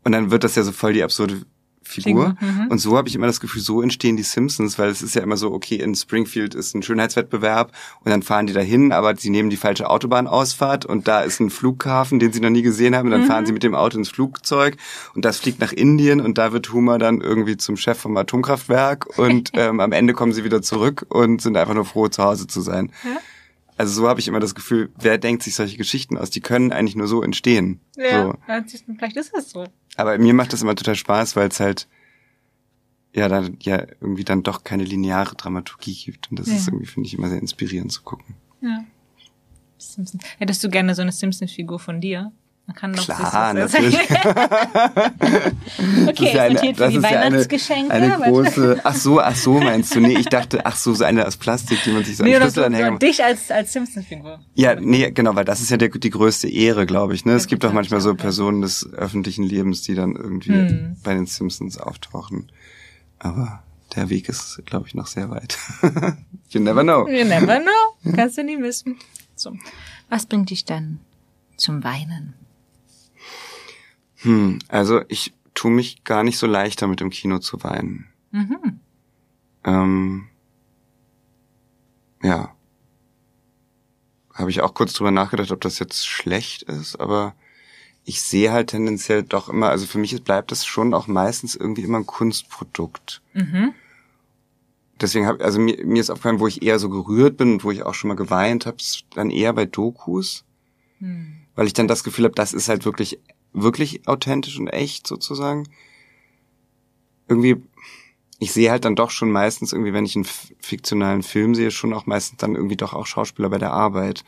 Und 0.04 0.12
dann 0.12 0.30
wird 0.30 0.44
das 0.44 0.54
ja 0.54 0.62
so 0.62 0.70
voll 0.72 0.92
die 0.92 1.02
absurde 1.02 1.40
Figur. 1.84 2.36
Mhm. 2.40 2.68
Und 2.68 2.78
so 2.78 2.96
habe 2.96 3.08
ich 3.08 3.14
immer 3.14 3.26
das 3.26 3.40
Gefühl, 3.40 3.62
so 3.62 3.82
entstehen 3.82 4.16
die 4.16 4.22
Simpsons, 4.22 4.78
weil 4.78 4.90
es 4.90 5.02
ist 5.02 5.14
ja 5.14 5.22
immer 5.22 5.36
so, 5.36 5.52
okay, 5.52 5.76
in 5.76 5.94
Springfield 5.94 6.54
ist 6.54 6.74
ein 6.74 6.82
Schönheitswettbewerb 6.82 7.72
und 8.04 8.10
dann 8.10 8.22
fahren 8.22 8.46
die 8.46 8.52
dahin, 8.52 8.92
aber 8.92 9.16
sie 9.16 9.30
nehmen 9.30 9.50
die 9.50 9.56
falsche 9.56 9.88
Autobahnausfahrt 9.88 10.84
und 10.86 11.08
da 11.08 11.20
ist 11.20 11.40
ein 11.40 11.50
Flughafen, 11.50 12.18
den 12.18 12.32
sie 12.32 12.40
noch 12.40 12.50
nie 12.50 12.62
gesehen 12.62 12.96
haben 12.96 13.06
und 13.06 13.12
dann 13.12 13.24
fahren 13.24 13.46
sie 13.46 13.52
mit 13.52 13.62
dem 13.62 13.74
Auto 13.74 13.98
ins 13.98 14.08
Flugzeug 14.08 14.76
und 15.14 15.24
das 15.24 15.38
fliegt 15.38 15.60
nach 15.60 15.72
Indien 15.72 16.20
und 16.20 16.38
da 16.38 16.52
wird 16.52 16.72
Homer 16.72 16.98
dann 16.98 17.20
irgendwie 17.20 17.56
zum 17.56 17.76
Chef 17.76 17.98
vom 17.98 18.16
Atomkraftwerk 18.16 19.18
und 19.18 19.50
ähm, 19.54 19.80
am 19.80 19.92
Ende 19.92 20.14
kommen 20.14 20.32
sie 20.32 20.44
wieder 20.44 20.62
zurück 20.62 21.06
und 21.08 21.42
sind 21.42 21.56
einfach 21.56 21.74
nur 21.74 21.84
froh, 21.84 22.08
zu 22.08 22.22
Hause 22.22 22.46
zu 22.46 22.60
sein. 22.60 22.90
Ja. 23.04 23.20
Also 23.76 23.92
so 23.92 24.08
habe 24.08 24.20
ich 24.20 24.28
immer 24.28 24.40
das 24.40 24.54
Gefühl, 24.54 24.90
wer 24.96 25.18
denkt 25.18 25.42
sich 25.42 25.54
solche 25.56 25.76
Geschichten 25.76 26.16
aus? 26.16 26.30
Die 26.30 26.40
können 26.40 26.72
eigentlich 26.72 26.94
nur 26.96 27.08
so 27.08 27.22
entstehen. 27.22 27.80
Ja, 27.96 28.22
So. 28.26 28.34
vielleicht 28.96 29.16
ist 29.16 29.32
es 29.36 29.50
so. 29.50 29.64
Aber 29.96 30.16
mir 30.18 30.32
macht 30.34 30.52
das 30.52 30.62
immer 30.62 30.76
total 30.76 30.94
Spaß, 30.94 31.34
weil 31.36 31.48
es 31.48 31.58
halt 31.60 31.88
ja 33.14 33.28
dann 33.28 33.56
ja 33.62 33.80
irgendwie 34.00 34.24
dann 34.24 34.42
doch 34.42 34.64
keine 34.64 34.84
lineare 34.84 35.34
Dramaturgie 35.34 35.94
gibt. 35.94 36.30
Und 36.30 36.38
das 36.38 36.48
Ja. 36.48 36.54
ist 36.56 36.68
irgendwie, 36.68 36.86
finde 36.86 37.06
ich, 37.08 37.14
immer 37.14 37.28
sehr 37.28 37.38
inspirierend 37.40 37.90
zu 37.92 38.02
gucken. 38.02 38.34
Ja. 38.60 38.84
Simpson. 39.78 40.20
Hättest 40.38 40.62
du 40.64 40.68
gerne 40.70 40.94
so 40.94 41.02
eine 41.02 41.12
Simpson-Figur 41.12 41.78
von 41.78 42.00
dir? 42.00 42.32
Man 42.66 42.76
kann 42.76 42.92
doch 42.94 43.04
Klar, 43.04 43.52
das- 43.54 43.72
natürlich. 43.74 43.98
okay, 46.08 46.48
ist 46.48 46.52
notiert 46.54 46.76
für 46.78 46.88
die 46.88 47.02
Weihnachtsgeschenke. 47.02 47.92
eine, 47.92 48.14
eine 48.16 48.32
große. 48.32 48.80
Ach 48.84 48.94
so, 48.94 49.20
ach 49.20 49.36
so 49.36 49.58
meinst 49.60 49.94
du? 49.94 50.00
Nee, 50.00 50.16
ich 50.18 50.26
dachte, 50.26 50.64
ach 50.64 50.76
so, 50.76 50.94
so 50.94 51.04
eine 51.04 51.26
aus 51.26 51.36
Plastik, 51.36 51.82
die 51.84 51.90
man 51.92 52.04
sich 52.04 52.16
so 52.16 52.24
Nee, 52.24 52.34
an 52.36 52.42
oder 52.42 52.50
so, 52.50 52.54
Schlüsselanhänger 52.62 52.92
so 52.92 52.98
dich 52.98 53.22
als, 53.22 53.50
als 53.50 53.72
Simpson-Figur. 53.72 54.40
Ja, 54.54 54.74
nee, 54.76 55.10
genau, 55.10 55.34
weil 55.34 55.44
das 55.44 55.60
ist 55.60 55.70
ja 55.70 55.76
der, 55.76 55.90
die 55.90 56.10
größte 56.10 56.48
Ehre, 56.48 56.86
glaube 56.86 57.14
ich. 57.14 57.24
Ne? 57.26 57.32
Es 57.34 57.44
Ja, 57.44 57.48
gibt 57.50 57.64
auch 57.66 57.72
manchmal 57.72 58.00
so 58.00 58.10
ja. 58.10 58.14
Personen 58.16 58.62
des 58.62 58.90
öffentlichen 58.94 59.44
Lebens, 59.44 59.82
die 59.82 59.94
dann 59.94 60.16
irgendwie 60.16 60.52
Hm. 60.52 60.96
bei 61.02 61.12
den 61.14 61.26
Simpsons 61.26 61.76
auftauchen. 61.78 62.50
Aber 63.18 63.62
der 63.94 64.08
Weg 64.08 64.28
ist, 64.30 64.62
glaube 64.64 64.86
ich, 64.88 64.94
noch 64.94 65.06
sehr 65.06 65.28
weit. 65.30 65.58
you 66.48 66.60
never 66.60 66.82
know. 66.82 67.06
You 67.08 67.24
never 67.24 67.60
know. 67.60 68.12
Kannst 68.14 68.38
du 68.38 68.42
nie 68.44 68.58
wissen. 68.58 68.96
So. 69.36 69.52
Was 70.08 70.26
bringt 70.26 70.48
dich 70.50 70.64
dann 70.64 71.00
zum 71.56 71.84
Weinen? 71.84 72.34
Hm, 74.24 74.58
also 74.68 75.02
ich 75.08 75.32
tue 75.54 75.70
mich 75.70 76.02
gar 76.04 76.24
nicht 76.24 76.38
so 76.38 76.46
leicht 76.46 76.82
damit 76.82 77.00
im 77.00 77.10
Kino 77.10 77.38
zu 77.38 77.62
weinen. 77.62 78.06
Mhm. 78.32 78.80
Ähm, 79.64 80.26
ja. 82.22 82.54
Habe 84.32 84.50
ich 84.50 84.62
auch 84.62 84.74
kurz 84.74 84.92
drüber 84.94 85.12
nachgedacht, 85.12 85.52
ob 85.52 85.60
das 85.60 85.78
jetzt 85.78 86.06
schlecht 86.06 86.62
ist, 86.62 86.96
aber 86.98 87.34
ich 88.04 88.20
sehe 88.20 88.50
halt 88.52 88.70
tendenziell 88.70 89.22
doch 89.22 89.48
immer, 89.48 89.70
also 89.70 89.86
für 89.86 89.98
mich 89.98 90.22
bleibt 90.24 90.50
das 90.50 90.66
schon 90.66 90.92
auch 90.92 91.06
meistens 91.06 91.54
irgendwie 91.54 91.82
immer 91.82 91.98
ein 91.98 92.06
Kunstprodukt. 92.06 93.22
Mhm. 93.32 93.72
Deswegen 95.00 95.26
habe 95.26 95.44
also 95.44 95.58
mir, 95.60 95.84
mir 95.84 96.00
ist 96.00 96.10
aufgefallen, 96.10 96.40
wo 96.40 96.46
ich 96.46 96.62
eher 96.62 96.78
so 96.78 96.88
gerührt 96.88 97.36
bin 97.36 97.54
und 97.54 97.64
wo 97.64 97.70
ich 97.70 97.82
auch 97.82 97.94
schon 97.94 98.08
mal 98.08 98.14
geweint 98.14 98.66
habe, 98.66 98.76
dann 99.14 99.30
eher 99.30 99.52
bei 99.52 99.66
Dokus, 99.66 100.44
Hm. 100.98 101.34
weil 101.56 101.66
ich 101.66 101.72
dann 101.72 101.88
das 101.88 102.04
Gefühl 102.04 102.24
habe, 102.24 102.34
das 102.34 102.52
ist 102.52 102.68
halt 102.68 102.84
wirklich 102.84 103.18
wirklich 103.54 104.06
authentisch 104.06 104.58
und 104.58 104.68
echt 104.68 105.06
sozusagen. 105.06 105.68
Irgendwie 107.28 107.62
ich 108.38 108.52
sehe 108.52 108.70
halt 108.70 108.84
dann 108.84 108.96
doch 108.96 109.10
schon 109.10 109.30
meistens 109.30 109.72
irgendwie, 109.72 109.92
wenn 109.92 110.04
ich 110.04 110.16
einen 110.16 110.26
fiktionalen 110.26 111.22
Film 111.22 111.54
sehe, 111.54 111.70
schon 111.70 111.94
auch 111.94 112.06
meistens 112.06 112.38
dann 112.38 112.54
irgendwie 112.54 112.76
doch 112.76 112.92
auch 112.92 113.06
Schauspieler 113.06 113.48
bei 113.48 113.58
der 113.58 113.72
Arbeit. 113.72 114.24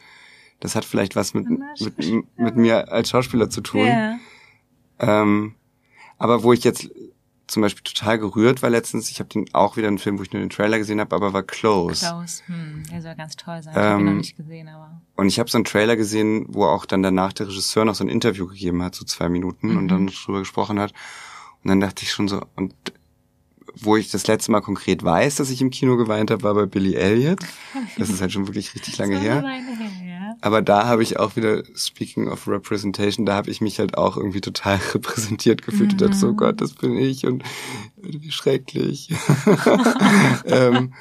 Das 0.60 0.74
hat 0.74 0.84
vielleicht 0.84 1.16
was 1.16 1.34
mit, 1.34 1.46
mit, 1.48 2.24
mit 2.36 2.56
mir 2.56 2.90
als 2.90 3.10
Schauspieler 3.10 3.50
zu 3.50 3.60
tun. 3.60 3.86
Ja. 3.86 4.18
Ähm, 4.98 5.54
aber 6.18 6.42
wo 6.42 6.52
ich 6.52 6.64
jetzt 6.64 6.88
zum 7.46 7.62
Beispiel 7.62 7.82
total 7.82 8.18
gerührt 8.18 8.62
war 8.62 8.70
letztens, 8.70 9.10
ich 9.10 9.20
habe 9.20 9.28
den 9.28 9.46
auch 9.54 9.76
wieder 9.76 9.88
einen 9.88 9.98
Film, 9.98 10.18
wo 10.18 10.22
ich 10.22 10.32
nur 10.32 10.40
den 10.40 10.50
Trailer 10.50 10.78
gesehen 10.78 11.00
habe, 11.00 11.14
aber 11.14 11.32
war 11.32 11.42
Close. 11.42 12.04
Close. 12.06 12.42
Hm, 12.46 12.82
der 12.90 13.02
soll 13.02 13.14
ganz 13.14 13.36
toll 13.36 13.62
sein. 13.62 13.72
Ich 13.72 13.78
habe 13.78 13.88
ihn 13.88 14.00
Ähm, 14.00 14.04
noch 14.06 14.18
nicht 14.18 14.36
gesehen, 14.36 14.68
aber. 14.68 15.00
Und 15.14 15.28
ich 15.28 15.38
habe 15.38 15.48
so 15.48 15.58
einen 15.58 15.64
Trailer 15.64 15.96
gesehen, 15.96 16.46
wo 16.48 16.64
auch 16.64 16.86
dann 16.86 17.02
danach 17.02 17.32
der 17.32 17.48
Regisseur 17.48 17.84
noch 17.84 17.94
so 17.94 18.04
ein 18.04 18.08
Interview 18.08 18.46
gegeben 18.46 18.82
hat, 18.82 18.94
so 18.94 19.04
zwei 19.04 19.28
Minuten, 19.28 19.76
und 19.76 19.88
dann 19.88 20.08
drüber 20.08 20.40
gesprochen 20.40 20.78
hat. 20.80 20.92
Und 21.62 21.70
dann 21.70 21.80
dachte 21.80 22.02
ich 22.02 22.10
schon 22.10 22.28
so, 22.28 22.42
und 22.56 22.74
wo 23.78 23.96
ich 23.96 24.10
das 24.10 24.26
letzte 24.26 24.50
Mal 24.52 24.60
konkret 24.62 25.02
weiß, 25.04 25.36
dass 25.36 25.50
ich 25.50 25.60
im 25.60 25.70
Kino 25.70 25.96
geweint 25.96 26.30
habe, 26.30 26.42
war 26.42 26.54
bei 26.54 26.66
Billy 26.66 26.94
Elliot. 26.94 27.40
Das 27.98 28.08
ist 28.08 28.20
halt 28.22 28.32
schon 28.32 28.46
wirklich 28.48 28.74
richtig 28.74 28.96
lange 28.98 29.16
her. 29.18 29.42
Aber 30.40 30.62
da 30.62 30.86
habe 30.86 31.02
ich 31.02 31.18
auch 31.18 31.36
wieder, 31.36 31.62
speaking 31.74 32.28
of 32.28 32.48
representation, 32.48 33.26
da 33.26 33.34
habe 33.34 33.50
ich 33.50 33.60
mich 33.60 33.78
halt 33.78 33.96
auch 33.98 34.16
irgendwie 34.16 34.40
total 34.40 34.76
repräsentiert 34.94 35.62
gefühlt 35.62 35.92
und 35.92 36.00
dachte 36.00 36.16
so, 36.16 36.28
Mhm. 36.32 36.36
Gott, 36.36 36.60
das 36.60 36.72
bin 36.74 36.96
ich 36.96 37.26
und 37.26 37.42
wie 37.96 38.30
schrecklich. 38.30 39.10
ähm, 40.46 40.94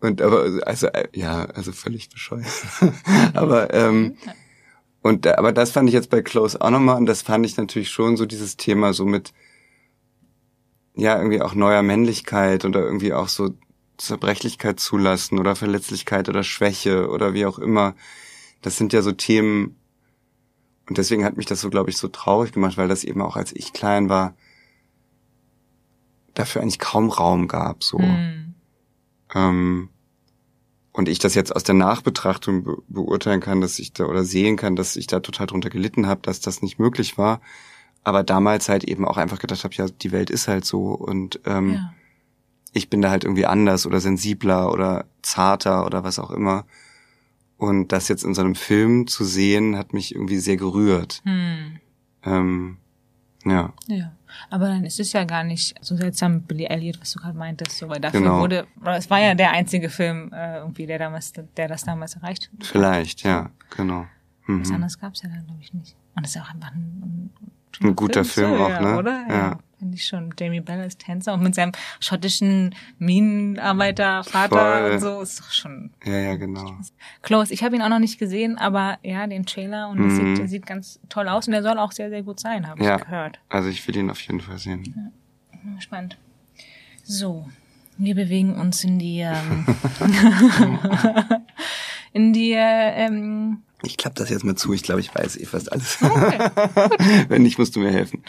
und 0.00 0.20
aber, 0.22 0.60
also, 0.66 0.88
äh, 0.88 1.08
ja, 1.14 1.46
also 1.46 1.72
völlig 1.72 2.10
bescheuert. 2.10 2.46
aber, 3.34 3.72
ähm, 3.74 4.16
und, 5.02 5.24
da- 5.24 5.36
aber 5.38 5.52
das 5.52 5.70
fand 5.70 5.88
ich 5.88 5.94
jetzt 5.94 6.10
bei 6.10 6.20
Close 6.22 6.60
auch 6.60 6.70
nochmal 6.70 6.96
und 6.96 7.06
das 7.06 7.22
fand 7.22 7.46
ich 7.46 7.56
natürlich 7.56 7.90
schon 7.90 8.16
so 8.16 8.26
dieses 8.26 8.56
Thema 8.56 8.92
so 8.92 9.04
mit, 9.04 9.32
ja, 10.96 11.16
irgendwie 11.18 11.42
auch 11.42 11.54
neuer 11.54 11.82
Männlichkeit 11.82 12.64
oder 12.64 12.80
irgendwie 12.80 13.12
auch 13.12 13.28
so 13.28 13.50
Zerbrechlichkeit 13.98 14.80
zulassen 14.80 15.38
oder 15.38 15.54
Verletzlichkeit 15.54 16.28
oder 16.28 16.42
Schwäche 16.42 17.08
oder 17.08 17.34
wie 17.34 17.46
auch 17.46 17.58
immer. 17.58 17.94
Das 18.62 18.76
sind 18.76 18.92
ja 18.92 19.02
so 19.02 19.12
Themen, 19.12 19.76
und 20.88 20.98
deswegen 20.98 21.24
hat 21.24 21.36
mich 21.36 21.46
das 21.46 21.60
so, 21.60 21.70
glaube 21.70 21.90
ich, 21.90 21.96
so 21.96 22.08
traurig 22.08 22.52
gemacht, 22.52 22.76
weil 22.76 22.88
das 22.88 23.04
eben 23.04 23.20
auch 23.20 23.36
als 23.36 23.52
ich 23.52 23.72
klein 23.72 24.08
war, 24.08 24.34
dafür 26.34 26.62
eigentlich 26.62 26.78
kaum 26.78 27.10
Raum 27.10 27.48
gab, 27.48 27.82
so. 27.82 27.98
Hm. 27.98 28.54
Ähm, 29.34 29.88
und 30.92 31.08
ich 31.08 31.18
das 31.18 31.34
jetzt 31.34 31.54
aus 31.54 31.62
der 31.62 31.74
Nachbetrachtung 31.74 32.64
be 32.64 32.76
beurteilen 32.88 33.40
kann, 33.40 33.60
dass 33.60 33.78
ich 33.78 33.92
da 33.92 34.06
oder 34.06 34.24
sehen 34.24 34.56
kann, 34.56 34.76
dass 34.76 34.96
ich 34.96 35.06
da 35.06 35.20
total 35.20 35.46
drunter 35.46 35.68
gelitten 35.68 36.06
habe, 36.06 36.22
dass 36.22 36.40
das 36.40 36.62
nicht 36.62 36.78
möglich 36.78 37.18
war. 37.18 37.42
Aber 38.06 38.22
damals 38.22 38.68
halt 38.68 38.84
eben 38.84 39.04
auch 39.04 39.16
einfach 39.16 39.40
gedacht 39.40 39.64
habe, 39.64 39.74
ja, 39.74 39.86
die 39.88 40.12
Welt 40.12 40.30
ist 40.30 40.46
halt 40.46 40.64
so 40.64 40.92
und 40.94 41.40
ähm, 41.44 41.72
Ja. 41.74 41.92
ich 42.72 42.88
bin 42.88 43.02
da 43.02 43.10
halt 43.10 43.24
irgendwie 43.24 43.46
anders 43.46 43.84
oder 43.84 44.00
sensibler 44.00 44.70
oder 44.72 45.06
zarter 45.22 45.84
oder 45.84 46.04
was 46.04 46.20
auch 46.20 46.30
immer. 46.30 46.64
Und 47.56 47.90
das 47.90 48.06
jetzt 48.06 48.22
in 48.22 48.32
so 48.32 48.42
einem 48.42 48.54
Film 48.54 49.08
zu 49.08 49.24
sehen, 49.24 49.76
hat 49.76 49.92
mich 49.92 50.14
irgendwie 50.14 50.38
sehr 50.38 50.56
gerührt. 50.56 51.20
Hm. 51.24 51.80
Ähm, 52.22 52.76
ja, 53.44 53.72
Ja, 53.88 54.12
aber 54.50 54.66
dann 54.68 54.84
ist 54.84 55.00
es 55.00 55.12
ja 55.12 55.24
gar 55.24 55.42
nicht 55.42 55.74
so 55.80 55.96
seltsam 55.96 56.42
Billy 56.42 56.66
Elliot, 56.66 57.00
was 57.00 57.10
du 57.12 57.18
gerade 57.18 57.36
meintest, 57.36 57.76
so, 57.78 57.88
weil 57.88 57.98
dafür 58.00 58.20
Genau. 58.20 58.38
wurde, 58.38 58.68
es 58.84 59.10
war 59.10 59.18
ja 59.20 59.34
der 59.34 59.50
einzige 59.50 59.90
Film 59.90 60.32
äh, 60.32 60.58
irgendwie, 60.58 60.86
der 60.86 61.00
damals, 61.00 61.32
der 61.56 61.66
das 61.66 61.82
damals 61.84 62.14
erreicht. 62.14 62.50
hat. 62.52 62.66
vielleicht, 62.68 63.24
ja, 63.24 63.50
genau. 63.76 64.06
Was 64.46 64.68
Mhm. 64.68 64.74
anderes 64.76 64.98
gab's 65.00 65.22
ja 65.22 65.28
dann, 65.28 65.44
glaube 65.44 65.60
ich, 65.60 65.74
nicht. 65.74 65.96
Und 66.14 66.22
das 66.24 66.30
ist 66.30 66.36
ja 66.36 66.42
auch 66.42 66.50
einfach 66.54 66.70
ein, 66.72 67.02
ein, 67.02 67.30
Ein 67.82 67.94
guter 67.96 68.24
Film 68.24 68.56
so, 68.56 68.64
auch, 68.64 68.68
ja, 68.70 68.80
ne? 68.80 68.96
Oder? 68.98 69.26
Ja. 69.28 69.34
Ja. 69.36 69.58
Finde 69.78 69.94
ich 69.96 70.06
schon. 70.06 70.32
Jamie 70.38 70.60
Bell 70.60 70.80
als 70.80 70.96
Tänzer 70.96 71.34
und 71.34 71.42
mit 71.42 71.54
seinem 71.54 71.72
schottischen 72.00 72.74
Minenarbeiter-Vater 72.98 74.48
Voll. 74.80 74.90
und 74.92 75.00
so 75.00 75.20
ist 75.20 75.40
doch 75.40 75.50
schon 75.50 75.90
Ja, 76.04 76.16
ja, 76.18 76.36
genau. 76.36 76.78
close. 77.22 77.52
Ich 77.52 77.62
habe 77.62 77.76
ihn 77.76 77.82
auch 77.82 77.90
noch 77.90 77.98
nicht 77.98 78.18
gesehen, 78.18 78.56
aber 78.56 78.98
ja, 79.02 79.26
den 79.26 79.44
Trailer 79.44 79.88
und 79.90 79.98
Mhm. 79.98 80.10
sieht, 80.10 80.38
der 80.38 80.48
sieht 80.48 80.66
ganz 80.66 80.98
toll 81.10 81.28
aus 81.28 81.46
und 81.46 81.52
der 81.52 81.62
soll 81.62 81.78
auch 81.78 81.92
sehr, 81.92 82.08
sehr 82.08 82.22
gut 82.22 82.40
sein, 82.40 82.66
habe 82.66 82.82
Ja. 82.82 82.96
ich 82.96 83.02
gehört. 83.04 83.38
Also 83.50 83.68
ich 83.68 83.86
will 83.86 83.96
ihn 83.96 84.08
auf 84.10 84.20
jeden 84.22 84.40
Fall 84.40 84.56
sehen. 84.58 85.12
Bin 85.62 85.76
gespannt. 85.76 86.16
So, 87.04 87.46
wir 87.98 88.14
bewegen 88.14 88.54
uns 88.58 88.82
in 88.82 88.98
die 88.98 89.20
ähm, 89.20 89.66
in 92.12 92.32
die 92.32 92.52
äh, 92.52 93.06
ähm, 93.06 93.62
Ich 93.82 93.96
klappe 93.98 94.16
das 94.16 94.30
jetzt 94.30 94.42
mal 94.44 94.54
zu. 94.56 94.72
Ich 94.72 94.82
glaube, 94.82 95.00
ich 95.00 95.14
weiß 95.14 95.36
eh 95.36 95.44
fast 95.44 95.70
alles. 95.70 95.98
okay, 96.00 96.38
Wenn 97.28 97.42
nicht, 97.42 97.58
musst 97.58 97.76
du 97.76 97.80
mir 97.80 97.90
helfen. 97.92 98.22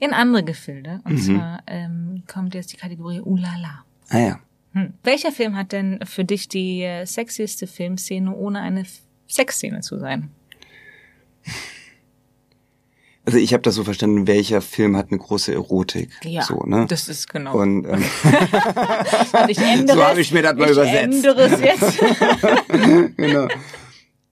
in 0.00 0.12
andere 0.12 0.44
Gefilde. 0.44 1.00
Und 1.04 1.14
Mhm. 1.14 1.36
zwar 1.36 1.62
ähm, 1.66 2.22
kommt 2.26 2.54
jetzt 2.54 2.72
die 2.72 2.76
Kategorie 2.76 3.20
Ulala. 3.20 3.84
Ah 4.10 4.18
ja. 4.18 4.40
Hm. 4.74 4.94
Welcher 5.02 5.32
Film 5.32 5.56
hat 5.56 5.72
denn 5.72 6.00
für 6.04 6.24
dich 6.24 6.48
die 6.48 6.82
äh, 6.82 7.04
sexieste 7.06 7.66
Filmszene, 7.66 8.34
ohne 8.34 8.60
eine 8.60 8.84
Sexszene 9.28 9.80
zu 9.80 9.98
sein? 9.98 10.30
Also 13.24 13.38
ich 13.38 13.52
habe 13.52 13.62
das 13.62 13.76
so 13.76 13.84
verstanden, 13.84 14.26
welcher 14.26 14.60
Film 14.60 14.96
hat 14.96 15.10
eine 15.10 15.18
große 15.18 15.52
Erotik. 15.54 16.10
Ja, 16.24 16.42
So, 16.42 16.64
ne? 16.66 16.86
das 16.88 17.08
ist 17.08 17.28
genau. 17.30 17.54
Und 17.56 17.86
ähm, 17.86 18.02
ich 19.48 19.58
ändere 19.58 19.96
So 19.96 20.04
hab 20.04 20.12
es. 20.14 20.18
ich 20.18 20.32
mir 20.32 20.42
das 20.42 20.56
mal 20.56 20.64
ich 20.66 20.72
übersetzt. 20.72 21.24
ändere 21.24 21.42
es 21.44 21.60
jetzt. 21.60 23.16
genau. 23.16 23.46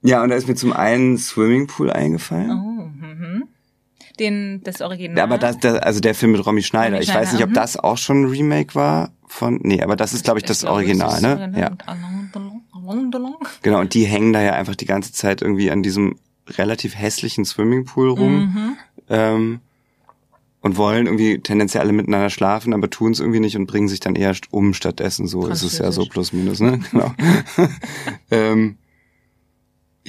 Ja, 0.03 0.23
und 0.23 0.31
da 0.31 0.37
ist 0.37 0.49
mir 0.49 0.55
zum 0.55 0.73
einen 0.73 1.19
Swimmingpool 1.19 1.91
eingefallen. 1.91 2.51
oh, 2.51 3.07
mhm. 3.07 3.45
Den, 4.19 4.63
das 4.65 4.81
Original. 4.81 5.17
Ja, 5.17 5.25
aber 5.25 5.39
das, 5.39 5.59
das, 5.59 5.79
also 5.79 6.01
der 6.01 6.15
Film 6.15 6.33
mit 6.33 6.45
Romy 6.45 6.63
Schneider. 6.63 6.97
Romy 6.97 7.05
ich 7.05 7.15
weiß 7.15 7.33
nicht, 7.33 7.43
ob 7.43 7.51
Schneider, 7.51 7.61
das 7.63 7.77
auch 7.79 7.97
schon 7.97 8.23
ein 8.23 8.29
Remake 8.29 8.75
war 8.75 9.13
von. 9.27 9.61
Nee, 9.63 9.83
aber 9.83 9.97
das 9.97 10.13
ist, 10.13 10.25
glaube 10.25 10.41
ich, 10.41 10.45
das 10.45 10.61
glaube, 10.61 10.75
Original, 10.75 11.21
ne? 11.21 11.39
Original. 11.39 11.61
Ja. 11.61 11.77
Genau, 13.63 13.81
und 13.81 13.95
die 13.95 14.05
hängen 14.05 14.33
da 14.33 14.43
ja 14.43 14.53
einfach 14.55 14.75
die 14.75 14.85
ganze 14.85 15.13
Zeit 15.13 15.43
irgendwie 15.43 15.71
an 15.71 15.83
diesem 15.83 16.17
relativ 16.49 16.97
hässlichen 16.97 17.45
Swimmingpool 17.45 18.11
rum. 18.11 18.41
Mhm. 18.41 18.77
Ähm, 19.09 19.61
und 20.63 20.77
wollen 20.77 21.07
irgendwie 21.07 21.39
tendenziell 21.39 21.83
alle 21.83 21.93
miteinander 21.93 22.29
schlafen, 22.29 22.75
aber 22.75 22.91
tun 22.91 23.13
es 23.13 23.21
irgendwie 23.21 23.41
nicht 23.41 23.57
und 23.57 23.67
bringen 23.67 23.89
sich 23.89 24.01
dann 24.01 24.15
eher 24.15 24.35
um 24.51 24.75
stattdessen. 24.75 25.27
So 25.27 25.47
ist 25.47 25.63
es 25.63 25.79
ja 25.79 25.91
so 25.91 26.05
plus 26.05 26.33
minus, 26.33 26.61
ne? 26.61 26.81
Genau. 26.91 27.15
ähm, 28.31 28.77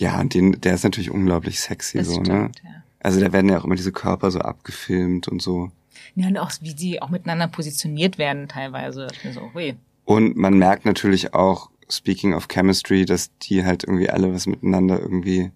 ja, 0.02 0.20
und 0.20 0.34
den, 0.34 0.60
der 0.62 0.74
ist 0.74 0.84
natürlich 0.84 1.12
unglaublich 1.12 1.60
sexy, 1.60 1.99
Das 1.99 2.08
so, 2.08 2.18
ne? 2.20 2.26
stimmt, 2.26 2.62
ja. 2.64 2.70
Also 2.99 3.20
da 3.20 3.32
werden 3.32 3.49
ja 3.49 3.60
auch 3.60 3.66
immer 3.66 3.76
diese 3.76 3.91
Körper 3.91 4.32
so 4.32 4.39
abgefilmt 4.39 5.28
und 5.28 5.41
so. 5.41 5.72
Ja, 6.16 6.28
und 6.28 6.38
auch 6.38 6.52
wie 6.62 6.74
die 6.74 7.02
auch 7.02 7.10
miteinander 7.10 7.47
positioniert 7.47 8.18
werden 8.18 8.47
teilweise. 8.47 9.08
So, 9.34 9.52
hui. 9.54 9.76
Und 10.06 10.36
man 10.38 10.58
merkt 10.58 10.86
natürlich 10.86 11.34
auch, 11.36 11.70
speaking 11.89 12.34
of 12.34 12.47
chemistry, 12.47 13.06
dass 13.06 13.30
die 13.43 13.64
halt 13.64 13.84
irgendwie 13.84 14.10
alle 14.10 14.34
was 14.34 14.47
miteinander 14.47 14.99
irgendwie 14.99 15.52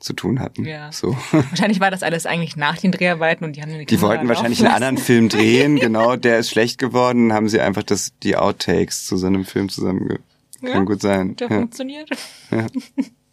zu 0.00 0.12
tun 0.12 0.40
hatten. 0.40 0.64
Ja. 0.64 0.90
So. 0.92 1.16
Wahrscheinlich 1.30 1.78
war 1.80 1.90
das 1.90 2.02
alles 2.02 2.26
eigentlich 2.26 2.56
nach 2.56 2.78
den 2.78 2.90
Dreharbeiten 2.92 3.44
und 3.44 3.54
die 3.56 3.62
haben 3.62 3.70
Die 3.70 3.84
Kamera 3.86 4.08
wollten 4.08 4.28
wahrscheinlich 4.28 4.60
einen 4.64 4.74
anderen 4.74 4.98
Film 4.98 5.28
drehen, 5.36 5.76
genau, 5.76 6.16
der 6.16 6.38
ist 6.40 6.50
schlecht 6.50 6.78
geworden, 6.78 7.32
haben 7.32 7.48
sie 7.48 7.60
einfach 7.60 7.84
das, 7.84 8.12
die 8.22 8.36
Outtakes 8.36 9.06
zu 9.06 9.16
seinem 9.16 9.44
Film 9.44 9.68
zusammenge... 9.68 10.18
Ja, 10.60 10.72
Kann 10.72 10.86
gut 10.86 11.00
sein. 11.02 11.36
Der 11.36 11.48
Ja. 11.48 11.58
funktioniert. 11.58 12.08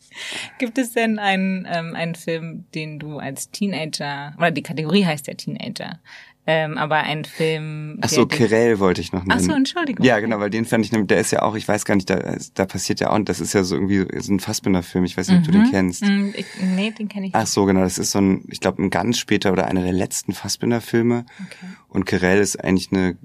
Gibt 0.59 0.77
es 0.77 0.91
denn 0.93 1.19
einen, 1.19 1.67
ähm, 1.71 1.95
einen 1.95 2.15
Film, 2.15 2.65
den 2.75 2.99
du 2.99 3.17
als 3.19 3.51
Teenager, 3.51 4.33
oder 4.37 4.51
die 4.51 4.63
Kategorie 4.63 5.05
heißt 5.05 5.27
ja 5.27 5.33
Teenager, 5.33 5.99
ähm, 6.47 6.77
aber 6.79 6.97
ein 7.03 7.23
Film. 7.23 7.99
Ach 8.01 8.09
so, 8.09 8.25
Querelle 8.25 8.79
wollte 8.79 8.99
ich 8.99 9.11
noch 9.13 9.23
nennen. 9.23 9.39
Ach 9.39 9.39
so, 9.39 9.51
Entschuldigung. 9.53 10.03
Ja, 10.03 10.19
genau, 10.19 10.39
weil 10.39 10.49
den 10.49 10.65
fand 10.65 10.83
ich, 10.83 10.91
nämlich- 10.91 11.07
der 11.07 11.19
ist 11.19 11.29
ja 11.31 11.43
auch, 11.43 11.55
ich 11.55 11.67
weiß 11.67 11.85
gar 11.85 11.95
nicht, 11.95 12.09
da, 12.09 12.35
da 12.55 12.65
passiert 12.65 12.99
ja 12.99 13.11
auch, 13.11 13.15
und 13.15 13.29
das 13.29 13.39
ist 13.39 13.53
ja 13.53 13.63
so 13.63 13.75
irgendwie 13.75 14.05
so 14.19 14.33
ein 14.33 14.39
Fassbinder-Film, 14.39 15.05
ich 15.05 15.15
weiß 15.17 15.27
nicht, 15.29 15.37
ob 15.39 15.43
du 15.45 15.51
den 15.51 15.69
kennst. 15.69 16.03
Mm, 16.03 16.29
Ich, 16.35 16.45
nee, 16.75 16.89
den 16.91 17.07
kenne 17.09 17.27
ich 17.27 17.35
Ach 17.35 17.45
so, 17.45 17.65
genau, 17.65 17.81
das 17.81 17.99
ist 17.99 18.11
so 18.11 18.19
ein, 18.19 18.43
ich 18.49 18.59
glaube, 18.59 18.81
ein 18.81 18.89
ganz 18.89 19.19
später 19.19 19.51
oder 19.51 19.67
einer 19.67 19.83
der 19.83 19.93
letzten 19.93 20.33
Fassbinder-Filme. 20.33 21.25
Okay. 21.45 21.65
Und 21.89 22.05
Querelle 22.05 22.41
ist 22.41 22.55
eigentlich 22.63 22.91
eine, 22.91 23.17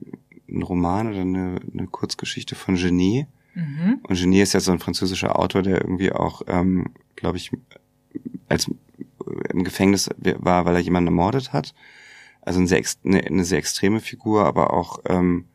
ein 0.48 0.62
Roman 0.62 1.08
oder 1.08 1.22
eine, 1.22 1.56
eine 1.72 1.86
Kurzgeschichte 1.86 2.54
von 2.54 2.76
Genet. 2.76 3.28
Mhm. 3.56 4.00
Und 4.02 4.16
Genet 4.16 4.42
ist 4.42 4.52
ja 4.52 4.60
so 4.60 4.70
ein 4.70 4.78
französischer 4.78 5.38
Autor, 5.38 5.62
der 5.62 5.80
irgendwie 5.80 6.12
auch, 6.12 6.42
ähm, 6.46 6.90
glaube 7.16 7.38
ich, 7.38 7.50
als 8.48 8.70
im 9.50 9.64
Gefängnis 9.64 10.10
war, 10.18 10.66
weil 10.66 10.74
er 10.74 10.80
jemanden 10.80 11.08
ermordet 11.08 11.52
hat. 11.54 11.74
Also 12.42 12.60
eine 12.60 12.68
sehr, 12.68 12.82
eine, 13.04 13.24
eine 13.24 13.44
sehr 13.44 13.58
extreme 13.58 14.00
Figur, 14.00 14.44
aber 14.44 14.74
auch 14.74 15.00
ähm, 15.06 15.46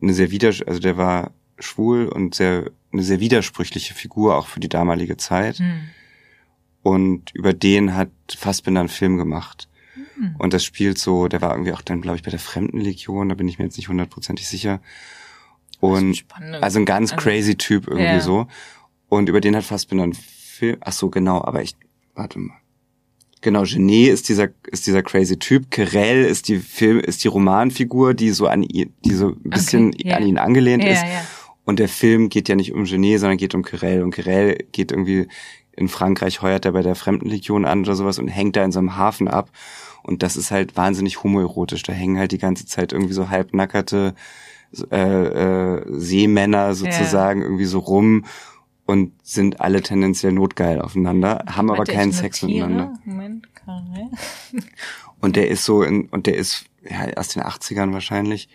eine 0.00 0.14
sehr 0.14 0.30
wieder, 0.30 0.48
also 0.66 0.78
der 0.78 0.96
war 0.96 1.32
schwul 1.58 2.06
und 2.06 2.36
sehr 2.36 2.70
eine 2.92 3.02
sehr 3.02 3.20
widersprüchliche 3.20 3.92
Figur 3.92 4.36
auch 4.36 4.46
für 4.46 4.60
die 4.60 4.68
damalige 4.68 5.16
Zeit. 5.16 5.58
Hm. 5.58 5.80
Und 6.82 7.32
über 7.34 7.52
den 7.52 7.94
hat 7.94 8.10
Fassbinder 8.28 8.80
einen 8.80 8.88
Film 8.88 9.16
gemacht. 9.16 9.68
Hm. 10.14 10.36
Und 10.38 10.54
das 10.54 10.64
spielt 10.64 10.98
so, 10.98 11.26
der 11.26 11.42
war 11.42 11.52
irgendwie 11.52 11.72
auch 11.72 11.82
dann, 11.82 12.00
glaube 12.00 12.16
ich, 12.16 12.22
bei 12.22 12.30
der 12.30 12.40
Fremdenlegion, 12.40 13.28
da 13.28 13.34
bin 13.34 13.48
ich 13.48 13.58
mir 13.58 13.64
jetzt 13.64 13.76
nicht 13.76 13.88
hundertprozentig 13.88 14.48
sicher. 14.48 14.80
Und 15.80 16.24
also 16.60 16.78
ein 16.78 16.84
ganz 16.84 17.12
also, 17.12 17.22
crazy 17.22 17.56
Typ 17.56 17.88
irgendwie 17.88 18.04
ja. 18.04 18.20
so. 18.20 18.46
Und 19.08 19.28
über 19.28 19.40
den 19.40 19.56
hat 19.56 19.64
Fassbinder 19.64 20.04
einen 20.04 20.12
Film. 20.14 20.76
Ach 20.80 20.92
so, 20.92 21.08
genau, 21.08 21.42
aber 21.42 21.62
ich, 21.62 21.74
warte 22.14 22.38
mal. 22.38 22.56
Genau, 23.42 23.62
Genet 23.62 24.12
ist 24.12 24.28
dieser 24.28 24.48
ist 24.66 24.86
dieser 24.86 25.02
crazy 25.02 25.38
Typ. 25.38 25.70
Querelle 25.70 26.26
ist 26.26 26.48
die 26.48 26.58
Film 26.58 27.00
ist 27.00 27.24
die 27.24 27.28
Romanfigur, 27.28 28.12
die 28.12 28.30
so 28.30 28.46
an 28.46 28.62
ihn, 28.62 28.92
die 29.04 29.14
so 29.14 29.28
ein 29.28 29.50
bisschen 29.50 29.88
okay, 29.88 30.08
yeah. 30.08 30.16
an 30.18 30.26
ihn 30.26 30.36
angelehnt 30.36 30.84
yeah, 30.84 30.92
ist. 30.92 31.02
Yeah. 31.02 31.26
Und 31.64 31.78
der 31.78 31.88
Film 31.88 32.28
geht 32.28 32.48
ja 32.50 32.54
nicht 32.54 32.72
um 32.72 32.84
Genet, 32.84 33.20
sondern 33.20 33.38
geht 33.38 33.54
um 33.54 33.62
Querelle. 33.62 34.04
Und 34.04 34.10
Querelle 34.10 34.56
geht 34.72 34.92
irgendwie 34.92 35.26
in 35.72 35.88
Frankreich 35.88 36.42
heuert 36.42 36.66
er 36.66 36.72
bei 36.72 36.82
der 36.82 36.94
Fremdenlegion 36.94 37.64
an 37.64 37.80
oder 37.80 37.94
sowas 37.94 38.18
und 38.18 38.28
hängt 38.28 38.56
da 38.56 38.64
in 38.64 38.72
so 38.72 38.78
einem 38.78 38.96
Hafen 38.96 39.28
ab. 39.28 39.50
Und 40.02 40.22
das 40.22 40.36
ist 40.36 40.50
halt 40.50 40.76
wahnsinnig 40.76 41.22
homoerotisch. 41.22 41.82
Da 41.82 41.92
hängen 41.92 42.18
halt 42.18 42.32
die 42.32 42.38
ganze 42.38 42.66
Zeit 42.66 42.92
irgendwie 42.92 43.14
so 43.14 43.30
halbnackerte 43.30 44.14
äh, 44.90 45.76
äh, 45.76 45.84
Seemänner 45.88 46.74
sozusagen 46.74 47.42
irgendwie 47.42 47.64
so 47.64 47.78
rum 47.80 48.24
und 48.86 49.12
sind 49.22 49.60
alle 49.60 49.82
tendenziell 49.82 50.32
notgeil 50.32 50.80
aufeinander, 50.80 51.44
haben 51.46 51.70
aber 51.70 51.84
keinen 51.84 52.12
Sex 52.12 52.42
miteinander. 52.42 52.92
Moment, 53.04 53.48
und 55.20 55.36
der 55.36 55.48
ist 55.48 55.64
so 55.64 55.82
in, 55.82 56.08
und 56.08 56.26
der 56.26 56.36
ist 56.36 56.64
ja 56.88 57.06
aus 57.16 57.28
den 57.28 57.42
80ern 57.42 57.92
wahrscheinlich 57.92 58.48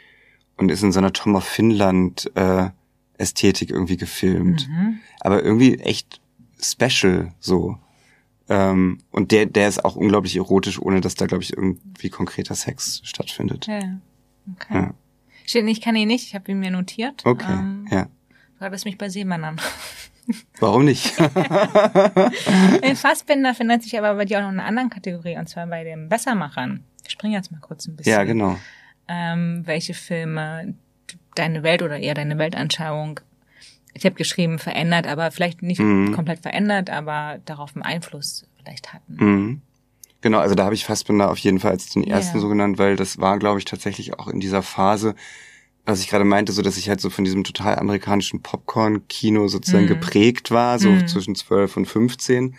und 0.57 0.71
ist 0.71 0.83
in 0.83 0.91
so 0.91 0.99
einer 0.99 1.13
Tom 1.13 1.35
of 1.35 1.45
Finland 1.45 2.31
äh, 2.35 2.69
Ästhetik 3.17 3.69
irgendwie 3.69 3.97
gefilmt. 3.97 4.67
Mhm. 4.67 4.99
Aber 5.21 5.43
irgendwie 5.43 5.75
echt 5.79 6.21
special 6.61 7.31
so. 7.39 7.77
Ähm, 8.47 8.99
und 9.11 9.31
der, 9.31 9.45
der 9.45 9.67
ist 9.67 9.83
auch 9.83 9.95
unglaublich 9.95 10.35
erotisch, 10.35 10.79
ohne 10.81 11.01
dass 11.01 11.15
da, 11.15 11.25
glaube 11.25 11.43
ich, 11.43 11.55
irgendwie 11.55 12.09
konkreter 12.09 12.55
Sex 12.55 13.01
stattfindet. 13.03 13.67
Ja, 13.67 13.79
okay. 14.53 14.73
Ja. 14.73 14.93
Steht, 15.45 15.67
ich 15.67 15.81
kann 15.81 15.95
ihn 15.95 16.07
nicht, 16.07 16.27
ich 16.27 16.35
habe 16.35 16.51
ihn 16.51 16.59
mir 16.59 16.71
notiert. 16.71 17.25
Okay, 17.25 17.51
ähm, 17.51 17.87
ja. 17.91 18.07
Du 18.59 18.65
hattest 18.65 18.85
mich 18.85 18.97
bei 18.97 19.09
Seemännern. 19.09 19.59
Warum 20.59 20.85
nicht? 20.85 21.13
In 22.81 22.95
Fassbinder 22.95 23.53
findet 23.53 23.83
sich 23.83 23.97
aber 23.97 24.15
bei 24.15 24.25
dir 24.25 24.39
auch 24.39 24.43
noch 24.43 24.49
eine 24.49 24.63
andere 24.63 24.89
Kategorie, 24.89 25.37
und 25.37 25.47
zwar 25.47 25.67
bei 25.67 25.83
den 25.83 26.09
Bessermachern. 26.09 26.83
Ich 27.05 27.11
springe 27.11 27.35
jetzt 27.35 27.51
mal 27.51 27.59
kurz 27.59 27.87
ein 27.87 27.95
bisschen. 27.95 28.13
Ja, 28.13 28.23
genau. 28.23 28.57
Ähm, 29.07 29.61
welche 29.65 29.93
Filme 29.93 30.73
deine 31.35 31.63
Welt 31.63 31.83
oder 31.83 31.99
eher 31.99 32.15
deine 32.15 32.37
Weltanschauung, 32.37 33.19
ich 33.93 34.05
habe 34.05 34.15
geschrieben, 34.15 34.57
verändert, 34.57 35.05
aber 35.05 35.29
vielleicht 35.31 35.61
nicht 35.61 35.79
mhm. 35.79 36.13
komplett 36.13 36.39
verändert, 36.39 36.89
aber 36.89 37.39
darauf 37.45 37.75
einen 37.75 37.83
Einfluss 37.83 38.47
vielleicht 38.57 38.93
hatten. 38.93 39.15
Mhm. 39.17 39.61
Genau, 40.25 40.39
also 40.39 40.55
da 40.55 40.65
habe 40.65 40.73
ich 40.73 40.85
Fassbinder 40.85 41.29
auf 41.29 41.37
jeden 41.37 41.59
Fall 41.59 41.69
als 41.69 41.87
den 41.89 42.03
ersten 42.03 42.37
yeah. 42.37 42.41
so 42.41 42.49
genannt, 42.49 42.79
weil 42.79 42.95
das 42.95 43.19
war, 43.19 43.37
glaube 43.37 43.59
ich, 43.59 43.65
tatsächlich 43.65 44.17
auch 44.17 44.27
in 44.27 44.39
dieser 44.39 44.63
Phase, 44.63 45.13
was 45.85 45.99
ich 45.99 46.09
gerade 46.09 46.25
meinte, 46.25 46.51
so 46.51 46.63
dass 46.63 46.77
ich 46.77 46.89
halt 46.89 46.99
so 46.99 47.11
von 47.11 47.25
diesem 47.25 47.43
total 47.43 47.77
amerikanischen 47.77 48.41
Popcorn-Kino 48.41 49.47
sozusagen 49.47 49.85
mm. 49.85 49.89
geprägt 49.89 50.49
war, 50.49 50.79
so 50.79 50.89
mm. 50.89 51.05
zwischen 51.05 51.35
zwölf 51.35 51.77
und 51.77 51.85
15. 51.85 52.55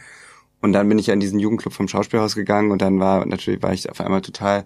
Und 0.63 0.75
dann 0.75 0.89
bin 0.89 1.01
ich 1.01 1.09
ja 1.09 1.15
in 1.15 1.19
diesen 1.19 1.41
Jugendclub 1.41 1.75
vom 1.75 1.89
Schauspielhaus 1.89 2.37
gegangen 2.37 2.71
und 2.71 2.83
dann 2.83 3.01
war 3.01 3.27
natürlich 3.27 3.61
war 3.65 3.73
ich 3.73 3.91
auf 3.91 4.01
einmal 4.01 4.23
total 4.23 4.65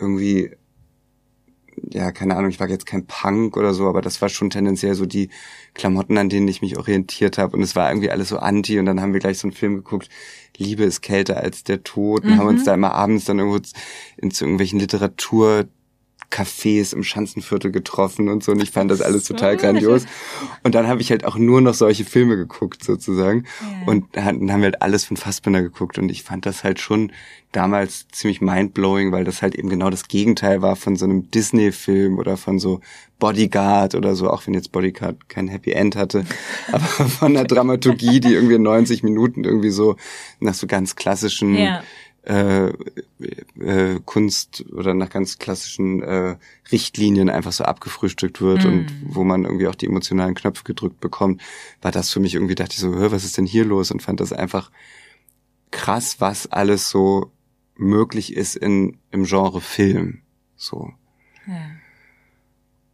irgendwie 0.00 0.50
ja, 1.90 2.12
keine 2.12 2.36
Ahnung, 2.36 2.50
ich 2.50 2.60
war 2.60 2.68
jetzt 2.68 2.86
kein 2.86 3.06
Punk 3.06 3.56
oder 3.56 3.74
so, 3.74 3.88
aber 3.88 4.00
das 4.00 4.20
war 4.22 4.28
schon 4.28 4.50
tendenziell 4.50 4.94
so 4.94 5.06
die 5.06 5.30
Klamotten, 5.74 6.18
an 6.18 6.28
denen 6.28 6.48
ich 6.48 6.62
mich 6.62 6.76
orientiert 6.78 7.38
habe. 7.38 7.56
Und 7.56 7.62
es 7.62 7.76
war 7.76 7.90
irgendwie 7.90 8.10
alles 8.10 8.28
so 8.28 8.38
anti. 8.38 8.78
Und 8.78 8.86
dann 8.86 9.00
haben 9.00 9.12
wir 9.12 9.20
gleich 9.20 9.38
so 9.38 9.48
einen 9.48 9.56
Film 9.56 9.76
geguckt, 9.76 10.08
Liebe 10.56 10.84
ist 10.84 11.00
kälter 11.00 11.38
als 11.38 11.64
der 11.64 11.82
Tod. 11.82 12.24
Und 12.24 12.30
mhm. 12.30 12.38
haben 12.38 12.48
uns 12.48 12.64
da 12.64 12.74
immer 12.74 12.94
abends 12.94 13.24
dann 13.24 13.38
irgendwo 13.38 13.60
in 14.16 14.30
zu 14.30 14.44
irgendwelchen 14.44 14.78
Literatur 14.78 15.66
Cafés 16.30 16.94
im 16.94 17.02
Schanzenviertel 17.02 17.70
getroffen 17.70 18.28
und 18.28 18.42
so 18.42 18.52
und 18.52 18.62
ich 18.62 18.70
fand 18.70 18.90
das 18.90 19.00
alles 19.00 19.24
total 19.24 19.56
grandios. 19.56 20.04
Und 20.62 20.74
dann 20.74 20.88
habe 20.88 21.00
ich 21.00 21.10
halt 21.10 21.24
auch 21.24 21.36
nur 21.36 21.60
noch 21.60 21.74
solche 21.74 22.04
Filme 22.04 22.36
geguckt 22.36 22.84
sozusagen 22.84 23.44
ja. 23.60 23.86
und 23.86 24.04
dann 24.12 24.50
haben 24.52 24.60
wir 24.60 24.66
halt 24.66 24.82
alles 24.82 25.04
von 25.04 25.16
Fassbinder 25.16 25.62
geguckt 25.62 25.98
und 25.98 26.10
ich 26.10 26.22
fand 26.22 26.46
das 26.46 26.64
halt 26.64 26.80
schon 26.80 27.12
damals 27.52 28.08
ziemlich 28.08 28.40
mindblowing, 28.40 29.12
weil 29.12 29.24
das 29.24 29.42
halt 29.42 29.54
eben 29.54 29.68
genau 29.68 29.88
das 29.88 30.08
Gegenteil 30.08 30.60
war 30.60 30.74
von 30.74 30.96
so 30.96 31.04
einem 31.04 31.30
Disney-Film 31.30 32.18
oder 32.18 32.36
von 32.36 32.58
so 32.58 32.80
Bodyguard 33.20 33.94
oder 33.94 34.16
so, 34.16 34.28
auch 34.28 34.46
wenn 34.46 34.54
jetzt 34.54 34.72
Bodyguard 34.72 35.28
kein 35.28 35.46
Happy 35.46 35.70
End 35.70 35.94
hatte, 35.94 36.24
aber 36.72 36.84
von 36.84 37.36
einer 37.36 37.46
Dramaturgie, 37.46 38.18
die 38.18 38.34
irgendwie 38.34 38.58
90 38.58 39.04
Minuten 39.04 39.44
irgendwie 39.44 39.70
so 39.70 39.96
nach 40.40 40.54
so 40.54 40.66
ganz 40.66 40.96
klassischen 40.96 41.54
ja 41.54 41.82
äh, 42.26 42.72
äh, 43.60 44.00
Kunst 44.04 44.64
oder 44.72 44.94
nach 44.94 45.10
ganz 45.10 45.38
klassischen 45.38 46.02
äh, 46.02 46.36
Richtlinien 46.72 47.28
einfach 47.28 47.52
so 47.52 47.64
abgefrühstückt 47.64 48.40
wird 48.40 48.64
mm. 48.64 48.66
und 48.66 48.86
wo 49.06 49.24
man 49.24 49.44
irgendwie 49.44 49.68
auch 49.68 49.74
die 49.74 49.86
emotionalen 49.86 50.34
Knöpfe 50.34 50.64
gedrückt 50.64 51.00
bekommt, 51.00 51.42
war 51.82 51.90
das 51.90 52.10
für 52.10 52.20
mich 52.20 52.34
irgendwie, 52.34 52.54
dachte 52.54 52.72
ich 52.72 52.80
so, 52.80 52.94
hör, 52.94 53.12
was 53.12 53.24
ist 53.24 53.36
denn 53.36 53.46
hier 53.46 53.64
los? 53.64 53.90
Und 53.90 54.02
fand 54.02 54.20
das 54.20 54.32
einfach 54.32 54.70
krass, 55.70 56.16
was 56.20 56.50
alles 56.50 56.88
so 56.88 57.30
möglich 57.76 58.34
ist 58.34 58.56
in, 58.56 58.98
im 59.10 59.24
Genre 59.24 59.60
Film. 59.60 60.22
So. 60.56 60.92
Ja. 61.46 61.70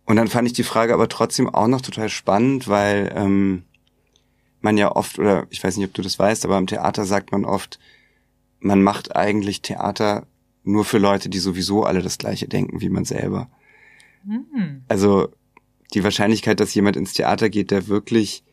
Und 0.06 0.16
dann 0.16 0.28
fand 0.28 0.48
ich 0.48 0.54
die 0.54 0.64
Frage 0.64 0.92
aber 0.92 1.08
trotzdem 1.08 1.48
auch 1.48 1.68
noch 1.68 1.82
total 1.82 2.08
spannend, 2.08 2.66
weil 2.66 3.12
ähm, 3.14 3.62
man 4.60 4.76
ja 4.76 4.90
oft, 4.90 5.18
oder 5.18 5.46
ich 5.50 5.62
weiß 5.62 5.76
nicht, 5.76 5.86
ob 5.86 5.94
du 5.94 6.02
das 6.02 6.18
weißt, 6.18 6.44
aber 6.44 6.58
im 6.58 6.66
Theater 6.66 7.04
sagt 7.04 7.30
man 7.30 7.44
oft, 7.44 7.78
man 8.60 8.82
macht 8.82 9.16
eigentlich 9.16 9.62
Theater 9.62 10.26
nur 10.62 10.84
für 10.84 10.98
Leute, 10.98 11.28
die 11.28 11.38
sowieso 11.38 11.84
alle 11.84 12.02
das 12.02 12.18
gleiche 12.18 12.48
denken 12.48 12.80
wie 12.80 12.90
man 12.90 13.04
selber. 13.04 13.50
Mhm. 14.24 14.82
Also 14.88 15.28
die 15.94 16.04
Wahrscheinlichkeit, 16.04 16.60
dass 16.60 16.74
jemand 16.74 16.96
ins 16.96 17.14
Theater 17.14 17.50
geht, 17.50 17.70
der 17.70 17.88
wirklich 17.88 18.44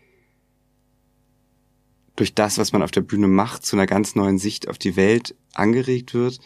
durch 2.15 2.33
das, 2.33 2.57
was 2.57 2.73
man 2.73 2.81
auf 2.81 2.91
der 2.91 3.01
Bühne 3.01 3.27
macht, 3.27 3.65
zu 3.65 3.75
einer 3.75 3.85
ganz 3.85 4.15
neuen 4.15 4.39
Sicht 4.39 4.67
auf 4.67 4.77
die 4.77 4.95
Welt 4.95 5.35
angeregt 5.53 6.13
wird, 6.13 6.39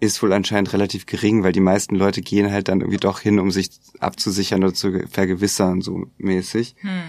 ist 0.00 0.22
wohl 0.22 0.32
anscheinend 0.32 0.72
relativ 0.72 1.06
gering, 1.06 1.42
weil 1.42 1.52
die 1.52 1.60
meisten 1.60 1.96
Leute 1.96 2.22
gehen 2.22 2.50
halt 2.50 2.68
dann 2.68 2.80
irgendwie 2.80 2.98
doch 2.98 3.20
hin, 3.20 3.38
um 3.38 3.50
sich 3.50 3.70
abzusichern 3.98 4.62
oder 4.62 4.74
zu 4.74 5.06
vergewissern, 5.08 5.80
so 5.80 6.06
mäßig. 6.18 6.76
Hm. 6.78 7.02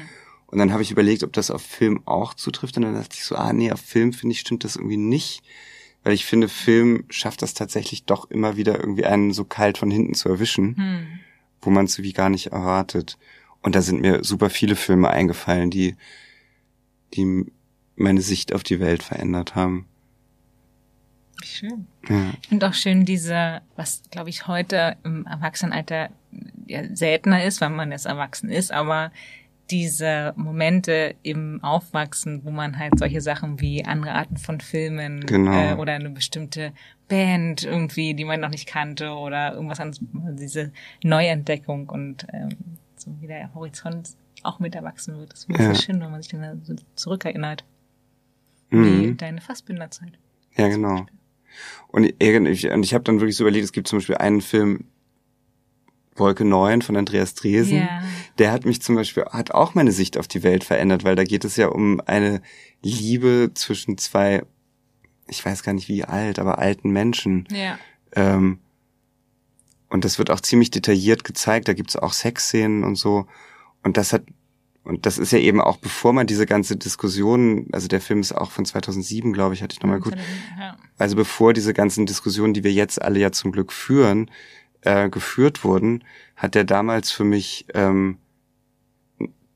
Und 0.47 0.57
dann 0.59 0.71
habe 0.71 0.81
ich 0.81 0.91
überlegt, 0.91 1.23
ob 1.23 1.33
das 1.33 1.51
auf 1.51 1.61
Film 1.61 2.01
auch 2.05 2.33
zutrifft. 2.33 2.77
Und 2.77 2.83
dann 2.83 2.95
dachte 2.95 3.15
ich 3.15 3.25
so, 3.25 3.35
ah 3.35 3.53
nee, 3.53 3.71
auf 3.71 3.81
Film 3.81 4.13
finde 4.13 4.33
ich 4.33 4.39
stimmt 4.39 4.63
das 4.63 4.77
irgendwie 4.77 4.97
nicht. 4.97 5.43
Weil 6.03 6.13
ich 6.13 6.25
finde, 6.25 6.47
Film 6.47 7.03
schafft 7.09 7.41
das 7.41 7.53
tatsächlich 7.53 8.05
doch 8.05 8.31
immer 8.31 8.55
wieder 8.55 8.79
irgendwie 8.79 9.05
einen 9.05 9.33
so 9.33 9.43
kalt 9.43 9.77
von 9.77 9.91
hinten 9.91 10.13
zu 10.13 10.29
erwischen, 10.29 10.77
hm. 10.77 11.07
wo 11.61 11.69
man 11.69 11.85
es 11.85 12.01
wie 12.01 12.13
gar 12.13 12.29
nicht 12.29 12.47
erwartet. 12.47 13.17
Und 13.61 13.75
da 13.75 13.81
sind 13.81 14.01
mir 14.01 14.23
super 14.23 14.49
viele 14.49 14.77
Filme 14.77 15.09
eingefallen, 15.09 15.69
die, 15.69 15.97
die 17.13 17.45
meine 17.97 18.21
Sicht 18.21 18.53
auf 18.53 18.63
die 18.63 18.79
Welt 18.79 19.03
verändert 19.03 19.55
haben. 19.55 19.85
Schön. 21.43 21.87
Ja. 22.07 22.31
Finde 22.47 22.69
auch 22.69 22.73
schön 22.73 23.05
diese, 23.05 23.61
was 23.75 24.01
glaube 24.11 24.29
ich 24.29 24.47
heute 24.47 24.97
im 25.03 25.25
Erwachsenenalter 25.25 26.09
ja, 26.67 26.95
seltener 26.95 27.43
ist, 27.43 27.61
weil 27.61 27.69
man 27.69 27.91
jetzt 27.91 28.05
erwachsen 28.05 28.49
ist, 28.49 28.71
aber 28.71 29.11
diese 29.69 30.33
Momente 30.35 31.15
im 31.23 31.63
Aufwachsen, 31.63 32.43
wo 32.43 32.51
man 32.51 32.77
halt 32.77 32.97
solche 32.97 33.21
Sachen 33.21 33.59
wie 33.59 33.83
andere 33.85 34.13
Arten 34.13 34.37
von 34.37 34.59
Filmen 34.61 35.25
genau. 35.25 35.73
äh, 35.73 35.73
oder 35.75 35.93
eine 35.93 36.09
bestimmte 36.09 36.73
Band 37.07 37.63
irgendwie, 37.63 38.13
die 38.13 38.25
man 38.25 38.39
noch 38.39 38.49
nicht 38.49 38.67
kannte 38.67 39.11
oder 39.11 39.53
irgendwas 39.53 39.79
anderes, 39.79 39.99
diese 40.39 40.71
Neuentdeckung 41.03 41.89
und 41.89 42.25
ähm, 42.33 42.49
so 42.95 43.11
wie 43.19 43.27
der 43.27 43.53
Horizont 43.53 44.15
auch 44.43 44.59
mit 44.59 44.75
erwachsen 44.75 45.17
wird. 45.17 45.33
Das 45.33 45.45
ist 45.45 45.59
ja. 45.59 45.73
so 45.73 45.81
schön, 45.81 46.01
wenn 46.01 46.11
man 46.11 46.21
sich 46.21 46.31
dann 46.31 46.61
so 46.63 46.75
zurückerinnert. 46.95 47.65
Mhm. 48.69 49.01
Wie 49.01 49.15
deine 49.15 49.41
Fassbinderzeit. 49.41 50.17
Ja, 50.55 50.67
genau. 50.67 51.05
Und 51.87 52.13
ich, 52.19 52.69
und 52.69 52.83
ich 52.83 52.93
habe 52.93 53.03
dann 53.03 53.19
wirklich 53.19 53.35
so 53.35 53.43
überlegt, 53.43 53.65
es 53.65 53.71
gibt 53.71 53.87
zum 53.87 53.99
Beispiel 53.99 54.17
einen 54.17 54.41
Film, 54.41 54.85
Wolke 56.19 56.45
9 56.45 56.81
von 56.81 56.95
Andreas 56.97 57.33
Dresen. 57.33 57.77
Yeah. 57.77 58.03
Der 58.37 58.51
hat 58.51 58.65
mich 58.65 58.81
zum 58.81 58.95
Beispiel, 58.95 59.25
hat 59.25 59.51
auch 59.51 59.75
meine 59.75 59.91
Sicht 59.91 60.17
auf 60.17 60.27
die 60.27 60.43
Welt 60.43 60.63
verändert, 60.63 61.03
weil 61.03 61.15
da 61.15 61.23
geht 61.23 61.45
es 61.45 61.55
ja 61.55 61.67
um 61.67 62.01
eine 62.05 62.41
Liebe 62.81 63.51
zwischen 63.53 63.97
zwei, 63.97 64.43
ich 65.27 65.43
weiß 65.43 65.63
gar 65.63 65.73
nicht 65.73 65.89
wie 65.89 66.03
alt, 66.03 66.39
aber 66.39 66.59
alten 66.59 66.91
Menschen. 66.91 67.47
Ja. 67.51 67.77
Ähm, 68.13 68.59
und 69.89 70.05
das 70.05 70.17
wird 70.17 70.29
auch 70.31 70.41
ziemlich 70.41 70.71
detailliert 70.71 71.23
gezeigt, 71.23 71.67
da 71.67 71.73
gibt's 71.73 71.95
auch 71.95 72.13
Sexszenen 72.13 72.83
und 72.83 72.95
so. 72.95 73.27
Und 73.83 73.97
das 73.97 74.11
hat, 74.11 74.23
und 74.83 75.05
das 75.05 75.17
ist 75.17 75.31
ja 75.31 75.39
eben 75.39 75.61
auch, 75.61 75.77
bevor 75.77 76.13
man 76.13 76.27
diese 76.27 76.45
ganze 76.45 76.75
Diskussion, 76.75 77.67
also 77.71 77.87
der 77.87 78.01
Film 78.01 78.19
ist 78.19 78.33
auch 78.33 78.51
von 78.51 78.65
2007, 78.65 79.33
glaube 79.33 79.53
ich, 79.53 79.61
hatte 79.61 79.73
ich 79.73 79.81
nochmal. 79.81 80.01
Ja. 80.57 80.77
Also 80.97 81.15
bevor 81.15 81.53
diese 81.53 81.73
ganzen 81.73 82.05
Diskussionen, 82.05 82.53
die 82.53 82.63
wir 82.63 82.71
jetzt 82.71 83.01
alle 83.01 83.19
ja 83.19 83.31
zum 83.31 83.51
Glück 83.51 83.71
führen, 83.71 84.31
äh, 84.87 85.09
geführt 85.09 85.63
wurden, 85.63 86.03
hat 86.35 86.55
der 86.55 86.63
damals 86.63 87.11
für 87.11 87.25
mich 87.25 87.65
ähm, 87.73 88.17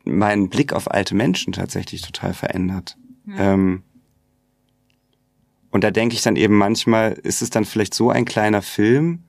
meinen 0.03 0.49
Blick 0.49 0.73
auf 0.73 0.91
alte 0.91 1.15
Menschen 1.15 1.53
tatsächlich 1.53 2.01
total 2.01 2.34
verändert. 2.34 2.97
Ja. 3.25 3.53
Ähm, 3.53 3.84
und 5.69 5.86
da 5.86 5.91
denke 5.91 6.15
ich 6.15 6.21
dann 6.21 6.36
eben 6.36 6.57
manchmal, 6.57 7.13
ist 7.13 7.41
es 7.41 7.49
dann 7.49 7.63
vielleicht 7.63 7.93
so 7.93 8.09
ein 8.09 8.25
kleiner 8.25 8.61
Film, 8.61 9.23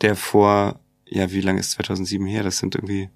der 0.00 0.14
vor, 0.14 0.78
ja, 1.04 1.32
wie 1.32 1.40
lange 1.40 1.58
ist 1.58 1.72
2007 1.72 2.24
her? 2.26 2.44
Das 2.44 2.58
sind 2.58 2.76
irgendwie 2.76 3.10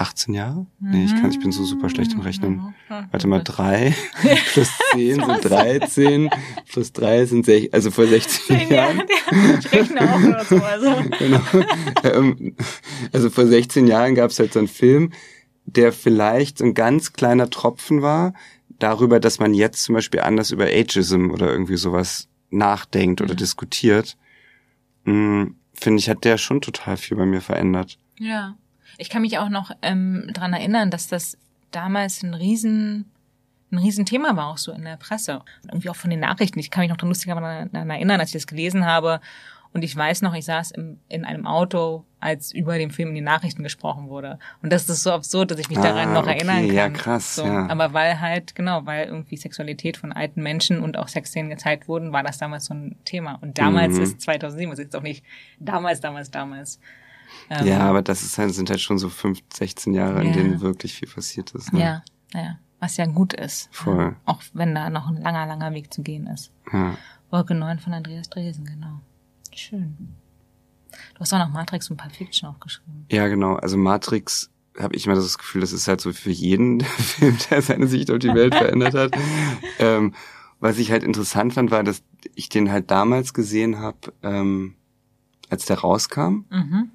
18 0.00 0.32
Jahre? 0.34 0.66
Nee, 0.80 1.04
ich 1.04 1.14
kann, 1.14 1.30
ich 1.30 1.38
bin 1.38 1.52
so 1.52 1.64
super 1.64 1.90
schlecht 1.90 2.12
im 2.14 2.20
Rechnen. 2.20 2.74
Warte 2.88 3.28
mal, 3.28 3.42
drei 3.44 3.94
plus 4.52 4.70
zehn 4.92 5.22
sind 5.22 5.44
13, 5.44 6.30
plus 6.70 6.92
drei 6.92 7.26
sind 7.26 7.44
sech, 7.44 7.72
also 7.74 7.90
vor 7.90 8.06
16 8.06 8.68
Jahren. 8.70 9.02
ich 9.58 9.72
rechne 9.72 10.00
auch 10.00 10.18
oder 10.18 10.44
so, 10.44 10.56
also. 10.56 10.94
genau. 11.18 11.40
Ähm, 12.02 12.56
also 13.12 13.28
vor 13.28 13.46
16 13.46 13.86
Jahren 13.86 14.14
gab 14.14 14.30
es 14.30 14.38
halt 14.38 14.54
so 14.54 14.58
einen 14.58 14.68
Film, 14.68 15.12
der 15.66 15.92
vielleicht 15.92 16.58
so 16.58 16.64
ein 16.64 16.74
ganz 16.74 17.12
kleiner 17.12 17.50
Tropfen 17.50 18.00
war, 18.00 18.32
darüber, 18.78 19.20
dass 19.20 19.38
man 19.38 19.52
jetzt 19.52 19.82
zum 19.84 19.94
Beispiel 19.94 20.20
anders 20.20 20.50
über 20.50 20.64
Ageism 20.64 21.30
oder 21.30 21.50
irgendwie 21.50 21.76
sowas 21.76 22.28
nachdenkt 22.48 23.20
oder 23.20 23.34
diskutiert. 23.34 24.16
Hm, 25.04 25.56
Finde 25.74 25.98
ich, 25.98 26.08
hat 26.08 26.24
der 26.24 26.38
schon 26.38 26.60
total 26.60 26.96
viel 26.96 27.16
bei 27.16 27.26
mir 27.26 27.40
verändert. 27.40 27.98
Ja. 28.18 28.56
Ich 29.00 29.10
kann 29.10 29.22
mich 29.22 29.38
auch 29.38 29.48
noch 29.48 29.70
ähm, 29.82 30.30
dran 30.32 30.52
erinnern, 30.52 30.90
dass 30.90 31.08
das 31.08 31.38
damals 31.70 32.22
ein 32.22 32.34
riesen 32.34 33.06
ein 33.72 33.78
Riesenthema 33.78 34.36
war 34.36 34.48
auch 34.48 34.58
so 34.58 34.72
in 34.72 34.82
der 34.82 34.96
Presse. 34.96 35.42
Irgendwie 35.64 35.90
auch 35.90 35.96
von 35.96 36.10
den 36.10 36.20
Nachrichten. 36.20 36.58
Ich 36.58 36.70
kann 36.70 36.82
mich 36.82 36.90
noch 36.90 36.96
dran 36.96 37.08
lustigerweise 37.08 37.70
daran 37.70 37.90
erinnern, 37.90 38.18
als 38.18 38.30
ich 38.30 38.34
das 38.34 38.46
gelesen 38.46 38.84
habe. 38.84 39.20
Und 39.72 39.84
ich 39.84 39.94
weiß 39.94 40.22
noch, 40.22 40.34
ich 40.34 40.44
saß 40.46 40.72
im, 40.72 40.98
in 41.08 41.24
einem 41.24 41.46
Auto, 41.46 42.04
als 42.18 42.52
über 42.52 42.76
den 42.76 42.90
Film 42.90 43.10
in 43.10 43.14
den 43.14 43.24
Nachrichten 43.24 43.62
gesprochen 43.62 44.08
wurde. 44.08 44.40
Und 44.62 44.72
das 44.72 44.88
ist 44.88 45.04
so 45.04 45.12
absurd, 45.12 45.52
dass 45.52 45.60
ich 45.60 45.68
mich 45.68 45.78
ah, 45.78 45.82
daran 45.82 46.12
noch 46.12 46.22
okay, 46.22 46.32
erinnern 46.32 46.66
kann. 46.66 46.74
Ja, 46.74 46.88
krass. 46.88 47.36
So, 47.36 47.44
ja. 47.44 47.68
Aber 47.68 47.92
weil 47.92 48.20
halt, 48.20 48.56
genau, 48.56 48.84
weil 48.84 49.06
irgendwie 49.06 49.36
Sexualität 49.36 49.96
von 49.96 50.12
alten 50.12 50.42
Menschen 50.42 50.80
und 50.80 50.96
auch 50.96 51.06
Sexszenen 51.06 51.50
gezeigt 51.50 51.86
wurden, 51.86 52.12
war 52.12 52.24
das 52.24 52.38
damals 52.38 52.64
so 52.64 52.74
ein 52.74 52.96
Thema. 53.04 53.38
Und 53.40 53.58
damals 53.58 53.94
mhm. 53.94 54.02
ist 54.02 54.20
2007, 54.20 54.70
das 54.70 54.78
ist 54.80 54.84
jetzt 54.86 54.96
auch 54.96 55.02
nicht 55.02 55.24
damals, 55.60 56.00
damals, 56.00 56.32
damals. 56.32 56.80
Ähm, 57.50 57.66
ja, 57.66 57.80
aber 57.80 58.02
das 58.02 58.22
ist 58.22 58.38
halt, 58.38 58.54
sind 58.54 58.70
halt 58.70 58.80
schon 58.80 58.98
so 58.98 59.08
fünf, 59.08 59.40
16 59.52 59.92
Jahre, 59.92 60.22
in 60.24 60.32
denen 60.32 60.60
wirklich 60.60 60.94
viel 60.94 61.08
passiert 61.08 61.50
ist. 61.52 61.72
Ne? 61.72 61.80
Ja, 61.80 62.02
ja. 62.34 62.58
Was 62.80 62.96
ja 62.96 63.04
gut 63.04 63.34
ist. 63.34 63.68
Voll. 63.72 64.16
Auch 64.24 64.42
wenn 64.54 64.74
da 64.74 64.88
noch 64.88 65.08
ein 65.08 65.20
langer, 65.20 65.46
langer 65.46 65.72
Weg 65.74 65.92
zu 65.92 66.02
gehen 66.02 66.26
ist. 66.26 66.50
Ja. 66.72 66.96
Wolke 67.30 67.54
9 67.54 67.78
von 67.78 67.92
Andreas 67.92 68.30
Dresen, 68.30 68.64
genau. 68.64 69.00
Schön. 69.54 70.16
Du 71.14 71.20
hast 71.20 71.32
auch 71.34 71.38
noch 71.38 71.50
Matrix 71.50 71.90
und 71.90 71.98
Pulp 71.98 72.16
Fiction 72.16 72.48
aufgeschrieben. 72.48 73.04
Ja, 73.10 73.28
genau. 73.28 73.56
Also 73.56 73.76
Matrix 73.76 74.50
habe 74.78 74.96
ich 74.96 75.06
immer 75.06 75.14
das 75.14 75.36
Gefühl, 75.36 75.60
das 75.60 75.72
ist 75.72 75.88
halt 75.88 76.00
so 76.00 76.12
für 76.12 76.30
jeden 76.30 76.80
Film, 76.84 77.36
der 77.50 77.60
seine 77.60 77.86
Sicht 77.86 78.10
auf 78.10 78.18
die 78.18 78.34
Welt 78.34 78.54
verändert 78.54 78.94
hat. 78.94 79.14
ähm, 79.78 80.14
was 80.58 80.78
ich 80.78 80.90
halt 80.90 81.02
interessant 81.02 81.52
fand, 81.52 81.70
war, 81.70 81.84
dass 81.84 82.02
ich 82.34 82.48
den 82.48 82.72
halt 82.72 82.90
damals 82.90 83.34
gesehen 83.34 83.78
habe, 83.78 84.12
ähm, 84.22 84.74
als 85.50 85.66
der 85.66 85.80
rauskam. 85.80 86.44
Mhm 86.50 86.90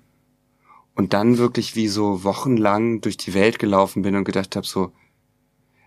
und 0.95 1.13
dann 1.13 1.37
wirklich 1.37 1.75
wie 1.75 1.87
so 1.87 2.23
wochenlang 2.23 3.01
durch 3.01 3.17
die 3.17 3.33
Welt 3.33 3.59
gelaufen 3.59 4.01
bin 4.01 4.15
und 4.15 4.23
gedacht 4.23 4.55
habe 4.55 4.65
so, 4.65 4.91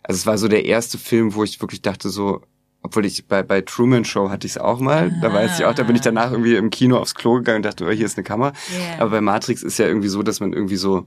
also 0.02 0.18
es 0.18 0.26
war 0.26 0.38
so 0.38 0.48
der 0.48 0.64
erste 0.64 0.98
Film, 0.98 1.34
wo 1.34 1.44
ich 1.44 1.60
wirklich 1.60 1.82
dachte 1.82 2.08
so, 2.08 2.42
obwohl 2.82 3.04
ich 3.06 3.26
bei, 3.26 3.42
bei 3.42 3.60
Truman 3.60 4.04
Show 4.04 4.30
hatte 4.30 4.46
ich 4.46 4.54
es 4.54 4.58
auch 4.58 4.80
mal, 4.80 5.10
da 5.20 5.32
weiß 5.32 5.58
ich 5.58 5.64
auch, 5.64 5.74
da 5.74 5.82
bin 5.82 5.96
ich 5.96 6.02
danach 6.02 6.30
irgendwie 6.30 6.54
im 6.54 6.70
Kino 6.70 6.98
aufs 6.98 7.14
Klo 7.14 7.34
gegangen 7.34 7.56
und 7.56 7.64
dachte, 7.64 7.84
oh, 7.86 7.90
hier 7.90 8.06
ist 8.06 8.16
eine 8.16 8.24
Kamera. 8.24 8.52
Yeah. 8.70 9.02
Aber 9.02 9.10
bei 9.10 9.20
Matrix 9.20 9.62
ist 9.62 9.78
ja 9.78 9.86
irgendwie 9.86 10.08
so, 10.08 10.22
dass 10.22 10.40
man 10.40 10.52
irgendwie 10.52 10.76
so, 10.76 11.06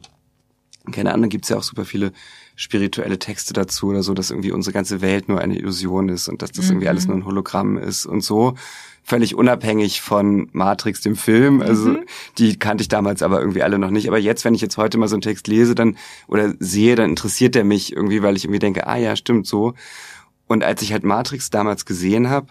keine 0.92 1.14
Ahnung, 1.14 1.30
gibt's 1.30 1.50
ja 1.50 1.58
auch 1.58 1.64
super 1.64 1.86
viele 1.86 2.12
spirituelle 2.62 3.18
Texte 3.18 3.54
dazu 3.54 3.88
oder 3.88 4.04
so, 4.04 4.14
dass 4.14 4.30
irgendwie 4.30 4.52
unsere 4.52 4.72
ganze 4.72 5.02
Welt 5.02 5.28
nur 5.28 5.42
eine 5.42 5.58
Illusion 5.58 6.10
ist 6.10 6.30
und 6.30 6.44
dass 6.44 6.52
das 6.52 6.66
mhm. 6.66 6.74
irgendwie 6.74 6.90
alles 6.90 7.08
nur 7.08 7.18
ein 7.18 7.26
Hologramm 7.26 7.76
ist 7.76 8.06
und 8.06 8.22
so 8.22 8.54
völlig 9.04 9.34
unabhängig 9.34 10.00
von 10.00 10.48
Matrix, 10.52 11.02
dem 11.02 11.16
Film. 11.16 11.64
Also 11.64 11.90
mhm. 11.90 12.06
die 12.38 12.60
kannte 12.60 12.84
ich 12.84 12.88
damals 12.88 13.24
aber 13.24 13.40
irgendwie 13.40 13.64
alle 13.64 13.80
noch 13.80 13.90
nicht. 13.90 14.08
Aber 14.08 14.20
jetzt, 14.20 14.46
wenn 14.46 14.54
ich 14.54 14.62
jetzt 14.62 14.78
heute 14.78 15.00
mal 15.00 15.08
so 15.08 15.16
einen 15.16 15.24
Text 15.24 15.48
lese 15.48 15.74
dann 15.74 15.98
oder 16.28 16.54
sehe, 16.60 16.96
dann 16.96 17.10
interessiert 17.10 17.56
der 17.56 17.64
mich 17.64 17.94
irgendwie, 17.94 18.22
weil 18.22 18.38
ich 18.38 18.46
irgendwie 18.46 18.60
denke, 18.60 18.86
ah 18.86 18.98
ja, 18.98 19.16
stimmt 19.16 19.48
so. 19.48 19.74
Und 20.46 20.64
als 20.64 20.84
ich 20.84 20.94
halt 20.94 21.04
Matrix 21.04 21.50
damals 21.50 21.88
gesehen 21.88 22.30
habe, 22.30 22.48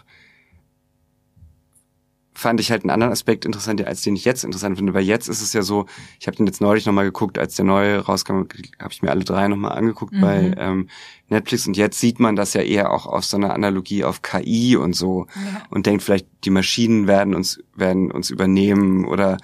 fand 2.41 2.59
ich 2.59 2.71
halt 2.71 2.83
einen 2.83 2.89
anderen 2.89 3.13
Aspekt 3.13 3.45
interessant, 3.45 3.85
als 3.85 4.01
den 4.01 4.15
ich 4.15 4.25
jetzt 4.25 4.43
interessant 4.43 4.77
finde. 4.77 4.93
Weil 4.93 5.03
jetzt 5.03 5.29
ist 5.29 5.41
es 5.41 5.53
ja 5.53 5.61
so, 5.61 5.85
ich 6.19 6.27
habe 6.27 6.35
den 6.35 6.47
jetzt 6.47 6.59
neulich 6.59 6.85
nochmal 6.85 7.05
geguckt, 7.05 7.37
als 7.37 7.55
der 7.55 7.65
neue 7.65 7.99
rauskam, 7.99 8.43
habe 8.79 8.91
ich 8.91 9.01
mir 9.01 9.11
alle 9.11 9.23
drei 9.23 9.47
nochmal 9.47 9.77
angeguckt 9.77 10.13
mhm. 10.13 10.21
bei 10.21 10.53
ähm, 10.57 10.89
Netflix 11.29 11.67
und 11.67 11.77
jetzt 11.77 11.99
sieht 11.99 12.19
man 12.19 12.35
das 12.35 12.53
ja 12.53 12.61
eher 12.61 12.91
auch 12.91 13.05
aus 13.05 13.29
so 13.29 13.37
einer 13.37 13.53
Analogie 13.53 14.03
auf 14.03 14.21
KI 14.21 14.75
und 14.75 14.93
so 14.93 15.27
ja. 15.35 15.61
und 15.69 15.85
denkt 15.85 16.03
vielleicht, 16.03 16.27
die 16.43 16.49
Maschinen 16.49 17.07
werden 17.07 17.35
uns, 17.35 17.61
werden 17.75 18.11
uns 18.11 18.29
übernehmen 18.29 19.05
oder 19.05 19.37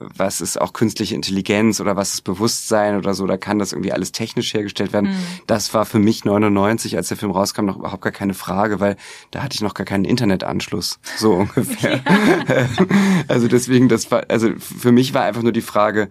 was 0.00 0.40
ist 0.40 0.60
auch 0.60 0.72
künstliche 0.72 1.14
Intelligenz 1.14 1.80
oder 1.80 1.96
was 1.96 2.14
ist 2.14 2.20
Bewusstsein 2.22 2.96
oder 2.96 3.14
so, 3.14 3.26
da 3.26 3.36
kann 3.36 3.58
das 3.58 3.72
irgendwie 3.72 3.92
alles 3.92 4.12
technisch 4.12 4.54
hergestellt 4.54 4.92
werden. 4.92 5.10
Mhm. 5.10 5.16
Das 5.46 5.74
war 5.74 5.84
für 5.84 5.98
mich 5.98 6.24
99, 6.24 6.96
als 6.96 7.08
der 7.08 7.16
Film 7.16 7.32
rauskam, 7.32 7.64
noch 7.64 7.76
überhaupt 7.76 8.02
gar 8.02 8.12
keine 8.12 8.34
Frage, 8.34 8.80
weil 8.80 8.96
da 9.30 9.42
hatte 9.42 9.54
ich 9.54 9.60
noch 9.60 9.74
gar 9.74 9.84
keinen 9.84 10.04
Internetanschluss, 10.04 11.00
so 11.16 11.32
ungefähr. 11.34 12.00
Ja. 12.48 12.68
also 13.28 13.48
deswegen, 13.48 13.88
das 13.88 14.10
war, 14.10 14.24
also 14.28 14.50
für 14.58 14.92
mich 14.92 15.14
war 15.14 15.24
einfach 15.24 15.42
nur 15.42 15.52
die 15.52 15.62
Frage, 15.62 16.10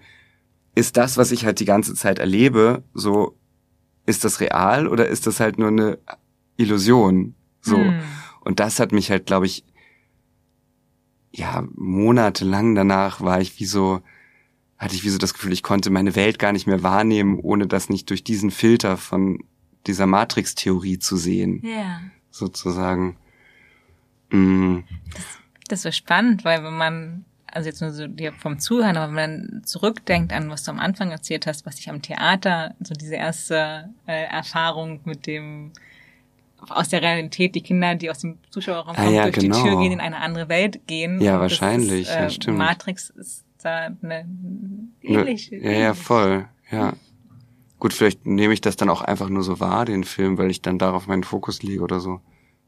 ist 0.76 0.98
das, 0.98 1.18
was 1.18 1.32
ich 1.32 1.46
halt 1.46 1.60
die 1.60 1.66
ganze 1.66 1.96
Zeit 1.96 2.20
erlebe, 2.20 2.84
so, 2.94 3.38
ist 4.06 4.24
das 4.24 4.40
real 4.40 4.88
oder 4.88 5.08
ist 5.08 5.28
das 5.28 5.40
halt 5.40 5.58
nur 5.58 5.70
eine 5.70 5.98
Illusion? 6.58 7.36
So. 7.62 7.78
Mhm. 7.78 8.00
Und 8.42 8.60
das 8.60 8.80
hat 8.80 8.92
mich 8.92 9.12
halt, 9.12 9.26
glaube 9.26 9.46
ich, 9.46 9.66
ja, 11.32 11.68
monatelang 11.76 12.76
danach 12.76 13.22
war 13.22 13.42
ich 13.42 13.60
wie 13.60 13.66
so, 13.66 14.02
hatte 14.78 14.96
ich 14.96 15.04
wie 15.04 15.10
so 15.10 15.18
das 15.18 15.34
Gefühl, 15.34 15.54
ich 15.54 15.64
konnte 15.64 15.90
meine 15.90 16.16
Welt 16.16 16.40
gar 16.40 16.52
nicht 16.52 16.68
mehr 16.68 16.84
wahrnehmen, 16.84 17.40
ohne 17.40 17.68
das 17.68 17.90
nicht 17.90 18.10
durch 18.10 18.24
diesen 18.24 18.52
Filter 18.52 18.98
von 18.98 19.44
dieser 19.86 20.06
Matrix-Theorie 20.06 21.00
zu 21.00 21.18
sehen. 21.18 21.62
Ja. 21.66 22.02
Sozusagen. 22.32 23.18
Mm. 24.30 24.80
Das, 25.14 25.24
das 25.70 25.80
ist 25.80 25.84
so 25.84 25.92
spannend, 25.92 26.44
weil 26.46 26.64
wenn 26.64 26.78
man, 26.78 27.26
also 27.48 27.68
jetzt 27.70 27.82
nur 27.82 27.92
so 27.92 28.08
dir 28.08 28.34
vom 28.34 28.60
Zuhören, 28.60 28.98
aber 28.98 29.08
wenn 29.08 29.16
man 29.16 29.64
zurückdenkt 29.64 30.34
an, 30.34 30.50
was 30.50 30.64
du 30.64 30.72
am 30.72 30.80
Anfang 30.80 31.12
erzählt 31.12 31.48
hast, 31.48 31.66
was 31.66 31.80
ich 31.80 31.90
am 31.90 32.02
Theater, 32.02 32.76
so 32.80 32.94
diese 32.94 33.16
erste 33.16 33.90
äh, 34.06 34.26
Erfahrung 34.26 35.02
mit 35.06 35.26
dem 35.26 35.72
aus 36.70 36.90
der 36.90 37.02
Realität 37.02 37.56
die 37.56 37.62
Kinder, 37.62 37.96
die 37.96 38.10
aus 38.10 38.20
dem 38.20 38.38
Zuschauerraum 38.50 38.96
ah, 38.96 39.04
kommen, 39.04 39.16
ja, 39.16 39.24
durch 39.24 39.36
genau. 39.36 39.58
die 39.58 39.70
Tür 39.70 39.80
gehen, 39.80 39.92
in 39.92 40.00
eine 40.00 40.18
andere 40.18 40.50
Welt 40.50 40.88
gehen. 40.88 41.22
Ja, 41.22 41.40
wahrscheinlich. 41.40 42.02
Ist, 42.02 42.10
äh, 42.10 42.24
ja, 42.24 42.30
stimmt. 42.30 42.58
Matrix 42.58 43.10
ist 43.12 43.46
da 43.62 43.90
eine 44.02 44.28
ähnliche. 45.02 45.58
Ja, 45.58 45.72
ja, 45.72 45.94
voll. 45.94 46.48
Ja. 46.72 46.94
Gut, 47.80 47.94
vielleicht 47.94 48.26
nehme 48.26 48.54
ich 48.54 48.62
das 48.62 48.76
dann 48.76 48.90
auch 48.90 49.02
einfach 49.02 49.30
nur 49.30 49.44
so 49.44 49.60
wahr, 49.60 49.86
den 49.86 50.04
Film, 50.04 50.38
weil 50.38 50.50
ich 50.50 50.62
dann 50.62 50.80
darauf 50.80 51.08
meinen 51.08 51.24
Fokus 51.24 51.62
lege 51.62 51.82
oder 51.82 52.00
so. 52.00 52.22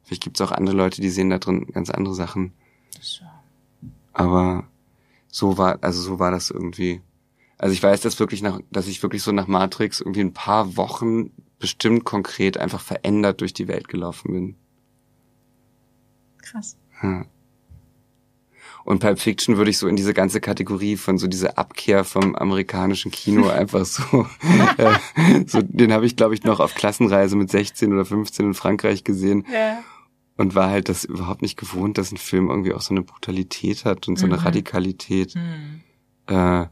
Vielleicht 0.04 0.24
gibt 0.24 0.40
es 0.40 0.48
auch 0.48 0.52
andere 0.52 0.76
Leute, 0.76 1.02
die 1.02 1.10
sehen 1.10 1.30
da 1.30 1.40
drin 1.40 1.68
ganz 1.68 1.90
andere 1.90 2.14
Sachen. 2.14 2.54
Aber 4.14 4.66
so 5.28 5.58
war, 5.58 5.80
also 5.82 6.02
so 6.02 6.20
war 6.20 6.32
das 6.32 6.52
irgendwie. 6.52 7.02
Also 7.58 7.74
ich 7.74 7.84
weiß, 7.84 8.02
dass 8.02 8.20
wirklich 8.20 8.42
nach, 8.42 8.60
dass 8.72 8.88
ich 8.88 9.02
wirklich 9.04 9.24
so 9.24 9.32
nach 9.32 9.48
Matrix 9.48 10.00
irgendwie 10.00 10.22
ein 10.22 10.34
paar 10.34 10.78
Wochen 10.78 11.32
bestimmt 11.60 12.06
konkret 12.06 12.58
einfach 12.58 12.82
verändert 12.82 13.42
durch 13.42 13.54
die 13.54 13.68
Welt 13.68 13.88
gelaufen 13.88 14.34
bin. 14.34 14.56
Krass. 16.42 16.78
Ja. 17.04 17.26
Und 18.86 19.00
Pulp 19.00 19.20
Fiction 19.20 19.58
würde 19.58 19.70
ich 19.70 19.78
so 19.78 19.88
in 19.88 19.96
diese 19.96 20.14
ganze 20.14 20.42
Kategorie 20.42 20.98
von 20.98 21.18
so 21.18 21.28
dieser 21.28 21.58
Abkehr 21.58 22.04
vom 22.04 22.36
amerikanischen 22.36 23.12
Kino 23.12 23.48
einfach 23.50 23.86
so, 23.86 24.26
äh, 24.78 24.98
so 25.46 25.62
den 25.62 25.94
habe 25.94 26.06
ich 26.06 26.16
glaube 26.16 26.34
ich 26.34 26.44
noch 26.44 26.60
auf 26.60 26.74
Klassenreise 26.74 27.36
mit 27.36 27.52
16 27.52 27.94
oder 27.94 28.06
15 28.06 28.48
in 28.48 28.54
Frankreich 28.54 29.04
gesehen. 29.04 29.46
Ja. 29.52 29.84
Und 30.38 30.56
war 30.56 30.70
halt 30.70 30.88
das 30.88 31.04
überhaupt 31.04 31.42
nicht 31.42 31.58
gewohnt, 31.58 31.98
dass 31.98 32.14
ein 32.14 32.18
Film 32.18 32.50
irgendwie 32.50 32.74
auch 32.74 32.82
so 32.82 32.94
eine 32.94 33.02
Brutalität 33.02 33.84
hat 33.84 34.08
und 34.08 34.18
so 34.18 34.26
eine 34.26 34.38
mhm. 34.38 34.44
Radikalität. 34.44 35.36
Mhm. 35.36 35.82
Äh, 36.28 36.68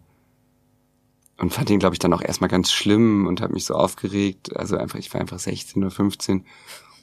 und 1.38 1.53
fand 1.53 1.69
ihn, 1.69 1.80
glaube 1.80 1.93
ich, 1.95 1.99
dann 1.99 2.14
auch 2.14 2.22
erstmal 2.22 2.49
ganz 2.49 2.72
schlimm 2.72 3.27
und 3.27 3.41
habe 3.41 3.53
mich 3.53 3.65
so 3.65 3.76
aufgeregt. 3.76 4.55
Also 4.55 4.77
einfach, 4.77 4.97
ich 4.97 5.14
war 5.14 5.22
einfach 5.22 5.39
16 5.39 5.84
oder 5.84 5.91
15. 5.91 6.45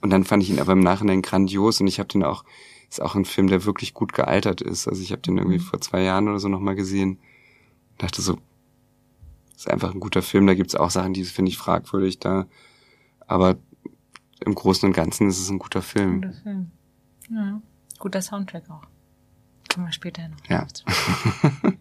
Und 0.02 0.10
dann 0.10 0.24
fand 0.24 0.42
ich 0.42 0.50
ihn 0.50 0.58
aber 0.58 0.72
im 0.72 0.80
Nachhinein 0.80 1.22
grandios 1.22 1.80
und 1.80 1.86
ich 1.86 1.98
habe 1.98 2.08
den 2.08 2.24
auch, 2.24 2.44
ist 2.90 3.00
auch 3.00 3.14
ein 3.14 3.24
Film, 3.24 3.46
der 3.46 3.64
wirklich 3.64 3.94
gut 3.94 4.12
gealtert 4.12 4.60
ist. 4.60 4.88
Also 4.88 5.02
ich 5.02 5.12
habe 5.12 5.22
den 5.22 5.38
irgendwie 5.38 5.58
mhm. 5.58 5.62
vor 5.62 5.80
zwei 5.80 6.02
Jahren 6.02 6.28
oder 6.28 6.40
so 6.40 6.48
nochmal 6.48 6.74
gesehen 6.74 7.18
und 7.92 8.02
dachte 8.02 8.22
so, 8.22 8.38
ist 9.56 9.70
einfach 9.70 9.94
ein 9.94 10.00
guter 10.00 10.22
Film. 10.22 10.46
Da 10.46 10.54
gibt's 10.54 10.74
auch 10.74 10.90
Sachen, 10.90 11.14
die 11.14 11.24
finde 11.24 11.50
ich 11.50 11.58
fragwürdig 11.58 12.18
da. 12.18 12.46
Aber 13.26 13.56
im 14.40 14.54
Großen 14.54 14.86
und 14.86 14.94
Ganzen 14.94 15.28
ist 15.28 15.40
es 15.40 15.48
ein 15.48 15.58
guter 15.58 15.80
Film. 15.80 16.20
Guter 16.20 16.34
Film. 16.34 16.70
Ja. 17.30 17.62
Guter 17.98 18.20
Soundtrack 18.20 18.68
auch. 18.68 18.82
Kommen 19.74 19.88
wir 19.88 19.92
später 19.92 20.28
noch. 20.28 20.38
Ja. 20.48 20.68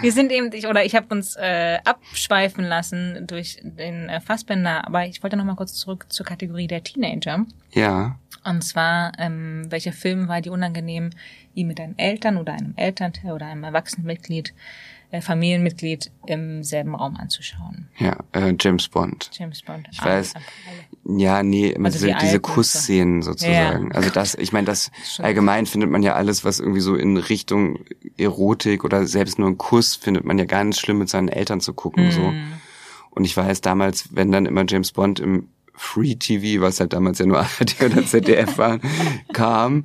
wir 0.00 0.12
sind 0.12 0.32
eben, 0.32 0.50
ich, 0.50 0.66
oder 0.66 0.82
ich 0.82 0.94
habe 0.94 1.14
uns 1.14 1.36
äh, 1.36 1.78
abschweifen 1.84 2.64
lassen 2.64 3.26
durch 3.26 3.60
den 3.62 4.08
äh, 4.08 4.22
Fassbänder, 4.22 4.86
aber 4.86 5.04
ich 5.04 5.22
wollte 5.22 5.36
noch 5.36 5.44
mal 5.44 5.54
kurz 5.54 5.74
zurück 5.74 6.06
zur 6.08 6.24
Kategorie 6.24 6.68
der 6.68 6.82
Teenager. 6.82 7.44
Ja. 7.72 8.18
Und 8.44 8.62
zwar, 8.62 9.12
ähm, 9.18 9.66
welcher 9.68 9.92
Film 9.92 10.26
war 10.26 10.40
dir 10.40 10.52
unangenehm, 10.52 11.10
ihn 11.52 11.66
mit 11.66 11.78
deinen 11.78 11.98
Eltern 11.98 12.38
oder 12.38 12.54
einem 12.54 12.72
Elternteil 12.76 13.32
oder 13.32 13.44
einem 13.44 13.64
Erwachsenenmitglied 13.64 14.54
Familienmitglied 15.22 16.10
im 16.26 16.62
selben 16.62 16.94
Raum 16.94 17.16
anzuschauen. 17.16 17.88
Ja, 17.98 18.16
äh, 18.32 18.54
James 18.58 18.88
Bond. 18.88 19.30
James 19.32 19.62
Bond. 19.62 19.88
Ich 19.90 20.02
weiß. 20.02 20.34
Ja, 21.06 21.42
nee, 21.42 21.74
Also 21.76 21.90
diese, 21.90 22.06
die 22.06 22.14
diese 22.20 22.40
Kussszenen 22.40 23.22
sozusagen. 23.22 23.88
Ja. 23.88 23.94
Also 23.94 24.10
das, 24.10 24.34
ich 24.34 24.52
meine, 24.52 24.66
das 24.66 24.90
allgemein 25.18 25.66
findet 25.66 25.90
man 25.90 26.02
ja 26.02 26.14
alles, 26.14 26.44
was 26.44 26.60
irgendwie 26.60 26.80
so 26.80 26.96
in 26.96 27.16
Richtung 27.16 27.80
Erotik 28.16 28.84
oder 28.84 29.06
selbst 29.06 29.38
nur 29.38 29.48
ein 29.48 29.58
Kuss 29.58 29.96
findet 29.96 30.24
man 30.24 30.38
ja 30.38 30.46
ganz 30.46 30.80
schlimm 30.80 30.98
mit 30.98 31.08
seinen 31.08 31.28
Eltern 31.28 31.60
zu 31.60 31.74
gucken. 31.74 32.10
so. 32.10 32.22
Hm. 32.22 32.52
Und 33.10 33.24
ich 33.24 33.36
weiß 33.36 33.60
damals, 33.60 34.14
wenn 34.14 34.32
dann 34.32 34.46
immer 34.46 34.64
James 34.66 34.92
Bond 34.92 35.20
im 35.20 35.48
Free 35.76 36.14
TV, 36.14 36.62
was 36.62 36.80
halt 36.80 36.92
damals 36.92 37.18
ja 37.18 37.26
nur 37.26 37.38
ARD 37.40 37.82
oder 37.82 38.04
ZDF 38.04 38.58
war, 38.58 38.78
kam, 39.32 39.84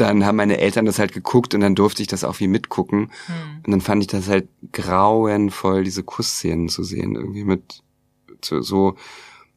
dann 0.00 0.24
haben 0.24 0.36
meine 0.36 0.58
Eltern 0.58 0.86
das 0.86 0.98
halt 0.98 1.12
geguckt 1.12 1.54
und 1.54 1.60
dann 1.60 1.74
durfte 1.74 2.02
ich 2.02 2.08
das 2.08 2.24
auch 2.24 2.40
wie 2.40 2.48
mitgucken. 2.48 3.10
Hm. 3.26 3.34
Und 3.64 3.70
dann 3.70 3.80
fand 3.80 4.02
ich 4.02 4.08
das 4.08 4.28
halt 4.28 4.48
grauenvoll, 4.72 5.84
diese 5.84 6.02
Kussszenen 6.02 6.68
zu 6.68 6.82
sehen, 6.82 7.16
irgendwie 7.16 7.44
mit 7.44 7.82
so, 8.42 8.60
so. 8.60 8.96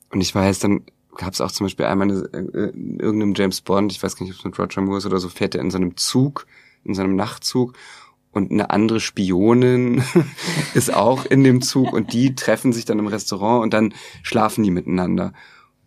Und 0.09 0.21
ich 0.21 0.33
weiß, 0.33 0.59
dann 0.59 0.83
gab 1.15 1.33
es 1.33 1.41
auch 1.41 1.51
zum 1.51 1.65
Beispiel 1.65 1.85
einmal 1.85 2.09
eine, 2.09 2.49
äh, 2.53 2.69
in 2.69 2.99
irgendeinem 2.99 3.33
James 3.35 3.61
Bond, 3.61 3.91
ich 3.91 4.01
weiß 4.01 4.15
gar 4.15 4.25
nicht, 4.25 4.33
ob 4.33 4.39
es 4.39 4.45
mit 4.45 4.59
Roger 4.59 4.81
Moore 4.81 4.97
ist 4.97 5.05
oder 5.05 5.19
so, 5.19 5.29
fährt 5.29 5.55
er 5.55 5.61
in 5.61 5.71
so 5.71 5.77
einem 5.77 5.97
Zug, 5.97 6.47
in 6.83 6.93
so 6.93 7.01
einem 7.01 7.15
Nachtzug 7.15 7.73
und 8.31 8.51
eine 8.51 8.71
andere 8.71 8.99
Spionin 8.99 10.03
ist 10.73 10.93
auch 10.93 11.25
in 11.25 11.43
dem 11.43 11.61
Zug 11.61 11.93
und 11.93 12.13
die 12.13 12.35
treffen 12.35 12.73
sich 12.73 12.85
dann 12.85 12.99
im 12.99 13.07
Restaurant 13.07 13.63
und 13.63 13.73
dann 13.73 13.93
schlafen 14.23 14.63
die 14.63 14.71
miteinander. 14.71 15.33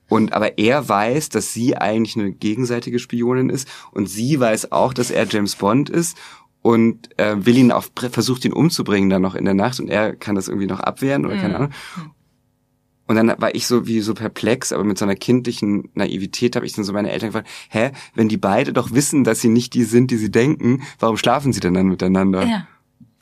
Und 0.08 0.32
aber 0.32 0.58
er 0.58 0.88
weiß, 0.88 1.30
dass 1.30 1.52
sie 1.52 1.76
eigentlich 1.76 2.16
eine 2.16 2.30
gegenseitige 2.32 2.98
Spionin 2.98 3.50
ist 3.50 3.68
und 3.92 4.08
sie 4.08 4.38
weiß 4.38 4.70
auch, 4.72 4.92
dass 4.94 5.10
er 5.10 5.26
James 5.26 5.56
Bond 5.56 5.90
ist 5.90 6.16
und 6.62 7.08
äh, 7.18 7.34
will 7.44 7.56
ihn 7.58 7.72
auf 7.72 7.90
versucht 8.10 8.44
ihn 8.44 8.52
umzubringen 8.52 9.10
dann 9.10 9.22
noch 9.22 9.34
in 9.34 9.44
der 9.44 9.54
Nacht 9.54 9.80
und 9.80 9.88
er 9.88 10.14
kann 10.14 10.34
das 10.36 10.48
irgendwie 10.48 10.66
noch 10.68 10.80
abwehren 10.80 11.26
oder 11.26 11.36
keine 11.36 11.48
Mhm. 11.50 11.54
Ahnung. 11.56 11.70
Und 13.08 13.14
dann 13.14 13.32
war 13.38 13.54
ich 13.54 13.68
so 13.68 13.86
wie 13.86 14.00
so 14.00 14.14
perplex, 14.14 14.72
aber 14.72 14.82
mit 14.82 14.98
so 14.98 15.04
einer 15.04 15.14
kindlichen 15.14 15.90
Naivität 15.94 16.56
habe 16.56 16.66
ich 16.66 16.72
dann 16.72 16.84
so 16.84 16.92
meine 16.92 17.10
Eltern 17.12 17.28
gefragt, 17.28 17.48
hä, 17.70 17.92
wenn 18.16 18.28
die 18.28 18.36
beide 18.36 18.72
doch 18.72 18.92
wissen, 18.92 19.22
dass 19.22 19.40
sie 19.40 19.48
nicht 19.48 19.74
die 19.74 19.84
sind, 19.84 20.10
die 20.10 20.16
sie 20.16 20.30
denken, 20.30 20.82
warum 20.98 21.16
schlafen 21.16 21.52
sie 21.52 21.60
denn 21.60 21.74
dann 21.74 21.86
miteinander? 21.86 22.44
Ja. 22.44 22.66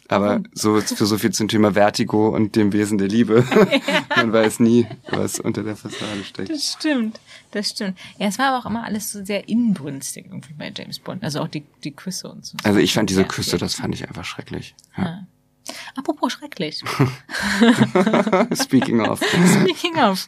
Aber 0.08 0.42
so 0.52 0.80
für 0.80 1.06
so 1.06 1.16
viel 1.16 1.30
zum 1.32 1.48
Thema 1.48 1.72
Vertigo 1.72 2.28
und 2.28 2.56
dem 2.56 2.72
Wesen 2.72 2.98
der 2.98 3.08
Liebe. 3.08 3.44
Man 4.16 4.32
weiß 4.32 4.60
nie, 4.60 4.86
was 5.10 5.40
unter 5.40 5.62
der 5.62 5.76
Fassade 5.76 6.22
steckt. 6.24 6.50
Das 6.50 6.72
stimmt, 6.72 7.20
das 7.52 7.70
stimmt. 7.70 7.98
Ja, 8.18 8.26
es 8.26 8.38
war 8.38 8.48
aber 8.48 8.58
auch 8.58 8.70
immer 8.70 8.84
alles 8.84 9.12
so 9.12 9.24
sehr 9.24 9.48
inbrünstig 9.48 10.26
irgendwie 10.26 10.52
bei 10.52 10.72
James 10.76 10.98
Bond. 10.98 11.24
Also 11.24 11.40
auch 11.40 11.48
die, 11.48 11.64
die 11.84 11.92
Küsse 11.92 12.28
und 12.30 12.44
so. 12.44 12.56
Also 12.64 12.80
ich 12.80 12.92
fand 12.92 13.08
diese 13.08 13.24
Küsse, 13.24 13.56
das 13.56 13.74
fand 13.74 13.94
ich 13.94 14.06
einfach 14.06 14.24
schrecklich. 14.24 14.74
Ja. 14.96 15.26
Apropos 15.96 16.32
schrecklich. 16.34 16.82
Speaking 18.54 19.00
of. 19.00 19.20
Speaking 19.22 19.96
of. 19.98 20.26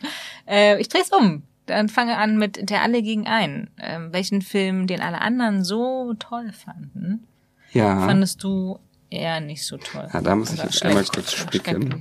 Äh, 0.48 0.80
ich 0.80 0.88
dreh's 0.88 1.10
um. 1.12 1.42
Dann 1.66 1.88
fange 1.88 2.16
an 2.16 2.38
mit 2.38 2.70
Der 2.70 2.82
alle 2.82 3.02
gegen 3.02 3.26
einen. 3.26 3.68
Ähm, 3.78 4.12
welchen 4.12 4.40
Film, 4.40 4.86
den 4.86 5.00
alle 5.00 5.20
anderen 5.20 5.64
so 5.64 6.14
toll 6.18 6.52
fanden, 6.52 7.26
Ja. 7.72 8.06
fandest 8.06 8.42
du 8.44 8.78
eher 9.10 9.40
nicht 9.40 9.64
so 9.64 9.76
toll? 9.76 10.08
Ja, 10.12 10.20
da 10.20 10.34
muss 10.36 10.52
ich 10.52 10.58
Oder 10.60 10.68
jetzt 10.68 10.82
einmal 10.82 11.04
kurz 11.04 11.32
spicken. 11.32 12.00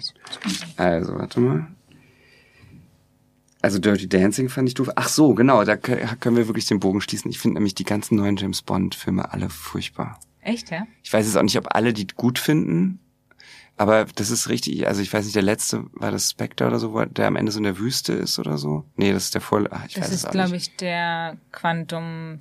Also, 0.77 1.15
warte 1.15 1.39
mal. 1.39 1.67
Also 3.61 3.79
Dirty 3.79 4.07
Dancing 4.07 4.49
fand 4.49 4.67
ich 4.67 4.75
doof. 4.75 4.91
Ach 4.95 5.07
so, 5.07 5.33
genau, 5.33 5.63
da 5.63 5.73
kö- 5.73 6.15
können 6.17 6.37
wir 6.37 6.47
wirklich 6.47 6.67
den 6.67 6.79
Bogen 6.79 7.01
schließen. 7.01 7.31
Ich 7.31 7.39
finde 7.39 7.55
nämlich 7.55 7.73
die 7.73 7.83
ganzen 7.83 8.15
neuen 8.15 8.37
James 8.37 8.61
Bond 8.61 8.93
Filme 8.93 9.31
alle 9.33 9.49
furchtbar. 9.49 10.19
Echt, 10.41 10.69
ja? 10.69 10.85
Ich 11.03 11.11
weiß 11.11 11.25
jetzt 11.25 11.35
auch 11.35 11.41
nicht, 11.41 11.57
ob 11.57 11.73
alle 11.73 11.91
die 11.91 12.05
gut 12.05 12.37
finden, 12.37 12.99
aber 13.75 14.05
das 14.05 14.29
ist 14.29 14.49
richtig, 14.49 14.85
also 14.87 15.01
ich 15.01 15.11
weiß 15.11 15.25
nicht, 15.25 15.35
der 15.35 15.41
letzte 15.41 15.85
war 15.93 16.11
das 16.11 16.29
Spectre 16.29 16.67
oder 16.67 16.77
so, 16.77 17.03
der 17.05 17.25
am 17.25 17.35
Ende 17.35 17.51
so 17.51 17.57
in 17.57 17.63
der 17.63 17.79
Wüste 17.79 18.13
ist 18.13 18.37
oder 18.37 18.59
so. 18.59 18.85
Nee, 18.97 19.11
das 19.11 19.23
ist 19.25 19.33
der 19.33 19.41
voll, 19.41 19.67
ach, 19.71 19.83
ich 19.87 19.95
Das 19.95 20.03
weiß 20.05 20.11
ist, 20.13 20.29
glaube 20.31 20.55
ich, 20.55 20.75
der 20.75 21.37
Quantum... 21.51 22.39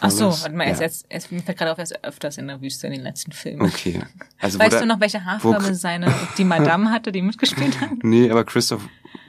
Ach 0.00 0.10
so, 0.10 0.26
warte 0.30 0.50
mal, 0.54 0.64
er 0.64 0.72
ist 0.72 0.78
Ja. 0.80 0.86
jetzt, 0.86 1.06
er 1.08 1.18
ist, 1.18 1.30
mir 1.32 1.42
fällt 1.42 1.58
gerade 1.58 1.72
auf, 1.72 1.78
er 1.78 1.84
ist 1.84 2.04
öfters 2.04 2.38
in 2.38 2.46
der 2.48 2.60
Wüste 2.60 2.86
in 2.86 2.92
den 2.94 3.02
letzten 3.02 3.32
Filmen. 3.32 3.62
Okay. 3.62 4.02
Also 4.40 4.58
Weißt 4.58 4.72
da- 4.74 4.80
du 4.80 4.86
noch, 4.86 5.00
welche 5.00 5.24
Haarfarbe 5.24 5.74
seine, 5.74 6.12
die 6.38 6.44
Madame 6.44 6.90
hatte, 6.90 7.12
die 7.12 7.22
mitgespielt 7.22 7.80
hat? 7.80 7.90
Nee, 8.02 8.30
aber 8.30 8.44
Christoph 8.44 8.82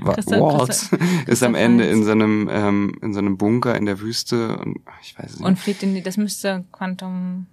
Christoph- 0.04 0.40
Waltz 0.40 0.90
Christoph- 0.90 1.00
ist 1.28 1.44
am 1.44 1.56
Ende 1.56 1.84
Waltz. 1.86 1.98
in 1.98 2.04
so 2.06 2.12
einem 2.12 2.50
ähm, 2.52 2.98
in 3.02 3.14
so 3.14 3.20
einem 3.20 3.38
Bunker 3.38 3.76
in 3.76 3.86
der 3.86 4.00
Wüste 4.00 4.58
und 4.58 4.80
ich 5.02 5.18
weiß 5.18 5.32
es 5.32 5.40
nicht. 5.40 5.48
Und 5.48 5.60
fliegt 5.60 5.84
in 5.84 5.94
die, 5.96 6.02
das 6.02 6.18
müsste 6.18 6.66
Quantum... 6.72 7.48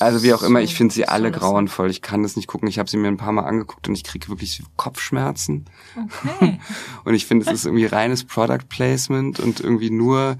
Also 0.00 0.22
wie 0.22 0.34
auch 0.34 0.42
immer, 0.42 0.60
ich 0.60 0.74
finde 0.74 0.92
sie 0.92 1.08
alle 1.08 1.30
grauenvoll. 1.32 1.88
Ich 1.90 2.02
kann 2.02 2.22
das 2.22 2.36
nicht 2.36 2.46
gucken. 2.46 2.68
Ich 2.68 2.78
habe 2.78 2.90
sie 2.90 2.98
mir 2.98 3.08
ein 3.08 3.16
paar 3.16 3.32
Mal 3.32 3.44
angeguckt 3.44 3.88
und 3.88 3.94
ich 3.94 4.04
kriege 4.04 4.28
wirklich 4.28 4.62
Kopfschmerzen. 4.76 5.64
Okay. 5.96 6.60
Und 7.06 7.14
ich 7.14 7.24
finde, 7.24 7.46
es 7.46 7.52
ist 7.52 7.64
irgendwie 7.64 7.86
reines 7.86 8.24
Product 8.24 8.68
Placement 8.68 9.40
und 9.40 9.60
irgendwie 9.60 9.88
nur 9.90 10.36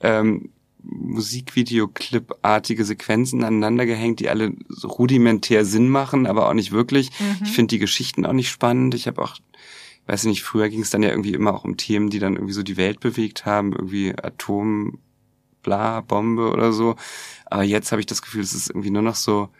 ähm, 0.00 0.50
Musikvideoclip-artige 0.88 2.84
Sequenzen 2.84 3.44
aneinander 3.44 3.86
gehängt, 3.86 4.20
die 4.20 4.28
alle 4.28 4.54
so 4.68 4.88
rudimentär 4.88 5.64
Sinn 5.64 5.88
machen, 5.88 6.26
aber 6.26 6.48
auch 6.48 6.54
nicht 6.54 6.72
wirklich. 6.72 7.10
Ich 7.44 7.52
finde 7.52 7.68
die 7.68 7.78
Geschichten 7.78 8.26
auch 8.26 8.32
nicht 8.32 8.50
spannend. 8.50 8.94
Ich 8.94 9.06
habe 9.06 9.22
auch, 9.22 9.36
weiß 10.06 10.24
ich 10.24 10.28
nicht, 10.28 10.42
früher 10.42 10.68
ging 10.68 10.80
es 10.80 10.90
dann 10.90 11.02
ja 11.02 11.10
irgendwie 11.10 11.34
immer 11.34 11.54
auch 11.54 11.64
um 11.64 11.76
Themen, 11.76 12.10
die 12.10 12.18
dann 12.18 12.34
irgendwie 12.34 12.54
so 12.54 12.62
die 12.62 12.76
Welt 12.76 13.00
bewegt 13.00 13.44
haben, 13.44 13.72
irgendwie 13.72 14.14
Atom, 14.20 14.98
bla, 15.62 16.00
Bombe 16.00 16.50
oder 16.50 16.72
so. 16.72 16.96
Aber 17.46 17.62
jetzt 17.62 17.92
habe 17.92 18.00
ich 18.00 18.06
das 18.06 18.22
Gefühl, 18.22 18.42
es 18.42 18.54
ist 18.54 18.70
irgendwie 18.70 18.90
nur 18.90 19.02
noch 19.02 19.16
so, 19.16 19.50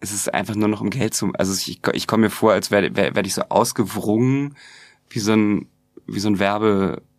es 0.00 0.12
ist 0.12 0.32
einfach 0.32 0.54
nur 0.54 0.68
noch 0.68 0.80
um 0.80 0.90
Geld 0.90 1.14
zu, 1.14 1.32
also 1.34 1.52
ich, 1.52 1.80
ich 1.92 2.06
komme 2.06 2.24
mir 2.24 2.30
vor, 2.30 2.52
als 2.52 2.70
wäre 2.70 2.96
wär, 2.96 3.24
ich 3.24 3.34
so 3.34 3.42
ausgewrungen 3.42 4.56
wie 5.10 5.20
so 5.20 5.32
ein, 5.32 5.66
wie 6.06 6.20
so 6.20 6.28
ein 6.28 6.38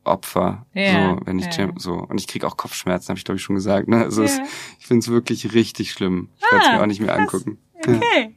Werbeopfer. 0.05 0.65
Ja, 0.73 1.15
so, 1.17 1.25
wenn 1.25 1.39
ich 1.39 1.55
ja. 1.55 1.69
so. 1.77 1.93
Und 1.95 2.19
ich 2.19 2.27
kriege 2.27 2.45
auch 2.47 2.57
Kopfschmerzen, 2.57 3.09
habe 3.09 3.17
ich 3.17 3.25
glaube 3.25 3.37
ich 3.37 3.43
schon 3.43 3.55
gesagt. 3.55 3.87
Ne? 3.87 3.97
Also 3.97 4.23
es, 4.23 4.37
Ja. 4.37 4.43
ich 4.79 4.85
finde 4.87 4.99
es 4.99 5.07
wirklich 5.09 5.53
richtig 5.53 5.91
schlimm. 5.91 6.29
Ich 6.37 6.43
werde 6.51 6.63
es 6.65 6.69
Ah, 6.69 6.75
mir 6.75 6.81
auch 6.81 6.87
nicht 6.87 7.01
mehr 7.01 7.15
angucken. 7.17 7.57
Ja. 7.87 7.93
Okay. 7.95 8.35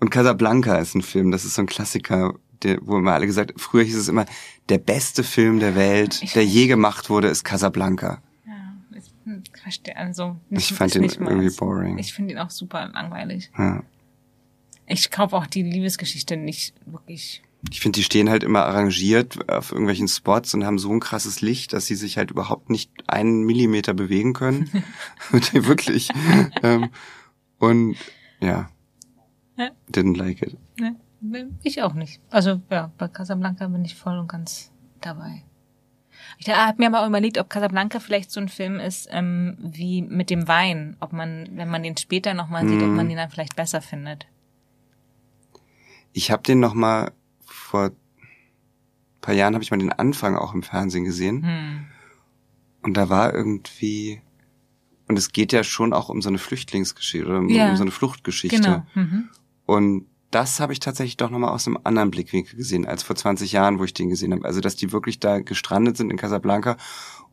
Und 0.00 0.10
Casablanca 0.10 0.76
ist 0.78 0.94
ein 0.94 1.02
Film, 1.02 1.30
das 1.30 1.44
ist 1.44 1.54
so 1.54 1.62
ein 1.62 1.66
Klassiker, 1.66 2.34
der, 2.62 2.78
wo 2.82 2.98
immer 2.98 3.12
alle 3.12 3.26
gesagt, 3.26 3.52
früher 3.60 3.84
hieß 3.84 3.96
es 3.96 4.08
immer, 4.08 4.26
der 4.68 4.78
beste 4.78 5.22
Film 5.22 5.60
der 5.60 5.74
Welt, 5.76 6.20
Ich 6.22 6.32
der 6.32 6.44
je 6.44 6.66
gemacht 6.66 7.08
wurde, 7.08 7.28
ist 7.28 7.44
Casablanca. 7.44 8.20
Ja, 8.44 8.74
ich 8.96 9.04
hm, 9.24 9.42
verstehe, 9.62 9.96
also 9.96 10.36
nicht, 10.50 10.70
Ich 10.70 10.76
fand 10.76 10.94
ihn 10.96 11.04
irgendwie 11.04 11.34
meins. 11.36 11.56
boring. 11.56 11.98
Ich 11.98 12.12
finde 12.12 12.32
ihn 12.34 12.38
auch 12.38 12.50
super 12.50 12.88
langweilig. 12.92 13.50
Ja. 13.56 13.82
Ich 14.86 15.10
kaufe 15.10 15.36
auch 15.36 15.46
die 15.46 15.62
Liebesgeschichte 15.62 16.36
nicht 16.36 16.74
wirklich. 16.86 17.42
Ich 17.70 17.80
finde, 17.80 17.96
die 17.98 18.02
stehen 18.04 18.28
halt 18.28 18.42
immer 18.42 18.64
arrangiert 18.64 19.48
auf 19.48 19.70
irgendwelchen 19.70 20.08
Spots 20.08 20.52
und 20.54 20.64
haben 20.64 20.78
so 20.78 20.90
ein 20.90 21.00
krasses 21.00 21.40
Licht, 21.40 21.72
dass 21.72 21.86
sie 21.86 21.94
sich 21.94 22.18
halt 22.18 22.30
überhaupt 22.30 22.70
nicht 22.70 22.90
einen 23.06 23.44
Millimeter 23.44 23.94
bewegen 23.94 24.32
können. 24.32 24.68
Wirklich. 25.52 26.08
ähm, 26.62 26.90
und 27.58 27.96
ja, 28.40 28.68
didn't 29.90 30.16
like 30.16 30.42
it. 30.42 30.56
Ich 31.62 31.82
auch 31.82 31.94
nicht. 31.94 32.20
Also 32.30 32.60
ja, 32.68 32.90
bei 32.98 33.06
Casablanca 33.06 33.68
bin 33.68 33.84
ich 33.84 33.94
voll 33.94 34.18
und 34.18 34.26
ganz 34.28 34.72
dabei. 35.00 35.44
Ich 36.38 36.48
habe 36.48 36.78
mir 36.82 36.88
aber 36.88 37.02
auch 37.04 37.08
überlegt, 37.08 37.38
ob 37.38 37.48
Casablanca 37.48 38.00
vielleicht 38.00 38.32
so 38.32 38.40
ein 38.40 38.48
Film 38.48 38.80
ist 38.80 39.08
ähm, 39.12 39.56
wie 39.60 40.02
mit 40.02 40.30
dem 40.30 40.48
Wein, 40.48 40.96
ob 40.98 41.12
man, 41.12 41.48
wenn 41.52 41.68
man 41.70 41.84
den 41.84 41.96
später 41.96 42.34
nochmal 42.34 42.66
sieht, 42.68 42.82
ob 42.82 42.88
Mhm. 42.88 42.96
man 42.96 43.08
den 43.08 43.18
dann 43.18 43.30
vielleicht 43.30 43.54
besser 43.54 43.80
findet. 43.80 44.26
Ich 46.12 46.30
habe 46.32 46.42
den 46.42 46.58
noch 46.58 46.74
vor 47.72 47.90
paar 49.22 49.34
Jahren 49.34 49.54
habe 49.54 49.64
ich 49.64 49.70
mal 49.70 49.78
den 49.78 49.92
Anfang 49.92 50.36
auch 50.36 50.52
im 50.52 50.62
Fernsehen 50.62 51.04
gesehen 51.04 51.42
Hm. 51.42 51.84
und 52.82 52.96
da 52.98 53.08
war 53.08 53.32
irgendwie 53.32 54.20
und 55.08 55.16
es 55.18 55.32
geht 55.32 55.52
ja 55.52 55.64
schon 55.64 55.92
auch 55.94 56.08
um 56.10 56.20
so 56.20 56.28
eine 56.28 56.36
Flüchtlingsgeschichte 56.38 57.26
oder 57.26 57.38
um, 57.38 57.48
Ja. 57.48 57.70
um 57.70 57.76
so 57.76 57.82
eine 57.82 57.90
Fluchtgeschichte. 57.90 58.56
Genau. 58.60 58.86
Mhm. 58.94 59.28
Und 59.66 60.06
das 60.30 60.60
habe 60.60 60.72
ich 60.72 60.80
tatsächlich 60.80 61.16
doch 61.18 61.28
nochmal 61.30 61.50
aus 61.50 61.66
einem 61.66 61.78
anderen 61.84 62.10
Blickwinkel 62.10 62.56
gesehen, 62.56 62.86
als 62.86 63.02
vor 63.02 63.16
20 63.16 63.52
Jahren, 63.52 63.78
wo 63.78 63.84
ich 63.84 63.92
den 63.94 64.08
gesehen 64.08 64.32
habe. 64.32 64.44
Also, 64.46 64.60
dass 64.60 64.76
die 64.76 64.90
wirklich 64.92 65.18
da 65.20 65.40
gestrandet 65.40 65.96
sind 65.98 66.10
in 66.10 66.16
Casablanca 66.16 66.76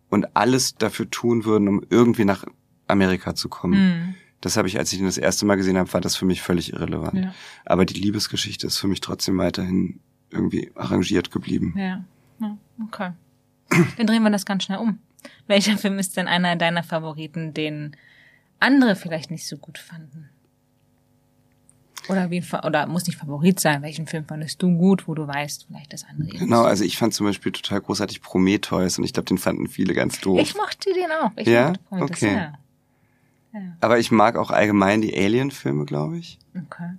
und 0.10 0.36
alles 0.36 0.76
dafür 0.76 1.10
tun 1.10 1.46
würden, 1.46 1.68
um 1.70 1.82
irgendwie 1.90 2.26
nach 2.26 2.44
Amerika 2.88 3.34
zu 3.36 3.48
kommen. 3.50 3.76
Hm. 3.76 4.16
Das 4.42 4.58
habe 4.58 4.68
ich, 4.68 4.78
als 4.78 4.92
ich 4.94 5.00
ihn 5.00 5.06
das 5.06 5.18
erste 5.18 5.46
Mal 5.46 5.56
gesehen 5.56 5.78
habe, 5.78 5.94
war 5.94 6.02
das 6.02 6.16
für 6.18 6.26
mich 6.26 6.42
völlig 6.42 6.74
irrelevant. 6.74 7.24
Ja. 7.26 7.34
Aber 7.66 7.86
die 7.86 7.94
Liebesgeschichte 8.00 8.68
ist 8.68 8.78
für 8.78 8.88
mich 8.88 9.00
trotzdem 9.02 9.38
weiterhin 9.38 10.00
irgendwie 10.30 10.72
arrangiert 10.76 11.32
geblieben. 11.32 11.74
Ja, 11.78 12.04
ja 12.40 12.58
okay. 12.86 13.12
Dann 13.98 14.08
drehen 14.08 14.24
wir 14.24 14.30
das 14.30 14.46
ganz 14.46 14.64
schnell 14.64 14.80
um. 14.80 15.00
Welcher 15.48 15.78
Film 15.78 16.00
ist 16.00 16.18
denn 16.18 16.28
einer 16.28 16.56
deiner 16.56 16.84
Favoriten, 16.84 17.54
den 17.54 17.96
andere 18.60 18.96
vielleicht 18.96 19.32
nicht 19.32 19.48
so 19.48 19.58
gut 19.58 19.78
fanden? 19.78 20.30
Oder 22.08 22.32
wie, 22.32 22.44
oder 22.64 22.88
muss 22.88 23.06
nicht 23.06 23.20
Favorit 23.20 23.60
sein. 23.60 23.84
Welchen 23.84 24.08
Film 24.08 24.26
fandest 24.26 24.62
du 24.64 24.76
gut, 24.76 25.08
wo 25.08 25.14
du 25.14 25.28
weißt, 25.28 25.68
vielleicht 25.68 25.94
das 25.94 26.06
andere 26.06 26.40
Genau, 26.40 26.64
also 26.64 26.84
ich 26.84 26.98
fand 26.98 27.14
zum 27.14 27.28
Beispiel 27.28 27.52
total 27.52 27.82
großartig 27.82 28.22
Prometheus 28.22 28.98
und 28.98 29.04
ich 29.04 29.14
glaube, 29.14 29.28
den 29.28 29.38
fanden 29.38 29.68
viele 29.68 29.94
ganz 29.94 30.20
doof. 30.20 30.40
Ich 30.40 30.56
mochte 30.56 30.92
den 30.92 31.12
auch. 31.12 31.32
Ich 31.36 31.48
ja? 31.48 31.74
Prometheus, 31.88 32.24
okay. 32.24 32.34
ja. 32.34 32.54
ja. 33.54 33.78
Aber 33.82 34.00
ich 34.00 34.10
mag 34.10 34.38
auch 34.38 34.50
allgemein 34.50 35.02
die 35.02 35.16
Alien-Filme, 35.16 35.86
glaube 35.86 36.18
ich. 36.18 36.40
Okay. 36.56 36.96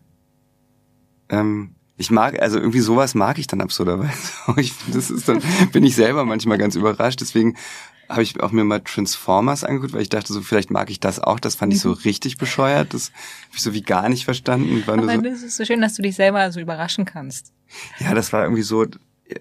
Ähm, 1.29 1.75
ich 2.01 2.11
mag, 2.11 2.41
also 2.41 2.59
irgendwie 2.59 2.81
sowas 2.81 3.15
mag 3.15 3.39
ich 3.39 3.47
dann 3.47 3.61
absurderweise. 3.61 4.33
Ich, 4.57 4.73
das 4.93 5.11
ist 5.11 5.29
dann, 5.29 5.43
bin 5.71 5.85
ich 5.85 5.95
selber 5.95 6.25
manchmal 6.25 6.57
ganz 6.57 6.75
überrascht. 6.75 7.21
Deswegen 7.21 7.57
habe 8.09 8.23
ich 8.23 8.41
auch 8.41 8.53
mir 8.53 8.65
mal 8.65 8.81
Transformers 8.81 9.65
angeguckt, 9.65 9.93
weil 9.93 10.01
ich 10.01 10.09
dachte 10.09 10.33
so, 10.33 10.41
vielleicht 10.41 10.71
mag 10.71 10.91
ich 10.91 10.99
das 10.99 11.21
auch. 11.21 11.39
Das 11.39 11.55
fand 11.55 11.75
ich 11.75 11.81
so 11.81 11.93
richtig 11.93 12.39
bescheuert. 12.39 12.95
Das 12.95 13.11
habe 13.11 13.57
ich 13.57 13.63
so 13.63 13.75
wie 13.75 13.83
gar 13.83 14.09
nicht 14.09 14.25
verstanden. 14.25 14.83
War 14.87 14.99
Aber 14.99 15.15
so, 15.15 15.21
das 15.21 15.43
ist 15.43 15.57
so 15.59 15.65
schön, 15.65 15.83
dass 15.83 15.95
du 15.95 16.03
dich 16.03 16.17
selber 16.17 16.51
so 16.51 16.59
überraschen 16.59 17.05
kannst. 17.05 17.53
ja, 17.99 18.15
das 18.15 18.33
war 18.33 18.43
irgendwie 18.45 18.63
so, 18.63 18.87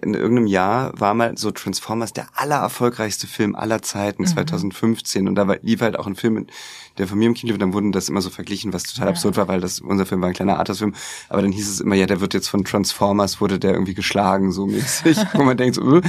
in 0.02 0.14
irgendeinem 0.14 0.46
Jahr 0.46 0.92
war 0.98 1.14
mal 1.14 1.36
so 1.36 1.50
Transformers 1.50 2.12
der 2.12 2.28
allererfolgreichste 2.34 3.26
Film 3.26 3.54
aller 3.54 3.82
Zeiten, 3.82 4.26
2015. 4.26 5.28
Und 5.28 5.34
da 5.34 5.46
war, 5.48 5.56
lief 5.62 5.80
halt 5.80 5.98
auch 5.98 6.06
ein 6.06 6.16
Film, 6.16 6.46
der 6.98 7.06
von 7.08 7.18
mir 7.18 7.26
im 7.26 7.34
Kino 7.34 7.52
lief. 7.52 7.58
Dann 7.58 7.72
wurden 7.72 7.92
das 7.92 8.08
immer 8.08 8.20
so 8.20 8.30
verglichen, 8.30 8.72
was 8.72 8.84
total 8.84 9.08
absurd 9.08 9.36
war, 9.36 9.48
weil 9.48 9.60
das 9.60 9.80
unser 9.80 10.06
Film 10.06 10.20
war 10.20 10.28
ein 10.28 10.34
kleiner 10.34 10.58
Arthouse-Film. 10.58 10.94
Aber 11.28 11.42
dann 11.42 11.52
hieß 11.52 11.68
es 11.68 11.80
immer, 11.80 11.94
ja, 11.94 12.06
der 12.06 12.20
wird 12.20 12.34
jetzt 12.34 12.48
von 12.48 12.64
Transformers, 12.64 13.40
wurde 13.40 13.58
der 13.58 13.72
irgendwie 13.72 13.94
geschlagen, 13.94 14.52
so 14.52 14.66
mäßig. 14.66 15.18
Wo 15.34 15.42
man 15.42 15.56
denkt 15.56 15.76
so, 15.76 15.96
äh. 15.98 16.02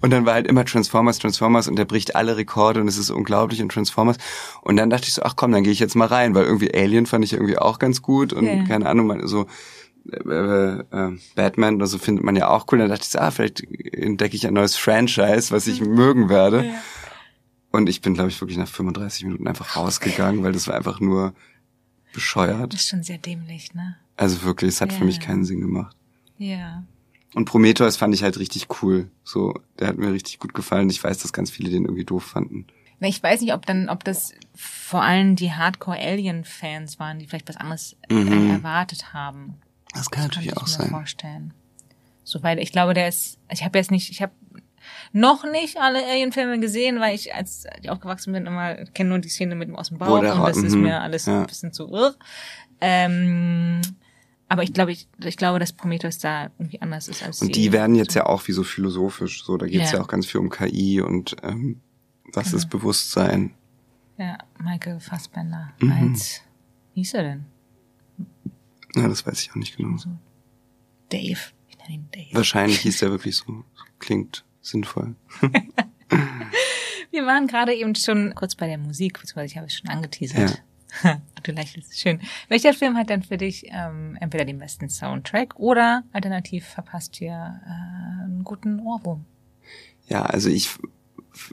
und 0.00 0.10
dann 0.10 0.26
war 0.26 0.34
halt 0.34 0.46
immer 0.46 0.64
Transformers, 0.64 1.18
Transformers 1.18 1.68
und 1.68 1.76
der 1.76 1.84
bricht 1.84 2.16
alle 2.16 2.36
Rekorde 2.36 2.80
und 2.80 2.88
es 2.88 2.98
ist 2.98 3.10
unglaublich 3.10 3.62
und 3.62 3.70
Transformers. 3.72 4.16
Und 4.62 4.76
dann 4.76 4.90
dachte 4.90 5.06
ich 5.08 5.14
so, 5.14 5.22
ach 5.22 5.36
komm, 5.36 5.52
dann 5.52 5.62
gehe 5.64 5.72
ich 5.72 5.78
jetzt 5.80 5.94
mal 5.96 6.06
rein, 6.06 6.34
weil 6.34 6.44
irgendwie 6.44 6.72
Alien 6.74 7.06
fand 7.06 7.24
ich 7.24 7.32
irgendwie 7.32 7.58
auch 7.58 7.78
ganz 7.78 8.02
gut 8.02 8.32
und 8.32 8.46
Ja. 8.46 8.64
keine 8.64 8.86
Ahnung, 8.86 9.26
so 9.26 9.46
äh, 10.12 10.80
äh, 10.80 11.18
Batman 11.34 11.76
oder 11.76 11.86
so 11.86 11.98
findet 11.98 12.24
man 12.24 12.36
ja 12.36 12.48
auch 12.48 12.66
cool. 12.70 12.78
Dann 12.78 12.88
dachte 12.88 13.02
ich 13.02 13.08
so, 13.10 13.18
ah, 13.18 13.30
vielleicht 13.30 13.62
entdecke 13.94 14.36
ich 14.36 14.46
ein 14.46 14.54
neues 14.54 14.76
Franchise, 14.76 15.50
was 15.50 15.66
ich 15.66 15.80
mögen 15.80 16.28
werde. 16.28 16.70
Und 17.70 17.88
ich 17.88 18.00
bin, 18.00 18.14
glaube 18.14 18.30
ich, 18.30 18.40
wirklich 18.40 18.56
nach 18.58 18.68
35 18.68 19.24
Minuten 19.24 19.46
einfach 19.46 19.76
rausgegangen, 19.76 20.42
weil 20.42 20.52
das 20.52 20.66
war 20.68 20.74
einfach 20.74 21.00
nur 21.00 21.34
bescheuert. 22.12 22.72
Das 22.72 22.80
ist 22.80 22.88
schon 22.88 23.02
sehr 23.02 23.18
dämlich, 23.18 23.74
ne? 23.74 23.96
Also 24.16 24.42
wirklich, 24.42 24.70
es 24.70 24.80
hat 24.80 24.92
für 24.92 25.00
Ja. 25.00 25.04
mich 25.06 25.20
keinen 25.20 25.44
Sinn 25.44 25.60
gemacht. 25.60 25.94
Ja. 26.38 26.82
Und 27.34 27.44
Prometheus 27.44 27.96
fand 27.96 28.14
ich 28.14 28.22
halt 28.22 28.38
richtig 28.38 28.66
cool. 28.82 29.10
So, 29.22 29.54
der 29.78 29.88
hat 29.88 29.98
mir 29.98 30.12
richtig 30.12 30.38
gut 30.38 30.54
gefallen. 30.54 30.88
Ich 30.88 31.02
weiß, 31.04 31.18
dass 31.18 31.32
ganz 31.32 31.50
viele 31.50 31.68
den 31.70 31.84
irgendwie 31.84 32.04
doof 32.04 32.24
fanden. 32.24 32.66
Na, 33.00 33.06
Ich 33.08 33.22
weiß 33.22 33.42
nicht, 33.42 33.52
ob 33.52 33.66
dann, 33.66 33.88
ob 33.90 34.02
das 34.02 34.32
vor 34.56 35.02
allem 35.02 35.36
die 35.36 35.52
Hardcore-Alien-Fans 35.52 36.98
waren, 36.98 37.18
die 37.18 37.26
vielleicht 37.26 37.48
was 37.48 37.56
anderes 37.58 37.96
äh, 38.08 38.14
Mhm. 38.14 38.50
erwartet 38.50 39.12
haben. 39.12 39.54
Das 39.94 40.10
kann 40.10 40.24
natürlich 40.24 40.48
Könnte 40.48 40.62
auch 40.62 40.66
ich 40.68 40.76
mir 40.78 40.82
sein. 40.84 40.90
vorstellen. 40.90 41.54
So, 42.24 42.42
weil 42.42 42.58
ich 42.58 42.72
glaube, 42.72 42.94
der 42.94 43.08
ist, 43.08 43.38
ich 43.50 43.64
habe 43.64 43.78
jetzt 43.78 43.90
nicht, 43.90 44.10
ich 44.10 44.20
habe 44.20 44.32
noch 45.12 45.44
nicht 45.50 45.78
alle 45.78 46.04
Alien-Filme 46.06 46.60
gesehen, 46.60 47.00
weil 47.00 47.14
ich, 47.14 47.34
als 47.34 47.64
ich 47.82 47.90
aufgewachsen 47.90 48.32
bin, 48.32 48.46
immer 48.46 48.74
kenne 48.86 49.10
nur 49.10 49.18
die 49.18 49.28
Szene 49.28 49.54
mit 49.54 49.68
dem 49.68 49.76
aus 49.76 49.88
dem 49.88 49.98
Bauch 49.98 50.18
und 50.18 50.24
das 50.24 50.56
ist 50.58 50.74
mhm, 50.74 50.82
mir 50.82 51.00
alles 51.00 51.26
ja. 51.26 51.40
ein 51.40 51.46
bisschen 51.46 51.72
zu 51.72 51.88
irr. 51.90 52.14
Ähm, 52.80 53.80
aber 54.48 54.62
ich 54.62 54.72
glaube, 54.72 54.92
ich, 54.92 55.08
ich 55.22 55.36
glaube, 55.36 55.58
dass 55.58 55.72
Prometheus 55.72 56.18
da 56.18 56.50
irgendwie 56.58 56.80
anders 56.80 57.08
ist 57.08 57.22
als 57.22 57.42
Und 57.42 57.54
die 57.54 57.60
Alien. 57.62 57.72
werden 57.72 57.94
jetzt 57.96 58.14
ja 58.14 58.26
auch 58.26 58.46
wie 58.48 58.52
so 58.52 58.62
philosophisch. 58.64 59.44
So, 59.44 59.56
da 59.56 59.66
geht's 59.66 59.90
Ja. 59.92 59.98
ja. 59.98 60.04
auch 60.04 60.08
ganz 60.08 60.26
viel 60.26 60.40
um 60.40 60.48
KI 60.50 61.00
und 61.00 61.36
ähm, 61.42 61.80
was 62.32 62.46
Genau. 62.46 62.56
ist 62.56 62.70
Bewusstsein. 62.70 63.52
Ja, 64.16 64.38
Michael 64.58 65.00
Fassbender 65.00 65.70
Mhm. 65.80 66.10
als, 66.12 66.40
wie 66.94 67.02
ist 67.02 67.14
er 67.14 67.22
denn? 67.22 67.46
Ja, 68.98 69.08
das 69.08 69.26
weiß 69.26 69.40
ich 69.42 69.50
auch 69.50 69.56
nicht 69.56 69.76
genau. 69.76 69.96
So, 69.96 70.10
Dave. 71.08 71.38
Ich 71.68 71.78
nenne 71.78 71.94
ihn 71.94 72.08
Dave. 72.12 72.28
Wahrscheinlich 72.32 72.80
hieß 72.80 72.98
der 72.98 73.10
wirklich 73.12 73.36
so. 73.36 73.64
Klingt 73.98 74.44
sinnvoll. 74.60 75.14
Wir 77.10 77.26
waren 77.26 77.46
gerade 77.46 77.74
eben 77.74 77.94
schon 77.94 78.34
kurz 78.34 78.54
bei 78.54 78.66
der 78.66 78.78
Musik, 78.78 79.14
beziehungsweise 79.20 79.52
ich 79.52 79.56
habe 79.56 79.66
es 79.66 79.74
schon 79.74 79.88
angeteasert. 79.88 80.62
du 81.42 81.52
lächelst. 81.52 81.98
Schön. 81.98 82.20
Welcher 82.48 82.74
Film 82.74 82.96
hat 82.96 83.10
denn 83.10 83.22
für 83.22 83.36
dich 83.36 83.66
ähm, 83.68 84.16
entweder 84.20 84.44
den 84.44 84.58
besten 84.58 84.88
Soundtrack 84.88 85.56
oder 85.56 86.04
alternativ 86.12 86.66
verpasst 86.66 87.16
hier 87.16 87.60
äh, 87.64 88.24
einen 88.24 88.44
guten 88.44 88.80
Ohrwurm? 88.80 89.24
Ja, 90.08 90.22
also 90.22 90.48
ich 90.48 90.70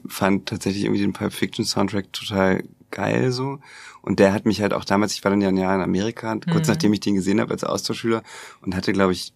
fand 0.08 0.48
tatsächlich 0.48 0.84
irgendwie 0.84 1.02
den 1.02 1.12
Pulp 1.12 1.32
Fiction 1.32 1.64
Soundtrack 1.64 2.12
total 2.12 2.62
geil 2.90 3.32
so. 3.32 3.58
Und 4.02 4.20
der 4.20 4.32
hat 4.32 4.46
mich 4.46 4.60
halt 4.62 4.72
auch 4.72 4.84
damals, 4.84 5.14
ich 5.14 5.24
war 5.24 5.30
dann 5.30 5.40
ja 5.40 5.48
ein 5.48 5.56
Jahr 5.56 5.74
in 5.74 5.80
Amerika, 5.80 6.32
und 6.32 6.46
kurz 6.46 6.68
Mhm. 6.68 6.74
nachdem 6.74 6.92
ich 6.92 7.00
den 7.00 7.14
gesehen 7.14 7.40
habe 7.40 7.52
als 7.52 7.64
Austauschschüler 7.64 8.22
und 8.62 8.74
hatte, 8.76 8.92
glaube 8.92 9.12
ich, 9.12 9.32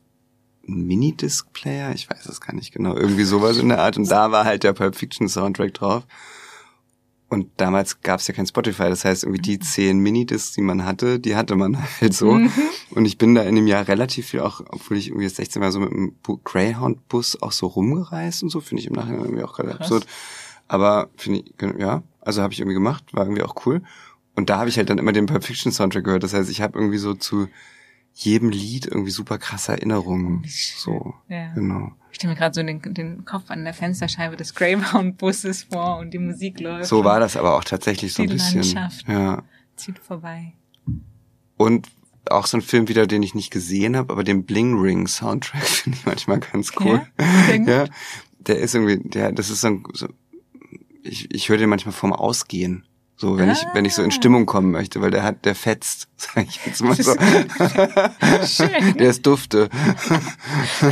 einen 0.69 0.87
Minidisc-Player, 0.87 1.93
ich 1.93 2.09
weiß 2.09 2.27
es 2.27 2.41
gar 2.41 2.55
nicht 2.55 2.73
genau, 2.73 2.95
irgendwie 2.97 3.25
sowas 3.25 3.59
in 3.59 3.69
der 3.71 3.81
Art. 3.81 3.97
Und 3.97 4.11
da 4.11 4.31
war 4.31 4.45
halt 4.45 4.63
der 4.63 4.73
Pulp 4.73 4.95
Fiction 4.95 5.29
Soundtrack 5.29 5.75
drauf. 5.75 6.07
Und 7.31 7.47
damals 7.59 8.01
gab 8.03 8.19
es 8.21 8.27
ja 8.27 8.35
kein 8.35 8.47
Spotify, 8.47 8.89
das 8.91 9.05
heißt 9.05 9.23
irgendwie 9.23 9.41
die 9.41 9.59
zehn 9.61 10.01
Minidiscs, 10.01 10.53
die 10.53 10.63
man 10.63 10.85
hatte, 10.85 11.19
die 11.21 11.37
hatte 11.37 11.55
man 11.57 11.79
halt 12.01 12.13
so. 12.13 12.31
Und 12.91 13.05
ich 13.07 13.17
bin 13.19 13.35
da 13.37 13.43
in 13.43 13.55
dem 13.55 13.67
Jahr 13.69 13.87
relativ 13.89 14.27
viel 14.27 14.41
auch, 14.41 14.61
obwohl 14.69 14.97
ich 14.97 15.09
irgendwie 15.09 15.25
jetzt 15.25 15.37
16 15.37 15.63
war, 15.63 15.71
so 15.71 15.79
mit 15.81 15.91
dem 15.93 16.13
Bu- 16.25 16.41
Greyhound-Bus 16.45 17.41
auch 17.41 17.53
so 17.53 17.69
rumgereist 17.69 18.43
und 18.43 18.51
so, 18.51 18.61
finde 18.61 18.83
ich 18.83 18.89
im 18.89 18.95
Nachhinein 18.97 19.21
irgendwie 19.25 19.45
auch 19.45 19.55
gerade 19.55 19.73
absurd. 19.79 20.07
Aber 20.67 21.09
finde 21.17 21.41
ich, 21.41 21.55
ja, 21.79 22.03
also 22.21 22.43
habe 22.43 22.53
ich 22.53 22.59
irgendwie 22.61 22.75
gemacht, 22.75 23.05
war 23.13 23.25
irgendwie 23.25 23.43
auch 23.43 23.55
cool. 23.65 23.81
Und 24.35 24.51
da 24.51 24.59
habe 24.59 24.69
ich 24.69 24.77
halt 24.77 24.91
dann 24.91 24.99
immer 24.99 25.13
den 25.13 25.27
Pulp 25.27 25.45
Fiction 25.45 25.71
Soundtrack 25.73 26.05
gehört. 26.05 26.23
Das 26.25 26.35
heißt, 26.35 26.51
ich 26.51 26.61
habe 26.61 26.79
irgendwie 26.79 26.99
so 26.99 27.15
zu 27.15 27.47
jedem 28.23 28.51
Lied 28.51 28.87
irgendwie 28.87 29.11
super 29.11 29.39
krasse 29.39 29.73
Erinnerungen. 29.73 30.45
So, 30.77 31.15
Ja. 31.29 31.53
genau. 31.55 31.93
Ich 32.11 32.17
stelle 32.17 32.33
mir 32.35 32.39
gerade 32.39 32.55
so 32.55 32.63
den, 32.63 32.81
den 32.95 33.25
Kopf 33.25 33.51
an 33.51 33.65
der 33.65 33.73
Fensterscheibe 33.73 34.37
des 34.37 34.55
Greyhound-Busses 34.55 35.65
vor 35.65 35.99
und 35.99 36.13
die 36.13 36.19
Musik 36.19 36.61
läuft. 36.61 36.87
So 36.89 37.05
war 37.05 37.21
das 37.21 37.37
aber 37.37 37.57
auch 37.57 37.65
tatsächlich 37.65 38.13
so 38.13 38.23
Die 38.23 38.29
ein 38.29 38.33
bisschen. 38.35 38.63
Landschaft. 38.63 39.09
Ja. 39.09 39.43
Zieht 39.77 39.99
vorbei. 39.99 40.53
Und 41.57 41.89
auch 42.29 42.47
so 42.47 42.59
ein 42.59 42.63
Film 42.63 42.89
wieder, 42.89 43.07
den 43.07 43.23
ich 43.23 43.35
nicht 43.35 43.51
gesehen 43.51 43.97
habe, 43.97 44.13
aber 44.13 44.25
den 44.25 44.45
Bling 44.45 44.79
Ring 44.79 45.07
Soundtrack 45.07 45.63
finde 45.65 45.99
ich 45.99 46.07
manchmal 46.07 46.41
ganz 46.41 46.73
cool. 46.81 47.03
Ja? 47.19 47.55
Ja, 47.55 47.85
der 48.41 48.59
ist 48.59 48.75
irgendwie, 48.75 48.99
der, 49.09 49.33
das 49.33 49.49
ist 49.51 49.63
so, 49.63 49.69
ein- 49.69 49.85
so 49.95 50.09
ich, 51.03 51.33
ich 51.35 51.49
höre 51.49 51.57
den 51.59 51.71
manchmal 51.71 51.93
vorm 51.95 52.13
Ausgehen. 52.13 52.85
So, 53.21 53.37
wenn 53.37 53.51
ich, 53.51 53.59
wenn 53.75 53.85
ich 53.85 53.95
so 53.95 54.03
in 54.03 54.09
Ah. 54.09 54.13
Stimmung 54.13 54.47
kommen 54.47 54.71
möchte, 54.71 55.03
weil 55.03 55.11
der 55.11 55.23
hat, 55.23 55.45
der 55.45 55.55
fetzt, 55.55 56.09
sag 56.17 56.47
ich 56.49 56.65
jetzt 56.65 56.83
mal 56.83 56.95
so. 56.97 57.13
Schön. 58.47 58.97
Der 58.97 59.11
ist 59.11 59.27
dufte. 59.27 59.69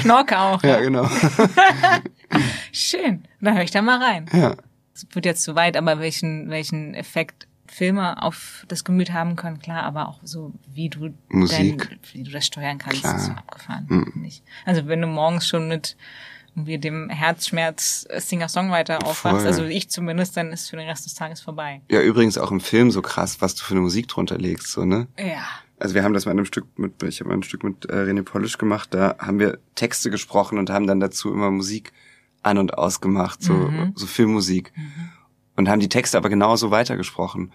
Knorke 0.00 0.38
auch. 0.38 0.62
Ja, 0.62 0.78
genau. 0.80 1.08
Schön. 2.72 3.24
Dann 3.40 3.54
höre 3.54 3.62
ich 3.64 3.70
da 3.70 3.80
mal 3.80 4.02
rein. 4.02 4.26
Ja. 4.32 4.54
Es 4.94 5.06
wird 5.12 5.24
jetzt 5.24 5.42
zu 5.42 5.54
weit, 5.54 5.76
aber 5.78 6.00
welchen, 6.00 6.50
welchen 6.50 6.92
Effekt 6.94 7.46
Filme 7.66 8.22
auf 8.22 8.64
das 8.68 8.84
Gemüt 8.84 9.12
haben 9.12 9.36
können, 9.36 9.58
klar, 9.60 9.84
aber 9.84 10.08
auch 10.08 10.20
so, 10.22 10.52
wie 10.72 10.88
du 10.88 11.14
Musik. 11.28 11.88
Dein, 11.88 11.98
wie 12.12 12.22
du 12.24 12.30
das 12.30 12.46
steuern 12.46 12.78
kannst, 12.78 13.00
Klar. 13.02 13.16
ist 13.16 13.26
so 13.26 13.32
abgefahren. 13.32 13.86
Mhm. 13.88 14.30
Also 14.64 14.86
wenn 14.86 15.00
du 15.00 15.06
morgens 15.06 15.46
schon 15.46 15.68
mit 15.68 15.96
irgendwie 16.58 16.78
dem 16.78 17.08
Herzschmerz 17.08 18.06
äh, 18.10 18.20
Singer-Songwriter 18.20 19.06
aufwachst, 19.06 19.46
also 19.46 19.64
ich 19.64 19.88
zumindest, 19.90 20.36
dann 20.36 20.52
ist 20.52 20.68
für 20.68 20.76
den 20.76 20.88
Rest 20.88 21.06
des 21.06 21.14
Tages 21.14 21.40
vorbei. 21.40 21.80
Ja, 21.90 22.00
übrigens 22.02 22.36
auch 22.38 22.50
im 22.50 22.60
Film 22.60 22.90
so 22.90 23.00
krass, 23.02 23.40
was 23.40 23.54
du 23.54 23.64
für 23.64 23.74
eine 23.74 23.80
Musik 23.82 24.08
drunter 24.08 24.38
legst, 24.38 24.72
so, 24.72 24.84
ne? 24.84 25.06
Ja. 25.18 25.46
Also 25.78 25.94
wir 25.94 26.02
haben 26.02 26.12
das 26.12 26.26
mal 26.26 26.32
in 26.32 26.38
einem 26.38 26.46
Stück 26.46 26.66
mit, 26.76 27.00
ich 27.04 27.20
habe 27.20 27.28
mal 27.28 27.36
ein 27.36 27.42
Stück 27.44 27.62
mit 27.62 27.84
äh, 27.86 27.94
René 27.94 28.22
Polish 28.24 28.58
gemacht, 28.58 28.88
da 28.92 29.16
haben 29.18 29.38
wir 29.38 29.58
Texte 29.76 30.10
gesprochen 30.10 30.58
und 30.58 30.70
haben 30.70 30.86
dann 30.88 30.98
dazu 31.00 31.32
immer 31.32 31.50
Musik 31.52 31.92
an 32.42 32.58
und 32.58 32.74
ausgemacht, 32.76 33.42
so, 33.42 33.52
Mhm. 33.52 33.92
so 33.94 34.06
Filmmusik. 34.06 34.72
Und 35.56 35.68
haben 35.68 35.80
die 35.80 35.88
Texte 35.88 36.16
aber 36.16 36.28
genauso 36.28 36.70
weitergesprochen. 36.70 37.52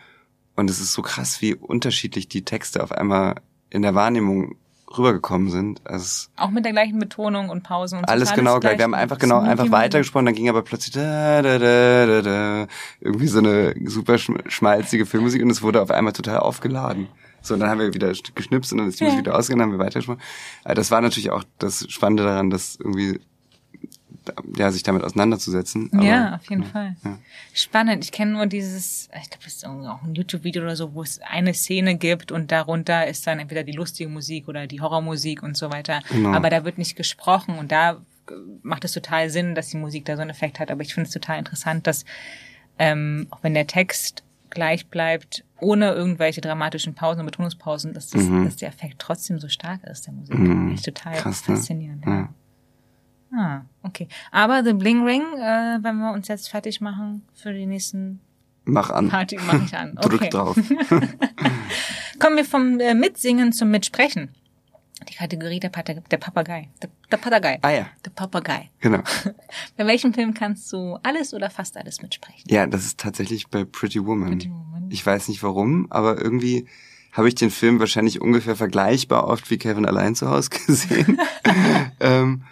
Und 0.56 0.70
es 0.70 0.80
ist 0.80 0.94
so 0.94 1.02
krass, 1.02 1.42
wie 1.42 1.56
unterschiedlich 1.56 2.28
die 2.28 2.44
Texte 2.44 2.84
auf 2.84 2.92
einmal 2.92 3.36
in 3.70 3.82
der 3.82 3.96
Wahrnehmung 3.96 4.56
rübergekommen 4.98 5.50
sind. 5.50 5.82
Also 5.86 6.28
Auch 6.38 6.50
mit 6.50 6.66
der 6.66 6.72
gleichen 6.72 7.00
Betonung 7.00 7.50
und 7.50 7.64
Pausen 7.64 8.00
und 8.00 8.08
so. 8.08 8.12
alles 8.12 8.34
genau 8.34 8.60
gleich. 8.60 8.78
Wir 8.78 8.84
haben 8.84 8.94
einfach 8.94 9.18
genau 9.18 9.40
einfach 9.40 9.72
weitergesprochen, 9.72 10.26
dann 10.26 10.36
ging 10.36 10.50
aber 10.50 10.62
plötzlich 10.62 10.92
da, 10.94 11.42
da, 11.42 11.58
da, 11.60 12.06
da, 12.06 12.22
da, 12.22 12.68
irgendwie 13.02 13.28
so 13.28 13.40
eine 13.40 13.74
super 13.86 14.14
schm- 14.16 14.50
schmalzige 14.50 15.06
Filmmusik 15.06 15.42
und 15.44 15.50
es 15.50 15.62
wurde 15.62 15.82
auf 15.82 15.92
einmal 15.92 16.14
total 16.14 16.38
aufgeladen. 16.40 17.08
So, 17.42 17.56
und 17.56 17.60
dann 17.60 17.70
haben 17.70 17.80
wir 17.82 17.94
wieder 17.94 18.12
geschnipst 18.36 18.72
und 18.72 18.78
dann 18.78 18.88
ist 18.88 19.00
die 19.00 19.04
Ja. 19.04 19.10
Musik 19.10 19.26
wieder 19.26 19.38
ausgegangen, 19.38 19.64
haben 19.64 19.78
wir 19.78 19.86
weitergesprochen. 19.86 20.22
Aber 20.64 20.76
das 20.76 20.92
war 20.92 21.02
natürlich 21.02 21.30
auch 21.32 21.44
das 21.60 21.86
Spannende 21.90 22.24
daran, 22.24 22.50
dass 22.50 22.78
irgendwie 22.78 23.20
ja, 24.58 24.72
sich 24.72 24.84
damit 24.84 25.04
auseinanderzusetzen. 25.04 25.90
Aber, 25.94 26.04
ja, 26.04 26.36
auf 26.36 26.50
jeden 26.50 26.64
ja, 26.64 26.70
Fall. 26.70 26.96
Ja. 27.04 27.18
Spannend. 27.54 28.04
Ich 28.04 28.12
kenne 28.12 28.32
nur 28.32 28.46
dieses, 28.46 29.10
ich 29.22 29.30
glaube, 29.30 29.44
das 29.44 29.54
ist 29.54 29.66
auch 29.66 30.04
ein 30.04 30.16
YouTube-Video 30.16 30.64
oder 30.64 30.76
so, 30.76 30.94
wo 30.94 31.02
es 31.02 31.20
eine 31.22 31.54
Szene 31.54 31.98
gibt 31.98 32.32
und 32.32 32.52
darunter 32.52 33.08
ist 33.08 33.28
dann 33.28 33.40
entweder 33.40 33.64
die 33.64 33.74
lustige 33.74 34.10
Musik 34.10 34.48
oder 34.48 34.68
die 34.68 34.82
Horrormusik 34.82 35.44
und 35.44 35.58
so 35.58 35.72
weiter. 35.72 36.02
Genau. 36.10 36.34
Aber 36.34 36.50
da 36.50 36.66
wird 36.66 36.78
nicht 36.78 36.96
gesprochen 36.96 37.58
und 37.58 37.72
da 37.72 38.02
macht 38.62 38.86
es 38.86 38.94
total 38.94 39.30
Sinn, 39.30 39.56
dass 39.56 39.70
die 39.70 39.78
Musik 39.78 40.06
da 40.06 40.16
so 40.16 40.22
einen 40.22 40.32
Effekt 40.32 40.60
hat. 40.60 40.72
Aber 40.72 40.82
ich 40.82 40.94
finde 40.94 41.08
es 41.08 41.14
total 41.14 41.40
interessant, 41.40 41.88
dass 41.88 42.06
ähm, 42.80 43.28
auch 43.30 43.44
wenn 43.44 43.54
der 43.54 43.68
Text 43.68 44.24
gleich 44.50 44.88
bleibt, 44.88 45.44
ohne 45.60 45.92
irgendwelche 45.92 46.42
dramatischen 46.42 46.94
Pausen 46.94 47.22
und 47.22 47.26
Betonungspausen, 47.26 47.94
dass, 47.94 48.10
das, 48.10 48.24
mhm. 48.24 48.46
dass 48.46 48.58
der 48.58 48.70
Effekt 48.70 49.00
trotzdem 49.00 49.40
so 49.40 49.50
stark 49.50 49.84
ist, 49.84 50.06
der 50.06 50.14
Musik. 50.14 50.38
Mhm. 50.38 50.74
Echt 50.74 50.86
total 50.86 51.14
Krass, 51.16 51.48
ne? 51.48 51.56
faszinierend. 51.56 52.06
Ne? 52.06 52.12
Ja. 52.12 52.30
Ah, 53.36 53.62
okay. 53.82 54.08
Aber 54.32 54.64
The 54.64 54.74
Bling 54.74 55.04
Ring, 55.04 55.22
äh, 55.22 55.80
wenn 55.82 55.98
wir 55.98 56.14
uns 56.14 56.28
jetzt 56.28 56.50
fertig 56.50 56.82
machen 56.82 57.24
für 57.34 57.54
die 57.54 57.66
nächsten 57.66 58.20
Mach 58.66 58.90
an. 58.92 59.10
Party, 59.10 59.38
mach 59.46 59.64
ich 59.66 59.76
an. 59.76 59.94
Okay. 59.98 60.18
Drück 60.18 60.30
drauf. 60.30 60.56
Kommen 62.20 62.38
wir 62.38 62.46
vom 62.46 62.80
äh, 62.80 62.94
Mitsingen 62.94 63.52
zum 63.52 63.72
Mitsprechen. 63.72 64.30
Die 65.10 65.16
Kategorie 65.16 65.60
der, 65.60 65.70
Pat 65.70 65.90
der 65.90 66.18
Papagei. 66.18 66.70
Der, 66.82 66.90
der 67.12 67.18
Papagei. 67.18 67.60
Ah 67.62 67.72
ja. 67.72 67.88
Der 68.06 68.12
Papagei. 68.12 68.70
Genau. 68.80 69.00
bei 69.78 69.86
welchem 69.86 70.14
Film 70.14 70.34
kannst 70.34 70.72
du 70.72 70.98
alles 71.04 71.34
oder 71.34 71.50
fast 71.50 71.76
alles 71.76 72.02
mitsprechen? 72.02 72.44
Ja, 72.48 72.66
das 72.68 72.86
ist 72.86 73.00
tatsächlich 73.00 73.48
bei 73.50 73.66
Pretty 73.66 74.06
Woman. 74.06 74.30
Pretty 74.30 74.50
Woman. 74.50 74.90
Ich 74.90 75.06
weiß 75.06 75.28
nicht 75.28 75.44
warum, 75.44 75.88
aber 75.90 76.22
irgendwie 76.22 76.68
habe 77.12 77.28
ich 77.28 77.36
den 77.36 77.52
Film 77.52 77.80
wahrscheinlich 77.80 78.22
ungefähr 78.22 78.56
vergleichbar 78.56 79.28
oft 79.28 79.52
wie 79.52 79.58
Kevin 79.58 79.86
allein 79.86 80.16
zu 80.16 80.30
Hause 80.30 80.50
gesehen. 80.52 81.20
ähm, 82.00 82.44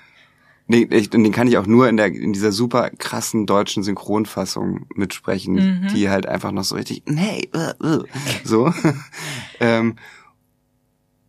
nee, 0.72 0.88
ich, 0.89 1.10
den 1.10 1.31
kann 1.31 1.48
ich 1.48 1.57
auch 1.57 1.68
nur 1.68 1.89
in 1.89 1.98
der 1.98 2.07
in 2.07 2.34
dieser 2.34 2.52
super 2.52 2.89
krassen 2.89 3.45
deutschen 3.45 3.84
Synchronfassung 3.84 4.85
mitsprechen, 4.95 5.56
mhm. 5.56 5.88
die 5.93 6.10
halt 6.10 6.26
einfach 6.26 6.52
noch 6.52 6.64
so 6.64 6.76
richtig 6.76 7.03
nee, 7.06 7.49
uh, 7.53 7.85
uh, 7.85 8.03
so. 8.43 8.73
ähm, 9.60 9.95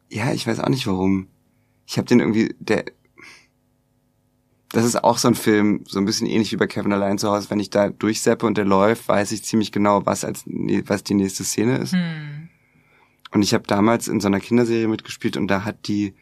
ja, 0.09 0.33
ich 0.33 0.47
weiß 0.47 0.61
auch 0.61 0.69
nicht 0.69 0.87
warum. 0.87 1.27
Ich 1.87 1.99
habe 1.99 2.07
den 2.07 2.21
irgendwie, 2.21 2.55
der, 2.61 2.85
das 4.71 4.85
ist 4.85 5.03
auch 5.03 5.19
so 5.19 5.29
ein 5.29 5.35
Film, 5.35 5.85
so 5.89 5.99
ein 5.99 6.05
bisschen 6.05 6.27
ähnlich 6.29 6.53
wie 6.53 6.57
bei 6.57 6.67
Kevin 6.67 6.93
allein 6.93 7.19
zu 7.19 7.29
Hause. 7.29 7.51
Wenn 7.51 7.61
ich 7.61 7.71
da 7.71 7.89
durchseppe 7.91 8.47
und 8.47 8.57
der 8.57 8.65
läuft, 8.65 9.09
weiß 9.09 9.33
ich 9.33 9.45
ziemlich 9.45 9.73
genau, 9.73 10.07
was 10.07 10.25
als 10.25 10.45
was 10.47 11.03
die 11.03 11.15
nächste 11.15 11.45
Szene 11.45 11.79
ist. 11.79 11.93
Hm. 11.93 12.49
Und 13.33 13.43
ich 13.43 13.55
habe 13.55 13.65
damals 13.67 14.09
in 14.09 14.21
so 14.21 14.29
einer 14.29 14.41
Kinderserie 14.41 14.89
mitgespielt 14.89 15.37
und 15.37 15.49
da 15.49 15.65
hat 15.65 15.89
die 15.89 16.15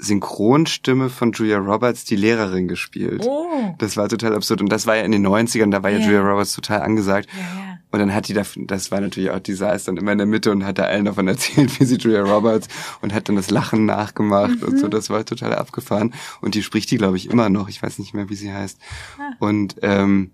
Synchronstimme 0.00 1.10
von 1.10 1.32
Julia 1.32 1.58
Roberts 1.58 2.04
die 2.04 2.16
Lehrerin 2.16 2.68
gespielt. 2.68 3.22
Oh. 3.26 3.74
Das 3.78 3.96
war 3.96 4.08
total 4.08 4.34
absurd. 4.34 4.62
Und 4.62 4.70
das 4.70 4.86
war 4.86 4.96
ja 4.96 5.02
in 5.02 5.12
den 5.12 5.26
90ern, 5.26 5.70
da 5.70 5.82
war 5.82 5.90
ja, 5.90 5.98
ja 5.98 6.06
Julia 6.06 6.20
Roberts 6.22 6.54
total 6.54 6.82
angesagt. 6.82 7.28
Ja, 7.32 7.40
ja. 7.40 7.78
Und 7.92 7.98
dann 7.98 8.14
hat 8.14 8.28
die 8.28 8.34
da, 8.34 8.42
das 8.56 8.90
war 8.90 9.00
natürlich 9.00 9.30
auch, 9.30 9.40
die 9.40 9.52
saß 9.52 9.84
dann 9.84 9.96
immer 9.96 10.12
in 10.12 10.18
der 10.18 10.26
Mitte 10.26 10.52
und 10.52 10.64
hat 10.64 10.78
da 10.78 10.84
allen 10.84 11.04
davon 11.04 11.28
erzählt, 11.28 11.78
wie 11.80 11.84
sie 11.84 11.96
Julia 11.96 12.22
Roberts 12.22 12.68
und 13.02 13.12
hat 13.12 13.28
dann 13.28 13.36
das 13.36 13.50
Lachen 13.50 13.84
nachgemacht 13.84 14.60
mhm. 14.62 14.68
und 14.68 14.78
so. 14.78 14.86
Mhm. 14.86 14.90
Das 14.90 15.10
war 15.10 15.24
total 15.24 15.54
abgefahren. 15.54 16.14
Und 16.40 16.54
die 16.54 16.62
spricht 16.62 16.90
die, 16.90 16.98
glaube 16.98 17.16
ich, 17.16 17.28
immer 17.28 17.48
noch. 17.48 17.68
Ich 17.68 17.82
weiß 17.82 17.98
nicht 17.98 18.14
mehr, 18.14 18.28
wie 18.28 18.36
sie 18.36 18.52
heißt. 18.52 18.78
Ah. 19.18 19.32
Und 19.38 19.76
ähm, 19.82 20.30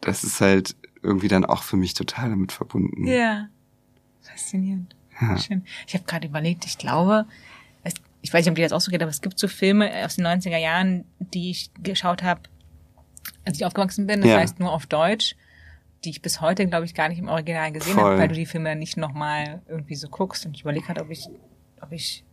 das 0.00 0.24
ist 0.24 0.40
halt 0.40 0.74
irgendwie 1.02 1.28
dann 1.28 1.44
auch 1.44 1.62
für 1.62 1.76
mich 1.76 1.94
total 1.94 2.30
damit 2.30 2.52
verbunden. 2.52 3.06
Ja. 3.06 3.48
Faszinierend. 4.22 4.96
Ja. 5.20 5.38
Schön. 5.38 5.64
Ich 5.86 5.94
habe 5.94 6.04
gerade 6.04 6.26
überlegt, 6.26 6.64
ich 6.64 6.78
glaube, 6.78 7.26
ich 8.22 8.32
weiß 8.32 8.44
nicht, 8.44 8.50
ob 8.50 8.56
dir 8.56 8.62
das 8.62 8.72
auch 8.72 8.80
so 8.80 8.90
geht, 8.90 9.02
aber 9.02 9.10
es 9.10 9.20
gibt 9.20 9.38
so 9.38 9.48
Filme 9.48 9.90
aus 10.04 10.16
den 10.16 10.26
90er 10.26 10.56
Jahren, 10.56 11.04
die 11.18 11.50
ich 11.50 11.70
geschaut 11.82 12.22
habe, 12.22 12.42
als 13.44 13.58
ich 13.58 13.64
aufgewachsen 13.64 14.06
bin, 14.06 14.20
das 14.20 14.30
ja. 14.30 14.38
heißt 14.38 14.60
nur 14.60 14.72
auf 14.72 14.86
Deutsch 14.86 15.36
die 16.04 16.10
ich 16.10 16.22
bis 16.22 16.40
heute, 16.40 16.66
glaube 16.66 16.84
ich, 16.84 16.94
gar 16.94 17.08
nicht 17.08 17.18
im 17.18 17.28
Original 17.28 17.72
gesehen 17.72 17.96
habe, 17.96 18.18
weil 18.18 18.28
du 18.28 18.34
die 18.34 18.46
Filme 18.46 18.74
nicht 18.76 18.96
nochmal 18.96 19.62
irgendwie 19.68 19.94
so 19.94 20.08
guckst. 20.08 20.46
Und 20.46 20.56
ich 20.56 20.62
überlege 20.62 20.88
halt, 20.88 21.00
ob 21.00 21.10
ich, 21.10 21.28
ob 21.80 21.92
ich 21.92 22.24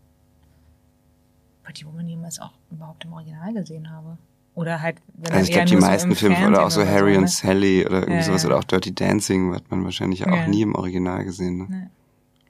Pretty 1.64 1.86
Woman 1.86 2.07
jemals 2.07 2.40
auch 2.40 2.53
überhaupt 2.72 3.06
im 3.06 3.14
Original 3.14 3.53
gesehen 3.53 3.90
habe. 3.90 4.18
Oder 4.56 4.82
halt, 4.82 4.98
wenn 5.14 5.32
Also 5.32 5.45
ich 5.45 5.52
glaube, 5.52 5.68
die 5.68 5.76
meisten 5.76 6.10
so 6.10 6.16
Filme, 6.16 6.48
oder 6.48 6.66
auch 6.66 6.72
so 6.72 6.86
Harry 6.86 7.16
und 7.16 7.24
ne? 7.24 7.28
Sally 7.28 7.86
oder 7.86 7.99
irgendwie 7.99 8.16
ja, 8.16 8.24
sowas, 8.24 8.45
oder 8.45 8.57
auch 8.57 8.64
Dirty 8.64 8.94
Dancing 8.94 9.53
hat 9.53 9.70
man 9.70 9.84
wahrscheinlich 9.84 10.26
auch 10.26 10.36
ja. 10.36 10.48
nie 10.48 10.64
im 10.64 10.76
Original 10.76 11.24
gesehen. 11.24 11.70
Ne? 11.70 11.91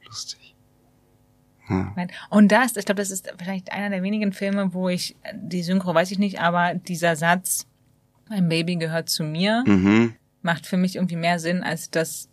Lustig. 0.06 0.49
Ja. 1.70 2.08
Und 2.30 2.52
das, 2.52 2.76
ich 2.76 2.86
glaube, 2.86 3.02
das 3.02 3.12
ist 3.12 3.32
wahrscheinlich 3.38 3.72
einer 3.72 3.90
der 3.90 4.04
wenigen 4.04 4.34
Filme, 4.34 4.74
wo 4.74 4.90
ich, 4.90 5.16
die 5.34 5.64
Synchro 5.64 5.94
weiß 5.94 6.12
ich 6.12 6.20
nicht, 6.20 6.42
aber 6.42 6.74
dieser 6.74 7.16
Satz, 7.16 7.68
mein 8.28 8.50
Baby 8.50 8.76
gehört 8.76 9.10
zu 9.10 9.24
mir, 9.24 9.64
mhm 9.66 10.16
macht 10.42 10.66
für 10.66 10.78
mich 10.78 10.96
irgendwie 10.96 11.16
mehr 11.16 11.40
Sinn 11.40 11.64
als 11.64 11.90
das 11.90 12.30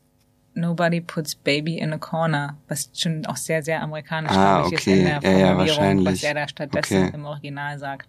Nobody 0.54 1.02
puts 1.02 1.34
baby 1.34 1.78
in 1.78 1.92
a 1.92 1.98
corner, 1.98 2.56
was 2.66 2.90
schon 2.94 3.26
auch 3.26 3.36
sehr, 3.36 3.62
sehr 3.62 3.82
amerikanisch, 3.82 4.32
ah, 4.32 4.64
okay. 4.64 4.74
ist 4.76 4.86
in 4.86 5.04
der 5.04 5.20
Formulierung, 5.20 5.78
ja, 5.78 5.92
ja, 5.92 6.04
was 6.04 6.22
er 6.22 6.34
da 6.34 6.48
stattdessen 6.48 7.04
okay. 7.04 7.14
im 7.14 7.24
Original 7.26 7.78
sagt. 7.78 8.08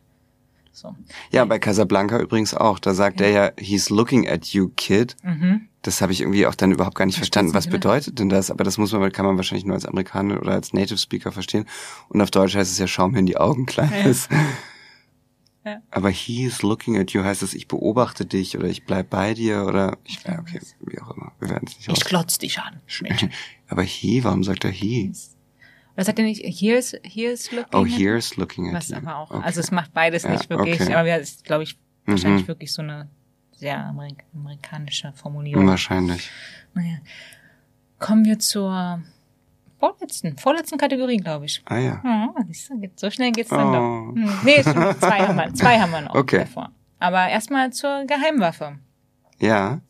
So. 0.77 0.95
Ja, 1.31 1.43
bei 1.45 1.57
Casablanca 1.57 2.19
übrigens 2.19 2.53
auch. 2.53 2.77
Da 2.77 2.93
sagt 2.93 3.19
okay. 3.19 3.33
er 3.33 3.45
ja, 3.45 3.51
he's 3.57 3.89
looking 3.89 4.29
at 4.29 4.45
you, 4.49 4.69
kid. 4.75 5.15
Mhm. 5.23 5.69
Das 5.81 6.01
habe 6.01 6.11
ich 6.11 6.21
irgendwie 6.21 6.45
auch 6.45 6.53
dann 6.53 6.71
überhaupt 6.71 6.93
gar 6.93 7.07
nicht 7.07 7.17
verstanden. 7.17 7.55
Was 7.55 7.65
bedeutet 7.65 8.19
denn 8.19 8.29
das? 8.29 8.51
Aber 8.51 8.63
das 8.63 8.77
muss 8.77 8.91
man, 8.91 9.11
kann 9.11 9.25
man 9.25 9.37
wahrscheinlich 9.37 9.65
nur 9.65 9.73
als 9.73 9.87
Amerikaner 9.87 10.39
oder 10.39 10.51
als 10.51 10.73
Native 10.73 10.99
Speaker 10.99 11.31
verstehen. 11.31 11.65
Und 12.09 12.21
auf 12.21 12.29
Deutsch 12.29 12.55
heißt 12.55 12.71
es 12.71 12.77
ja, 12.77 12.85
schau 12.85 13.07
mir 13.07 13.17
in 13.17 13.25
die 13.25 13.37
Augen, 13.37 13.65
Kleines. 13.65 14.29
Ja. 15.65 15.81
Aber 15.89 16.11
he 16.11 16.45
is 16.45 16.61
looking 16.61 16.95
at 16.95 17.11
you 17.11 17.23
heißt 17.23 17.41
es, 17.41 17.55
ich 17.55 17.67
beobachte 17.67 18.25
dich 18.27 18.55
oder 18.55 18.67
ich 18.67 18.85
bleib 18.85 19.09
bei 19.09 19.33
dir 19.33 19.65
oder 19.65 19.97
ich, 20.03 20.23
ja, 20.23 20.39
okay, 20.39 20.61
wie 20.79 21.01
auch 21.01 21.09
immer. 21.09 21.33
Wir 21.39 21.49
werden 21.49 21.67
es 21.67 21.75
nicht 21.75 21.89
Ich 21.89 22.05
glotz 22.05 22.37
dich 22.37 22.59
an. 22.59 22.79
Aber 23.67 23.81
he, 23.81 24.23
warum 24.23 24.43
sagt 24.43 24.63
er 24.63 24.71
he? 24.71 25.11
Oder 25.97 26.05
sagt 26.05 26.19
er 26.19 26.25
nicht, 26.25 26.43
here's, 26.43 26.95
here's 27.03 27.51
looking 27.51 27.73
Oh, 27.73 27.83
here's 27.83 28.37
looking 28.37 28.67
at 28.67 28.75
Was 28.75 28.89
you. 28.89 28.97
aber 28.97 29.17
auch, 29.17 29.31
okay. 29.31 29.43
also 29.43 29.59
es 29.59 29.71
macht 29.71 29.93
beides 29.93 30.23
ja, 30.23 30.29
nicht 30.29 30.47
wirklich, 30.47 30.79
okay. 30.79 30.93
aber 30.93 31.07
ja, 31.07 31.15
ist, 31.15 31.43
glaube 31.43 31.63
ich, 31.63 31.75
wahrscheinlich 32.05 32.43
mhm. 32.43 32.47
wirklich 32.47 32.71
so 32.71 32.83
eine 32.83 33.09
sehr 33.51 33.83
amerik 33.83 34.23
amerikanische 34.33 35.11
Formulierung. 35.13 35.65
Wahrscheinlich. 35.65 36.29
Naja. 36.75 36.97
Kommen 37.97 38.25
wir 38.25 38.37
zur 38.37 39.01
vorletzten, 39.79 40.37
vorletzten 40.37 40.77
Kategorie, 40.77 41.17
glaube 41.17 41.45
ich. 41.45 41.63
Ah 41.65 41.79
ja. 41.79 42.01
ja 42.03 42.33
so 42.95 43.09
schnell 43.09 43.31
geht's 43.31 43.49
dann 43.49 43.69
oh. 43.69 43.71
doch. 43.71 44.15
Hm. 44.15 44.39
Nee, 44.43 44.61
zwei 44.63 45.27
haben 45.27 45.35
wir, 45.35 45.53
zwei 45.55 45.79
haben 45.79 45.91
wir 45.91 46.01
noch 46.01 46.13
okay. 46.13 46.39
davor. 46.39 46.71
Aber 46.99 47.27
erstmal 47.27 47.73
zur 47.73 48.05
Geheimwaffe. 48.05 48.77
Ja. 49.39 49.81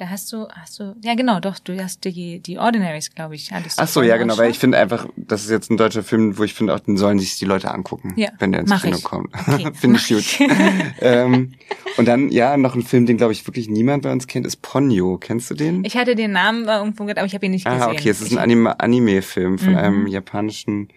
Da 0.00 0.08
hast 0.08 0.32
du, 0.32 0.48
hast 0.48 0.80
du, 0.80 0.96
ja 1.04 1.14
genau, 1.14 1.40
doch, 1.40 1.58
du 1.58 1.78
hast 1.78 2.02
die, 2.06 2.40
die 2.40 2.58
Ordinaries, 2.58 3.14
glaube 3.14 3.34
ich. 3.34 3.50
Ach 3.76 3.86
so, 3.86 4.00
ja 4.00 4.16
genau, 4.16 4.38
weil 4.38 4.50
ich 4.50 4.58
finde 4.58 4.78
einfach, 4.78 5.06
das 5.14 5.44
ist 5.44 5.50
jetzt 5.50 5.70
ein 5.70 5.76
deutscher 5.76 6.02
Film, 6.02 6.38
wo 6.38 6.42
ich 6.42 6.54
finde, 6.54 6.74
auch 6.74 6.80
den 6.80 6.96
sollen 6.96 7.18
sich 7.18 7.36
die 7.36 7.44
Leute 7.44 7.70
angucken, 7.70 8.14
ja, 8.16 8.30
wenn 8.38 8.50
der 8.50 8.62
ins 8.62 8.80
Kino 8.80 8.96
ich. 8.96 9.04
kommt. 9.04 9.28
Okay, 9.34 9.70
finde 9.74 9.98
ich 9.98 10.08
gut. 10.08 10.48
ähm, 11.02 11.52
und 11.98 12.08
dann, 12.08 12.30
ja, 12.30 12.56
noch 12.56 12.74
ein 12.74 12.82
Film, 12.82 13.04
den 13.04 13.18
glaube 13.18 13.34
ich 13.34 13.46
wirklich 13.46 13.68
niemand 13.68 14.04
bei 14.04 14.10
uns 14.10 14.26
kennt, 14.26 14.46
ist 14.46 14.62
Ponyo. 14.62 15.18
Kennst 15.18 15.50
du 15.50 15.54
den? 15.54 15.84
Ich 15.84 15.98
hatte 15.98 16.14
den 16.14 16.32
Namen 16.32 16.66
irgendwo 16.66 17.04
gehört, 17.04 17.18
aber 17.18 17.26
ich 17.26 17.34
habe 17.34 17.44
ihn 17.44 17.52
nicht 17.52 17.66
gesehen. 17.66 17.82
Ah, 17.82 17.90
okay, 17.90 18.08
es 18.08 18.22
ist 18.22 18.32
ein 18.32 18.38
Anime-Film 18.38 18.76
Anime 18.78 19.58
von 19.58 19.72
mhm. 19.72 19.78
einem 19.78 20.06
japanischen 20.06 20.88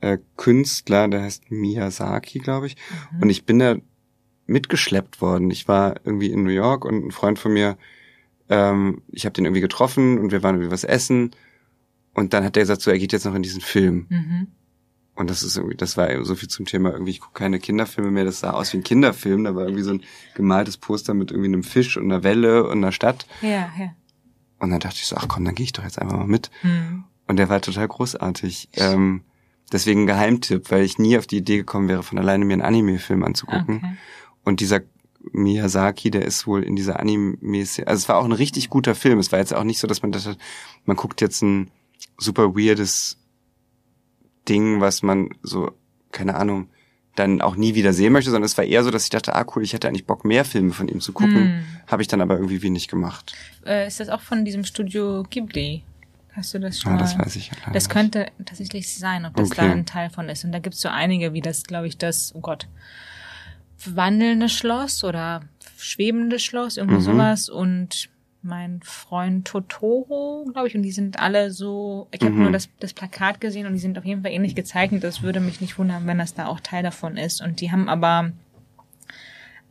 äh, 0.00 0.18
Künstler, 0.36 1.06
der 1.06 1.22
heißt 1.22 1.52
Miyazaki, 1.52 2.40
glaube 2.40 2.66
ich. 2.66 2.74
Mhm. 3.12 3.22
Und 3.22 3.30
ich 3.30 3.44
bin 3.44 3.60
da 3.60 3.76
mitgeschleppt 4.46 5.20
worden. 5.20 5.52
Ich 5.52 5.68
war 5.68 5.94
irgendwie 6.02 6.32
in 6.32 6.42
New 6.42 6.50
York 6.50 6.84
und 6.84 7.06
ein 7.06 7.10
Freund 7.12 7.38
von 7.38 7.52
mir 7.52 7.76
ähm, 8.48 9.02
ich 9.10 9.24
habe 9.24 9.32
den 9.32 9.44
irgendwie 9.44 9.60
getroffen 9.60 10.18
und 10.18 10.32
wir 10.32 10.42
waren 10.42 10.56
irgendwie 10.56 10.72
was 10.72 10.84
essen. 10.84 11.30
Und 12.14 12.32
dann 12.32 12.44
hat 12.44 12.56
der 12.56 12.62
gesagt, 12.62 12.82
so, 12.82 12.90
er 12.90 12.98
geht 12.98 13.12
jetzt 13.12 13.24
noch 13.24 13.34
in 13.34 13.42
diesen 13.42 13.60
Film. 13.60 14.06
Mhm. 14.08 14.46
Und 15.16 15.30
das 15.30 15.42
ist 15.42 15.56
irgendwie, 15.56 15.76
das 15.76 15.96
war 15.96 16.24
so 16.24 16.34
viel 16.34 16.48
zum 16.48 16.66
Thema 16.66 16.92
irgendwie, 16.92 17.12
ich 17.12 17.20
gucke 17.20 17.38
keine 17.38 17.60
Kinderfilme 17.60 18.10
mehr, 18.10 18.24
das 18.24 18.40
sah 18.40 18.50
aus 18.50 18.72
wie 18.72 18.78
ein 18.78 18.82
Kinderfilm, 18.82 19.44
da 19.44 19.54
war 19.54 19.62
irgendwie 19.62 19.84
so 19.84 19.92
ein 19.92 20.02
gemaltes 20.34 20.76
Poster 20.76 21.14
mit 21.14 21.30
irgendwie 21.30 21.48
einem 21.48 21.62
Fisch 21.62 21.96
und 21.96 22.04
einer 22.04 22.24
Welle 22.24 22.64
und 22.64 22.78
einer 22.78 22.90
Stadt. 22.90 23.26
Ja, 23.40 23.70
ja. 23.78 23.94
Und 24.58 24.70
dann 24.70 24.80
dachte 24.80 24.96
ich 24.96 25.06
so, 25.06 25.16
ach 25.16 25.28
komm, 25.28 25.44
dann 25.44 25.54
gehe 25.54 25.64
ich 25.64 25.72
doch 25.72 25.84
jetzt 25.84 26.00
einfach 26.00 26.16
mal 26.16 26.26
mit. 26.26 26.50
Mhm. 26.62 27.04
Und 27.28 27.36
der 27.36 27.48
war 27.48 27.60
total 27.60 27.86
großartig. 27.86 28.70
Ähm, 28.74 29.22
deswegen 29.72 30.06
Geheimtipp, 30.06 30.70
weil 30.70 30.82
ich 30.82 30.98
nie 30.98 31.16
auf 31.16 31.26
die 31.26 31.38
Idee 31.38 31.58
gekommen 31.58 31.88
wäre, 31.88 32.02
von 32.02 32.18
alleine 32.18 32.44
mir 32.44 32.54
einen 32.54 32.62
Anime-Film 32.62 33.22
anzugucken. 33.22 33.76
Okay. 33.76 33.96
Und 34.42 34.60
dieser 34.60 34.80
Miyazaki, 35.32 36.10
der 36.10 36.24
ist 36.24 36.46
wohl 36.46 36.62
in 36.62 36.76
dieser 36.76 37.00
Anime, 37.00 37.36
also 37.42 37.82
es 37.84 38.08
war 38.08 38.18
auch 38.18 38.24
ein 38.24 38.32
richtig 38.32 38.68
guter 38.68 38.94
Film. 38.94 39.18
Es 39.18 39.32
war 39.32 39.38
jetzt 39.38 39.54
auch 39.54 39.64
nicht 39.64 39.78
so, 39.78 39.86
dass 39.86 40.02
man 40.02 40.12
dachte, 40.12 40.36
man 40.84 40.96
guckt 40.96 41.20
jetzt 41.20 41.42
ein 41.42 41.70
super 42.18 42.54
weirdes 42.54 43.18
Ding, 44.48 44.80
was 44.80 45.02
man 45.02 45.30
so, 45.42 45.72
keine 46.12 46.34
Ahnung, 46.34 46.68
dann 47.14 47.40
auch 47.40 47.56
nie 47.56 47.74
wieder 47.74 47.92
sehen 47.92 48.12
möchte, 48.12 48.30
sondern 48.30 48.46
es 48.46 48.58
war 48.58 48.64
eher 48.64 48.82
so, 48.82 48.90
dass 48.90 49.04
ich 49.04 49.10
dachte, 49.10 49.34
ah 49.34 49.46
cool, 49.54 49.62
ich 49.62 49.72
hätte 49.72 49.88
eigentlich 49.88 50.06
Bock, 50.06 50.24
mehr 50.24 50.44
Filme 50.44 50.72
von 50.72 50.88
ihm 50.88 51.00
zu 51.00 51.12
gucken. 51.12 51.34
Hm. 51.34 51.64
Habe 51.86 52.02
ich 52.02 52.08
dann 52.08 52.20
aber 52.20 52.34
irgendwie 52.34 52.62
wenig 52.62 52.88
gemacht. 52.88 53.34
Äh, 53.64 53.86
ist 53.86 54.00
das 54.00 54.08
auch 54.08 54.20
von 54.20 54.44
diesem 54.44 54.64
Studio 54.64 55.22
Ghibli? 55.30 55.84
Hast 56.32 56.52
du 56.52 56.58
das 56.58 56.80
schon 56.80 56.92
ah, 56.92 56.96
mal? 56.96 57.00
das 57.02 57.16
weiß 57.16 57.36
ich 57.36 57.48
ja 57.48 57.72
Das 57.72 57.88
könnte 57.88 58.26
tatsächlich 58.44 58.92
sein, 58.92 59.24
ob 59.24 59.36
das 59.36 59.52
okay. 59.52 59.68
da 59.68 59.72
ein 59.72 59.86
Teil 59.86 60.10
von 60.10 60.28
ist. 60.28 60.44
Und 60.44 60.50
da 60.50 60.58
gibt's 60.58 60.80
so 60.80 60.88
einige, 60.88 61.32
wie 61.32 61.40
das, 61.40 61.62
glaube 61.62 61.86
ich, 61.86 61.96
das, 61.96 62.34
oh 62.34 62.40
Gott, 62.40 62.66
wandelndes 63.94 64.52
Schloss 64.52 65.04
oder 65.04 65.40
schwebendes 65.76 66.42
Schloss, 66.42 66.76
irgendwie 66.76 66.96
Mhm. 66.96 67.00
sowas 67.02 67.48
und 67.48 68.08
mein 68.42 68.80
Freund 68.82 69.46
Totoro, 69.46 70.44
glaube 70.52 70.68
ich, 70.68 70.74
und 70.76 70.82
die 70.82 70.90
sind 70.92 71.18
alle 71.18 71.50
so, 71.50 72.08
ich 72.10 72.20
habe 72.20 72.32
Mhm. 72.34 72.42
nur 72.42 72.52
das, 72.52 72.68
das 72.78 72.92
Plakat 72.92 73.40
gesehen 73.40 73.66
und 73.66 73.72
die 73.72 73.78
sind 73.78 73.96
auf 73.98 74.04
jeden 74.04 74.20
Fall 74.22 74.32
ähnlich 74.32 74.54
gezeichnet. 74.54 75.02
Das 75.02 75.22
würde 75.22 75.40
mich 75.40 75.60
nicht 75.62 75.78
wundern, 75.78 76.06
wenn 76.06 76.18
das 76.18 76.34
da 76.34 76.46
auch 76.46 76.60
Teil 76.60 76.82
davon 76.82 77.16
ist. 77.16 77.40
Und 77.40 77.60
die 77.62 77.72
haben 77.72 77.88
aber 77.88 78.32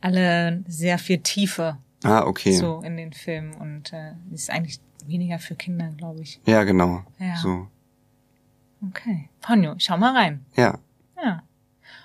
alle 0.00 0.62
sehr 0.66 0.98
viel 0.98 1.18
Tiefe 1.18 1.78
Ah, 2.02 2.22
okay. 2.26 2.52
so 2.52 2.80
in 2.84 2.96
den 2.96 3.12
Filmen 3.12 3.54
und 3.54 3.92
äh, 3.92 4.12
ist 4.32 4.50
eigentlich 4.50 4.80
weniger 5.06 5.38
für 5.38 5.54
Kinder, 5.54 5.90
glaube 5.96 6.20
ich. 6.22 6.40
Ja, 6.46 6.64
genau. 6.64 7.02
Ja. 7.18 7.36
So. 7.36 7.68
Okay. 8.88 9.28
Ponyo, 9.40 9.74
schau 9.78 9.96
mal 9.96 10.14
rein. 10.16 10.44
Ja. 10.56 10.78
Ja. 11.22 11.42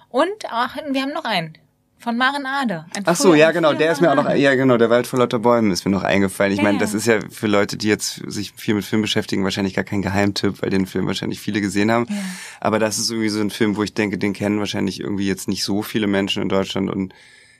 Und 0.10 0.30
ach, 0.50 0.78
wir 0.92 1.02
haben 1.02 1.14
noch 1.14 1.26
einen. 1.26 1.54
Von 2.02 2.16
Maren 2.18 2.46
Ade. 2.46 2.86
Ein 2.96 3.04
Ach 3.06 3.16
so, 3.16 3.36
ja 3.36 3.52
genau, 3.52 3.74
der 3.74 3.92
ist 3.92 4.00
mir 4.00 4.10
auch 4.10 4.16
noch, 4.16 4.34
ja 4.34 4.56
genau, 4.56 4.78
der 4.78 4.90
Wald 4.90 5.06
vor 5.06 5.20
lauter 5.20 5.40
Bäumen 5.40 5.70
ist 5.72 5.84
mir 5.84 5.92
noch 5.92 6.04
eingefallen. 6.04 6.54
Ich 6.54 6.60
Ja, 6.60 6.64
meine, 6.64 6.78
ja. 6.78 6.80
das 6.80 6.94
ist 6.94 7.06
ja 7.08 7.20
für 7.30 7.48
Leute, 7.48 7.76
die 7.76 7.88
jetzt 7.90 8.22
sich 8.28 8.54
viel 8.56 8.74
mit 8.74 8.86
Film 8.86 9.02
beschäftigen, 9.02 9.44
wahrscheinlich 9.44 9.74
gar 9.74 9.84
kein 9.84 10.02
Geheimtipp, 10.02 10.62
weil 10.62 10.70
den 10.70 10.86
Film 10.86 11.08
wahrscheinlich 11.08 11.42
viele 11.42 11.60
gesehen 11.60 11.92
haben. 11.92 12.06
Ja. 12.10 12.16
Aber 12.62 12.80
das 12.80 13.00
ist 13.00 13.12
irgendwie 13.12 13.28
so 13.30 13.42
ein 13.42 13.50
Film, 13.50 13.76
wo 13.76 13.84
ich 13.84 13.94
denke, 13.94 14.18
den 14.18 14.32
kennen 14.34 14.60
wahrscheinlich 14.60 15.02
irgendwie 15.02 15.28
jetzt 15.28 15.50
nicht 15.50 15.64
so 15.66 15.82
viele 15.82 16.08
Menschen 16.08 16.42
in 16.42 16.48
Deutschland 16.50 16.90
und 16.90 17.14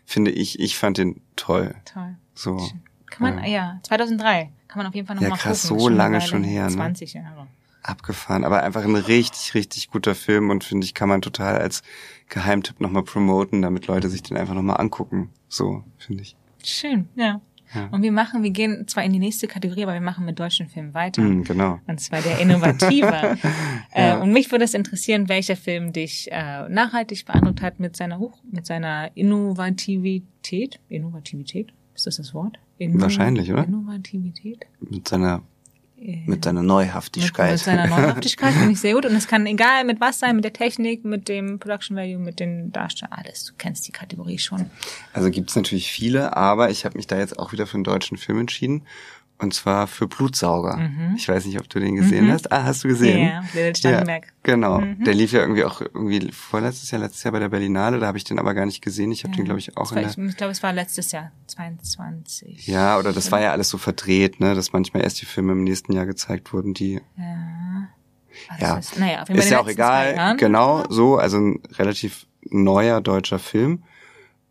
finde 0.06 0.32
ich, 0.32 0.60
ich 0.60 0.78
fand 0.78 0.98
den 0.98 1.22
toll. 1.36 1.76
Toll. 1.86 2.16
So. 2.34 2.58
Kann 3.10 3.36
man, 3.36 3.44
ja, 3.44 3.80
2003. 3.84 4.50
Kann 4.70 4.78
man 4.78 4.88
auf 4.88 4.96
jeden 4.96 5.06
Fall 5.08 5.16
noch 5.18 5.24
Ja, 5.24 5.30
mal 5.30 5.36
krass, 5.38 5.64
gucken. 5.68 5.80
so 5.80 5.90
lange 5.90 6.22
schon 6.22 6.44
her, 6.46 6.66
ne? 6.66 6.72
20 6.72 7.14
Jahre. 7.14 7.48
Abgefahren. 7.84 8.44
Aber 8.44 8.64
einfach 8.64 8.84
ein 8.84 8.96
richtig, 8.96 9.54
richtig 9.54 9.90
guter 9.90 10.16
Film 10.16 10.50
und 10.50 10.64
finde 10.64 10.86
ich, 10.86 10.94
kann 10.94 11.10
man 11.10 11.22
total 11.22 11.58
als 11.58 11.82
Geheimtipp 12.30 12.80
nochmal 12.80 13.04
promoten, 13.04 13.62
damit 13.62 13.88
Leute 13.88 14.10
sich 14.10 14.24
den 14.24 14.38
einfach 14.38 14.54
nochmal 14.54 14.80
angucken. 14.80 15.30
So, 15.48 15.84
finde 15.98 16.24
ich. 16.24 16.36
Schön, 16.64 17.08
ja. 17.16 17.42
Ja. 17.74 17.88
Und 17.92 18.02
wir 18.02 18.12
machen, 18.12 18.42
wir 18.42 18.50
gehen 18.50 18.88
zwar 18.88 19.04
in 19.04 19.14
die 19.14 19.20
nächste 19.20 19.48
Kategorie, 19.48 19.84
aber 19.84 19.94
wir 19.94 20.02
machen 20.02 20.26
mit 20.26 20.40
deutschen 20.40 20.68
Filmen 20.68 20.94
weiter. 20.94 21.22
Hm, 21.22 21.44
genau. 21.44 21.80
Und 21.86 22.00
zwar 22.00 22.22
der 22.22 22.40
Innovative. 22.40 23.38
Ja. 23.96 24.20
äh, 24.20 24.22
und 24.22 24.32
mich 24.32 24.52
würde 24.52 24.66
es 24.66 24.74
interessieren, 24.76 25.30
welcher 25.30 25.56
Film 25.56 25.94
dich 25.94 26.32
äh, 26.32 26.70
nachhaltig 26.70 27.26
beeindruckt 27.26 27.62
hat 27.62 27.80
mit 27.80 27.96
seiner 27.96 28.20
Hoch 28.20 28.38
mit 28.52 28.66
seiner 28.66 29.10
Innovativität. 29.16 30.80
Innovativität? 30.90 31.74
Ist 31.96 32.06
das 32.06 32.18
das 32.18 32.34
Wort? 32.34 32.60
Inno 32.78 33.02
Wahrscheinlich, 33.02 33.52
oder? 33.52 33.66
Innovativität? 33.66 34.66
Mit 34.80 35.08
seiner, 35.08 35.42
mit 36.00 36.46
seiner 36.46 36.62
mit, 36.62 36.68
Neuhaftigkeit. 36.68 37.52
mit 37.52 37.60
seiner 37.60 37.88
Neuhaftigkeit 37.88 38.54
finde 38.54 38.72
ich 38.72 38.80
sehr 38.80 38.94
gut. 38.94 39.06
Und 39.06 39.16
es 39.16 39.28
kann 39.28 39.46
egal 39.46 39.84
mit 39.84 40.00
was 40.00 40.20
sein, 40.20 40.36
mit 40.36 40.46
der 40.46 40.54
Technik, 40.54 41.04
mit 41.04 41.28
dem 41.28 41.60
Production 41.60 41.98
Value, 41.98 42.18
mit 42.18 42.40
den 42.40 42.72
Darstellern, 42.72 43.14
alles. 43.14 43.46
Du 43.46 43.54
kennst 43.58 43.88
die 43.88 43.92
Kategorie 43.92 44.40
schon. 44.40 44.70
Also 45.14 45.30
gibt's 45.30 45.56
natürlich 45.56 45.92
viele, 45.92 46.36
aber 46.38 46.70
ich 46.70 46.86
habe 46.86 46.98
mich 46.98 47.08
da 47.08 47.18
jetzt 47.18 47.38
auch 47.38 47.52
wieder 47.52 47.68
für 47.68 47.76
einen 47.76 47.84
deutschen 47.84 48.18
Film 48.18 48.40
entschieden. 48.40 48.84
Und 49.42 49.54
zwar 49.54 49.88
für 49.88 50.06
Blutsauger. 50.06 50.78
Ich 51.16 51.30
weiß 51.30 51.46
nicht, 51.46 51.58
ob 51.62 51.70
du 51.70 51.80
den 51.80 51.96
gesehen 51.96 52.28
Mhm. 52.28 52.32
hast. 52.34 52.52
Ah, 52.52 52.66
hast 52.66 52.84
du 52.84 52.90
gesehen? 52.90 53.26
Ja, 53.26 53.44
Lilith 53.54 53.78
Staudenberg. 53.78 54.26
Ja, 54.26 54.32
genau. 54.44 54.82
Mhm. 54.82 55.04
Der 55.06 55.14
lief 55.14 55.32
ja 55.32 55.40
irgendwie 55.40 55.64
auch 55.64 55.80
irgendwie 55.80 56.30
vorletztes 56.34 56.92
Jahr, 56.92 57.00
letztes 57.02 57.24
Jahr 57.24 57.32
bei 57.32 57.40
der 57.40 57.48
Berlinale. 57.48 58.00
Da 58.00 58.08
habe 58.08 58.18
ich 58.18 58.26
den 58.26 58.38
aber 58.38 58.54
gar 58.54 58.66
nicht 58.66 58.82
gesehen. 58.82 59.14
Ich 59.14 59.24
habe 59.24 59.34
den, 59.34 59.46
glaube 59.46 59.60
ich, 59.60 59.78
auch 59.78 59.92
war, 59.94 60.02
in 60.02 60.10
ich, 60.10 60.16
der... 60.16 60.26
ich 60.26 60.36
glaube, 60.36 60.52
es 60.52 60.62
war 60.62 60.74
letztes 60.74 61.14
Jahr, 61.14 61.32
22. 61.48 62.68
Ja, 62.68 63.00
oder 63.00 63.14
das 63.14 63.32
war 63.32 63.42
ja 63.42 63.52
alles 63.54 63.70
so 63.70 63.78
verdreht, 63.78 64.42
ne, 64.42 64.56
dass 64.56 64.74
manchmal 64.74 65.04
erst 65.04 65.22
die 65.22 65.26
Filme 65.26 65.54
im 65.54 65.64
nächsten 65.64 65.94
Jahr 65.94 66.06
gezeigt 66.06 66.52
wurden, 66.52 66.74
die 66.74 67.00
Ja. 67.18 67.88
Was 68.50 68.60
Ja. 68.60 68.78
Ist, 68.78 69.00
naja, 69.00 69.22
auf 69.22 69.30
jeden 69.30 69.40
Fall 69.40 69.46
ist 69.46 69.52
ja 69.52 69.60
auch 69.62 69.68
egal. 69.68 70.36
Genau, 70.38 70.84
so, 70.90 71.18
also 71.18 71.38
ein 71.38 71.62
relativ 71.78 72.26
neuer 72.50 73.02
deutscher 73.02 73.40
Film. 73.40 73.84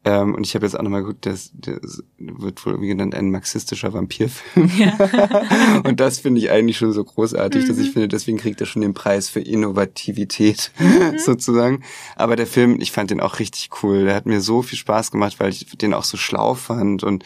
Ähm, 0.09 0.35
und 0.35 0.47
ich 0.47 0.55
habe 0.55 0.65
jetzt 0.65 0.75
auch 0.75 0.83
nochmal 0.83 1.05
gut, 1.05 1.17
das, 1.27 1.51
das 1.53 2.03
wird 2.17 2.65
wohl 2.65 2.73
irgendwie 2.73 2.89
genannt 2.89 3.15
ein 3.15 3.31
marxistischer 3.31 3.93
Vampirfilm. 3.93 4.71
und 5.85 6.01
das 6.01 6.21
finde 6.21 6.41
ich 6.41 6.51
eigentlich 6.51 6.79
schon 6.79 6.93
so 6.93 7.05
großartig, 7.05 7.67
dass 7.67 7.77
Mhm. 7.77 7.83
ich 7.83 7.91
finde, 7.91 8.09
deswegen 8.09 8.39
kriegt 8.39 8.59
er 8.61 8.67
schon 8.67 8.81
den 8.81 8.95
Preis 8.95 9.29
für 9.29 9.41
Innovativität 9.41 10.73
Mhm. 10.79 11.19
sozusagen. 11.19 11.83
Aber 12.17 12.37
der 12.37 12.47
Film, 12.47 12.81
ich 12.81 12.91
fand 12.91 13.11
den 13.11 13.21
auch 13.21 13.39
richtig 13.39 13.69
cool. 13.83 14.05
Der 14.07 14.15
hat 14.15 14.25
mir 14.25 14.41
so 14.41 14.63
viel 14.63 14.79
Spaß 14.79 15.11
gemacht, 15.11 15.41
weil 15.41 15.51
ich 15.51 15.67
den 15.67 15.93
auch 15.93 16.05
so 16.05 16.17
schlau 16.17 16.55
fand 16.55 17.05
und 17.05 17.25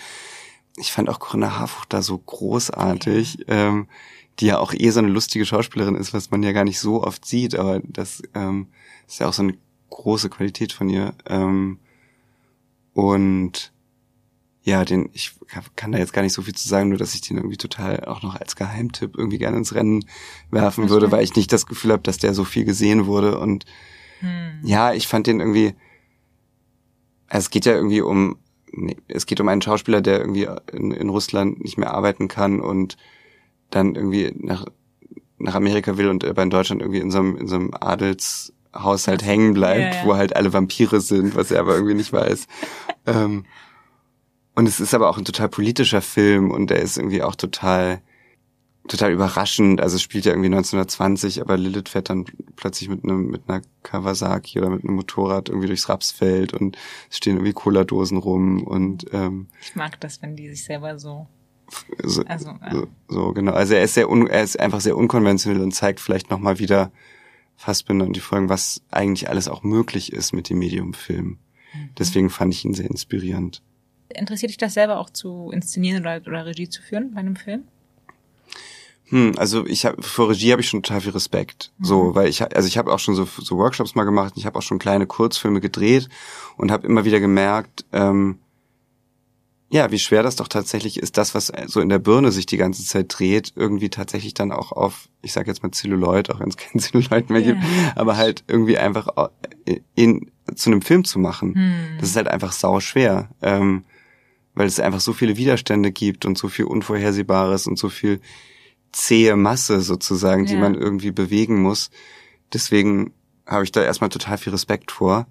ich 0.77 0.91
fand 0.91 1.09
auch 1.09 1.21
Corinna 1.21 1.59
Harfuch 1.59 1.85
da 1.85 2.03
so 2.03 2.17
großartig, 2.19 3.45
ähm, 3.49 3.87
die 4.41 4.47
ja 4.47 4.59
auch 4.59 4.73
eh 4.75 4.91
so 4.91 4.99
eine 5.01 5.09
lustige 5.09 5.45
Schauspielerin 5.45 5.95
ist, 5.95 6.15
was 6.15 6.31
man 6.31 6.43
ja 6.43 6.53
gar 6.53 6.65
nicht 6.65 6.81
so 6.81 7.05
oft 7.05 7.25
sieht, 7.27 7.55
aber 7.55 7.81
das 7.85 8.23
ähm, 8.35 8.69
ist 9.07 9.21
ja 9.21 9.29
auch 9.29 9.35
so 9.35 9.43
eine 9.43 9.55
große 9.91 10.31
Qualität 10.31 10.73
von 10.73 10.89
ihr. 10.89 11.13
Ähm, 11.29 11.79
und 12.94 13.73
ja, 14.64 14.85
den, 14.85 15.10
ich 15.12 15.35
kann 15.74 15.90
da 15.90 15.98
jetzt 15.98 16.12
gar 16.12 16.23
nicht 16.23 16.35
so 16.35 16.43
viel 16.43 16.55
zu 16.55 16.69
sagen, 16.69 16.90
nur 16.90 16.98
dass 16.98 17.14
ich 17.14 17.20
den 17.20 17.36
irgendwie 17.36 17.56
total 17.56 18.05
auch 18.05 18.23
noch 18.23 18.36
als 18.36 18.55
Geheimtipp 18.55 19.16
irgendwie 19.16 19.39
gerne 19.39 19.56
ins 19.56 19.74
Rennen 19.74 20.05
werfen 20.51 20.89
würde, 20.89 21.10
weil 21.10 21.24
ich 21.24 21.35
nicht 21.35 21.52
das 21.52 21.66
Gefühl 21.66 21.93
habe, 21.93 22.02
dass 22.05 22.19
der 22.19 22.32
so 22.32 22.44
viel 22.44 22.64
gesehen 22.64 23.06
wurde. 23.06 23.39
Und 23.39 23.66
Hm. 24.20 24.60
ja, 24.62 24.93
ich 24.93 25.09
fand 25.09 25.27
den 25.27 25.40
irgendwie, 25.40 25.74
also 27.27 27.47
es 27.47 27.51
geht 27.51 27.66
ja 27.66 27.73
irgendwie 27.73 28.02
um, 28.02 28.36
nee, 28.70 28.97
es 29.09 29.27
geht 29.27 29.40
um 29.40 29.48
einen 29.48 29.62
Schauspieler, 29.62 30.01
der 30.01 30.20
irgendwie 30.20 30.48
in, 30.73 30.93
in 30.93 31.09
Russland 31.09 31.60
nicht 31.60 31.77
mehr 31.77 31.93
arbeiten 31.93 32.28
kann 32.28 32.60
und 32.60 32.97
dann 33.70 33.97
irgendwie 33.97 34.32
nach, 34.39 34.66
nach 35.39 35.56
Amerika 35.56 35.97
will 35.97 36.09
und 36.09 36.24
aber 36.24 36.43
in 36.43 36.51
Deutschland 36.51 36.82
irgendwie 36.82 37.01
in 37.01 37.10
so 37.10 37.19
einem, 37.19 37.36
in 37.36 37.48
so 37.48 37.56
einem 37.56 37.74
Adelshaushalt 38.73 39.24
hängen 39.24 39.55
bleibt, 39.55 39.94
Ja, 39.94 40.01
ja. 40.01 40.07
wo 40.07 40.16
halt 40.16 40.35
alle 40.36 40.53
Vampire 40.53 41.01
sind, 41.01 41.36
was 41.36 41.51
er 41.51 41.61
aber 41.61 41.74
irgendwie 41.74 41.94
nicht 41.94 42.12
weiß. 42.12 42.47
ähm, 43.07 43.44
und 44.55 44.69
es 44.69 44.81
ist 44.81 44.94
aber 44.94 45.09
auch 45.09 45.19
ein 45.19 45.24
total 45.24 45.49
politischer 45.49 46.03
Film 46.03 46.51
und 46.51 46.69
der 46.70 46.81
ist 46.81 46.99
irgendwie 46.99 47.23
auch 47.23 47.35
total, 47.35 48.03
total 48.86 49.12
überraschend. 49.12 49.81
Also 49.81 49.97
es 49.97 50.03
spielt 50.03 50.27
ja 50.27 50.32
irgendwie 50.32 50.49
1920, 50.49 51.40
aber 51.40 51.57
Lilith 51.57 51.89
fährt 51.89 52.11
dann 52.11 52.27
plötzlich 52.57 52.90
mit 52.90 53.03
einem, 53.03 53.28
mit 53.28 53.49
einer 53.49 53.62
Kawasaki 53.82 54.59
oder 54.59 54.69
mit 54.69 54.85
einem 54.85 54.94
Motorrad 54.97 55.49
irgendwie 55.49 55.69
durchs 55.69 55.89
Rapsfeld 55.89 56.53
und 56.53 56.77
es 57.11 57.16
stehen 57.16 57.36
irgendwie 57.36 57.55
Cola-Dosen 57.55 58.19
rum 58.19 58.62
und 58.65 59.07
ähm, 59.12 59.49
Ich 59.62 59.74
mag 59.74 59.99
das, 60.01 60.20
wenn 60.20 60.36
die 60.36 60.51
sich 60.51 60.65
selber 60.65 60.99
so. 60.99 61.27
so, 62.03 62.23
Also, 62.27 62.51
ja. 62.51 62.70
so, 62.73 62.86
so 63.09 63.32
genau. 63.32 63.53
Also 63.53 63.73
er 63.74 63.85
ist 63.85 63.94
sehr 63.94 64.11
un, 64.11 64.27
er 64.27 64.43
ist 64.43 64.61
einfach 64.61 64.81
sehr 64.82 64.99
unkonventionell 64.99 65.62
und 65.62 65.73
zeigt 65.73 66.01
vielleicht 66.01 66.31
noch 66.31 66.39
mal 66.39 66.59
wieder 66.59 66.93
Fassbinder 67.62 68.05
und 68.06 68.16
die 68.16 68.20
Folgen, 68.20 68.48
was 68.48 68.82
eigentlich 68.90 69.28
alles 69.28 69.47
auch 69.47 69.62
möglich 69.62 70.12
ist 70.12 70.32
mit 70.32 70.51
dem 70.51 70.59
Medium-Film. 70.59 71.26
Mhm. 71.26 71.90
Deswegen 71.97 72.28
fand 72.28 72.52
ich 72.52 72.64
ihn 72.64 72.74
sehr 72.74 72.90
inspirierend. 72.90 73.62
Interessiert 74.09 74.51
dich 74.51 74.56
das 74.56 74.74
selber 74.74 74.98
auch 74.98 75.10
zu 75.10 75.51
inszenieren 75.52 76.02
oder, 76.02 76.20
oder 76.26 76.44
Regie 76.44 76.68
zu 76.68 76.82
führen 76.82 77.14
bei 77.14 77.20
einem 77.20 77.36
Film? 77.36 77.62
Hm, 79.10 79.34
also 79.36 79.64
ich 79.66 79.86
habe 79.86 80.02
vor 80.02 80.30
Regie 80.30 80.51
habe 80.51 80.60
ich 80.60 80.68
schon 80.68 80.82
total 80.82 81.02
viel 81.02 81.12
Respekt. 81.12 81.70
So, 81.80 82.16
weil 82.16 82.28
ich 82.28 82.43
also 82.43 82.66
ich 82.66 82.78
habe 82.78 82.93
auch 82.93 82.98
schon 82.98 83.14
so, 83.14 83.26
so 83.26 83.56
Workshops 83.59 83.94
mal 83.94 84.05
gemacht, 84.05 84.34
ich 84.36 84.44
habe 84.44 84.59
auch 84.59 84.62
schon 84.62 84.80
kleine 84.80 85.06
Kurzfilme 85.06 85.60
gedreht 85.60 86.09
und 86.56 86.72
habe 86.72 86.86
immer 86.86 87.05
wieder 87.05 87.20
gemerkt, 87.20 87.84
ähm, 87.93 88.40
ja, 89.73 89.90
wie 89.90 89.99
schwer 89.99 90.23
das 90.23 90.36
doch 90.36 90.49
tatsächlich 90.49 90.99
ist, 90.99 91.16
das, 91.16 91.35
was 91.35 91.51
so 91.66 91.81
in 91.81 91.89
der 91.89 91.99
Birne 91.99 92.31
sich 92.31 92.44
die 92.44 92.59
ganze 92.59 92.85
Zeit 92.85 93.07
dreht, 93.09 93.55
irgendwie 93.57 93.89
tatsächlich 93.89 94.35
dann 94.35 94.53
auch 94.53 94.70
auf, 94.73 95.09
ich 95.23 95.32
sage 95.32 95.49
jetzt 95.51 95.62
mal 95.62 95.70
Zelluloid, 95.73 96.31
auch 96.31 96.40
wenn 96.40 96.51
es 96.51 96.59
kein 96.59 96.78
Zelluloid 96.78 97.31
mehr 97.31 97.40
gibt, 97.43 97.59
aber 97.94 98.16
halt 98.19 98.44
irgendwie 98.49 98.77
einfach 98.77 99.09
au- 99.16 99.31
in, 99.94 100.31
zu 100.55 100.70
einem 100.70 100.82
Film 100.82 101.05
zu 101.05 101.19
machen. 101.19 101.55
Hm. 101.55 101.99
Das 101.99 102.11
ist 102.11 102.16
halt 102.16 102.28
einfach 102.28 102.53
sau 102.53 102.81
schwer, 102.81 103.31
ähm, 103.40 103.85
weil 104.55 104.66
es 104.66 104.78
einfach 104.78 105.01
so 105.01 105.15
viele 105.15 105.39
Widerstände 105.39 105.90
gibt 105.90 106.27
und 106.27 106.36
so 106.36 106.49
viel 106.49 106.66
Unvorhersehbares 106.66 107.66
und 107.66 107.78
so 107.78 107.89
viel 107.89 108.20
zähe 108.93 109.36
Masse 109.36 109.81
sozusagen, 109.81 110.44
die 110.44 110.53
Ja. 110.53 110.61
man 110.61 110.74
irgendwie 110.74 111.12
bewegen 111.12 111.62
muss. 111.62 111.89
Deswegen 112.53 113.12
habe 113.47 113.65
ich 113.65 113.73
da 113.73 113.82
erstmal 113.82 114.11
total 114.11 114.36
viel 114.36 114.53
Respekt 114.53 114.93
vor. 114.93 115.27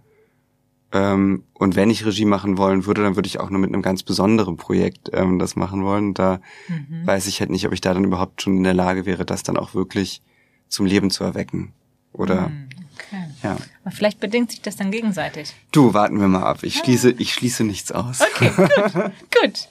Ähm, 0.94 1.44
und 1.54 1.76
wenn 1.76 1.90
ich 1.90 2.06
Regie 2.06 2.26
machen 2.26 2.58
wollen 2.58 2.86
würde, 2.86 3.02
dann 3.04 3.16
würde 3.16 3.28
ich 3.28 3.40
auch 3.40 3.50
nur 3.50 3.60
mit 3.60 3.72
einem 3.74 3.82
ganz 3.82 4.04
besonderen 4.04 4.58
Projekt 4.58 5.10
ähm, 5.14 5.40
das 5.40 5.56
machen 5.56 5.84
wollen. 5.84 6.14
Da 6.14 6.42
Mhm. 6.68 7.06
weiß 7.08 7.28
ich 7.28 7.40
halt 7.40 7.50
nicht, 7.50 7.66
ob 7.66 7.74
ich 7.74 7.82
da 7.82 7.94
dann 7.94 8.04
überhaupt 8.04 8.42
schon 8.42 8.58
in 8.58 8.64
der 8.64 8.74
Lage 8.74 9.06
wäre, 9.06 9.26
das 9.26 9.44
dann 9.44 9.56
auch 9.58 9.74
wirklich 9.74 10.22
zum 10.68 10.86
Leben 10.86 11.10
zu 11.10 11.24
erwecken. 11.24 11.74
Oder 12.14 12.48
Hm, 12.48 12.68
Okay. 12.98 13.24
ja. 13.44 13.58
Aber 13.84 13.92
vielleicht 13.96 14.20
bedingt 14.20 14.52
sich 14.52 14.62
das 14.62 14.76
dann 14.76 14.92
gegenseitig. 14.92 15.54
Du, 15.72 15.94
warten 15.94 16.20
wir 16.20 16.28
mal 16.28 16.44
ab. 16.44 16.64
Ich 16.64 16.78
schließe, 16.78 17.12
ich 17.18 17.34
schließe 17.34 17.64
nichts 17.64 17.92
aus. 17.92 18.20
Okay, 18.22 18.52
gut. 18.56 18.70
gut. 19.42 19.70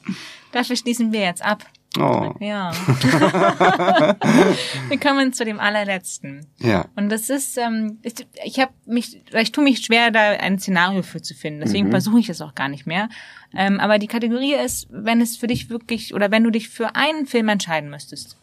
Dafür 0.53 0.75
schließen 0.77 1.13
wir 1.13 1.21
jetzt 1.21 1.43
ab. 1.45 1.65
Oh, 1.99 2.33
Ja. 2.39 2.71
wir 4.89 5.01
kommen 5.01 5.33
zu 5.33 5.45
dem 5.45 5.59
allerletzten. 5.59 6.47
ja. 6.59 6.87
Und 6.97 7.09
das 7.11 7.31
ist, 7.31 7.57
ähm, 7.59 7.99
ich, 8.03 8.15
ich 8.45 8.61
habe 8.61 8.73
mich, 8.87 9.23
ich 9.35 9.53
tue 9.53 9.65
mich 9.65 9.85
schwer, 9.85 10.11
da 10.11 10.21
ein 10.31 10.59
Szenario 10.59 11.03
für 11.03 11.21
zu 11.21 11.35
finden. 11.35 11.61
Deswegen 11.61 11.89
Mhm. 11.89 11.91
versuche 11.91 12.21
ich 12.21 12.29
es 12.29 12.41
auch 12.41 12.55
gar 12.55 12.69
nicht 12.69 12.87
mehr. 12.87 13.09
Ähm, 13.57 13.81
aber 13.81 13.99
die 13.99 14.07
Kategorie 14.07 14.55
ist, 14.55 14.87
wenn 14.91 15.21
es 15.21 15.37
für 15.37 15.49
dich 15.49 15.69
wirklich, 15.71 16.15
oder 16.15 16.31
wenn 16.31 16.45
du 16.45 16.51
dich 16.51 16.69
für 16.69 16.95
einen 16.95 17.27
Film 17.27 17.49
entscheiden 17.49 17.91
müsstest. 17.91 18.37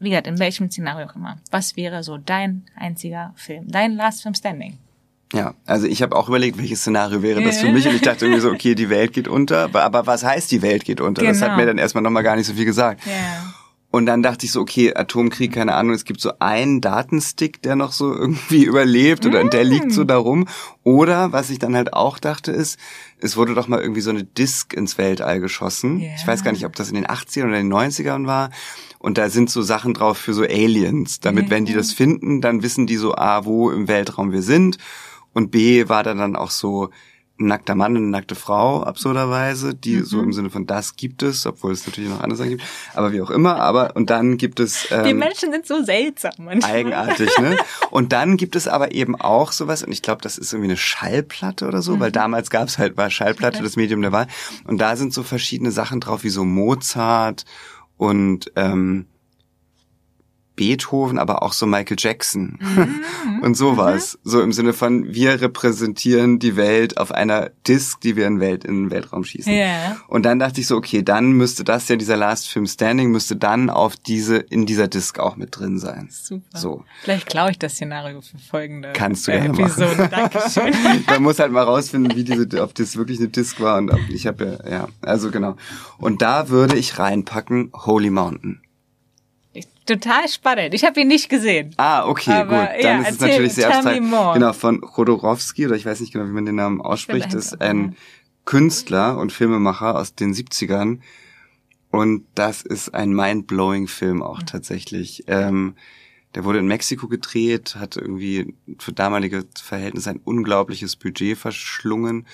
Wie 0.00 0.10
gesagt, 0.10 0.26
in 0.26 0.38
welchem 0.38 0.70
Szenario 0.70 1.06
auch 1.06 1.16
immer. 1.16 1.38
Was 1.50 1.76
wäre 1.76 2.02
so 2.02 2.18
dein 2.18 2.64
einziger 2.74 3.32
Film? 3.36 3.68
Dein 3.68 3.94
Last 3.94 4.22
Film 4.22 4.34
Standing? 4.34 4.78
Ja, 5.32 5.54
also 5.64 5.86
ich 5.86 6.02
habe 6.02 6.14
auch 6.14 6.28
überlegt, 6.28 6.56
welches 6.56 6.80
Szenario 6.80 7.20
wäre 7.20 7.42
das 7.42 7.58
für 7.58 7.70
mich 7.72 7.86
und 7.88 7.94
ich 7.94 8.02
dachte 8.02 8.26
irgendwie 8.26 8.40
so, 8.40 8.50
okay, 8.50 8.76
die 8.76 8.88
Welt 8.90 9.12
geht 9.12 9.26
unter, 9.26 9.64
aber, 9.64 9.82
aber 9.82 10.06
was 10.06 10.24
heißt 10.24 10.50
die 10.52 10.62
Welt 10.62 10.84
geht 10.84 11.00
unter? 11.00 11.22
Genau. 11.22 11.32
Das 11.32 11.42
hat 11.42 11.48
genau. 11.48 11.60
mir 11.60 11.66
dann 11.66 11.78
erstmal 11.78 12.02
nochmal 12.02 12.22
gar 12.22 12.36
nicht 12.36 12.46
so 12.46 12.54
viel 12.54 12.64
gesagt. 12.64 13.04
Ja. 13.06 13.54
Und 13.90 14.04
dann 14.04 14.22
dachte 14.22 14.44
ich 14.44 14.52
so, 14.52 14.60
okay, 14.60 14.94
Atomkrieg, 14.94 15.52
keine 15.52 15.74
Ahnung, 15.74 15.94
es 15.94 16.04
gibt 16.04 16.20
so 16.20 16.32
einen 16.38 16.80
Datenstick, 16.80 17.62
der 17.62 17.76
noch 17.76 17.92
so 17.92 18.12
irgendwie 18.14 18.64
überlebt 18.66 19.24
oder 19.24 19.42
mm. 19.42 19.50
der 19.50 19.64
liegt 19.64 19.90
so 19.90 20.04
darum. 20.04 20.46
Oder 20.82 21.32
was 21.32 21.50
ich 21.50 21.58
dann 21.58 21.74
halt 21.74 21.94
auch 21.94 22.18
dachte 22.18 22.52
ist, 22.52 22.78
es 23.20 23.36
wurde 23.36 23.54
doch 23.54 23.68
mal 23.68 23.80
irgendwie 23.80 24.02
so 24.02 24.10
eine 24.10 24.22
Disk 24.22 24.74
ins 24.74 24.98
Weltall 24.98 25.40
geschossen. 25.40 26.00
Yeah. 26.00 26.14
Ich 26.16 26.26
weiß 26.26 26.44
gar 26.44 26.52
nicht, 26.52 26.66
ob 26.66 26.76
das 26.76 26.90
in 26.90 26.96
den 26.96 27.06
80ern 27.06 27.44
oder 27.44 27.56
den 27.56 27.72
90ern 27.72 28.26
war. 28.26 28.50
Und 28.98 29.18
da 29.18 29.30
sind 29.30 29.50
so 29.50 29.62
Sachen 29.62 29.94
drauf 29.94 30.18
für 30.18 30.34
so 30.34 30.42
Aliens, 30.42 31.20
damit 31.20 31.44
yeah. 31.44 31.50
wenn 31.52 31.64
die 31.64 31.72
das 31.72 31.92
finden, 31.92 32.40
dann 32.40 32.62
wissen 32.62 32.86
die 32.86 32.96
so, 32.96 33.14
ah, 33.14 33.46
wo 33.46 33.70
im 33.70 33.88
Weltraum 33.88 34.30
wir 34.30 34.42
sind. 34.42 34.78
Und 35.36 35.50
B 35.50 35.90
war 35.90 36.02
da 36.02 36.14
dann 36.14 36.34
auch 36.34 36.50
so, 36.50 36.88
ein 37.38 37.48
nackter 37.48 37.74
Mann 37.74 37.92
und 37.92 38.04
eine 38.04 38.10
nackte 38.10 38.34
Frau, 38.34 38.82
absurderweise, 38.82 39.74
die 39.74 39.96
mhm. 39.96 40.04
so 40.04 40.22
im 40.22 40.32
Sinne 40.32 40.48
von 40.48 40.66
das 40.66 40.96
gibt 40.96 41.22
es, 41.22 41.44
obwohl 41.44 41.72
es 41.72 41.86
natürlich 41.86 42.08
noch 42.08 42.22
andere 42.22 42.38
Sachen 42.38 42.50
gibt, 42.50 42.62
aber 42.94 43.12
wie 43.12 43.20
auch 43.20 43.28
immer, 43.30 43.56
aber 43.56 43.94
und 43.94 44.08
dann 44.08 44.38
gibt 44.38 44.58
es 44.58 44.88
ähm, 44.90 45.04
Die 45.04 45.12
Menschen 45.12 45.52
sind 45.52 45.66
so 45.66 45.82
seltsam 45.82 46.32
manchmal. 46.38 46.72
Eigenartig, 46.72 47.30
ne? 47.38 47.58
Und 47.90 48.12
dann 48.12 48.38
gibt 48.38 48.56
es 48.56 48.68
aber 48.68 48.92
eben 48.92 49.16
auch 49.16 49.52
sowas, 49.52 49.82
und 49.82 49.92
ich 49.92 50.00
glaube, 50.00 50.22
das 50.22 50.38
ist 50.38 50.54
irgendwie 50.54 50.70
eine 50.70 50.78
Schallplatte 50.78 51.66
oder 51.66 51.82
so, 51.82 51.96
mhm. 51.96 52.00
weil 52.00 52.12
damals 52.12 52.48
gab 52.48 52.68
es 52.68 52.78
halt 52.78 52.96
war 52.96 53.10
Schallplatte, 53.10 53.62
das 53.62 53.76
Medium 53.76 54.00
der 54.00 54.12
Wahl, 54.12 54.28
und 54.64 54.78
da 54.78 54.96
sind 54.96 55.12
so 55.12 55.22
verschiedene 55.22 55.72
Sachen 55.72 56.00
drauf, 56.00 56.24
wie 56.24 56.30
so 56.30 56.44
Mozart 56.44 57.44
und 57.98 58.50
ähm, 58.56 59.06
Beethoven, 60.56 61.18
aber 61.18 61.42
auch 61.42 61.52
so 61.52 61.66
Michael 61.66 61.96
Jackson 61.98 62.58
mhm. 62.60 63.40
und 63.42 63.54
sowas. 63.54 64.18
Mhm. 64.24 64.30
So 64.30 64.40
im 64.40 64.52
Sinne 64.52 64.72
von, 64.72 65.14
wir 65.14 65.40
repräsentieren 65.40 66.38
die 66.38 66.56
Welt 66.56 66.98
auf 66.98 67.12
einer 67.12 67.50
Disc, 67.68 68.00
die 68.00 68.16
wir 68.16 68.26
in, 68.26 68.40
Welt, 68.40 68.64
in 68.64 68.84
den 68.84 68.90
Weltraum 68.90 69.22
schießen. 69.22 69.52
Yeah. 69.52 69.98
Und 70.08 70.24
dann 70.24 70.38
dachte 70.38 70.60
ich 70.60 70.66
so, 70.66 70.76
okay, 70.76 71.02
dann 71.02 71.32
müsste 71.32 71.62
das 71.62 71.88
ja, 71.88 71.96
dieser 71.96 72.16
Last 72.16 72.48
Film 72.48 72.66
Standing, 72.66 73.10
müsste 73.10 73.36
dann 73.36 73.70
auf 73.70 73.96
diese, 73.96 74.38
in 74.38 74.66
dieser 74.66 74.88
Disc 74.88 75.18
auch 75.18 75.36
mit 75.36 75.58
drin 75.58 75.78
sein. 75.78 76.08
Super. 76.10 76.58
So. 76.58 76.84
Vielleicht 77.02 77.28
klaue 77.28 77.50
ich 77.50 77.58
das 77.58 77.74
Szenario 77.74 78.22
für 78.22 78.38
folgende 78.38 78.92
Kannst 78.94 79.28
du 79.28 79.32
gerne 79.32 79.50
Episode. 79.50 79.96
Machen. 79.96 80.10
Dankeschön. 80.10 80.74
Man 81.06 81.22
muss 81.22 81.38
halt 81.38 81.52
mal 81.52 81.64
rausfinden, 81.64 82.16
wie 82.16 82.24
diese, 82.24 82.62
ob 82.62 82.74
das 82.74 82.96
wirklich 82.96 83.18
eine 83.18 83.28
Disc 83.28 83.60
war 83.60 83.76
und 83.76 83.90
ob, 83.90 84.00
ich 84.08 84.26
habe 84.26 84.58
ja, 84.64 84.70
ja, 84.70 84.88
also 85.02 85.30
genau. 85.30 85.56
Und 85.98 86.22
da 86.22 86.48
würde 86.48 86.76
ich 86.76 86.98
reinpacken 86.98 87.70
Holy 87.74 88.10
Mountain. 88.10 88.60
Total 89.86 90.28
spannend. 90.28 90.74
Ich 90.74 90.84
habe 90.84 91.00
ihn 91.00 91.08
nicht 91.08 91.28
gesehen. 91.28 91.72
Ah, 91.76 92.06
okay, 92.06 92.32
Aber, 92.32 92.66
gut. 92.66 92.84
Dann 92.84 93.02
ja, 93.02 93.08
ist 93.08 93.14
es 93.14 93.20
natürlich 93.20 93.54
sehr 93.54 93.74
abstrakt. 93.74 94.34
Genau, 94.34 94.52
von 94.52 94.80
Chodorowski, 94.80 95.66
oder 95.66 95.76
ich 95.76 95.86
weiß 95.86 96.00
nicht 96.00 96.12
genau, 96.12 96.26
wie 96.26 96.32
man 96.32 96.44
den 96.44 96.56
Namen 96.56 96.80
ausspricht, 96.80 97.32
ist 97.34 97.60
ein 97.60 97.96
Künstler 98.44 99.16
und 99.16 99.32
Filmemacher 99.32 99.96
aus 99.96 100.14
den 100.14 100.34
70ern. 100.34 100.98
Und 101.90 102.26
das 102.34 102.62
ist 102.62 102.94
ein 102.94 103.10
mind-blowing 103.10 103.86
Film 103.86 104.22
auch 104.22 104.40
mhm. 104.40 104.46
tatsächlich. 104.46 105.24
Ähm, 105.28 105.76
der 106.34 106.44
wurde 106.44 106.58
in 106.58 106.66
Mexiko 106.66 107.08
gedreht, 107.08 107.76
hat 107.76 107.96
irgendwie 107.96 108.54
für 108.78 108.92
damalige 108.92 109.44
Verhältnisse 109.58 110.10
ein 110.10 110.20
unglaubliches 110.22 110.96
Budget 110.96 111.38
verschlungen, 111.38 112.26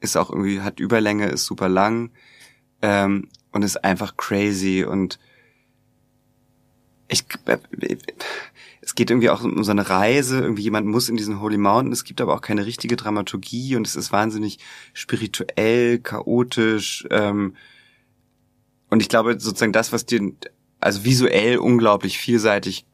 ist 0.00 0.16
auch 0.16 0.30
irgendwie, 0.30 0.60
hat 0.60 0.80
Überlänge, 0.80 1.26
ist 1.26 1.44
super 1.44 1.68
lang 1.68 2.10
ähm, 2.82 3.28
und 3.52 3.62
ist 3.62 3.84
einfach 3.84 4.16
crazy 4.16 4.84
und 4.84 5.20
ich, 7.08 7.24
es 8.80 8.94
geht 8.94 9.10
irgendwie 9.10 9.30
auch 9.30 9.42
um 9.42 9.64
so 9.64 9.70
eine 9.70 9.88
Reise, 9.88 10.40
irgendwie 10.40 10.62
jemand 10.62 10.86
muss 10.86 11.08
in 11.08 11.16
diesen 11.16 11.40
Holy 11.40 11.58
Mountain, 11.58 11.92
es 11.92 12.04
gibt 12.04 12.20
aber 12.20 12.34
auch 12.34 12.40
keine 12.40 12.66
richtige 12.66 12.96
Dramaturgie 12.96 13.76
und 13.76 13.86
es 13.86 13.96
ist 13.96 14.12
wahnsinnig 14.12 14.58
spirituell, 14.92 15.98
chaotisch, 15.98 17.06
ähm, 17.10 17.54
und 18.90 19.00
ich 19.00 19.08
glaube 19.08 19.40
sozusagen 19.40 19.72
das, 19.72 19.92
was 19.92 20.06
dir, 20.06 20.32
also 20.78 21.04
visuell 21.04 21.58
unglaublich 21.58 22.16
vielseitig 22.18 22.86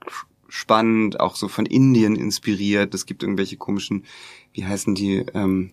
spannend, 0.48 1.20
auch 1.20 1.36
so 1.36 1.46
von 1.48 1.66
Indien 1.66 2.16
inspiriert, 2.16 2.94
es 2.94 3.04
gibt 3.04 3.22
irgendwelche 3.22 3.56
komischen, 3.56 4.04
wie 4.52 4.64
heißen 4.64 4.94
die, 4.94 5.26
ähm, 5.34 5.72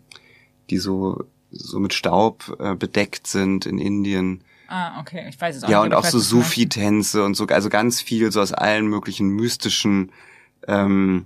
die 0.70 0.80
so, 0.80 1.24
so 1.52 1.80
mit 1.80 1.94
Staub 1.94 2.58
äh, 2.60 2.76
bedeckt 2.76 3.26
sind 3.28 3.66
in 3.66 3.80
Indien, 3.80 4.44
Ah, 4.68 5.00
okay, 5.00 5.28
ich 5.30 5.40
weiß 5.40 5.56
es 5.56 5.64
auch 5.64 5.70
Ja, 5.70 5.80
nicht, 5.80 5.94
und 5.94 5.94
auch 5.96 6.06
so 6.06 6.20
Sufi-Tänze 6.20 7.24
und 7.24 7.36
so, 7.36 7.46
also 7.48 7.70
ganz 7.70 8.02
viel 8.02 8.32
so 8.32 8.42
aus 8.42 8.52
allen 8.52 8.88
möglichen 8.88 9.30
mystischen, 9.30 10.12
ähm, 10.68 11.26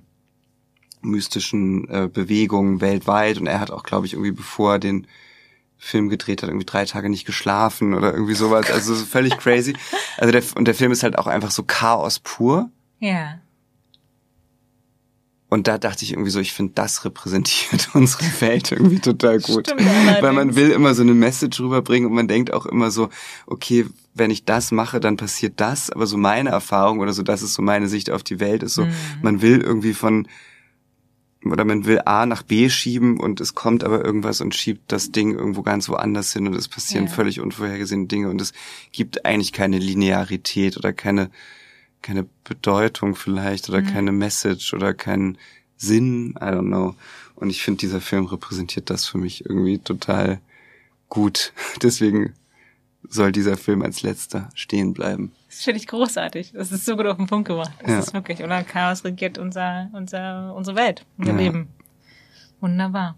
mystischen 1.01 1.89
äh, 1.89 2.07
Bewegungen 2.11 2.81
weltweit. 2.81 3.37
Und 3.39 3.47
er 3.47 3.59
hat 3.59 3.71
auch, 3.71 3.83
glaube 3.83 4.05
ich, 4.05 4.13
irgendwie 4.13 4.31
bevor 4.31 4.73
er 4.73 4.79
den 4.79 5.07
Film 5.77 6.09
gedreht 6.09 6.43
hat, 6.43 6.49
irgendwie 6.49 6.67
drei 6.67 6.85
Tage 6.85 7.09
nicht 7.09 7.25
geschlafen 7.25 7.95
oder 7.95 8.13
irgendwie 8.13 8.35
sowas. 8.35 8.69
Also 8.69 8.93
völlig 8.95 9.37
crazy. 9.37 9.75
Also 10.17 10.31
der, 10.31 10.43
und 10.55 10.65
der 10.65 10.75
Film 10.75 10.91
ist 10.91 11.01
halt 11.01 11.17
auch 11.17 11.25
einfach 11.25 11.49
so 11.49 11.63
Chaos 11.63 12.19
pur. 12.19 12.69
Ja. 12.99 13.39
Und 15.53 15.67
da 15.67 15.77
dachte 15.77 16.05
ich 16.05 16.13
irgendwie 16.13 16.29
so, 16.31 16.39
ich 16.39 16.53
finde, 16.53 16.71
das 16.75 17.03
repräsentiert 17.03 17.89
unsere 17.93 18.23
Welt 18.39 18.71
irgendwie 18.71 18.99
total 18.99 19.37
gut. 19.41 19.67
Stimmt, 19.67 19.85
Weil 20.21 20.31
man 20.31 20.55
will 20.55 20.71
immer 20.71 20.95
so 20.95 21.01
eine 21.01 21.13
Message 21.13 21.59
rüberbringen 21.59 22.07
und 22.07 22.15
man 22.15 22.29
denkt 22.29 22.53
auch 22.53 22.65
immer 22.65 22.89
so, 22.89 23.09
okay, 23.47 23.85
wenn 24.13 24.31
ich 24.31 24.45
das 24.45 24.71
mache, 24.71 25.01
dann 25.01 25.17
passiert 25.17 25.55
das. 25.57 25.89
Aber 25.89 26.07
so 26.07 26.15
meine 26.15 26.51
Erfahrung 26.51 26.99
oder 26.99 27.11
so, 27.11 27.21
das 27.21 27.41
ist 27.41 27.53
so 27.53 27.61
meine 27.61 27.89
Sicht 27.89 28.11
auf 28.11 28.23
die 28.23 28.39
Welt, 28.39 28.63
ist 28.63 28.75
so, 28.75 28.85
mhm. 28.85 28.93
man 29.23 29.41
will 29.41 29.59
irgendwie 29.59 29.93
von, 29.93 30.25
oder 31.43 31.65
man 31.65 31.85
will 31.85 31.99
A 32.05 32.25
nach 32.25 32.43
B 32.43 32.69
schieben 32.69 33.19
und 33.19 33.41
es 33.41 33.53
kommt 33.53 33.83
aber 33.83 34.05
irgendwas 34.05 34.39
und 34.39 34.55
schiebt 34.55 34.89
das 34.89 35.11
Ding 35.11 35.35
irgendwo 35.35 35.63
ganz 35.63 35.89
woanders 35.89 36.31
hin 36.31 36.47
und 36.47 36.55
es 36.55 36.69
passieren 36.69 37.07
ja. 37.07 37.11
völlig 37.11 37.41
unvorhergesehene 37.41 38.07
Dinge 38.07 38.29
und 38.29 38.39
es 38.39 38.53
gibt 38.93 39.25
eigentlich 39.25 39.51
keine 39.51 39.79
Linearität 39.79 40.77
oder 40.77 40.93
keine, 40.93 41.29
keine 42.01 42.27
Bedeutung 42.43 43.15
vielleicht 43.15 43.69
oder 43.69 43.81
mhm. 43.81 43.87
keine 43.87 44.11
Message 44.11 44.73
oder 44.73 44.93
keinen 44.93 45.37
Sinn, 45.77 46.35
I 46.39 46.45
don't 46.45 46.67
know. 46.67 46.95
Und 47.35 47.49
ich 47.49 47.63
finde, 47.63 47.79
dieser 47.79 48.01
Film 48.01 48.25
repräsentiert 48.25 48.89
das 48.89 49.05
für 49.05 49.17
mich 49.17 49.45
irgendwie 49.45 49.79
total 49.79 50.39
gut. 51.09 51.53
Deswegen 51.81 52.33
soll 53.09 53.31
dieser 53.31 53.57
Film 53.57 53.81
als 53.81 54.03
letzter 54.03 54.49
stehen 54.53 54.93
bleiben. 54.93 55.31
Das 55.47 55.63
finde 55.63 55.79
ich 55.79 55.87
großartig. 55.87 56.53
Das 56.53 56.71
ist 56.71 56.85
so 56.85 56.95
gut 56.95 57.07
auf 57.07 57.17
den 57.17 57.27
Punkt 57.27 57.47
gemacht. 57.47 57.71
Das 57.81 57.89
ja. 57.89 57.99
ist 57.99 58.13
wirklich, 58.13 58.43
oder? 58.43 58.63
Chaos 58.63 59.03
regiert 59.03 59.37
unser, 59.37 59.89
unser, 59.93 60.53
unsere 60.55 60.77
Welt, 60.77 61.05
unser 61.17 61.33
ja. 61.33 61.37
Leben. 61.37 61.67
Wunderbar. 62.61 63.17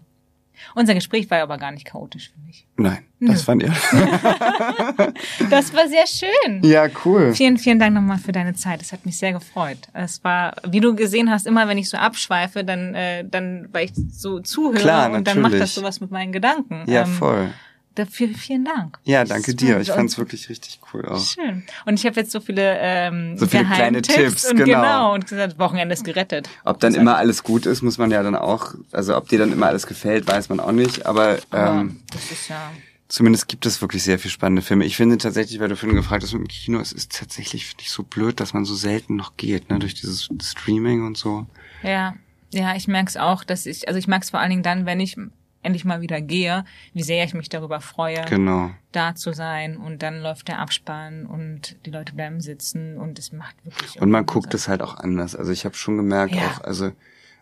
Unser 0.74 0.94
Gespräch 0.94 1.30
war 1.30 1.40
aber 1.40 1.58
gar 1.58 1.72
nicht 1.72 1.84
chaotisch, 1.86 2.30
finde 2.32 2.50
ich. 2.50 2.66
Nein, 2.76 3.04
das 3.20 3.42
fand 3.42 3.62
ihr. 3.62 3.68
das 5.50 5.72
war 5.74 5.88
sehr 5.88 6.06
schön. 6.06 6.62
Ja, 6.62 6.88
cool. 7.04 7.34
Vielen, 7.34 7.58
vielen 7.58 7.78
Dank 7.78 7.94
nochmal 7.94 8.18
für 8.18 8.32
deine 8.32 8.54
Zeit. 8.54 8.82
Es 8.82 8.92
hat 8.92 9.06
mich 9.06 9.16
sehr 9.16 9.32
gefreut. 9.32 9.78
Es 9.92 10.22
war, 10.24 10.56
wie 10.68 10.80
du 10.80 10.94
gesehen 10.94 11.30
hast, 11.30 11.46
immer 11.46 11.68
wenn 11.68 11.78
ich 11.78 11.88
so 11.88 11.96
abschweife, 11.96 12.64
dann, 12.64 12.94
äh, 12.94 13.24
dann, 13.24 13.68
weil 13.72 13.86
ich 13.86 13.92
so 14.10 14.40
zuhöre 14.40 14.80
Klar, 14.80 15.12
und 15.12 15.26
dann 15.26 15.40
macht 15.40 15.54
das 15.54 15.74
sowas 15.74 16.00
mit 16.00 16.10
meinen 16.10 16.32
Gedanken. 16.32 16.84
Ja, 16.86 17.02
ähm, 17.02 17.08
voll. 17.08 17.50
Dafür 17.94 18.28
vielen 18.28 18.64
Dank. 18.64 18.98
Ja, 19.04 19.24
danke 19.24 19.54
dir. 19.54 19.78
Ich 19.78 19.90
fand's 19.90 20.18
wirklich 20.18 20.48
richtig 20.48 20.80
cool 20.92 21.06
auch. 21.06 21.24
Schön. 21.24 21.62
Und 21.86 21.94
ich 21.94 22.06
habe 22.06 22.18
jetzt 22.18 22.32
so 22.32 22.40
viele 22.40 22.76
ähm, 22.80 23.38
so 23.38 23.46
viele 23.46 23.64
kleine 23.64 24.02
Tipps, 24.02 24.50
und 24.50 24.56
genau. 24.56 24.80
genau 24.80 25.14
und 25.14 25.26
gesagt, 25.28 25.58
Wochenende 25.58 25.92
ist 25.92 26.04
gerettet. 26.04 26.48
Ob 26.64 26.80
dann 26.80 26.94
immer 26.94 27.16
alles 27.16 27.44
gut 27.44 27.66
ist, 27.66 27.82
muss 27.82 27.98
man 27.98 28.10
ja 28.10 28.22
dann 28.22 28.34
auch, 28.34 28.74
also 28.90 29.16
ob 29.16 29.28
dir 29.28 29.38
dann 29.38 29.52
immer 29.52 29.66
alles 29.66 29.86
gefällt, 29.86 30.26
weiß 30.26 30.48
man 30.48 30.58
auch 30.58 30.72
nicht. 30.72 31.06
Aber, 31.06 31.38
ähm, 31.52 32.00
das 32.12 32.30
ist 32.32 32.48
ja 32.48 32.70
Zumindest 33.06 33.48
gibt 33.48 33.66
es 33.66 33.80
wirklich 33.80 34.02
sehr 34.02 34.18
viel 34.18 34.30
spannende 34.30 34.62
Filme. 34.62 34.86
Ich 34.86 34.96
finde 34.96 35.18
tatsächlich, 35.18 35.60
weil 35.60 35.68
du 35.68 35.76
vorhin 35.76 35.94
gefragt 35.94 36.24
hast 36.24 36.32
mit 36.32 36.42
dem 36.42 36.48
Kino, 36.48 36.80
es 36.80 36.90
ist 36.90 37.16
tatsächlich, 37.16 37.66
finde 37.66 37.82
ich, 37.82 37.90
so 37.90 38.02
blöd, 38.02 38.40
dass 38.40 38.54
man 38.54 38.64
so 38.64 38.74
selten 38.74 39.14
noch 39.14 39.36
geht, 39.36 39.70
ne, 39.70 39.78
durch 39.78 39.94
dieses 39.94 40.30
Streaming 40.42 41.06
und 41.06 41.16
so. 41.16 41.46
Ja, 41.82 42.14
ja, 42.50 42.74
ich 42.74 42.88
merk's 42.88 43.16
auch, 43.16 43.44
dass 43.44 43.66
ich, 43.66 43.86
also 43.88 43.98
ich 43.98 44.08
mag's 44.08 44.30
vor 44.30 44.40
allen 44.40 44.50
Dingen 44.50 44.62
dann, 44.62 44.86
wenn 44.86 45.00
ich 45.00 45.16
endlich 45.64 45.84
mal 45.84 46.00
wieder 46.00 46.20
gehe, 46.20 46.64
wie 46.92 47.02
sehr 47.02 47.24
ich 47.24 47.34
mich 47.34 47.48
darüber 47.48 47.80
freue, 47.80 48.24
genau. 48.28 48.70
da 48.92 49.14
zu 49.14 49.32
sein. 49.32 49.76
Und 49.76 50.02
dann 50.02 50.20
läuft 50.20 50.48
der 50.48 50.58
Abspann 50.58 51.26
und 51.26 51.76
die 51.86 51.90
Leute 51.90 52.14
bleiben 52.14 52.40
sitzen 52.40 52.98
und 52.98 53.18
es 53.18 53.32
macht 53.32 53.56
wirklich. 53.64 54.00
Und 54.00 54.10
man 54.10 54.26
guckt 54.26 54.54
es 54.54 54.68
halt 54.68 54.82
auch 54.82 54.96
anders. 54.96 55.34
Also 55.34 55.52
ich 55.52 55.64
habe 55.64 55.74
schon 55.74 55.96
gemerkt, 55.96 56.34
ja. 56.34 56.42
auch, 56.42 56.60
also 56.60 56.92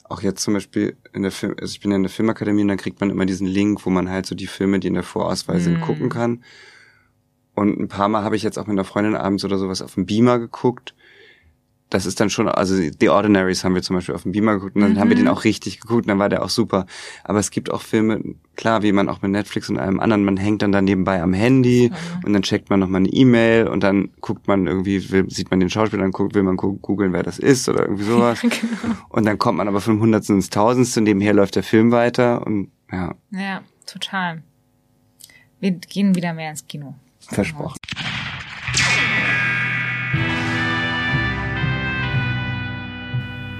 auch 0.05 0.23
jetzt 0.23 0.43
zum 0.43 0.55
Beispiel 0.55 0.97
in 1.13 1.23
der 1.23 1.33
Film, 1.33 1.55
also 1.61 1.73
ich 1.73 1.81
bin 1.81 1.91
ja 1.91 1.97
in 1.97 2.03
der 2.03 2.11
Filmakademie 2.11 2.63
und 2.63 2.69
dann 2.69 2.79
kriegt 2.79 3.01
man 3.01 3.11
immer 3.11 3.27
diesen 3.27 3.47
Link, 3.47 3.85
wo 3.87 3.91
man 3.91 4.09
halt 4.09 4.27
so 4.27 4.35
die 4.35 4.47
Filme, 4.47 4.79
die 4.79 4.89
in 4.89 4.95
der 4.95 5.03
Vorauswahl 5.03 5.61
sind, 5.61 5.81
mm. 5.81 5.83
gucken 5.83 6.09
kann. 6.09 6.45
Und 7.55 7.79
ein 7.79 7.89
paar 7.89 8.09
Mal 8.09 8.23
habe 8.23 8.37
ich 8.37 8.43
jetzt 8.43 8.59
auch 8.59 8.67
mit 8.67 8.75
einer 8.75 8.85
Freundin 8.85 9.15
abends 9.15 9.45
oder 9.45 9.59
sowas 9.59 9.83
auf 9.83 9.95
dem 9.95 10.07
Beamer 10.07 10.39
geguckt 10.39 10.95
das 11.93 12.07
ist 12.07 12.21
dann 12.21 12.31
schon, 12.31 12.49
also 12.49 12.75
The 12.75 13.09
Ordinaries 13.11 13.65
haben 13.65 13.75
wir 13.75 13.83
zum 13.83 13.97
Beispiel 13.97 14.15
auf 14.15 14.23
dem 14.23 14.33
Beamer 14.33 14.55
geguckt 14.55 14.77
und 14.77 14.81
dann 14.81 14.95
mhm. 14.95 14.99
haben 14.99 15.11
wir 15.11 15.17
den 15.17 15.27
mhm. 15.27 15.33
auch 15.33 15.45
richtig 15.45 15.79
geguckt 15.79 16.05
und 16.05 16.09
dann 16.09 16.19
war 16.19 16.31
der 16.31 16.43
auch 16.43 16.49
super. 16.49 16.87
Aber 17.23 17.39
es 17.39 17.51
gibt 17.51 17.71
auch 17.71 17.83
Filme, 17.83 18.23
klar, 18.57 18.83
wie 18.83 18.93
man 18.93 19.11
auch 19.11 19.21
mit 19.21 19.31
Netflix 19.31 19.69
und 19.69 19.79
allem 19.79 20.01
anderen, 20.01 20.25
man 20.25 20.39
hängt 20.39 20.63
dann 20.63 20.73
da 20.73 20.81
nebenbei 20.81 21.21
am 21.21 21.35
Handy 21.35 21.91
mhm. 21.91 22.25
und 22.25 22.33
dann 22.33 22.43
checkt 22.43 22.71
man 22.71 22.81
nochmal 22.81 23.03
eine 23.03 23.11
E-Mail 23.11 23.69
und 23.69 23.83
dann 23.83 24.09
guckt 24.23 24.49
man 24.49 24.67
irgendwie, 24.67 25.11
will, 25.11 25.29
sieht 25.29 25.51
man 25.51 25.61
den 25.61 25.69
Schauspieler, 25.69 26.03
dann 26.03 26.13
guckt, 26.13 26.35
will 26.35 26.43
man 26.43 26.57
googeln, 26.57 27.13
wer 27.13 27.23
das 27.23 27.39
ist 27.39 27.69
oder 27.69 27.83
irgendwie 27.83 28.05
sowas. 28.05 28.41
genau. 28.41 28.57
Und 29.11 29.27
dann 29.27 29.39
kommt 29.39 29.59
man 29.59 29.69
aber 29.69 29.83
vom 29.83 30.01
Hundertsten 30.01 30.37
ins 30.37 30.49
Tausendste 30.49 31.01
und 31.01 31.05
nebenher 31.05 31.35
läuft 31.35 31.57
der 31.57 31.63
Film 31.63 31.93
weiter 31.93 32.47
und 32.47 32.71
ja. 32.91 33.15
Ja, 33.31 33.63
total. 33.85 34.43
Wir 35.61 35.73
gehen 35.73 36.15
wieder 36.15 36.33
mehr 36.33 36.51
ins 36.51 36.67
Kino. 36.67 36.95
Versprochen. 37.21 37.77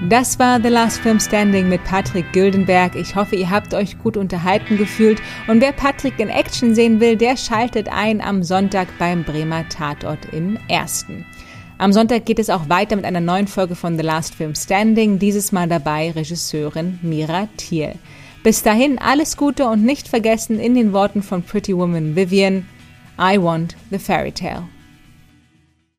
Das 0.09 0.37
war 0.37 0.61
The 0.61 0.67
Last 0.67 0.99
Film 0.99 1.17
Standing 1.17 1.69
mit 1.69 1.81
Patrick 1.85 2.33
Güldenberg. 2.33 2.93
Ich 2.95 3.15
hoffe, 3.15 3.37
ihr 3.37 3.49
habt 3.49 3.73
euch 3.73 3.97
gut 3.99 4.17
unterhalten 4.17 4.77
gefühlt. 4.77 5.21
Und 5.47 5.61
wer 5.61 5.71
Patrick 5.71 6.19
in 6.19 6.27
Action 6.27 6.75
sehen 6.75 6.99
will, 6.99 7.15
der 7.15 7.37
schaltet 7.37 7.87
ein 7.87 8.19
am 8.19 8.43
Sonntag 8.43 8.89
beim 8.99 9.23
Bremer 9.23 9.67
Tatort 9.69 10.25
im 10.33 10.59
Ersten. 10.67 11.25
Am 11.77 11.93
Sonntag 11.93 12.25
geht 12.25 12.39
es 12.39 12.49
auch 12.49 12.67
weiter 12.67 12.97
mit 12.97 13.05
einer 13.05 13.21
neuen 13.21 13.47
Folge 13.47 13.75
von 13.75 13.95
The 13.95 14.03
Last 14.03 14.35
Film 14.35 14.55
Standing, 14.55 15.19
dieses 15.19 15.53
Mal 15.53 15.69
dabei 15.69 16.11
Regisseurin 16.11 16.99
Mira 17.01 17.47
Thiel. 17.55 17.93
Bis 18.43 18.61
dahin 18.61 18.99
alles 18.99 19.37
Gute 19.37 19.67
und 19.67 19.85
nicht 19.85 20.09
vergessen 20.09 20.59
in 20.59 20.75
den 20.75 20.91
Worten 20.91 21.23
von 21.23 21.43
Pretty 21.43 21.75
Woman 21.75 22.13
Vivian, 22.13 22.67
I 23.17 23.41
want 23.41 23.77
the 23.89 23.99
fairy 23.99 24.33
tale. 24.33 24.67